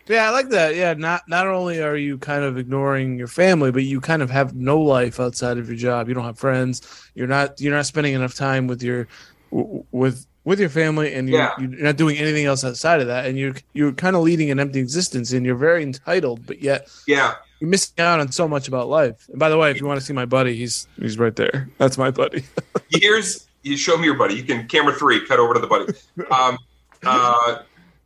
Yeah, 0.09 0.28
I 0.28 0.30
like 0.30 0.49
that. 0.49 0.74
Yeah, 0.74 0.95
not 0.95 1.22
not 1.28 1.47
only 1.47 1.80
are 1.80 1.97
you 1.97 2.18
kind 2.18 2.43
of 2.43 2.59
ignoring 2.59 3.18
your 3.18 3.28
family, 3.28 3.70
but 3.70 3.84
you 3.84 4.01
kind 4.01 4.20
of 4.20 4.30
have 4.30 4.55
no 4.55 4.80
life 4.80 5.20
outside 5.20 5.59
of 5.59 5.68
your 5.68 5.76
job. 5.76 6.09
You 6.09 6.14
don't 6.14 6.24
have 6.24 6.38
friends. 6.38 6.82
You're 7.14 7.28
not 7.28 7.61
you're 7.61 7.74
not 7.74 7.86
spending 7.86 8.14
enough 8.14 8.34
time 8.34 8.66
with 8.66 8.82
your 8.82 9.07
with 9.51 10.26
with 10.45 10.59
your 10.59 10.68
family, 10.68 11.14
and 11.14 11.28
you're, 11.28 11.38
Yeah. 11.38 11.53
you're 11.59 11.68
not 11.82 11.97
doing 11.97 12.16
anything 12.18 12.47
else 12.47 12.64
outside 12.64 13.01
of 13.01 13.07
that. 13.07 13.26
And 13.26 13.38
you're 13.38 13.55
you're 13.72 13.93
kind 13.93 14.16
of 14.16 14.22
leading 14.22 14.51
an 14.51 14.59
empty 14.61 14.80
existence, 14.80 15.32
and 15.32 15.47
you're 15.47 15.55
very 15.57 15.82
entitled, 15.82 16.47
but 16.47 16.61
yet 16.62 16.88
Yeah. 17.07 17.34
you're 17.61 17.70
missing 17.70 17.95
out 17.99 18.18
on 18.20 18.32
so 18.32 18.49
much 18.49 18.66
about 18.68 18.88
life. 18.88 19.28
And 19.28 19.38
by 19.38 19.49
the 19.49 19.57
way, 19.59 19.70
if 19.70 19.80
you 19.80 19.86
want 19.86 20.01
to 20.01 20.05
see 20.07 20.12
my 20.12 20.24
buddy, 20.26 20.57
he's 20.57 20.86
he's 21.01 21.18
right 21.18 21.34
there. 21.36 21.68
That's 21.78 21.97
my 21.99 22.11
buddy. 22.11 22.45
years 22.90 23.47
you 23.62 23.76
show 23.76 23.97
me 23.97 24.05
your 24.07 24.16
buddy 24.16 24.34
you 24.34 24.43
can 24.43 24.66
camera 24.66 24.93
three 24.93 25.24
cut 25.24 25.38
over 25.38 25.55
to 25.55 25.61
the 25.61 25.66
buddy 25.68 25.86
um, 26.32 26.59
uh, 27.07 27.59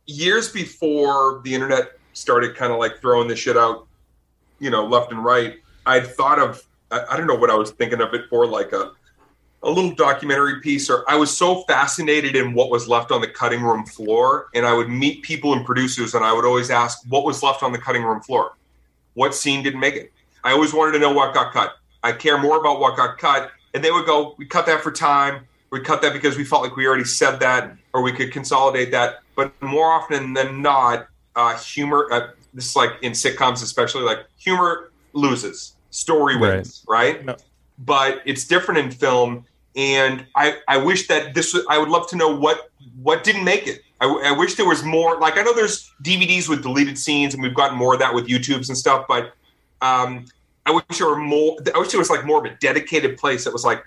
years 0.05 0.49
before 0.51 1.41
the 1.43 1.51
internet 1.53 1.97
started 2.13 2.55
kind 2.55 2.71
of 2.71 2.77
like 2.77 2.99
throwing 3.01 3.27
this 3.27 3.39
shit 3.39 3.57
out 3.57 3.87
you 4.59 4.69
know 4.69 4.85
left 4.85 5.11
and 5.11 5.25
right 5.25 5.55
i'd 5.87 6.05
thought 6.05 6.37
of 6.39 6.63
I, 6.91 7.01
I 7.09 7.17
don't 7.17 7.25
know 7.25 7.35
what 7.35 7.49
i 7.49 7.55
was 7.55 7.71
thinking 7.71 8.01
of 8.01 8.13
it 8.13 8.29
for 8.29 8.45
like 8.45 8.71
a 8.71 8.91
a 9.63 9.69
little 9.69 9.91
documentary 9.91 10.61
piece 10.61 10.89
or 10.89 11.03
i 11.09 11.15
was 11.15 11.35
so 11.35 11.63
fascinated 11.63 12.35
in 12.35 12.53
what 12.53 12.69
was 12.69 12.87
left 12.87 13.11
on 13.11 13.21
the 13.21 13.27
cutting 13.27 13.61
room 13.61 13.85
floor 13.85 14.47
and 14.53 14.65
i 14.65 14.73
would 14.73 14.87
meet 14.87 15.23
people 15.23 15.53
and 15.53 15.65
producers 15.65 16.13
and 16.13 16.23
i 16.23 16.31
would 16.31 16.45
always 16.45 16.69
ask 16.69 16.99
what 17.09 17.25
was 17.25 17.41
left 17.41 17.63
on 17.63 17.71
the 17.71 17.77
cutting 17.77 18.03
room 18.03 18.21
floor? 18.21 18.51
What 19.15 19.33
scene 19.33 19.63
didn't 19.63 19.79
make 19.79 19.95
it? 19.95 20.11
I 20.43 20.51
always 20.51 20.73
wanted 20.75 20.91
to 20.91 20.99
know 20.99 21.11
what 21.11 21.33
got 21.33 21.51
cut. 21.51 21.73
I 22.03 22.11
care 22.11 22.37
more 22.37 22.59
about 22.59 22.79
what 22.79 22.95
got 22.95 23.17
cut 23.17 23.49
and 23.73 23.83
they 23.83 23.89
would 23.89 24.05
go 24.05 24.35
we 24.37 24.45
cut 24.45 24.67
that 24.67 24.81
for 24.81 24.91
time. 24.91 25.47
We 25.71 25.81
cut 25.81 26.03
that 26.03 26.13
because 26.13 26.37
we 26.37 26.43
felt 26.45 26.61
like 26.61 26.75
we 26.75 26.85
already 26.85 27.03
said 27.03 27.39
that 27.39 27.75
or 27.93 28.03
we 28.03 28.11
could 28.11 28.31
consolidate 28.31 28.91
that. 28.91 29.15
But 29.35 29.59
more 29.61 29.91
often 29.91 30.33
than 30.33 30.61
not 30.61 31.07
uh, 31.35 31.57
humor 31.57 32.07
uh, 32.11 32.27
this 32.53 32.69
is 32.69 32.75
like 32.75 32.91
in 33.01 33.13
sitcoms 33.13 33.63
especially 33.63 34.03
like 34.03 34.19
humor 34.37 34.91
loses 35.13 35.75
story 35.89 36.35
Right. 36.35 36.57
wins 36.57 36.83
right, 36.87 37.25
No. 37.25 37.35
But 37.77 38.21
it's 38.25 38.45
different 38.45 38.79
in 38.79 38.91
film 38.91 39.45
and 39.75 40.25
i 40.35 40.57
i 40.67 40.77
wish 40.77 41.07
that 41.07 41.33
this 41.33 41.53
was- 41.53 41.65
i 41.69 41.77
would 41.77 41.89
love 41.89 42.07
to 42.09 42.15
know 42.15 42.35
what 42.35 42.71
what 43.01 43.23
didn't 43.23 43.43
make 43.43 43.67
it 43.67 43.81
I, 44.01 44.05
I 44.25 44.31
wish 44.31 44.55
there 44.55 44.65
was 44.67 44.83
more 44.83 45.19
like 45.19 45.37
i 45.37 45.41
know 45.43 45.53
there's 45.53 45.91
dvds 46.03 46.49
with 46.49 46.63
deleted 46.63 46.97
scenes 46.97 47.33
and 47.33 47.43
we've 47.43 47.53
gotten 47.55 47.77
more 47.77 47.93
of 47.93 47.99
that 47.99 48.13
with 48.13 48.27
youtubes 48.27 48.67
and 48.69 48.77
stuff 48.77 49.05
but 49.07 49.33
um 49.81 50.25
i 50.65 50.71
wish 50.71 50.83
there 50.97 51.07
were 51.07 51.17
more 51.17 51.57
i 51.75 51.77
wish 51.79 51.89
there 51.89 51.99
was 51.99 52.09
like 52.09 52.25
more 52.25 52.39
of 52.45 52.51
a 52.51 52.55
dedicated 52.55 53.17
place 53.17 53.43
that 53.43 53.53
was 53.53 53.63
like 53.63 53.83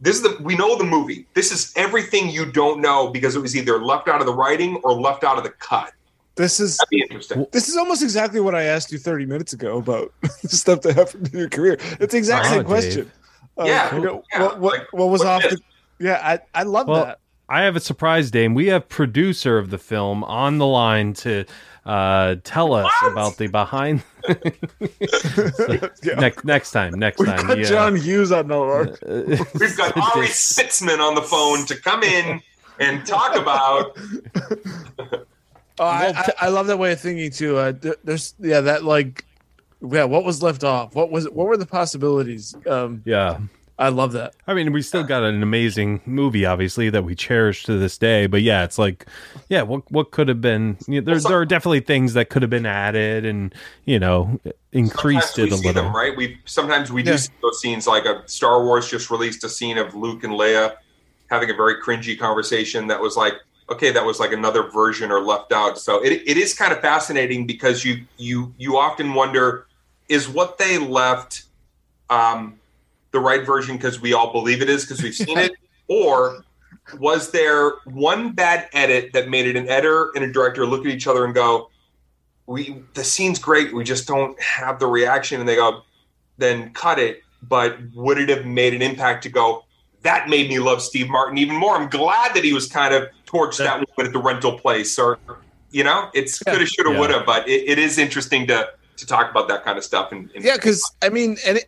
this 0.00 0.16
is 0.16 0.22
the 0.22 0.36
we 0.40 0.54
know 0.56 0.76
the 0.78 0.84
movie 0.84 1.26
this 1.34 1.50
is 1.52 1.72
everything 1.76 2.28
you 2.30 2.44
don't 2.50 2.80
know 2.80 3.08
because 3.08 3.34
it 3.34 3.40
was 3.40 3.56
either 3.56 3.78
left 3.82 4.08
out 4.08 4.20
of 4.20 4.26
the 4.26 4.34
writing 4.34 4.76
or 4.84 4.92
left 4.92 5.24
out 5.24 5.38
of 5.38 5.44
the 5.44 5.50
cut 5.50 5.92
This 6.36 6.58
is 6.60 6.76
that'd 6.78 6.88
be 6.90 7.00
interesting 7.02 7.46
This 7.52 7.68
is 7.68 7.76
almost 7.76 8.02
exactly 8.02 8.40
what 8.40 8.54
I 8.54 8.62
asked 8.64 8.90
you 8.92 8.98
30 8.98 9.26
minutes 9.26 9.52
ago 9.52 9.78
about 9.78 10.12
the 10.42 10.48
stuff 10.48 10.80
that 10.82 10.96
happened 10.96 11.28
in 11.32 11.38
your 11.38 11.48
career. 11.50 11.76
It's 12.00 12.12
the 12.12 12.18
exact 12.18 12.46
Oh, 12.46 12.48
same 12.48 12.58
Dave. 12.60 12.66
question. 12.66 13.12
Um, 13.58 13.66
Yeah, 13.66 13.94
you 13.94 14.00
know, 14.02 14.24
yeah, 14.32 14.42
what, 14.42 14.58
what, 14.60 14.78
like, 14.78 14.92
what 14.92 15.06
was 15.10 15.20
what's 15.24 15.44
off 15.44 15.50
the. 15.50 15.58
Yeah, 15.98 16.20
I, 16.22 16.60
I 16.60 16.62
love 16.64 16.88
Well, 16.88 17.04
that. 17.04 17.18
I 17.48 17.62
have 17.62 17.76
a 17.76 17.80
surprise, 17.80 18.30
Dame. 18.30 18.54
We 18.54 18.66
have 18.68 18.88
producer 18.88 19.58
of 19.58 19.70
the 19.70 19.78
film 19.78 20.24
on 20.24 20.58
the 20.58 20.66
line 20.66 21.12
to 21.14 21.44
uh, 21.84 22.36
tell 22.44 22.72
us 22.72 22.90
What? 23.02 23.12
about 23.12 23.36
the 23.36 23.48
behind. 23.48 24.02
Yeah. 26.02 26.14
next 26.18 26.44
next 26.44 26.70
time, 26.72 26.94
next 26.98 27.18
We 27.18 27.26
time. 27.26 27.46
got 27.46 27.58
yeah. 27.58 27.64
John 27.64 27.96
Hughes 27.96 28.32
on 28.32 28.48
the 28.48 28.56
line. 28.56 28.96
we've 29.60 29.76
got 29.76 29.96
ari 29.96 30.26
This- 30.26 30.56
spitzman 30.56 30.98
on 31.00 31.14
the 31.14 31.22
phone 31.22 31.64
to 31.66 31.76
come 31.76 32.02
in 32.02 32.40
and 32.80 33.04
talk 33.06 33.36
about 33.36 33.96
Oh, 35.78 35.84
I, 35.86 36.10
Well, 36.10 36.12
I, 36.16 36.22
t- 36.22 36.32
I 36.40 36.48
love 36.48 36.66
that 36.68 36.78
way 36.78 36.92
of 36.92 37.00
thinking 37.00 37.30
too. 37.30 37.56
Uh, 37.56 37.72
there's 38.04 38.34
yeah 38.38 38.60
that 38.60 38.84
like 38.84 39.24
yeah 39.90 40.04
what 40.04 40.24
was 40.24 40.42
left 40.42 40.64
off? 40.64 40.94
What 40.94 41.10
was 41.10 41.28
what 41.30 41.46
were 41.46 41.56
the 41.56 41.66
possibilities? 41.66 42.54
Um, 42.66 43.02
yeah. 43.04 43.38
I 43.78 43.88
love 43.88 44.12
that. 44.12 44.34
I 44.46 44.54
mean, 44.54 44.70
we 44.72 44.80
still 44.82 45.02
got 45.02 45.24
an 45.24 45.42
amazing 45.42 46.02
movie, 46.06 46.44
obviously, 46.44 46.88
that 46.90 47.02
we 47.04 47.16
cherish 47.16 47.64
to 47.64 47.78
this 47.78 47.98
day. 47.98 48.26
But 48.26 48.42
yeah, 48.42 48.62
it's 48.62 48.78
like, 48.78 49.06
yeah, 49.48 49.62
what 49.62 49.90
what 49.90 50.12
could 50.12 50.28
have 50.28 50.40
been? 50.40 50.76
You 50.86 51.00
know, 51.00 51.04
there, 51.06 51.14
Well, 51.14 51.20
some- 51.22 51.32
there 51.32 51.40
are 51.40 51.46
definitely 51.46 51.80
things 51.80 52.12
that 52.14 52.28
could 52.28 52.42
have 52.42 52.50
been 52.50 52.66
added 52.66 53.24
and 53.24 53.52
you 53.86 53.98
know 53.98 54.38
increased 54.72 55.38
it 55.38 55.50
a 55.52 55.56
see 55.56 55.66
little. 55.66 55.84
them 55.84 55.94
right 55.96 56.16
we 56.16 56.38
sometimes 56.44 56.92
we 56.92 57.02
do 57.02 57.16
see 57.18 57.32
those 57.42 57.60
scenes 57.60 57.86
like 57.86 58.04
a 58.04 58.22
star 58.26 58.62
wars 58.64 58.88
just 58.88 59.10
released 59.10 59.44
a 59.44 59.48
scene 59.48 59.76
of 59.78 59.94
luke 59.94 60.24
and 60.24 60.32
leia 60.32 60.76
having 61.28 61.50
a 61.50 61.54
very 61.54 61.74
cringy 61.82 62.18
conversation 62.18 62.86
that 62.86 62.98
was 63.00 63.14
like 63.16 63.34
okay 63.68 63.90
that 63.90 64.04
was 64.04 64.18
like 64.18 64.32
another 64.32 64.62
version 64.70 65.10
or 65.10 65.20
left 65.20 65.52
out 65.52 65.78
so 65.78 66.02
it, 66.02 66.22
it 66.26 66.36
is 66.38 66.54
kind 66.54 66.72
of 66.72 66.80
fascinating 66.80 67.46
because 67.46 67.84
you 67.84 68.02
you 68.16 68.54
you 68.56 68.78
often 68.78 69.12
wonder 69.12 69.66
is 70.12 70.28
what 70.28 70.58
they 70.58 70.78
left 70.78 71.44
um 72.10 72.60
the 73.12 73.18
right 73.20 73.44
version 73.46 73.76
because 73.76 74.00
we 74.00 74.12
all 74.12 74.30
believe 74.32 74.60
it 74.62 74.68
is 74.68 74.84
because 74.84 75.02
we've 75.02 75.14
seen 75.14 75.38
it 75.38 75.52
or 75.88 76.44
was 76.98 77.30
there 77.30 77.72
one 77.84 78.32
bad 78.32 78.68
edit 78.72 79.12
that 79.12 79.28
made 79.28 79.46
it 79.46 79.56
an 79.56 79.68
editor 79.68 80.10
and 80.14 80.24
a 80.24 80.32
director 80.32 80.66
look 80.66 80.80
at 80.86 80.92
each 80.92 81.06
other 81.06 81.24
and 81.24 81.34
go 81.34 81.70
we 82.46 82.82
the 82.94 83.04
scene's 83.04 83.38
great 83.38 83.74
we 83.74 83.84
just 83.84 84.06
don't 84.06 84.40
have 84.40 84.78
the 84.78 84.86
reaction 84.86 85.40
and 85.40 85.48
they 85.48 85.56
go 85.56 85.82
then 86.38 86.72
cut 86.74 86.98
it 86.98 87.20
but 87.48 87.78
would 87.94 88.18
it 88.18 88.28
have 88.28 88.44
made 88.46 88.74
an 88.74 88.82
impact 88.82 89.22
to 89.22 89.28
go 89.30 89.64
that 90.02 90.28
made 90.28 90.48
me 90.48 90.58
love 90.58 90.82
steve 90.82 91.08
martin 91.08 91.38
even 91.38 91.56
more 91.56 91.76
i'm 91.76 91.88
glad 91.88 92.34
that 92.34 92.44
he 92.44 92.52
was 92.52 92.66
kind 92.68 92.92
of 92.92 93.04
torched 93.26 93.58
that 93.58 93.76
woman 93.76 94.06
at 94.08 94.12
the 94.12 94.18
rental 94.18 94.58
place 94.58 94.98
or 94.98 95.18
you 95.70 95.84
know 95.84 96.10
it's 96.14 96.42
Yeah. 96.46 96.52
coulda 96.52 96.66
shoulda 96.66 96.90
Yeah. 96.92 96.98
woulda 96.98 97.22
but 97.24 97.48
it, 97.48 97.68
it 97.68 97.78
is 97.78 97.96
interesting 97.98 98.46
to 98.48 98.68
to 99.02 99.06
talk 99.06 99.30
about 99.30 99.48
that 99.48 99.64
kind 99.64 99.76
of 99.78 99.84
stuff 99.84 100.12
and, 100.12 100.30
and 100.34 100.44
Yeah, 100.44 100.56
because 100.56 100.82
I 101.02 101.08
mean, 101.10 101.36
and 101.46 101.58
it, 101.58 101.66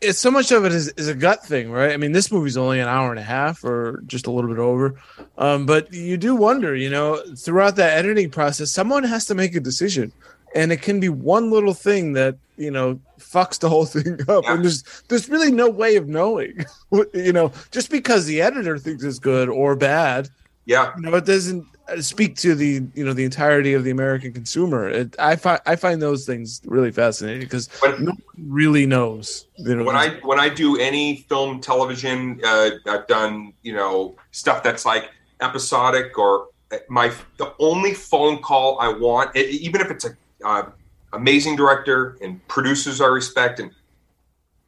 it's 0.00 0.18
so 0.18 0.30
much 0.30 0.50
of 0.50 0.64
it 0.64 0.72
is, 0.72 0.88
is 0.96 1.06
a 1.08 1.14
gut 1.14 1.44
thing, 1.46 1.70
right? 1.70 1.92
I 1.92 1.96
mean, 1.96 2.10
this 2.12 2.32
movie's 2.32 2.56
only 2.56 2.80
an 2.80 2.88
hour 2.88 3.10
and 3.10 3.20
a 3.20 3.22
half 3.22 3.62
or 3.64 4.02
just 4.06 4.26
a 4.26 4.30
little 4.32 4.50
bit 4.50 4.58
over, 4.58 4.94
um, 5.38 5.64
but 5.66 5.92
you 5.94 6.16
do 6.16 6.34
wonder, 6.34 6.74
you 6.74 6.90
know, 6.90 7.22
throughout 7.36 7.76
that 7.76 7.96
editing 7.96 8.28
process, 8.30 8.70
someone 8.72 9.04
has 9.04 9.26
to 9.26 9.34
make 9.34 9.54
a 9.54 9.60
decision. 9.60 10.12
and 10.54 10.70
it 10.72 10.82
can 10.82 11.00
be 11.00 11.08
one 11.08 11.50
little 11.50 11.72
thing 11.74 12.12
that 12.14 12.36
you 12.58 12.70
know 12.70 13.00
fucks 13.18 13.58
the 13.60 13.68
whole 13.68 13.86
thing 13.94 14.18
up 14.28 14.44
Yeah. 14.44 14.52
and 14.54 14.62
there's 14.64 14.82
there's 15.08 15.28
really 15.30 15.50
no 15.50 15.70
way 15.70 15.96
of 15.96 16.06
knowing 16.08 16.66
you 17.14 17.32
know 17.32 17.50
just 17.70 17.88
because 17.90 18.26
the 18.26 18.42
editor 18.42 18.76
thinks 18.78 19.02
it's 19.04 19.18
good 19.18 19.48
or 19.48 19.74
bad 19.76 20.28
Yeah, 20.66 20.92
you 20.96 21.02
know 21.02 21.14
it 21.16 21.24
doesn't 21.24 21.64
speak 22.00 22.36
to 22.36 22.54
the 22.54 22.80
you 22.94 23.04
know 23.04 23.12
the 23.12 23.24
entirety 23.24 23.74
of 23.74 23.84
the 23.84 23.90
american 23.90 24.32
consumer 24.32 24.88
it, 24.88 25.14
i 25.18 25.36
find 25.36 25.60
i 25.66 25.76
find 25.76 26.00
those 26.00 26.24
things 26.24 26.60
really 26.64 26.92
fascinating 26.92 27.40
because 27.40 27.68
no 27.82 28.12
one 28.12 28.22
really 28.38 28.86
knows 28.86 29.46
you 29.58 29.74
know 29.74 29.84
when 29.84 29.96
I 29.96 30.10
when 30.22 30.40
I 30.40 30.48
do 30.48 30.76
any 30.78 31.18
film, 31.28 31.60
television, 31.60 32.40
uh, 32.44 32.70
I've 32.86 33.06
done 33.06 33.52
you 33.62 33.74
know 33.74 34.16
stuff 34.32 34.62
that's 34.62 34.84
like 34.84 35.10
episodic 35.40 36.18
or 36.18 36.48
uh, 36.72 36.78
my 36.88 37.12
the 37.36 37.54
only 37.58 37.94
phone 37.94 38.38
call 38.38 38.78
I 38.80 38.88
want, 38.88 39.36
e- 39.36 39.58
even 39.62 39.80
if 39.80 39.90
it's 39.90 40.04
a 40.04 40.16
uh, 40.44 40.70
amazing 41.12 41.56
director 41.56 42.16
and 42.22 42.46
producers 42.48 43.00
I 43.00 43.06
respect, 43.06 43.60
and 43.60 43.70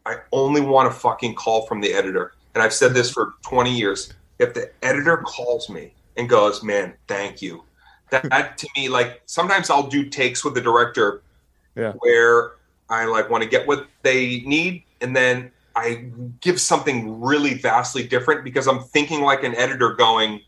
I 0.07 0.17
only 0.33 0.61
want 0.61 0.89
a 0.89 0.93
fucking 0.93 1.35
call 1.35 1.67
from 1.67 1.81
the 1.81 1.93
editor. 1.93 2.35
And 2.55 2.63
I've 2.63 2.75
said 2.75 2.95
this 2.95 3.11
for 3.11 3.35
20 3.43 3.77
years. 3.77 4.13
If 4.39 4.55
the 4.55 4.71
editor 4.83 5.17
calls 5.19 5.69
me 5.69 5.93
and 6.17 6.29
goes, 6.29 6.63
"Man, 6.63 6.95
thank 7.09 7.43
you," 7.43 7.65
that, 8.11 8.29
that 8.31 8.59
to 8.59 8.69
me, 8.77 8.89
like 8.89 9.23
sometimes 9.27 9.71
I'll 9.71 9.87
do 9.87 10.09
takes 10.09 10.45
with 10.45 10.55
the 10.55 10.61
director 10.61 11.23
Yeah. 11.77 11.93
where 11.99 12.53
I 12.89 13.07
like 13.07 13.31
want 13.31 13.43
to 13.43 13.49
get 13.49 13.67
what 13.67 13.87
they 14.03 14.41
need, 14.41 14.85
and 15.01 15.15
then 15.15 15.51
I 15.77 16.07
give 16.41 16.61
something 16.61 17.21
really 17.21 17.55
vastly 17.55 18.07
different 18.07 18.45
because 18.45 18.69
I'm 18.69 18.81
thinking 18.81 19.23
like 19.23 19.43
an 19.43 19.55
editor 19.57 19.95
going, 19.95 20.41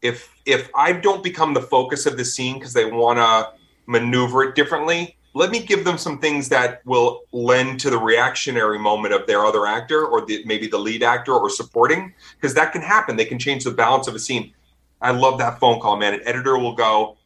if 0.00 0.32
if 0.46 0.70
I 0.74 0.92
don't 0.92 1.22
become 1.22 1.54
the 1.54 1.60
focus 1.62 2.06
of 2.06 2.16
the 2.16 2.24
scene 2.24 2.54
because 2.58 2.72
they 2.72 2.86
want 2.86 3.18
to 3.18 3.52
maneuver 3.86 4.42
it 4.44 4.54
differently, 4.54 5.16
let 5.34 5.50
me 5.50 5.60
give 5.60 5.84
them 5.84 5.98
some 5.98 6.18
things 6.18 6.48
that 6.48 6.80
will 6.86 7.22
lend 7.32 7.80
to 7.80 7.90
the 7.90 7.98
reactionary 7.98 8.78
moment 8.78 9.12
of 9.12 9.26
their 9.26 9.44
other 9.44 9.66
actor 9.66 10.06
or 10.06 10.24
the, 10.24 10.42
maybe 10.46 10.66
the 10.66 10.78
lead 10.78 11.02
actor 11.02 11.34
or 11.34 11.50
supporting 11.50 12.14
because 12.36 12.54
that 12.54 12.72
can 12.72 12.80
happen. 12.80 13.16
They 13.16 13.24
can 13.24 13.38
change 13.38 13.64
the 13.64 13.70
balance 13.72 14.06
of 14.06 14.14
a 14.14 14.18
scene. 14.18 14.54
I 15.04 15.10
love 15.10 15.38
that 15.38 15.60
phone 15.60 15.80
call, 15.80 15.96
man. 15.96 16.14
An 16.14 16.20
editor 16.24 16.58
will 16.58 16.74
go, 16.74 17.16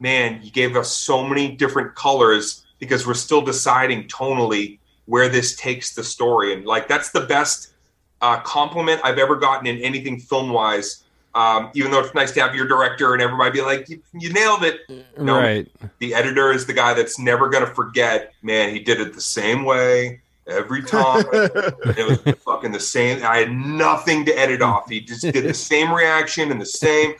man, 0.00 0.40
you 0.42 0.50
gave 0.50 0.76
us 0.76 0.90
so 0.90 1.26
many 1.26 1.52
different 1.52 1.94
colors 1.94 2.66
because 2.80 3.06
we're 3.06 3.14
still 3.14 3.40
deciding 3.40 4.08
tonally 4.08 4.78
where 5.06 5.28
this 5.28 5.54
takes 5.56 5.94
the 5.94 6.02
story. 6.02 6.52
And 6.52 6.66
like, 6.66 6.88
that's 6.88 7.10
the 7.10 7.20
best 7.20 7.72
uh, 8.20 8.40
compliment 8.40 9.00
I've 9.04 9.18
ever 9.18 9.36
gotten 9.36 9.66
in 9.68 9.78
anything 9.78 10.18
film 10.18 10.50
wise. 10.50 11.04
Um, 11.32 11.70
even 11.74 11.92
though 11.92 12.00
it's 12.00 12.14
nice 12.14 12.32
to 12.32 12.40
have 12.40 12.56
your 12.56 12.66
director 12.66 13.12
and 13.12 13.22
everybody 13.22 13.52
be 13.52 13.62
like, 13.62 13.88
you, 13.88 14.02
you 14.12 14.32
nailed 14.32 14.64
it. 14.64 14.80
No. 15.16 15.38
Right. 15.38 15.68
The 16.00 16.12
editor 16.14 16.50
is 16.50 16.66
the 16.66 16.72
guy 16.72 16.94
that's 16.94 17.20
never 17.20 17.48
going 17.48 17.64
to 17.64 17.72
forget, 17.72 18.34
man, 18.42 18.74
he 18.74 18.80
did 18.80 19.00
it 19.00 19.14
the 19.14 19.20
same 19.20 19.64
way 19.64 20.20
every 20.50 20.82
time. 20.82 21.24
it 21.32 22.06
was 22.24 22.34
fucking 22.44 22.72
the 22.72 22.80
same. 22.80 23.24
I 23.24 23.38
had 23.38 23.52
nothing 23.52 24.24
to 24.26 24.32
edit 24.38 24.62
off. 24.62 24.88
He 24.88 25.00
just 25.00 25.22
did 25.22 25.44
the 25.44 25.54
same 25.54 25.92
reaction 25.92 26.50
and 26.50 26.60
the 26.60 26.66
same. 26.66 27.14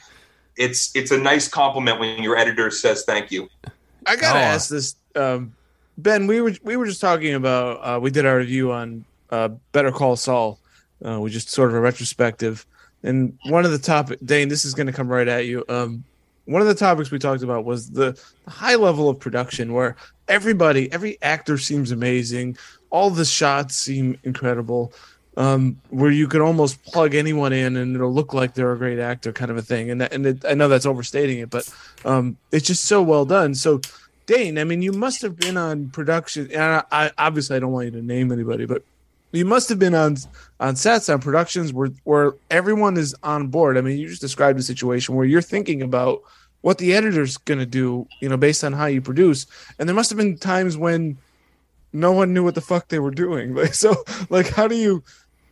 It's 0.57 0.95
it's 0.95 1.11
a 1.11 1.17
nice 1.17 1.47
compliment 1.47 1.99
when 1.99 2.21
your 2.21 2.37
editor 2.37 2.69
says 2.71 3.03
thank 3.05 3.31
you. 3.31 3.49
I 4.05 4.15
gotta 4.15 4.39
Oh. 4.39 4.41
ask 4.41 4.69
this, 4.69 4.95
um, 5.15 5.53
Ben. 5.97 6.27
We 6.27 6.41
were 6.41 6.53
we 6.63 6.75
were 6.75 6.85
just 6.85 7.01
talking 7.01 7.33
about. 7.35 7.77
Uh, 7.77 7.99
we 7.99 8.11
did 8.11 8.25
our 8.25 8.37
review 8.37 8.71
on 8.71 9.05
uh, 9.29 9.49
Better 9.71 9.91
Call 9.91 10.15
Saul. 10.15 10.59
Uh, 11.05 11.19
we 11.19 11.29
just 11.29 11.49
sort 11.49 11.69
of 11.69 11.75
a 11.75 11.79
retrospective, 11.79 12.65
and 13.03 13.37
one 13.47 13.65
of 13.65 13.71
the 13.71 13.79
topic, 13.79 14.19
Dane. 14.23 14.49
This 14.49 14.65
is 14.65 14.73
going 14.73 14.87
to 14.87 14.93
come 14.93 15.07
right 15.07 15.27
at 15.27 15.45
you. 15.45 15.63
Um, 15.69 16.03
one 16.45 16.61
of 16.61 16.67
the 16.67 16.75
topics 16.75 17.11
we 17.11 17.17
talked 17.19 17.43
about 17.43 17.63
was 17.65 17.89
the 17.91 18.19
high 18.47 18.75
level 18.75 19.07
of 19.09 19.19
production, 19.19 19.73
where 19.73 19.95
everybody, 20.27 20.91
every 20.91 21.17
actor 21.21 21.57
seems 21.57 21.91
amazing. 21.91 22.57
All 22.91 23.09
the 23.09 23.25
shots 23.25 23.75
seem 23.75 24.19
incredible. 24.23 24.93
Um, 25.37 25.79
where 25.89 26.11
you 26.11 26.27
could 26.27 26.41
almost 26.41 26.83
plug 26.83 27.15
anyone 27.15 27.53
in 27.53 27.77
and 27.77 27.95
it'll 27.95 28.13
look 28.13 28.33
like 28.33 28.53
they're 28.53 28.73
a 28.73 28.77
great 28.77 28.99
actor, 28.99 29.31
kind 29.31 29.49
of 29.49 29.55
a 29.55 29.61
thing. 29.61 29.89
And 29.89 30.01
that, 30.01 30.11
and 30.13 30.25
it, 30.25 30.45
I 30.45 30.55
know 30.55 30.67
that's 30.67 30.85
overstating 30.85 31.39
it, 31.39 31.49
but 31.49 31.73
um, 32.03 32.35
it's 32.51 32.67
just 32.67 32.83
so 32.83 33.01
well 33.01 33.23
done. 33.23 33.55
So, 33.55 33.79
Dane, 34.25 34.57
I 34.57 34.65
mean, 34.65 34.81
you 34.81 34.91
must 34.91 35.21
have 35.21 35.37
been 35.37 35.55
on 35.55 35.89
production. 35.89 36.51
And 36.51 36.61
I, 36.61 36.83
I 36.91 37.11
obviously 37.17 37.55
I 37.55 37.59
don't 37.59 37.71
want 37.71 37.85
you 37.85 37.91
to 37.91 38.01
name 38.01 38.29
anybody, 38.29 38.65
but 38.65 38.83
you 39.31 39.45
must 39.45 39.69
have 39.69 39.79
been 39.79 39.95
on 39.95 40.17
on 40.59 40.75
sets 40.75 41.09
on 41.09 41.19
productions 41.19 41.71
where 41.73 41.89
where 42.03 42.33
everyone 42.49 42.97
is 42.97 43.15
on 43.23 43.47
board. 43.47 43.77
I 43.77 43.81
mean, 43.81 43.97
you 43.97 44.09
just 44.09 44.21
described 44.21 44.59
a 44.59 44.63
situation 44.63 45.15
where 45.15 45.25
you're 45.25 45.41
thinking 45.41 45.81
about 45.81 46.21
what 46.61 46.77
the 46.77 46.93
editor's 46.93 47.37
going 47.37 47.59
to 47.59 47.65
do, 47.65 48.07
you 48.19 48.29
know, 48.29 48.37
based 48.37 48.63
on 48.63 48.73
how 48.73 48.85
you 48.85 49.01
produce. 49.01 49.47
And 49.79 49.87
there 49.87 49.95
must 49.95 50.09
have 50.09 50.17
been 50.17 50.37
times 50.37 50.77
when 50.77 51.17
no 51.93 52.11
one 52.11 52.33
knew 52.33 52.43
what 52.43 52.55
the 52.55 52.61
fuck 52.61 52.87
they 52.87 52.99
were 52.99 53.11
doing. 53.11 53.53
Like, 53.61 53.73
so, 53.73 53.95
like, 54.29 54.47
how 54.49 54.67
do 54.67 54.75
you, 54.75 55.03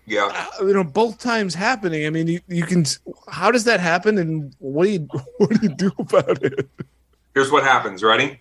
Yeah. 0.06 0.30
uh, 0.60 0.66
you 0.66 0.74
know, 0.74 0.84
both 0.84 1.18
times 1.20 1.54
happening? 1.56 2.06
I 2.06 2.10
mean, 2.10 2.28
you, 2.28 2.40
you 2.48 2.66
can. 2.66 2.86
How 3.30 3.52
does 3.52 3.64
that 3.66 3.80
happen, 3.80 4.18
and 4.18 4.56
what 4.60 4.86
do 4.86 4.92
you 4.92 5.08
what 5.38 5.50
do 5.50 5.60
you 5.62 5.76
do 5.76 5.92
about 6.00 6.44
it? 6.44 6.68
Here's 7.34 7.52
what 7.52 7.64
happens. 7.64 8.04
Ready? 8.04 8.40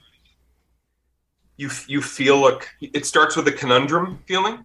You 1.56 1.70
you 1.88 2.00
feel 2.00 2.38
like 2.40 2.68
it 2.80 3.04
starts 3.04 3.36
with 3.36 3.48
a 3.48 3.52
conundrum 3.52 4.20
feeling, 4.26 4.64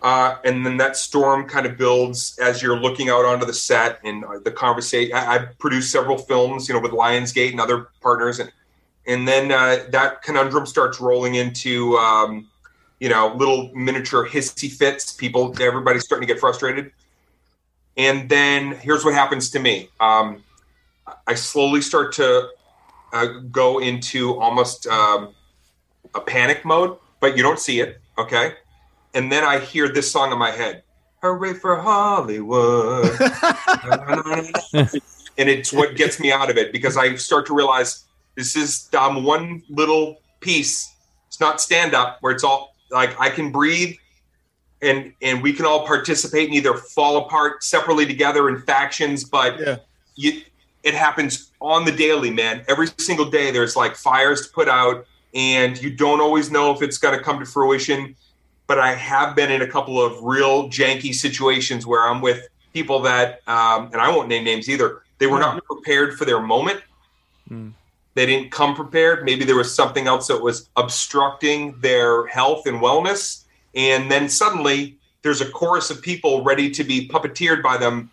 uh, 0.00 0.36
and 0.44 0.64
then 0.64 0.78
that 0.78 0.96
storm 0.96 1.46
kind 1.46 1.66
of 1.66 1.76
builds 1.76 2.38
as 2.38 2.62
you're 2.62 2.78
looking 2.78 3.10
out 3.10 3.24
onto 3.26 3.44
the 3.44 3.52
set 3.52 4.00
and 4.02 4.24
uh, 4.24 4.38
the 4.42 4.50
conversation. 4.50 5.14
I, 5.14 5.26
I've 5.34 5.58
produced 5.58 5.92
several 5.92 6.16
films, 6.16 6.68
you 6.68 6.74
know, 6.74 6.80
with 6.80 6.92
Lionsgate 6.92 7.50
and 7.50 7.60
other 7.60 7.88
partners, 8.00 8.40
and 8.40 8.50
and 9.06 9.28
then 9.28 9.52
uh, 9.52 9.84
that 9.90 10.22
conundrum 10.22 10.64
starts 10.64 11.00
rolling 11.00 11.34
into 11.34 11.96
um, 11.98 12.48
you 13.02 13.08
know 13.08 13.34
little 13.34 13.68
miniature 13.74 14.28
hissy 14.28 14.70
fits. 14.70 15.12
People, 15.12 15.52
everybody's 15.60 16.04
starting 16.04 16.26
to 16.26 16.32
get 16.32 16.40
frustrated, 16.40 16.92
and 17.96 18.28
then 18.28 18.76
here's 18.76 19.04
what 19.04 19.12
happens 19.12 19.50
to 19.50 19.58
me. 19.58 19.88
Um, 19.98 20.44
I 21.26 21.34
slowly 21.34 21.80
start 21.80 22.12
to 22.14 22.50
uh, 23.12 23.26
go 23.50 23.80
into 23.80 24.38
almost 24.38 24.86
um, 24.86 25.34
a 26.14 26.20
panic 26.20 26.64
mode, 26.64 26.96
but 27.18 27.36
you 27.36 27.42
don't 27.42 27.58
see 27.58 27.80
it. 27.80 28.00
Okay. 28.18 28.54
And 29.14 29.32
then 29.32 29.42
I 29.42 29.58
hear 29.58 29.88
this 29.88 30.10
song 30.10 30.30
in 30.30 30.38
my 30.38 30.52
head 30.52 30.84
Hooray 31.22 31.54
for 31.54 31.80
Hollywood. 31.80 33.04
and 34.72 35.48
it's 35.48 35.72
what 35.72 35.96
gets 35.96 36.20
me 36.20 36.30
out 36.30 36.50
of 36.50 36.56
it 36.56 36.72
because 36.72 36.96
I 36.96 37.16
start 37.16 37.46
to 37.46 37.54
realize 37.54 38.04
this 38.36 38.54
is 38.54 38.88
um, 38.96 39.24
one 39.24 39.64
little 39.68 40.20
piece. 40.38 40.94
It's 41.26 41.40
not 41.40 41.60
stand 41.60 41.94
up 41.94 42.18
where 42.20 42.32
it's 42.32 42.44
all 42.44 42.71
like 42.92 43.18
I 43.20 43.30
can 43.30 43.50
breathe 43.50 43.96
and 44.82 45.12
and 45.22 45.42
we 45.42 45.52
can 45.52 45.64
all 45.64 45.86
participate 45.86 46.46
and 46.48 46.54
either 46.54 46.74
fall 46.74 47.16
apart 47.18 47.64
separately 47.64 48.06
together 48.06 48.48
in 48.48 48.60
factions, 48.62 49.24
but 49.24 49.58
Yeah. 49.58 49.76
you, 50.14 50.42
it 50.82 50.94
happens 50.94 51.50
on 51.60 51.84
the 51.84 51.92
daily, 51.92 52.30
man. 52.30 52.64
Every 52.68 52.88
single 52.98 53.26
day, 53.26 53.50
there's 53.50 53.76
like 53.76 53.94
fires 53.96 54.46
to 54.46 54.52
put 54.52 54.68
out, 54.68 55.06
and 55.32 55.80
you 55.80 55.90
don't 55.94 56.20
always 56.20 56.50
know 56.50 56.72
if 56.72 56.82
it's 56.82 56.98
going 56.98 57.16
to 57.16 57.22
come 57.22 57.38
to 57.38 57.46
fruition. 57.46 58.16
But 58.66 58.78
I 58.78 58.94
have 58.94 59.36
been 59.36 59.50
in 59.50 59.62
a 59.62 59.66
couple 59.66 60.00
of 60.00 60.22
real 60.22 60.68
janky 60.68 61.14
situations 61.14 61.86
where 61.86 62.08
I'm 62.08 62.20
with 62.20 62.48
people 62.72 63.00
that, 63.02 63.42
um, 63.46 63.90
and 63.92 63.96
I 63.96 64.08
won't 64.08 64.28
name 64.28 64.44
names 64.44 64.68
either. 64.68 65.02
They 65.18 65.26
were 65.26 65.38
not 65.38 65.62
prepared 65.64 66.16
for 66.18 66.24
their 66.24 66.40
moment. 66.40 66.80
Hmm. 67.48 67.70
They 68.14 68.26
didn't 68.26 68.50
come 68.50 68.74
prepared. 68.74 69.24
Maybe 69.24 69.44
there 69.44 69.56
was 69.56 69.74
something 69.74 70.06
else 70.06 70.26
that 70.28 70.42
was 70.42 70.68
obstructing 70.76 71.78
their 71.80 72.26
health 72.26 72.66
and 72.66 72.80
wellness. 72.80 73.44
And 73.74 74.10
then 74.10 74.28
suddenly 74.28 74.98
there's 75.22 75.40
a 75.40 75.48
chorus 75.50 75.90
of 75.90 76.02
people 76.02 76.44
ready 76.44 76.70
to 76.72 76.84
be 76.84 77.08
puppeteered 77.08 77.62
by 77.62 77.76
them 77.78 78.10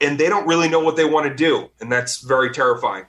and 0.00 0.18
they 0.18 0.28
don't 0.28 0.46
really 0.46 0.68
know 0.68 0.80
what 0.80 0.96
they 0.96 1.04
want 1.04 1.26
to 1.28 1.34
do 1.34 1.68
and 1.80 1.90
that's 1.92 2.20
very 2.22 2.50
terrifying 2.50 3.04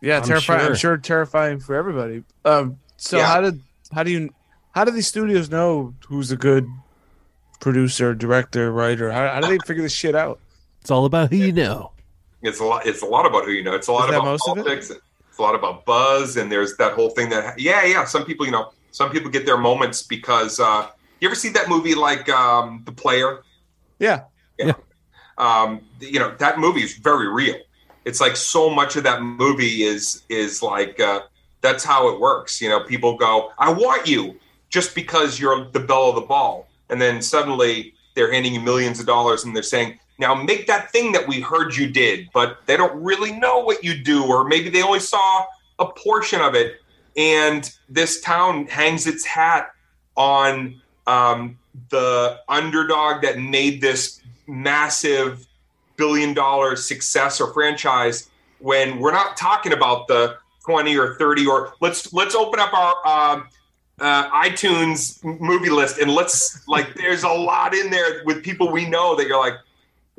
Yeah, 0.00 0.16
I'm 0.18 0.24
terrifying. 0.24 0.60
I'm 0.60 0.66
sure. 0.68 0.76
sure 0.76 0.96
terrifying 0.96 1.60
for 1.60 1.74
everybody. 1.76 2.24
Um, 2.44 2.78
so 2.96 3.18
Yeah. 3.18 3.26
how 3.26 3.40
did 3.40 3.60
how 3.92 4.02
do 4.02 4.10
you 4.10 4.30
how 4.72 4.84
do 4.84 4.90
these 4.90 5.06
studios 5.06 5.50
know 5.50 5.94
who's 6.08 6.30
a 6.32 6.36
good 6.36 6.66
producer, 7.60 8.14
director, 8.14 8.72
writer? 8.72 9.10
How, 9.12 9.28
how 9.28 9.40
do 9.40 9.46
they 9.48 9.58
figure 9.58 9.82
this 9.82 9.92
shit 9.92 10.14
out? 10.14 10.40
It's 10.80 10.90
all 10.90 11.04
about 11.04 11.30
who 11.30 11.36
you 11.36 11.52
know. 11.52 11.92
It's 12.42 12.60
a 12.60 12.64
lot 12.64 12.86
it's 12.86 13.02
a 13.02 13.06
lot 13.06 13.26
about 13.26 13.44
who 13.44 13.52
you 13.52 13.62
know. 13.62 13.74
It's 13.74 13.88
a 13.88 13.92
lot 13.92 14.10
Is 14.10 14.16
about 14.16 14.28
of 14.28 14.34
it? 14.34 14.40
politics. 14.40 14.90
It's 14.90 15.38
a 15.38 15.42
lot 15.42 15.54
about 15.54 15.84
buzz 15.84 16.36
and 16.36 16.50
there's 16.50 16.76
that 16.76 16.92
whole 16.92 17.10
thing 17.10 17.28
that 17.30 17.58
yeah 17.58 17.84
yeah 17.84 18.04
some 18.04 18.24
people 18.24 18.44
you 18.46 18.52
know 18.52 18.72
some 18.90 19.10
people 19.10 19.30
get 19.30 19.46
their 19.46 19.56
moments 19.58 20.02
because 20.02 20.58
uh 20.60 20.88
you 21.20 21.28
ever 21.28 21.34
see 21.34 21.50
that 21.50 21.68
movie 21.68 21.94
like 21.94 22.28
um 22.28 22.82
the 22.86 22.92
player? 22.92 23.42
Yeah, 23.98 24.22
um, 25.38 25.82
you 26.00 26.18
know 26.18 26.34
that 26.38 26.58
movie 26.58 26.82
is 26.82 26.96
very 26.96 27.28
real. 27.28 27.56
It's 28.04 28.20
like 28.20 28.36
so 28.36 28.70
much 28.70 28.96
of 28.96 29.04
that 29.04 29.22
movie 29.22 29.82
is 29.82 30.22
is 30.28 30.62
like 30.62 30.98
uh, 31.00 31.20
that's 31.60 31.84
how 31.84 32.08
it 32.08 32.20
works. 32.20 32.60
You 32.60 32.68
know, 32.70 32.80
people 32.80 33.16
go, 33.16 33.52
"I 33.58 33.72
want 33.72 34.06
you," 34.06 34.38
just 34.70 34.94
because 34.94 35.38
you're 35.38 35.70
the 35.70 35.80
belle 35.80 36.08
of 36.10 36.14
the 36.14 36.22
ball, 36.22 36.68
and 36.88 37.00
then 37.00 37.20
suddenly 37.22 37.94
they're 38.14 38.32
handing 38.32 38.54
you 38.54 38.60
millions 38.60 39.00
of 39.00 39.06
dollars 39.06 39.44
and 39.44 39.54
they're 39.54 39.62
saying, 39.62 39.98
"Now 40.20 40.34
make 40.34 40.66
that 40.68 40.92
thing 40.92 41.12
that 41.12 41.26
we 41.26 41.40
heard 41.40 41.76
you 41.76 41.88
did," 41.90 42.28
but 42.32 42.58
they 42.66 42.76
don't 42.76 43.02
really 43.02 43.32
know 43.32 43.58
what 43.60 43.82
you 43.82 43.94
do, 44.02 44.24
or 44.24 44.44
maybe 44.44 44.68
they 44.70 44.82
only 44.82 45.00
saw 45.00 45.46
a 45.78 45.86
portion 45.86 46.40
of 46.40 46.54
it. 46.54 46.80
and 47.16 47.74
this 47.88 48.20
town 48.20 48.66
hangs 48.68 49.06
its 49.08 49.24
hat 49.26 49.72
on 50.16 50.80
um, 51.08 51.58
the 51.88 52.38
underdog 52.48 53.22
that 53.22 53.38
made 53.38 53.80
this 53.80 54.20
massive 54.46 55.46
billion 55.96 56.32
dollar 56.34 56.76
success 56.76 57.40
or 57.40 57.52
franchise 57.52 58.30
when 58.60 58.98
we're 58.98 59.12
not 59.12 59.36
talking 59.36 59.72
about 59.72 60.08
the 60.08 60.36
20 60.64 60.96
or 60.96 61.16
30 61.16 61.46
or 61.46 61.74
let's 61.80 62.12
let's 62.12 62.34
open 62.34 62.60
up 62.60 62.72
our 62.72 62.94
um, 63.06 63.48
uh, 64.00 64.30
iTunes 64.30 65.22
movie 65.40 65.68
list 65.70 65.98
and 65.98 66.10
let's 66.10 66.66
like 66.68 66.94
there's 66.94 67.22
a 67.22 67.28
lot 67.28 67.74
in 67.74 67.90
there 67.90 68.22
with 68.24 68.42
people 68.42 68.70
we 68.70 68.88
know 68.88 69.14
that 69.14 69.26
you're 69.26 69.38
like 69.38 69.54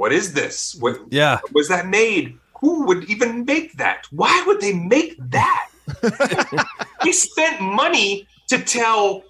what 0.01 0.11
is 0.11 0.33
this? 0.33 0.75
What 0.79 0.95
Yeah. 1.11 1.41
was 1.53 1.67
that 1.67 1.85
made? 1.85 2.39
Who 2.59 2.87
would 2.87 3.03
even 3.07 3.45
make 3.45 3.77
that? 3.77 4.07
Why 4.09 4.43
would 4.47 4.59
they 4.59 4.73
make 4.73 5.13
that? 5.37 5.67
They 7.03 7.11
spent 7.11 7.61
money 7.61 8.27
to 8.49 8.57
tell 8.77 9.23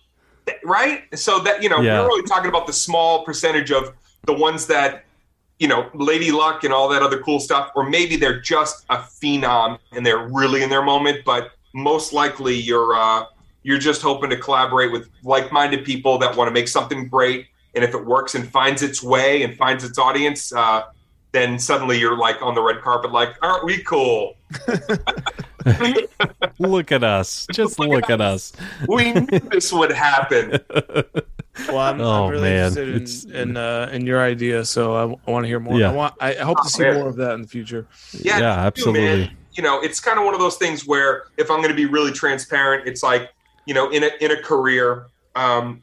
right? 0.63 0.99
So 1.25 1.39
that 1.39 1.61
you 1.63 1.69
know 1.69 1.81
Yeah. 1.81 1.99
we're 1.99 2.07
really 2.07 2.27
talking 2.33 2.49
about 2.53 2.67
the 2.67 2.73
small 2.87 3.25
percentage 3.25 3.71
of 3.79 3.83
the 4.29 4.33
ones 4.47 4.61
that 4.67 5.03
you 5.59 5.67
know 5.67 5.89
lady 5.93 6.31
luck 6.31 6.63
and 6.63 6.73
all 6.73 6.87
that 6.93 7.01
other 7.07 7.19
cool 7.27 7.39
stuff 7.47 7.65
or 7.75 7.83
maybe 7.97 8.15
they're 8.21 8.41
just 8.55 8.75
a 8.89 8.97
phenom 9.19 9.77
and 9.93 10.05
they're 10.05 10.25
really 10.41 10.63
in 10.65 10.69
their 10.69 10.85
moment 10.93 11.17
but 11.25 11.43
most 11.89 12.07
likely 12.21 12.55
you're 12.69 12.91
uh 13.05 13.23
you're 13.67 13.83
just 13.89 14.01
hoping 14.01 14.29
to 14.35 14.37
collaborate 14.37 14.91
with 14.95 15.03
like-minded 15.23 15.81
people 15.85 16.13
that 16.17 16.35
want 16.37 16.47
to 16.51 16.53
make 16.59 16.67
something 16.77 17.07
great 17.07 17.41
and 17.75 17.83
if 17.83 17.93
it 17.93 18.05
works 18.05 18.35
and 18.35 18.47
finds 18.49 18.81
its 18.83 19.01
way 19.03 19.43
and 19.43 19.57
finds 19.57 19.83
its 19.83 19.97
audience 19.97 20.53
uh 20.53 20.83
then 21.33 21.57
suddenly 21.57 21.97
you're 21.99 22.17
like 22.17 22.41
on 22.41 22.53
the 22.55 22.61
red 22.61 22.81
carpet 22.81 23.11
like 23.11 23.29
aren't 23.41 23.65
we 23.65 23.81
cool 23.83 24.35
Look 26.59 26.91
at 26.91 27.03
us. 27.03 27.47
Just 27.51 27.79
look 27.79 28.09
at 28.09 28.19
us. 28.21 28.51
we 28.87 29.13
knew 29.13 29.39
this 29.39 29.71
would 29.71 29.91
happen 29.91 30.59
Well, 31.67 31.77
I'm, 31.77 32.01
Oh, 32.01 32.25
I'm 32.25 32.31
really 32.31 32.49
man. 32.49 32.67
interested 32.77 32.89
It's- 32.95 33.23
in 33.25 33.31
in, 33.51 33.57
uh, 33.57 33.89
in 33.91 34.05
your 34.05 34.21
idea, 34.21 34.63
so 34.65 34.95
I, 34.95 35.29
want 35.29 35.43
to 35.43 35.47
hear 35.47 35.59
more. 35.59 35.77
Yeah. 35.79 35.91
I 35.91 35.93
want. 35.93 36.13
I, 36.21 36.35
I 36.35 36.43
hope 36.43 36.57
Oh, 36.59 36.63
to 36.63 36.69
see 36.69 36.83
man. 36.83 36.95
more 36.95 37.07
of 37.09 37.15
that 37.17 37.33
in 37.33 37.41
the 37.43 37.47
future. 37.47 37.85
Yeah, 38.13 38.39
Yeah, 38.39 38.49
me 38.49 38.55
too, 38.55 38.67
absolutely. 38.67 39.01
man. 39.03 39.37
You 39.53 39.63
know, 39.63 39.81
it's 39.81 39.99
kind 39.99 40.17
of 40.17 40.23
one 40.25 40.33
of 40.33 40.39
those 40.39 40.55
things 40.57 40.87
where 40.87 41.23
if 41.37 41.51
I'm 41.51 41.57
going 41.57 41.69
to 41.69 41.75
be 41.75 41.85
really 41.85 42.11
transparent, 42.11 42.87
it's 42.87 43.03
like 43.03 43.29
you 43.65 43.73
know, 43.73 43.89
in 43.91 44.03
a 44.03 44.09
in 44.21 44.31
a 44.31 44.41
career, 44.41 45.07
um, 45.35 45.81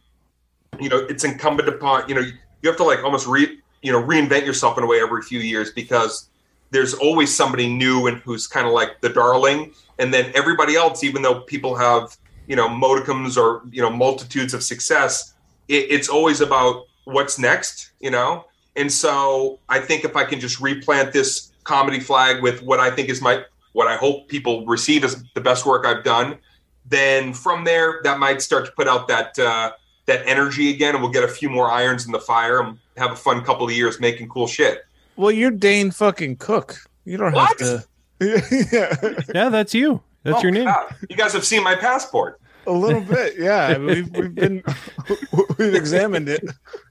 you 0.81 0.89
know, 0.89 0.99
it's 1.09 1.25
incumbent 1.25 1.69
upon 1.69 2.09
you 2.09 2.15
know 2.15 2.21
you 2.21 2.69
have 2.69 2.77
to 2.77 2.85
like 2.85 3.03
almost 3.05 3.27
re 3.27 3.59
you 3.83 3.93
know 3.93 4.03
reinvent 4.03 4.45
yourself 4.45 4.79
in 4.79 4.85
a 4.85 4.87
way 4.87 5.01
every 5.01 5.23
few 5.23 5.41
years 5.41 5.71
because 5.73 6.29
there's 6.71 6.95
always 6.95 7.35
somebody 7.35 7.69
new 7.69 8.07
and 8.07 8.19
who's 8.19 8.47
kind 8.47 8.67
of 8.67 8.73
like 8.73 9.01
the 9.01 9.09
darling, 9.09 9.73
and 9.99 10.13
then 10.13 10.31
everybody 10.35 10.77
else, 10.77 11.03
even 11.03 11.23
though 11.23 11.41
people 11.41 11.77
have 11.77 12.17
you 12.47 12.57
know 12.57 12.69
modicums 12.69 13.37
or 13.37 13.63
you 13.71 13.83
know 13.83 13.91
multitudes 13.91 14.55
of 14.55 14.63
success, 14.63 15.35
it, 15.69 15.87
it's 15.91 16.09
always 16.09 16.41
about 16.41 16.85
what's 17.05 17.39
next, 17.39 17.93
you 18.01 18.11
know. 18.11 18.45
And 18.77 18.93
so 18.93 19.59
I 19.69 19.81
think 19.81 20.05
if 20.05 20.15
I 20.15 20.25
can 20.25 20.41
just 20.41 20.61
replant 20.61 21.13
this 21.13 21.53
comedy 21.65 22.01
flag 22.01 22.43
with 22.43 22.63
what 22.63 22.81
I 22.81 22.91
think 22.91 23.09
is 23.09 23.21
my 23.21 23.45
what 23.73 23.89
I 23.89 23.97
hope 23.97 24.29
people 24.29 24.65
receive 24.67 25.05
as 25.05 25.23
the 25.35 25.41
best 25.41 25.67
work 25.67 25.87
I've 25.87 26.05
done, 26.05 26.39
then 26.87 27.33
from 27.33 27.65
there 27.65 28.01
that 28.05 28.19
might 28.19 28.41
start 28.43 28.67
to 28.67 28.73
put 28.73 28.89
out 28.89 29.09
that 29.09 29.39
uh, 29.39 29.73
that 30.09 30.27
energy 30.27 30.71
again, 30.71 30.95
and 30.95 31.03
we'll 31.03 31.13
get 31.13 31.23
a 31.25 31.29
few 31.29 31.49
more 31.49 31.71
irons 31.71 32.05
in 32.07 32.13
the 32.13 32.19
fire 32.21 32.61
and 32.61 32.79
have 32.97 33.13
a 33.13 33.17
fun 33.17 33.45
couple 33.45 33.65
of 33.67 33.73
years 33.73 34.01
making 34.01 34.29
cool 34.29 34.47
shit. 34.49 34.85
Well, 35.17 35.31
you're 35.31 35.51
Dane 35.53 35.91
fucking 35.93 36.37
Cook. 36.37 36.77
You 37.05 37.17
don't 37.17 37.33
What? 37.33 37.49
have 37.49 37.57
to. 37.59 37.85
yeah, 38.73 39.23
Yeah, 39.35 39.49
that's 39.49 39.73
you. 39.75 40.03
That's 40.25 40.39
Oh, 40.39 40.43
your 40.43 40.51
name. 40.51 40.65
God. 40.65 40.95
You 41.09 41.17
guys 41.17 41.33
have 41.33 41.45
seen 41.45 41.63
my 41.63 41.75
passport. 41.77 42.41
a 42.67 42.73
little 42.73 43.01
bit. 43.17 43.35
Yeah, 43.39 43.67
I 43.69 43.79
mean, 43.79 43.87
we've 43.87 44.11
we've 44.17 44.35
been 44.35 44.63
we've 45.59 45.75
examined 45.75 46.29
it, 46.29 46.45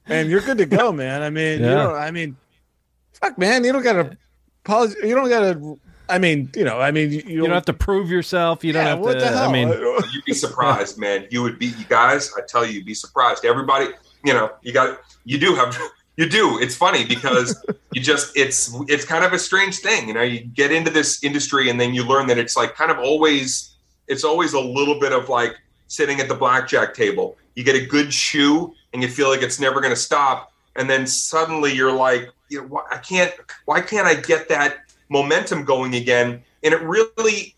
and 0.08 0.30
you're 0.30 0.42
good 0.42 0.58
to 0.60 0.66
go, 0.66 0.92
man. 0.92 1.22
I 1.22 1.30
mean, 1.30 1.60
you 1.60 1.66
Yeah. 1.68 1.74
don't. 1.76 1.96
I 1.96 2.10
mean, 2.12 2.36
fuck, 3.14 3.38
man, 3.38 3.64
you 3.64 3.72
don't 3.74 3.84
gotta 3.84 4.18
apologize. 4.66 4.98
You 5.04 5.14
don't 5.16 5.30
gotta. 5.30 5.78
I 6.10 6.20
mean, 6.20 6.50
you 6.56 6.64
know, 6.64 6.80
I 6.80 6.92
mean, 6.92 7.12
you, 7.12 7.24
You 7.26 7.42
don't 7.42 7.52
have 7.52 7.66
to 7.66 7.74
prove 7.74 8.10
yourself. 8.10 8.64
You 8.64 8.74
don't 8.74 8.84
yeah, 8.84 8.90
have 8.90 9.00
what 9.00 9.14
to. 9.14 9.20
the 9.20 9.28
hell? 9.28 9.50
I 9.50 9.52
mean, 9.52 9.70
You'd 9.70 10.26
be 10.26 10.34
surprised, 10.34 10.98
man. 10.98 11.28
You 11.30 11.42
would 11.44 11.60
be, 11.60 11.68
you 11.68 11.86
guys. 11.90 12.32
I 12.38 12.42
tell 12.48 12.66
you, 12.66 12.74
you'd 12.74 12.86
be 12.86 12.94
surprised. 12.94 13.46
Everybody, 13.46 13.90
you 14.24 14.34
know, 14.34 14.52
you 14.62 14.74
got, 14.74 15.00
you 15.26 15.38
do 15.38 15.56
have, 15.56 15.78
you 16.18 16.28
do. 16.30 16.60
It's 16.60 16.76
funny 16.76 17.06
because 17.06 17.64
you 17.94 18.02
just, 18.02 18.36
it's, 18.38 18.74
it's 18.88 19.06
kind 19.06 19.24
of 19.24 19.34
a 19.34 19.40
strange 19.40 19.80
thing. 19.80 20.08
You 20.08 20.14
know, 20.14 20.22
you 20.22 20.40
get 20.40 20.72
into 20.72 20.92
this 20.92 21.24
industry 21.24 21.70
and 21.70 21.80
then 21.80 21.94
you 21.94 22.04
learn 22.04 22.28
that 22.28 22.38
it's 22.38 22.56
like 22.56 22.76
kind 22.76 22.92
of 22.92 23.00
always, 23.00 23.76
it's 24.08 24.24
always 24.24 24.54
a 24.54 24.60
little 24.60 25.00
bit 25.00 25.12
of 25.12 25.30
like 25.30 25.58
sitting 25.88 26.20
at 26.20 26.28
the 26.28 26.36
blackjack 26.36 26.94
table. 26.94 27.38
You 27.56 27.64
get 27.64 27.76
a 27.76 27.86
good 27.86 28.14
shoe 28.14 28.74
and 28.94 29.02
you 29.02 29.10
feel 29.10 29.30
like 29.30 29.42
it's 29.42 29.60
never 29.60 29.82
going 29.82 29.94
to 29.94 30.00
stop, 30.00 30.54
and 30.76 30.90
then 30.90 31.08
suddenly 31.08 31.74
you're 31.74 31.92
like, 31.92 32.30
you 32.50 32.62
know, 32.62 32.82
I 32.92 32.98
can't. 32.98 33.34
Why 33.66 33.82
can't 33.82 34.08
I 34.08 34.16
get 34.16 34.48
that 34.50 34.87
momentum 35.10 35.64
going 35.64 35.96
again? 35.96 36.44
And 36.64 36.74
it 36.74 36.82
really 36.82 37.56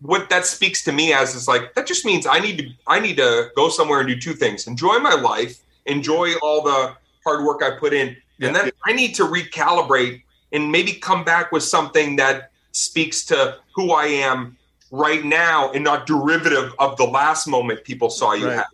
what 0.00 0.28
that 0.28 0.44
speaks 0.44 0.84
to 0.84 0.92
me 0.92 1.12
as 1.12 1.34
is 1.34 1.48
like 1.48 1.74
that 1.74 1.86
just 1.86 2.04
means 2.04 2.26
I 2.26 2.38
need 2.38 2.58
to 2.58 2.68
I 2.86 3.00
need 3.00 3.16
to 3.16 3.50
go 3.56 3.68
somewhere 3.68 4.00
and 4.00 4.08
do 4.08 4.18
two 4.18 4.34
things: 4.34 4.66
enjoy 4.66 4.98
my 4.98 5.14
life, 5.14 5.58
enjoy 5.86 6.34
all 6.42 6.62
the 6.62 6.94
hard 7.24 7.44
work 7.44 7.62
I 7.62 7.78
put 7.78 7.92
in, 7.92 8.16
and 8.40 8.54
then 8.54 8.70
I 8.84 8.92
need 8.92 9.14
to 9.16 9.24
recalibrate 9.24 10.22
and 10.52 10.70
maybe 10.70 10.92
come 10.92 11.24
back 11.24 11.52
with 11.52 11.62
something 11.62 12.16
that 12.16 12.50
speaks 12.72 13.24
to 13.26 13.58
who 13.74 13.92
I 13.92 14.06
am 14.06 14.56
right 14.90 15.24
now 15.24 15.70
and 15.72 15.84
not 15.84 16.06
derivative 16.06 16.72
of 16.78 16.96
the 16.96 17.04
last 17.04 17.46
moment 17.46 17.84
people 17.84 18.10
saw 18.10 18.32
you 18.32 18.46
Right. 18.46 18.56
have. 18.56 18.66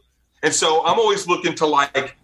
And 0.42 0.54
so 0.54 0.84
I'm 0.86 0.98
always 0.98 1.26
looking 1.26 1.54
to 1.56 1.66
like, 1.66 2.16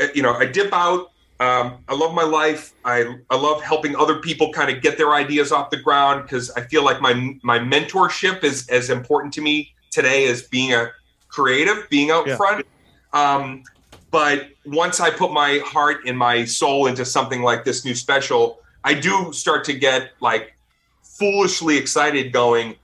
uh, 0.00 0.06
you 0.14 0.22
know, 0.22 0.34
I 0.34 0.46
dip 0.46 0.72
out. 0.72 1.10
Um, 1.40 1.78
I 1.88 1.94
love 1.94 2.14
my 2.14 2.22
life. 2.22 2.72
I 2.84 3.16
I 3.28 3.36
love 3.36 3.62
helping 3.62 3.96
other 3.96 4.20
people 4.20 4.52
kind 4.52 4.74
of 4.74 4.82
get 4.82 4.96
their 4.96 5.14
ideas 5.14 5.50
off 5.50 5.70
the 5.70 5.76
ground 5.76 6.22
because 6.22 6.50
I 6.52 6.62
feel 6.62 6.84
like 6.84 7.00
my 7.00 7.36
my 7.42 7.58
mentorship 7.58 8.44
is 8.44 8.68
as 8.68 8.88
important 8.90 9.34
to 9.34 9.40
me 9.40 9.72
today 9.90 10.28
as 10.28 10.42
being 10.42 10.72
a 10.72 10.90
creative, 11.28 11.88
being 11.90 12.10
out 12.10 12.26
Yeah. 12.26 12.36
front. 12.36 12.66
Um, 13.12 13.64
but 14.10 14.48
once 14.64 15.00
I 15.00 15.10
put 15.10 15.32
my 15.32 15.60
heart 15.64 16.06
and 16.06 16.16
my 16.16 16.44
soul 16.44 16.86
into 16.86 17.04
something 17.04 17.42
like 17.42 17.64
this 17.64 17.84
new 17.84 17.94
special, 17.94 18.60
I 18.84 18.94
do 18.94 19.32
start 19.32 19.64
to 19.64 19.74
get 19.74 20.12
like 20.20 20.56
foolishly 21.02 21.76
excited, 21.76 22.32
going, 22.32 22.76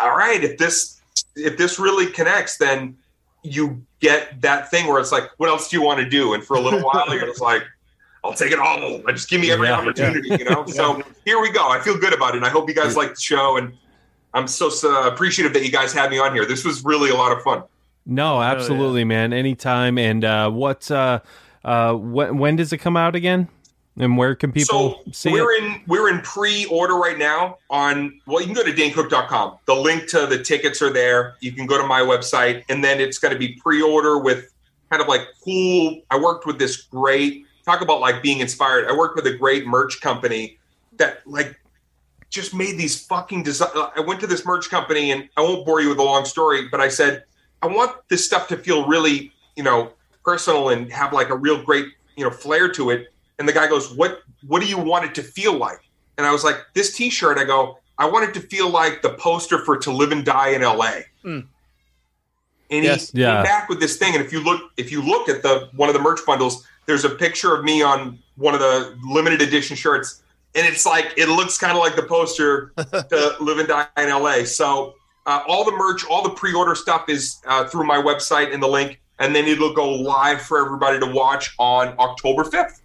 "All 0.00 0.16
right, 0.16 0.44
if 0.44 0.58
this 0.58 1.00
if 1.36 1.56
this 1.56 1.78
really 1.78 2.06
connects, 2.06 2.58
then 2.58 2.96
you 3.42 3.84
get 4.00 4.40
that 4.40 4.70
thing 4.70 4.86
where 4.86 4.98
it's 4.98 5.12
like, 5.12 5.30
what 5.36 5.48
else 5.48 5.68
do 5.68 5.76
you 5.76 5.82
want 5.82 6.00
to 6.00 6.08
do? 6.08 6.34
And 6.34 6.42
for 6.44 6.56
a 6.56 6.60
little 6.60 6.80
while, 6.84 7.14
you're 7.14 7.26
just 7.26 7.40
like, 7.40 7.62
I'll 8.24 8.32
take 8.32 8.52
it 8.52 8.58
all. 8.58 9.02
I 9.06 9.12
just 9.12 9.28
give 9.28 9.40
me 9.40 9.50
every 9.50 9.68
Yeah. 9.68 9.78
opportunity, 9.78 10.30
you 10.30 10.44
know. 10.44 10.64
So 10.68 11.02
here 11.26 11.40
we 11.40 11.52
go. 11.52 11.68
I 11.68 11.78
feel 11.80 11.96
good 11.98 12.14
about 12.14 12.30
it. 12.34 12.38
And 12.38 12.46
I 12.46 12.48
hope 12.48 12.68
you 12.68 12.74
guys 12.74 12.96
like 12.96 13.14
the 13.14 13.20
show. 13.20 13.58
And 13.58 13.74
I'm 14.32 14.48
so, 14.48 14.70
so 14.70 15.06
appreciative 15.06 15.52
that 15.52 15.62
you 15.64 15.70
guys 15.70 15.92
had 15.92 16.10
me 16.10 16.18
on 16.18 16.32
here. 16.34 16.46
This 16.46 16.64
was 16.64 16.84
really 16.84 17.10
a 17.10 17.14
lot 17.14 17.30
of 17.36 17.42
fun. 17.42 17.62
no, 18.06 18.40
absolutely, 18.42 19.04
man. 19.04 19.32
Anytime. 19.34 19.98
And 19.98 20.24
uh, 20.24 20.50
what? 20.50 20.90
Uh, 20.90 21.20
uh, 21.64 21.92
when, 21.94 22.38
when 22.38 22.56
does 22.56 22.72
it 22.72 22.78
come 22.78 22.96
out 22.96 23.14
again? 23.14 23.48
And 23.96 24.16
where 24.18 24.34
can 24.34 24.50
people 24.50 25.02
so 25.04 25.12
see 25.12 25.30
we're 25.30 25.52
it? 25.52 25.62
in 25.62 25.80
we're 25.86 26.08
in 26.12 26.20
pre-order 26.22 26.96
right 26.96 27.16
now 27.16 27.58
on 27.70 28.20
well 28.26 28.40
you 28.40 28.46
can 28.46 28.54
go 28.56 28.64
to 28.64 28.72
danecook.com 28.72 29.58
the 29.66 29.74
link 29.74 30.08
to 30.08 30.26
the 30.26 30.42
tickets 30.42 30.82
are 30.82 30.92
there 30.92 31.36
you 31.38 31.52
can 31.52 31.64
go 31.64 31.78
to 31.80 31.86
my 31.86 32.00
website 32.00 32.64
and 32.68 32.82
then 32.82 33.00
it's 33.00 33.18
going 33.18 33.32
to 33.32 33.38
be 33.38 33.54
pre-order 33.62 34.18
with 34.18 34.50
kind 34.90 35.00
of 35.00 35.06
like 35.06 35.20
cool 35.44 36.00
i 36.10 36.18
worked 36.18 36.44
with 36.44 36.58
this 36.58 36.76
great 36.82 37.46
talk 37.64 37.80
about 37.80 38.00
like 38.00 38.22
being 38.22 38.40
inspired 38.40 38.86
i 38.88 38.92
worked 38.92 39.16
with 39.16 39.26
a 39.26 39.36
great 39.36 39.66
merch 39.66 40.00
company 40.00 40.58
that 40.96 41.26
like 41.26 41.58
just 42.30 42.54
made 42.54 42.76
these 42.76 43.04
fucking 43.06 43.42
design 43.42 43.70
i 43.96 44.00
went 44.00 44.20
to 44.20 44.26
this 44.26 44.44
merch 44.44 44.68
company 44.70 45.10
and 45.10 45.28
i 45.36 45.40
won't 45.40 45.64
bore 45.64 45.80
you 45.80 45.88
with 45.88 45.98
a 45.98 46.02
long 46.02 46.24
story 46.24 46.68
but 46.68 46.80
i 46.80 46.88
said 46.88 47.24
i 47.62 47.66
want 47.66 47.96
this 48.08 48.24
stuff 48.24 48.48
to 48.48 48.56
feel 48.56 48.86
really 48.86 49.32
you 49.56 49.62
know 49.62 49.92
personal 50.24 50.70
and 50.70 50.92
have 50.92 51.12
like 51.12 51.30
a 51.30 51.36
real 51.36 51.62
great 51.62 51.86
you 52.16 52.24
know 52.24 52.30
flair 52.30 52.68
to 52.68 52.90
it 52.90 53.08
and 53.38 53.48
the 53.48 53.52
guy 53.52 53.66
goes, 53.66 53.92
"What 53.94 54.22
what 54.46 54.62
do 54.62 54.68
you 54.68 54.78
want 54.78 55.04
it 55.06 55.14
to 55.16 55.22
feel 55.22 55.54
like?" 55.54 55.80
And 56.16 56.26
I 56.26 56.30
was 56.30 56.44
like, 56.44 56.56
"This 56.74 56.96
T-shirt." 56.96 57.36
I 57.38 57.44
go, 57.44 57.78
"I 57.98 58.06
want 58.06 58.28
it 58.28 58.34
to 58.34 58.40
feel 58.40 58.70
like 58.70 59.02
the 59.02 59.14
poster 59.14 59.58
for 59.64 59.76
"To 59.76 59.90
Live 59.90 60.12
and 60.12 60.24
Die 60.24 60.48
in 60.50 60.62
L.A." 60.62 61.04
Mm. 61.24 61.46
And 62.70 62.84
Yes. 62.84 63.10
he 63.10 63.20
Yeah. 63.20 63.34
came 63.34 63.42
back 63.42 63.68
with 63.68 63.80
this 63.80 63.96
thing. 63.96 64.14
And 64.14 64.24
if 64.24 64.32
you 64.32 64.40
look, 64.40 64.70
if 64.76 64.92
you 64.92 65.02
look 65.02 65.28
at 65.28 65.42
the 65.42 65.68
one 65.74 65.88
of 65.88 65.94
the 65.94 66.00
merch 66.00 66.20
bundles, 66.24 66.64
there's 66.86 67.04
a 67.04 67.10
picture 67.10 67.54
of 67.54 67.64
me 67.64 67.82
on 67.82 68.18
one 68.36 68.54
of 68.54 68.60
the 68.60 68.96
limited 69.04 69.42
edition 69.42 69.76
shirts, 69.76 70.22
and 70.54 70.66
it's 70.66 70.86
like 70.86 71.12
it 71.16 71.28
looks 71.28 71.58
kind 71.58 71.72
of 71.72 71.78
like 71.78 71.96
the 71.96 72.02
poster 72.02 72.72
to 72.76 73.36
"Live 73.40 73.58
and 73.58 73.68
Die 73.68 73.86
in 73.98 74.08
L.A." 74.08 74.44
So 74.44 74.94
uh, 75.26 75.42
all 75.46 75.64
the 75.64 75.72
merch, 75.72 76.04
all 76.06 76.22
the 76.22 76.30
pre-order 76.30 76.74
stuff 76.74 77.08
is 77.08 77.40
uh, 77.46 77.66
through 77.66 77.84
my 77.84 77.96
website 77.96 78.52
in 78.52 78.60
the 78.60 78.68
link, 78.68 79.00
and 79.18 79.34
then 79.34 79.46
it'll 79.46 79.74
go 79.74 79.90
live 79.92 80.42
for 80.42 80.64
everybody 80.64 80.98
to 81.00 81.06
watch 81.06 81.54
on 81.58 81.94
October 81.98 82.44
fifth. 82.44 82.80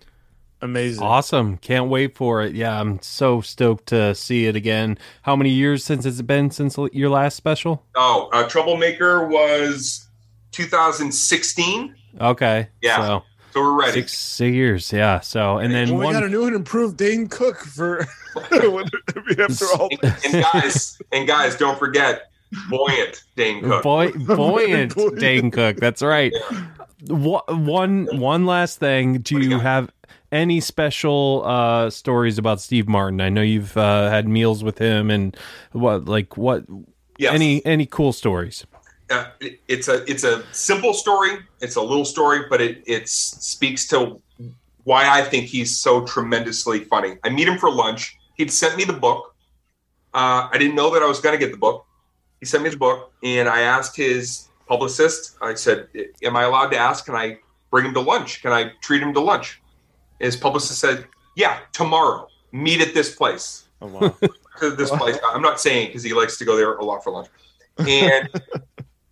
Amazing. 0.61 1.03
Awesome. 1.03 1.57
Can't 1.57 1.87
wait 1.89 2.15
for 2.15 2.41
it. 2.41 2.53
Yeah, 2.53 2.79
I'm 2.79 3.01
so 3.01 3.39
stoked 3.39 3.87
to 3.87 4.13
see 4.13 4.45
it 4.45 4.55
again. 4.57 4.97
How 5.21 5.35
many 5.35 5.51
years 5.51 5.85
since 5.85 6.05
it's 6.05 6.21
been 6.21 6.51
since 6.51 6.77
your 6.91 7.09
last 7.09 7.35
special? 7.37 7.85
Oh, 7.95 8.29
uh, 8.33 8.47
Troublemaker 8.47 9.27
was 9.27 10.09
2016. 10.51 11.95
Okay. 12.19 12.67
Yeah. 12.81 12.97
So, 12.97 13.23
So 13.53 13.61
we're 13.61 13.79
ready. 13.79 14.01
six 14.07 14.39
years. 14.39 14.91
Yeah. 14.93 15.19
So, 15.21 15.57
and 15.57 15.73
then 15.73 15.89
Well, 15.89 15.99
we 15.99 16.05
one. 16.05 16.13
got 16.13 16.23
a 16.23 16.29
new 16.29 16.45
and 16.45 16.55
improved 16.55 16.97
Dane 16.97 17.27
Cook 17.27 17.57
for 17.59 18.01
after 18.35 19.65
all. 19.77 19.89
And, 20.03 20.15
and 20.33 20.43
guys, 20.53 21.01
and 21.11 21.27
guys, 21.27 21.55
don't 21.55 21.77
forget 21.79 22.31
buoyant 22.69 23.23
Dane 23.35 23.63
Cook. 23.63 23.83
Boy, 23.83 24.11
buoyant 24.25 24.93
Buoyant. 24.95 25.19
Dane 25.19 25.51
Cook. 25.51 25.77
That's 25.77 26.01
right. 26.01 26.31
Wha- 27.07 27.41
One 27.47 28.07
one 28.19 28.45
last 28.45 28.79
thing. 28.79 29.19
Do 29.21 29.35
What 29.35 29.43
you 29.43 29.49
you 29.51 29.59
have 29.59 29.91
any 30.31 30.59
special 30.59 31.41
uh, 31.45 31.89
stories 31.89 32.37
about 32.37 32.61
Steve 32.61 32.87
Martin? 32.87 33.19
I 33.21 33.29
know 33.29 33.41
you've 33.41 33.75
uh, 33.77 34.09
had 34.09 34.27
meals 34.27 34.63
with 34.63 34.77
him, 34.77 35.09
and 35.09 35.35
what 35.71 36.05
like 36.05 36.37
what 36.37 36.65
Yes. 37.17 37.33
any 37.33 37.65
any 37.65 37.85
cool 37.85 38.13
stories? 38.13 38.65
Uh, 39.09 39.31
it- 39.39 39.59
it's 39.67 39.87
a 39.87 40.09
it's 40.09 40.23
a 40.23 40.43
simple 40.53 40.93
story. 40.93 41.39
It's 41.61 41.75
a 41.75 41.81
little 41.81 42.05
story, 42.05 42.41
but 42.49 42.61
it 42.61 42.83
it 42.85 43.09
speaks 43.09 43.87
to 43.89 44.21
why 44.83 45.09
I 45.09 45.21
think 45.23 45.45
he's 45.47 45.77
so 45.79 46.05
tremendously 46.05 46.83
funny. 46.85 47.17
I 47.23 47.29
meet 47.29 47.47
him 47.47 47.57
for 47.57 47.69
lunch. 47.71 48.17
He'd 48.35 48.51
sent 48.51 48.77
me 48.77 48.83
the 48.85 48.93
book. 48.93 49.35
Uh, 50.13 50.47
I 50.51 50.57
didn't 50.57 50.75
know 50.75 50.89
that 50.93 51.03
I 51.03 51.05
was 51.05 51.19
going 51.19 51.37
to 51.37 51.43
get 51.45 51.51
the 51.51 51.57
book. 51.57 51.85
He 52.39 52.45
sent 52.45 52.63
me 52.63 52.69
the 52.69 52.77
book, 52.77 53.11
and 53.21 53.47
I 53.49 53.61
asked 53.61 53.95
his 53.95 54.47
publicist. 54.67 55.37
I 55.41 55.53
said, 55.55 55.87
"Am 56.23 56.35
I 56.35 56.43
allowed 56.43 56.69
to 56.69 56.77
ask? 56.77 57.05
Can 57.05 57.15
I 57.15 57.37
bring 57.69 57.85
him 57.85 57.93
to 57.93 57.99
lunch? 58.01 58.41
Can 58.41 58.51
I 58.51 58.71
treat 58.81 59.01
him 59.03 59.13
to 59.13 59.19
lunch?" 59.19 59.61
His 60.19 60.35
publicist 60.35 60.79
said, 60.79 61.07
"Yeah, 61.35 61.59
tomorrow. 61.73 62.27
Meet 62.51 62.81
at 62.81 62.93
this 62.93 63.13
place." 63.15 63.65
Oh, 63.81 63.87
wow. 63.87 64.15
this 64.61 64.89
place. 64.91 65.17
I'm 65.25 65.41
not 65.41 65.59
saying 65.59 65.87
because 65.87 66.03
he 66.03 66.13
likes 66.13 66.37
to 66.39 66.45
go 66.45 66.55
there 66.57 66.75
a 66.75 66.83
lot 66.83 67.03
for 67.03 67.11
lunch. 67.11 67.27
And 67.77 68.29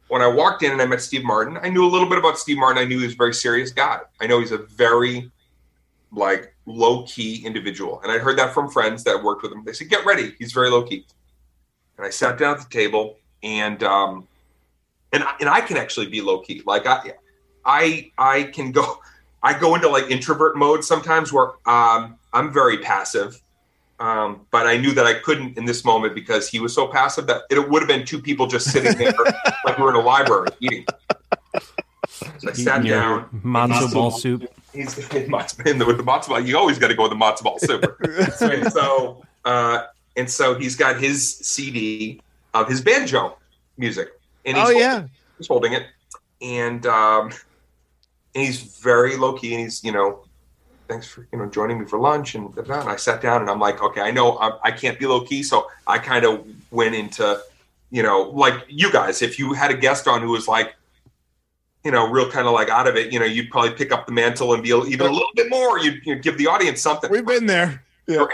when 0.08 0.22
I 0.22 0.28
walked 0.28 0.64
in 0.64 0.72
and 0.72 0.82
I 0.82 0.86
met 0.86 1.02
Steve 1.02 1.24
Martin, 1.24 1.58
I 1.62 1.70
knew 1.70 1.86
a 1.86 1.90
little 1.90 2.08
bit 2.08 2.18
about 2.18 2.38
Steve 2.38 2.58
Martin. 2.58 2.82
I 2.82 2.86
knew 2.86 3.00
he 3.00 3.06
was 3.06 3.14
a 3.14 3.18
very 3.18 3.34
serious 3.34 3.72
guy. 3.72 4.00
I 4.22 4.28
know 4.28 4.40
he's 4.40 4.52
a 4.52 4.60
very 4.60 5.32
like 6.12 6.54
low 6.66 7.04
key 7.04 7.46
individual, 7.46 8.02
and 8.02 8.12
I 8.12 8.18
heard 8.18 8.38
that 8.40 8.54
from 8.54 8.70
friends 8.70 9.04
that 9.04 9.22
worked 9.22 9.44
with 9.44 9.52
him. 9.52 9.64
They 9.66 9.74
said, 9.74 9.90
"Get 9.90 10.06
ready, 10.06 10.34
he's 10.40 10.54
very 10.54 10.70
low 10.70 10.84
key." 10.84 11.06
And 11.98 12.06
I 12.06 12.10
sat 12.10 12.38
down 12.38 12.56
at 12.56 12.62
the 12.62 12.70
table, 12.70 13.18
and 13.44 13.84
um, 13.84 14.28
and 15.12 15.24
and 15.40 15.50
I 15.50 15.62
can 15.62 15.78
actually 15.78 16.08
be 16.08 16.22
low 16.22 16.40
key. 16.40 16.62
Like 16.66 16.86
I, 16.86 17.14
I 17.66 18.12
I 18.18 18.44
can 18.44 18.72
go. 18.72 19.00
I 19.44 19.58
go 19.58 19.76
into 19.76 19.88
like 19.88 20.10
introvert 20.10 20.58
mode 20.58 20.84
sometimes 20.84 21.32
where 21.32 21.50
um, 21.68 22.18
I'm 22.34 22.52
very 22.52 22.80
passive 22.80 23.40
um, 24.00 24.42
but 24.52 24.68
I 24.68 24.78
knew 24.78 24.94
that 24.94 25.06
I 25.06 25.16
couldn't 25.16 25.58
in 25.58 25.66
this 25.66 25.84
moment 25.84 26.14
because 26.16 26.48
he 26.50 26.60
was 26.60 26.74
so 26.74 26.88
passive 26.88 27.26
that 27.28 27.44
it 27.50 27.70
would 27.70 27.82
have 27.82 27.88
been 27.90 28.06
two 28.06 28.22
people 28.22 28.48
just 28.48 28.72
sitting 28.72 28.98
there 28.98 29.14
like 29.66 29.78
we 29.78 29.84
were 29.84 29.90
in 29.90 29.96
a 29.96 30.00
library 30.02 30.50
eating. 30.60 30.86
So 32.10 32.50
I 32.50 32.54
sat 32.54 32.80
Eating 32.80 32.92
your 32.92 33.00
down. 33.00 33.30
matzo 33.44 33.70
Matzo 33.70 33.94
ball 33.94 34.10
ball. 34.10 34.12
soup. 34.20 34.54
He's 34.74 34.98
in, 35.16 35.34
in 35.66 35.78
the, 35.80 35.86
with 35.86 35.98
the 35.98 36.04
matzo 36.04 36.30
ball. 36.30 36.40
You 36.40 36.58
always 36.58 36.78
got 36.78 36.90
to 36.90 36.94
go 36.96 37.04
with 37.04 37.12
the 37.12 37.18
matzo 37.18 37.44
ball 37.44 37.60
soup. 37.60 37.84
and 38.42 38.72
so, 38.72 39.24
uh, 39.46 39.84
and 40.16 40.30
so 40.30 40.56
he's 40.56 40.76
got 40.76 41.00
his 41.00 41.36
CD 41.38 42.22
of 42.54 42.68
his 42.68 42.82
banjo 42.82 43.38
music, 43.78 44.10
and 44.46 44.56
he's 44.58 44.62
oh 44.64 44.66
holding- 44.68 44.82
yeah. 44.82 45.08
he's 45.38 45.48
holding 45.48 45.74
it, 45.74 45.84
and 46.42 46.86
um, 46.86 47.32
and 48.36 48.46
he's 48.46 48.62
very 48.82 49.16
low 49.18 49.34
key, 49.34 49.54
and 49.54 49.64
he's 49.64 49.84
you 49.84 49.92
know, 49.92 50.24
thanks 50.88 51.08
for 51.08 51.28
you 51.32 51.38
know 51.40 51.46
joining 51.48 51.80
me 51.80 51.86
for 51.86 52.00
lunch, 52.00 52.36
and, 52.36 52.56
and 52.58 52.72
I 52.72 52.96
sat 52.96 53.22
down, 53.22 53.42
and 53.42 53.50
I'm 53.50 53.60
like, 53.60 53.82
okay, 53.82 54.02
I 54.02 54.12
know 54.12 54.38
I'm, 54.40 54.54
I 54.64 54.72
can't 54.72 54.98
be 55.00 55.06
low 55.06 55.22
key, 55.22 55.44
so 55.44 55.68
I 55.86 55.98
kind 56.00 56.26
of 56.26 56.46
went 56.72 56.96
into, 56.96 57.40
you 57.92 58.04
know, 58.04 58.22
like 58.32 58.56
you 58.70 58.92
guys, 58.92 59.22
if 59.22 59.38
you 59.40 59.54
had 59.54 59.72
a 59.72 59.78
guest 59.78 60.08
on 60.08 60.22
who 60.22 60.30
was 60.30 60.48
like. 60.48 60.74
You 61.84 61.92
know, 61.92 62.10
real 62.10 62.30
kind 62.30 62.46
of 62.48 62.52
like 62.54 62.68
out 62.68 62.86
of 62.86 62.98
it. 62.98 63.14
You 63.14 63.20
know, 63.20 63.26
you'd 63.26 63.50
probably 63.50 63.72
pick 63.72 63.94
up 63.94 64.08
the 64.08 64.12
mantle 64.12 64.54
and 64.54 64.62
be 64.62 64.72
a- 64.72 64.84
even 64.84 65.08
a 65.08 65.12
little 65.12 65.30
bit 65.36 65.50
more. 65.50 65.80
You'd, 65.80 66.06
you'd 66.06 66.22
give 66.22 66.38
the 66.38 66.46
audience 66.48 66.82
something. 66.82 67.10
We've 67.10 67.26
been 67.26 67.46
there. 67.46 67.84
Yeah. 68.10 68.26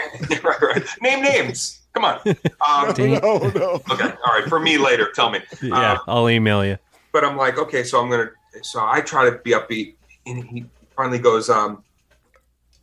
right, 0.42 0.60
right. 0.62 0.84
Name 1.02 1.22
names. 1.22 1.80
Come 1.92 2.04
on. 2.04 2.18
Um, 2.66 2.92
Dang. 2.94 3.12
No, 3.20 3.38
no. 3.38 3.80
okay. 3.92 4.12
All 4.26 4.32
right. 4.34 4.44
For 4.48 4.58
me 4.58 4.76
later. 4.78 5.10
Tell 5.14 5.30
me. 5.30 5.38
Yeah, 5.62 5.92
Um, 5.92 5.98
I'll 6.08 6.30
email 6.30 6.64
you. 6.64 6.78
but 7.12 7.24
I'm 7.24 7.36
like, 7.36 7.58
okay, 7.58 7.84
so 7.84 8.00
I'm 8.00 8.10
gonna. 8.10 8.30
So 8.62 8.84
I 8.84 9.00
try 9.02 9.28
to 9.30 9.36
be 9.38 9.50
upbeat, 9.52 9.94
and 10.26 10.42
he 10.44 10.64
finally 10.96 11.18
goes, 11.20 11.48
um, 11.48 11.84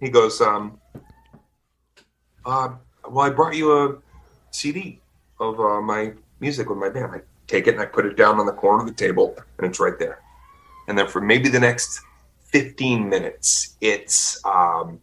he 0.02 0.10
goes, 0.10 0.42
um, 0.42 0.80
uh, 2.46 2.70
well, 3.08 3.26
I 3.26 3.30
brought 3.30 3.56
you 3.56 3.72
a 3.72 3.98
CD 4.50 5.00
of 5.40 5.60
uh, 5.60 5.80
my 5.80 6.14
music 6.40 6.70
with 6.70 6.80
my 6.80 6.90
band. 6.90 7.12
I 7.14 7.22
take 7.48 7.68
it 7.68 7.76
and 7.76 7.82
I 7.82 7.86
put 7.86 8.06
it 8.06 8.18
down 8.18 8.40
on 8.40 8.46
the 8.46 8.52
corner 8.52 8.82
of 8.82 8.88
the 8.88 8.94
table, 8.94 9.38
and 9.58 9.68
it's 9.68 9.80
right 9.80 9.98
there. 10.00 10.20
And 10.88 10.98
then 10.98 11.08
for 11.08 11.22
maybe 11.22 11.50
the 11.50 11.60
next 11.60 12.02
15 12.46 13.08
minutes, 13.08 13.78
it's 13.80 14.44
um, 14.44 15.00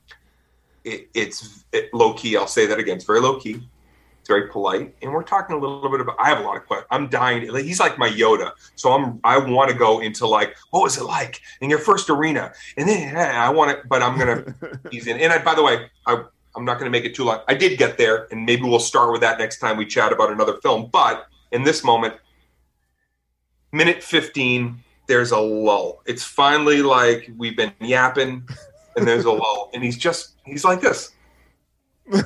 it, 0.85 1.09
it's 1.15 1.65
it, 1.73 1.95
low 1.95 2.13
key. 2.15 2.37
I'll 2.37 2.47
say 2.49 2.67
that 2.67 2.79
again. 2.79 2.97
It's 2.97 3.05
very 3.05 3.21
low 3.21 3.39
key. 3.39 3.63
Very 4.29 4.51
polite, 4.51 4.95
and 5.01 5.11
we're 5.11 5.23
talking 5.23 5.57
a 5.57 5.59
little 5.59 5.91
bit 5.91 6.03
about. 6.03 6.17
I 6.19 6.29
have 6.29 6.41
a 6.41 6.43
lot 6.43 6.59
of 6.59 6.67
questions. 6.67 6.87
I'm 6.91 7.09
dying. 7.09 7.49
He's 7.65 7.81
like 7.81 7.97
my 7.97 8.11
Yoda, 8.11 8.53
so 8.77 8.93
I'm. 8.93 9.21
I 9.25 9.39
want 9.39 9.71
to 9.71 9.77
go 9.77 10.01
into 10.01 10.27
like, 10.27 10.55
what 10.71 10.83
was 10.83 10.99
it 10.99 11.05
like 11.05 11.41
in 11.63 11.71
your 11.71 11.79
first 11.79 12.11
arena? 12.11 12.53
And 12.77 12.87
then 12.87 13.15
yeah, 13.15 13.43
I 13.43 13.49
want 13.49 13.71
it, 13.71 13.89
but 13.89 14.03
I'm 14.03 14.19
gonna 14.19 14.55
he's 14.91 15.07
in. 15.07 15.17
And 15.17 15.33
I, 15.33 15.39
by 15.39 15.55
the 15.55 15.63
way, 15.63 15.91
I, 16.07 16.23
I'm 16.55 16.67
not 16.67 16.79
gonna 16.79 16.91
make 16.91 17.07
it 17.07 17.15
too 17.15 17.25
long. 17.25 17.41
I 17.49 17.55
did 17.55 17.79
get 17.79 17.97
there, 17.97 18.29
and 18.31 18.45
maybe 18.45 18.65
we'll 18.65 18.81
start 18.81 19.13
with 19.13 19.23
that 19.23 19.39
next 19.39 19.61
time 19.61 19.79
we 19.79 19.87
chat 19.87 20.13
about 20.13 20.31
another 20.31 20.59
film. 20.59 20.91
But 20.93 21.27
in 21.53 21.63
this 21.63 21.83
moment, 21.83 22.13
minute 23.73 24.03
15, 24.03 24.79
there's 25.07 25.31
a 25.31 25.39
lull. 25.39 26.03
It's 26.05 26.23
finally 26.23 26.83
like 26.83 27.31
we've 27.39 27.57
been 27.57 27.73
yapping, 27.81 28.47
and 28.95 29.09
there's 29.09 29.25
a 29.25 29.33
lull, 29.33 29.71
and 29.73 29.83
he's 29.83 29.97
just 29.97 30.35
he's 30.45 30.67
like 30.67 30.83
this. 30.83 31.13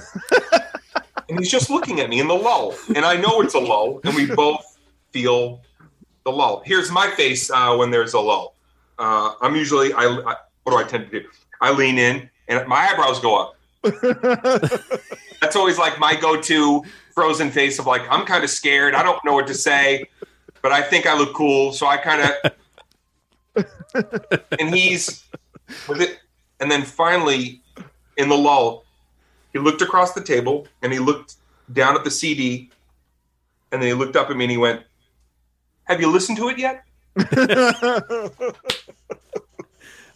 and 1.32 1.40
he's 1.40 1.50
just 1.50 1.70
looking 1.70 2.00
at 2.00 2.10
me 2.10 2.20
in 2.20 2.28
the 2.28 2.34
lull, 2.34 2.74
and 2.94 3.06
I 3.06 3.16
know 3.16 3.40
it's 3.40 3.54
a 3.54 3.58
lull, 3.58 4.00
and 4.04 4.14
we 4.14 4.26
both 4.26 4.78
feel 5.12 5.62
the 6.24 6.30
lull. 6.30 6.62
Here's 6.66 6.90
my 6.90 7.08
face 7.10 7.50
uh, 7.50 7.74
when 7.74 7.90
there's 7.90 8.12
a 8.12 8.20
lull. 8.20 8.54
Uh, 8.98 9.32
I'm 9.40 9.56
usually 9.56 9.94
I, 9.94 10.04
I 10.04 10.36
what 10.64 10.72
do 10.72 10.76
I 10.76 10.84
tend 10.84 11.10
to 11.10 11.20
do? 11.20 11.26
I 11.62 11.72
lean 11.72 11.96
in, 11.96 12.28
and 12.48 12.68
my 12.68 12.86
eyebrows 12.88 13.18
go 13.18 13.36
up. 13.36 13.56
That's 15.40 15.56
always 15.56 15.78
like 15.78 15.98
my 15.98 16.14
go-to 16.14 16.84
frozen 17.14 17.50
face 17.50 17.78
of 17.78 17.86
like 17.86 18.02
I'm 18.10 18.26
kind 18.26 18.44
of 18.44 18.50
scared. 18.50 18.94
I 18.94 19.02
don't 19.02 19.24
know 19.24 19.32
what 19.32 19.46
to 19.46 19.54
say, 19.54 20.04
but 20.60 20.70
I 20.70 20.82
think 20.82 21.06
I 21.06 21.16
look 21.16 21.34
cool, 21.34 21.72
so 21.72 21.86
I 21.86 21.96
kind 21.96 22.30
of. 23.54 23.64
and 24.60 24.74
he's 24.74 25.24
with 25.88 26.02
it, 26.02 26.18
and 26.60 26.70
then 26.70 26.82
finally, 26.82 27.62
in 28.18 28.28
the 28.28 28.36
lull, 28.36 28.84
he 29.52 29.58
looked 29.58 29.82
across 29.82 30.12
the 30.12 30.22
table 30.22 30.66
and 30.82 30.92
he 30.92 30.98
looked 30.98 31.34
down 31.72 31.94
at 31.96 32.04
the 32.04 32.10
CD, 32.10 32.70
and 33.70 33.80
then 33.82 33.88
he 33.88 33.94
looked 33.94 34.16
up 34.16 34.30
at 34.30 34.36
me 34.36 34.44
and 34.44 34.50
he 34.50 34.56
went, 34.58 34.82
"Have 35.84 36.00
you 36.00 36.10
listened 36.10 36.38
to 36.38 36.48
it 36.48 36.58
yet?" 36.58 36.84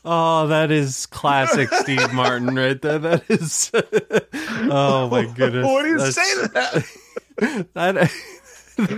Oh, 0.08 0.46
that 0.46 0.70
is 0.70 1.04
classic 1.06 1.68
Steve 1.72 2.12
Martin 2.12 2.54
right 2.54 2.80
there. 2.80 2.98
That 3.00 3.24
is. 3.28 3.72
oh 4.70 5.08
my 5.10 5.26
goodness. 5.34 5.66
what 5.66 5.82
do 5.82 5.88
you 5.88 5.98
That's- 5.98 6.14
say 6.14 6.42
to 6.42 6.48
that? 6.54 7.66
that 7.74 8.10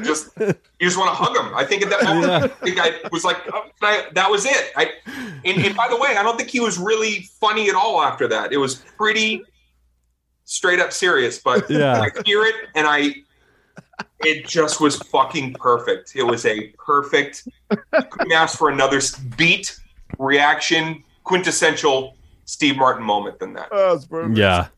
just 0.03 0.29
you 0.39 0.55
just 0.81 0.99
want 0.99 1.09
to 1.11 1.15
hug 1.15 1.35
him. 1.37 1.55
I 1.55 1.65
think 1.65 1.83
at 1.83 1.89
that 1.91 2.05
moment, 2.05 2.27
Yeah. 2.27 2.45
I 2.45 2.49
think 2.49 2.79
I 2.79 3.09
was 3.11 3.25
like, 3.25 3.39
oh, 3.55 3.63
I, 3.81 4.07
that 4.13 4.31
was 4.31 4.45
it. 4.45 4.71
I, 4.77 4.91
and, 5.47 5.65
and 5.65 5.75
by 5.75 5.89
the 5.89 5.97
way, 5.97 6.17
I 6.17 6.23
don't 6.23 6.37
think 6.37 6.51
he 6.51 6.61
was 6.61 6.79
really 6.79 7.29
funny 7.41 7.69
at 7.71 7.75
all 7.75 8.03
after 8.03 8.29
that. 8.29 8.53
It 8.53 8.59
was 8.59 8.75
pretty 8.75 9.45
straight 10.49 10.81
up 10.81 10.93
serious, 10.93 11.39
but 11.39 11.69
Yeah. 11.71 12.01
I 12.01 12.11
hear 12.25 12.43
it 12.45 12.55
and 12.75 12.87
I, 12.87 13.15
it 14.21 14.47
just 14.49 14.81
was 14.81 14.97
fucking 14.97 15.55
perfect. 15.55 16.17
It 16.17 16.23
was 16.25 16.45
a 16.47 16.69
perfect. 16.79 17.47
Couldn't 17.93 18.33
ask 18.33 18.59
for 18.59 18.71
another 18.71 19.01
beat 19.37 19.79
reaction, 20.19 21.05
quintessential 21.25 22.17
Steve 22.47 22.79
Martin 22.79 23.05
moment 23.05 23.39
than 23.39 23.53
that. 23.53 23.69
Oh, 23.71 23.95
it's 23.95 24.07
perfect. 24.07 24.39
Yeah. 24.39 24.69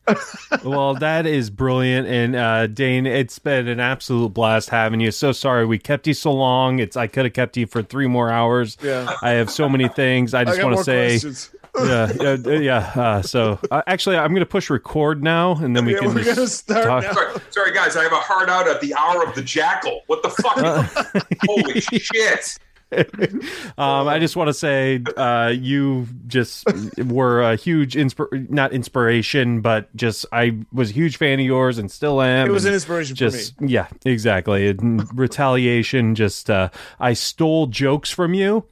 well, 0.65 0.93
that 0.95 1.25
is 1.25 1.49
brilliant. 1.49 2.05
And 2.05 2.35
uh, 2.35 2.67
Dane, 2.67 3.05
it's 3.05 3.39
been 3.39 3.69
an 3.69 3.79
absolute 3.79 4.33
blast 4.33 4.69
having 4.69 4.99
you. 4.99 5.09
So 5.11 5.31
sorry 5.31 5.65
we 5.65 5.79
kept 5.79 6.05
you 6.05 6.13
so 6.13 6.33
long. 6.33 6.79
It's 6.79 6.97
I 6.97 7.07
could 7.07 7.23
have 7.23 7.33
kept 7.33 7.55
you 7.55 7.65
for 7.65 7.81
three 7.81 8.07
more 8.07 8.29
hours. 8.29 8.77
Yeah. 8.83 9.15
I 9.21 9.31
have 9.31 9.49
so 9.49 9.69
many 9.69 9.87
things. 9.87 10.33
I 10.33 10.41
I 10.41 10.43
just 10.43 10.61
want 10.61 10.77
to 10.77 10.83
say, 10.83 11.11
questions. 11.11 11.55
Yeah, 11.77 12.11
uh, 12.19 12.37
yeah. 12.51 12.91
Uh, 12.95 13.21
so 13.21 13.59
uh, 13.71 13.81
actually, 13.87 14.17
I'm 14.17 14.31
going 14.31 14.41
to 14.41 14.45
push 14.45 14.69
record 14.69 15.23
now, 15.23 15.55
and 15.55 15.75
then 15.75 15.85
we 15.85 15.93
Yeah, 15.93 15.99
can 15.99 16.13
we're 16.15 16.23
gonna 16.23 16.47
start 16.47 16.85
talk- 16.85 17.03
now. 17.03 17.13
Sorry, 17.13 17.41
sorry, 17.49 17.71
guys. 17.73 17.95
I 17.95 18.03
have 18.03 18.11
a 18.11 18.15
hard 18.17 18.49
out 18.49 18.67
at 18.67 18.81
the 18.81 18.93
hour 18.95 19.23
of 19.25 19.35
the 19.35 19.41
jackal. 19.41 20.01
What 20.07 20.23
the 20.23 20.29
fuck? 20.29 21.25
Holy 21.47 21.79
shit! 21.81 22.57
um, 23.77 24.09
I 24.09 24.19
just 24.19 24.35
want 24.35 24.49
to 24.49 24.53
say 24.53 25.01
uh, 25.15 25.53
you 25.55 26.07
just 26.27 26.65
were 27.05 27.41
a 27.41 27.55
huge 27.55 27.93
inspir 27.95 28.49
not 28.49 28.73
inspiration, 28.73 29.61
but 29.61 29.95
just 29.95 30.25
I 30.33 30.57
was 30.73 30.89
a 30.89 30.93
huge 30.93 31.15
fan 31.15 31.39
of 31.39 31.45
yours 31.45 31.77
and 31.77 31.89
still 31.89 32.21
am. 32.21 32.47
It 32.47 32.51
was 32.51 32.65
an 32.65 32.73
inspiration 32.73 33.15
just 33.15 33.55
for 33.57 33.63
me. 33.63 33.71
yeah, 33.71 33.87
exactly. 34.03 34.67
And 34.67 35.07
retaliation. 35.17 36.15
Just 36.15 36.49
uh, 36.49 36.69
I 36.99 37.13
stole 37.13 37.67
jokes 37.67 38.11
from 38.11 38.33
you 38.33 38.65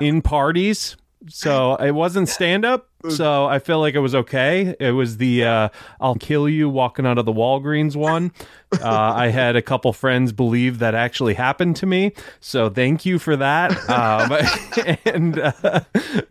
in 0.00 0.22
parties. 0.22 0.96
So 1.28 1.76
it 1.76 1.92
wasn't 1.92 2.28
stand 2.28 2.64
up. 2.64 2.88
So 3.10 3.46
I 3.46 3.58
feel 3.58 3.80
like 3.80 3.94
it 3.94 4.00
was 4.00 4.14
okay. 4.14 4.74
It 4.80 4.92
was 4.92 5.18
the 5.18 5.44
uh, 5.44 5.68
I'll 6.00 6.14
kill 6.14 6.48
you 6.48 6.68
walking 6.68 7.06
out 7.06 7.18
of 7.18 7.26
the 7.26 7.32
Walgreens 7.32 7.96
one. 7.96 8.32
Uh, 8.72 8.88
I 8.88 9.28
had 9.28 9.54
a 9.56 9.62
couple 9.62 9.92
friends 9.92 10.32
believe 10.32 10.80
that 10.80 10.94
actually 10.94 11.34
happened 11.34 11.76
to 11.76 11.86
me. 11.86 12.12
So 12.40 12.68
thank 12.68 13.06
you 13.06 13.18
for 13.18 13.36
that. 13.36 13.70
Um, 13.88 14.96
and 15.04 15.38
uh, 15.38 15.80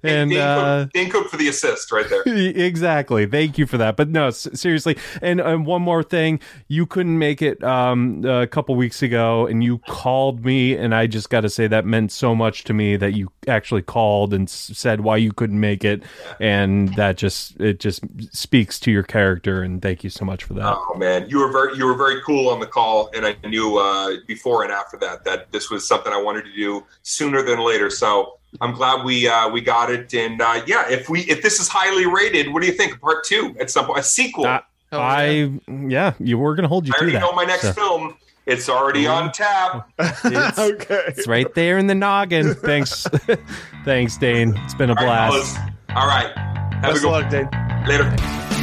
and 0.03 0.31
Dane, 0.31 0.39
uh, 0.39 0.83
Cook, 0.83 0.93
Dane 0.93 1.09
Cook 1.09 1.29
for 1.29 1.37
the 1.37 1.47
assist 1.47 1.91
right 1.91 2.05
there. 2.09 2.23
exactly. 2.25 3.25
Thank 3.25 3.57
you 3.57 3.65
for 3.65 3.77
that. 3.77 3.95
But 3.95 4.09
no, 4.09 4.29
seriously. 4.31 4.97
And, 5.21 5.39
and 5.39 5.65
one 5.65 5.81
more 5.81 6.03
thing, 6.03 6.39
you 6.67 6.85
couldn't 6.85 7.17
make 7.17 7.41
it 7.41 7.63
um, 7.63 8.25
a 8.25 8.47
couple 8.47 8.75
weeks 8.75 9.01
ago, 9.01 9.47
and 9.47 9.63
you 9.63 9.77
called 9.87 10.43
me, 10.43 10.75
and 10.75 10.93
I 10.93 11.07
just 11.07 11.29
got 11.29 11.41
to 11.41 11.49
say 11.49 11.67
that 11.67 11.85
meant 11.85 12.11
so 12.11 12.35
much 12.35 12.63
to 12.65 12.73
me 12.73 12.97
that 12.97 13.13
you 13.13 13.31
actually 13.47 13.83
called 13.83 14.33
and 14.33 14.47
s- 14.47 14.71
said 14.73 15.01
why 15.01 15.17
you 15.17 15.31
couldn't 15.31 15.59
make 15.59 15.85
it, 15.85 16.03
and 16.39 16.62
that 16.95 17.17
just 17.17 17.59
it 17.59 17.79
just 17.79 18.03
speaks 18.35 18.79
to 18.81 18.91
your 18.91 19.03
character. 19.03 19.61
And 19.63 19.81
thank 19.81 20.03
you 20.03 20.09
so 20.09 20.25
much 20.25 20.43
for 20.43 20.53
that. 20.55 20.75
Oh 20.77 20.95
man, 20.97 21.29
you 21.29 21.39
were 21.39 21.51
very 21.51 21.77
you 21.77 21.85
were 21.85 21.95
very 21.95 22.21
cool 22.21 22.49
on 22.49 22.59
the 22.59 22.67
call, 22.67 23.09
and 23.15 23.25
I 23.25 23.35
knew 23.47 23.77
uh, 23.77 24.17
before 24.27 24.63
and 24.63 24.71
after 24.71 24.97
that 24.97 25.23
that 25.25 25.51
this 25.51 25.69
was 25.69 25.87
something 25.87 26.11
I 26.13 26.21
wanted 26.21 26.45
to 26.45 26.53
do 26.53 26.83
sooner 27.01 27.41
than 27.41 27.59
later. 27.59 27.89
So 27.89 28.37
I'm 28.61 28.73
glad 28.73 29.03
we 29.05 29.27
uh, 29.27 29.49
we 29.49 29.61
got 29.61 29.91
it. 29.91 30.13
And 30.13 30.41
uh, 30.41 30.61
yeah, 30.67 30.89
if 30.89 31.09
we 31.09 31.21
if 31.21 31.41
this 31.41 31.59
is 31.59 31.67
highly 31.67 32.05
rated, 32.05 32.53
what 32.53 32.61
do 32.61 32.67
you 32.67 32.73
think? 32.73 32.99
Part 33.01 33.23
two 33.23 33.55
at 33.59 33.69
some 33.71 33.85
point, 33.85 33.99
a 33.99 34.03
sequel. 34.03 34.45
Uh, 34.45 34.61
Oh, 34.93 34.99
I 34.99 35.49
yeah, 35.87 36.13
you 36.19 36.37
were 36.37 36.53
gonna 36.53 36.67
hold 36.67 36.85
you 36.85 36.93
I 36.93 36.97
to 36.97 37.01
already 37.01 37.13
that. 37.13 37.21
know 37.21 37.31
my 37.33 37.45
next 37.45 37.63
So, 37.63 37.73
film. 37.73 38.15
It's 38.45 38.69
already 38.69 39.07
on 39.07 39.31
tap. 39.31 39.89
it's, 39.99 40.59
okay. 40.59 41.01
it's 41.07 41.27
right 41.27 41.51
there 41.55 41.79
in 41.79 41.87
the 41.87 41.95
noggin. 41.95 42.53
Thanks, 42.53 43.07
thanks, 43.85 44.17
Dane. 44.17 44.53
It's 44.65 44.75
been 44.75 44.91
a 44.91 44.93
All 44.99 45.03
right, 45.03 45.31
blast. 45.31 45.57
All 45.95 46.07
right, 46.07 46.35
have 46.35 46.81
Best 46.81 46.97
a 46.97 47.01
good 47.01 47.11
luck, 47.11 47.29
Dave. 47.29 47.47
later. 47.87 48.62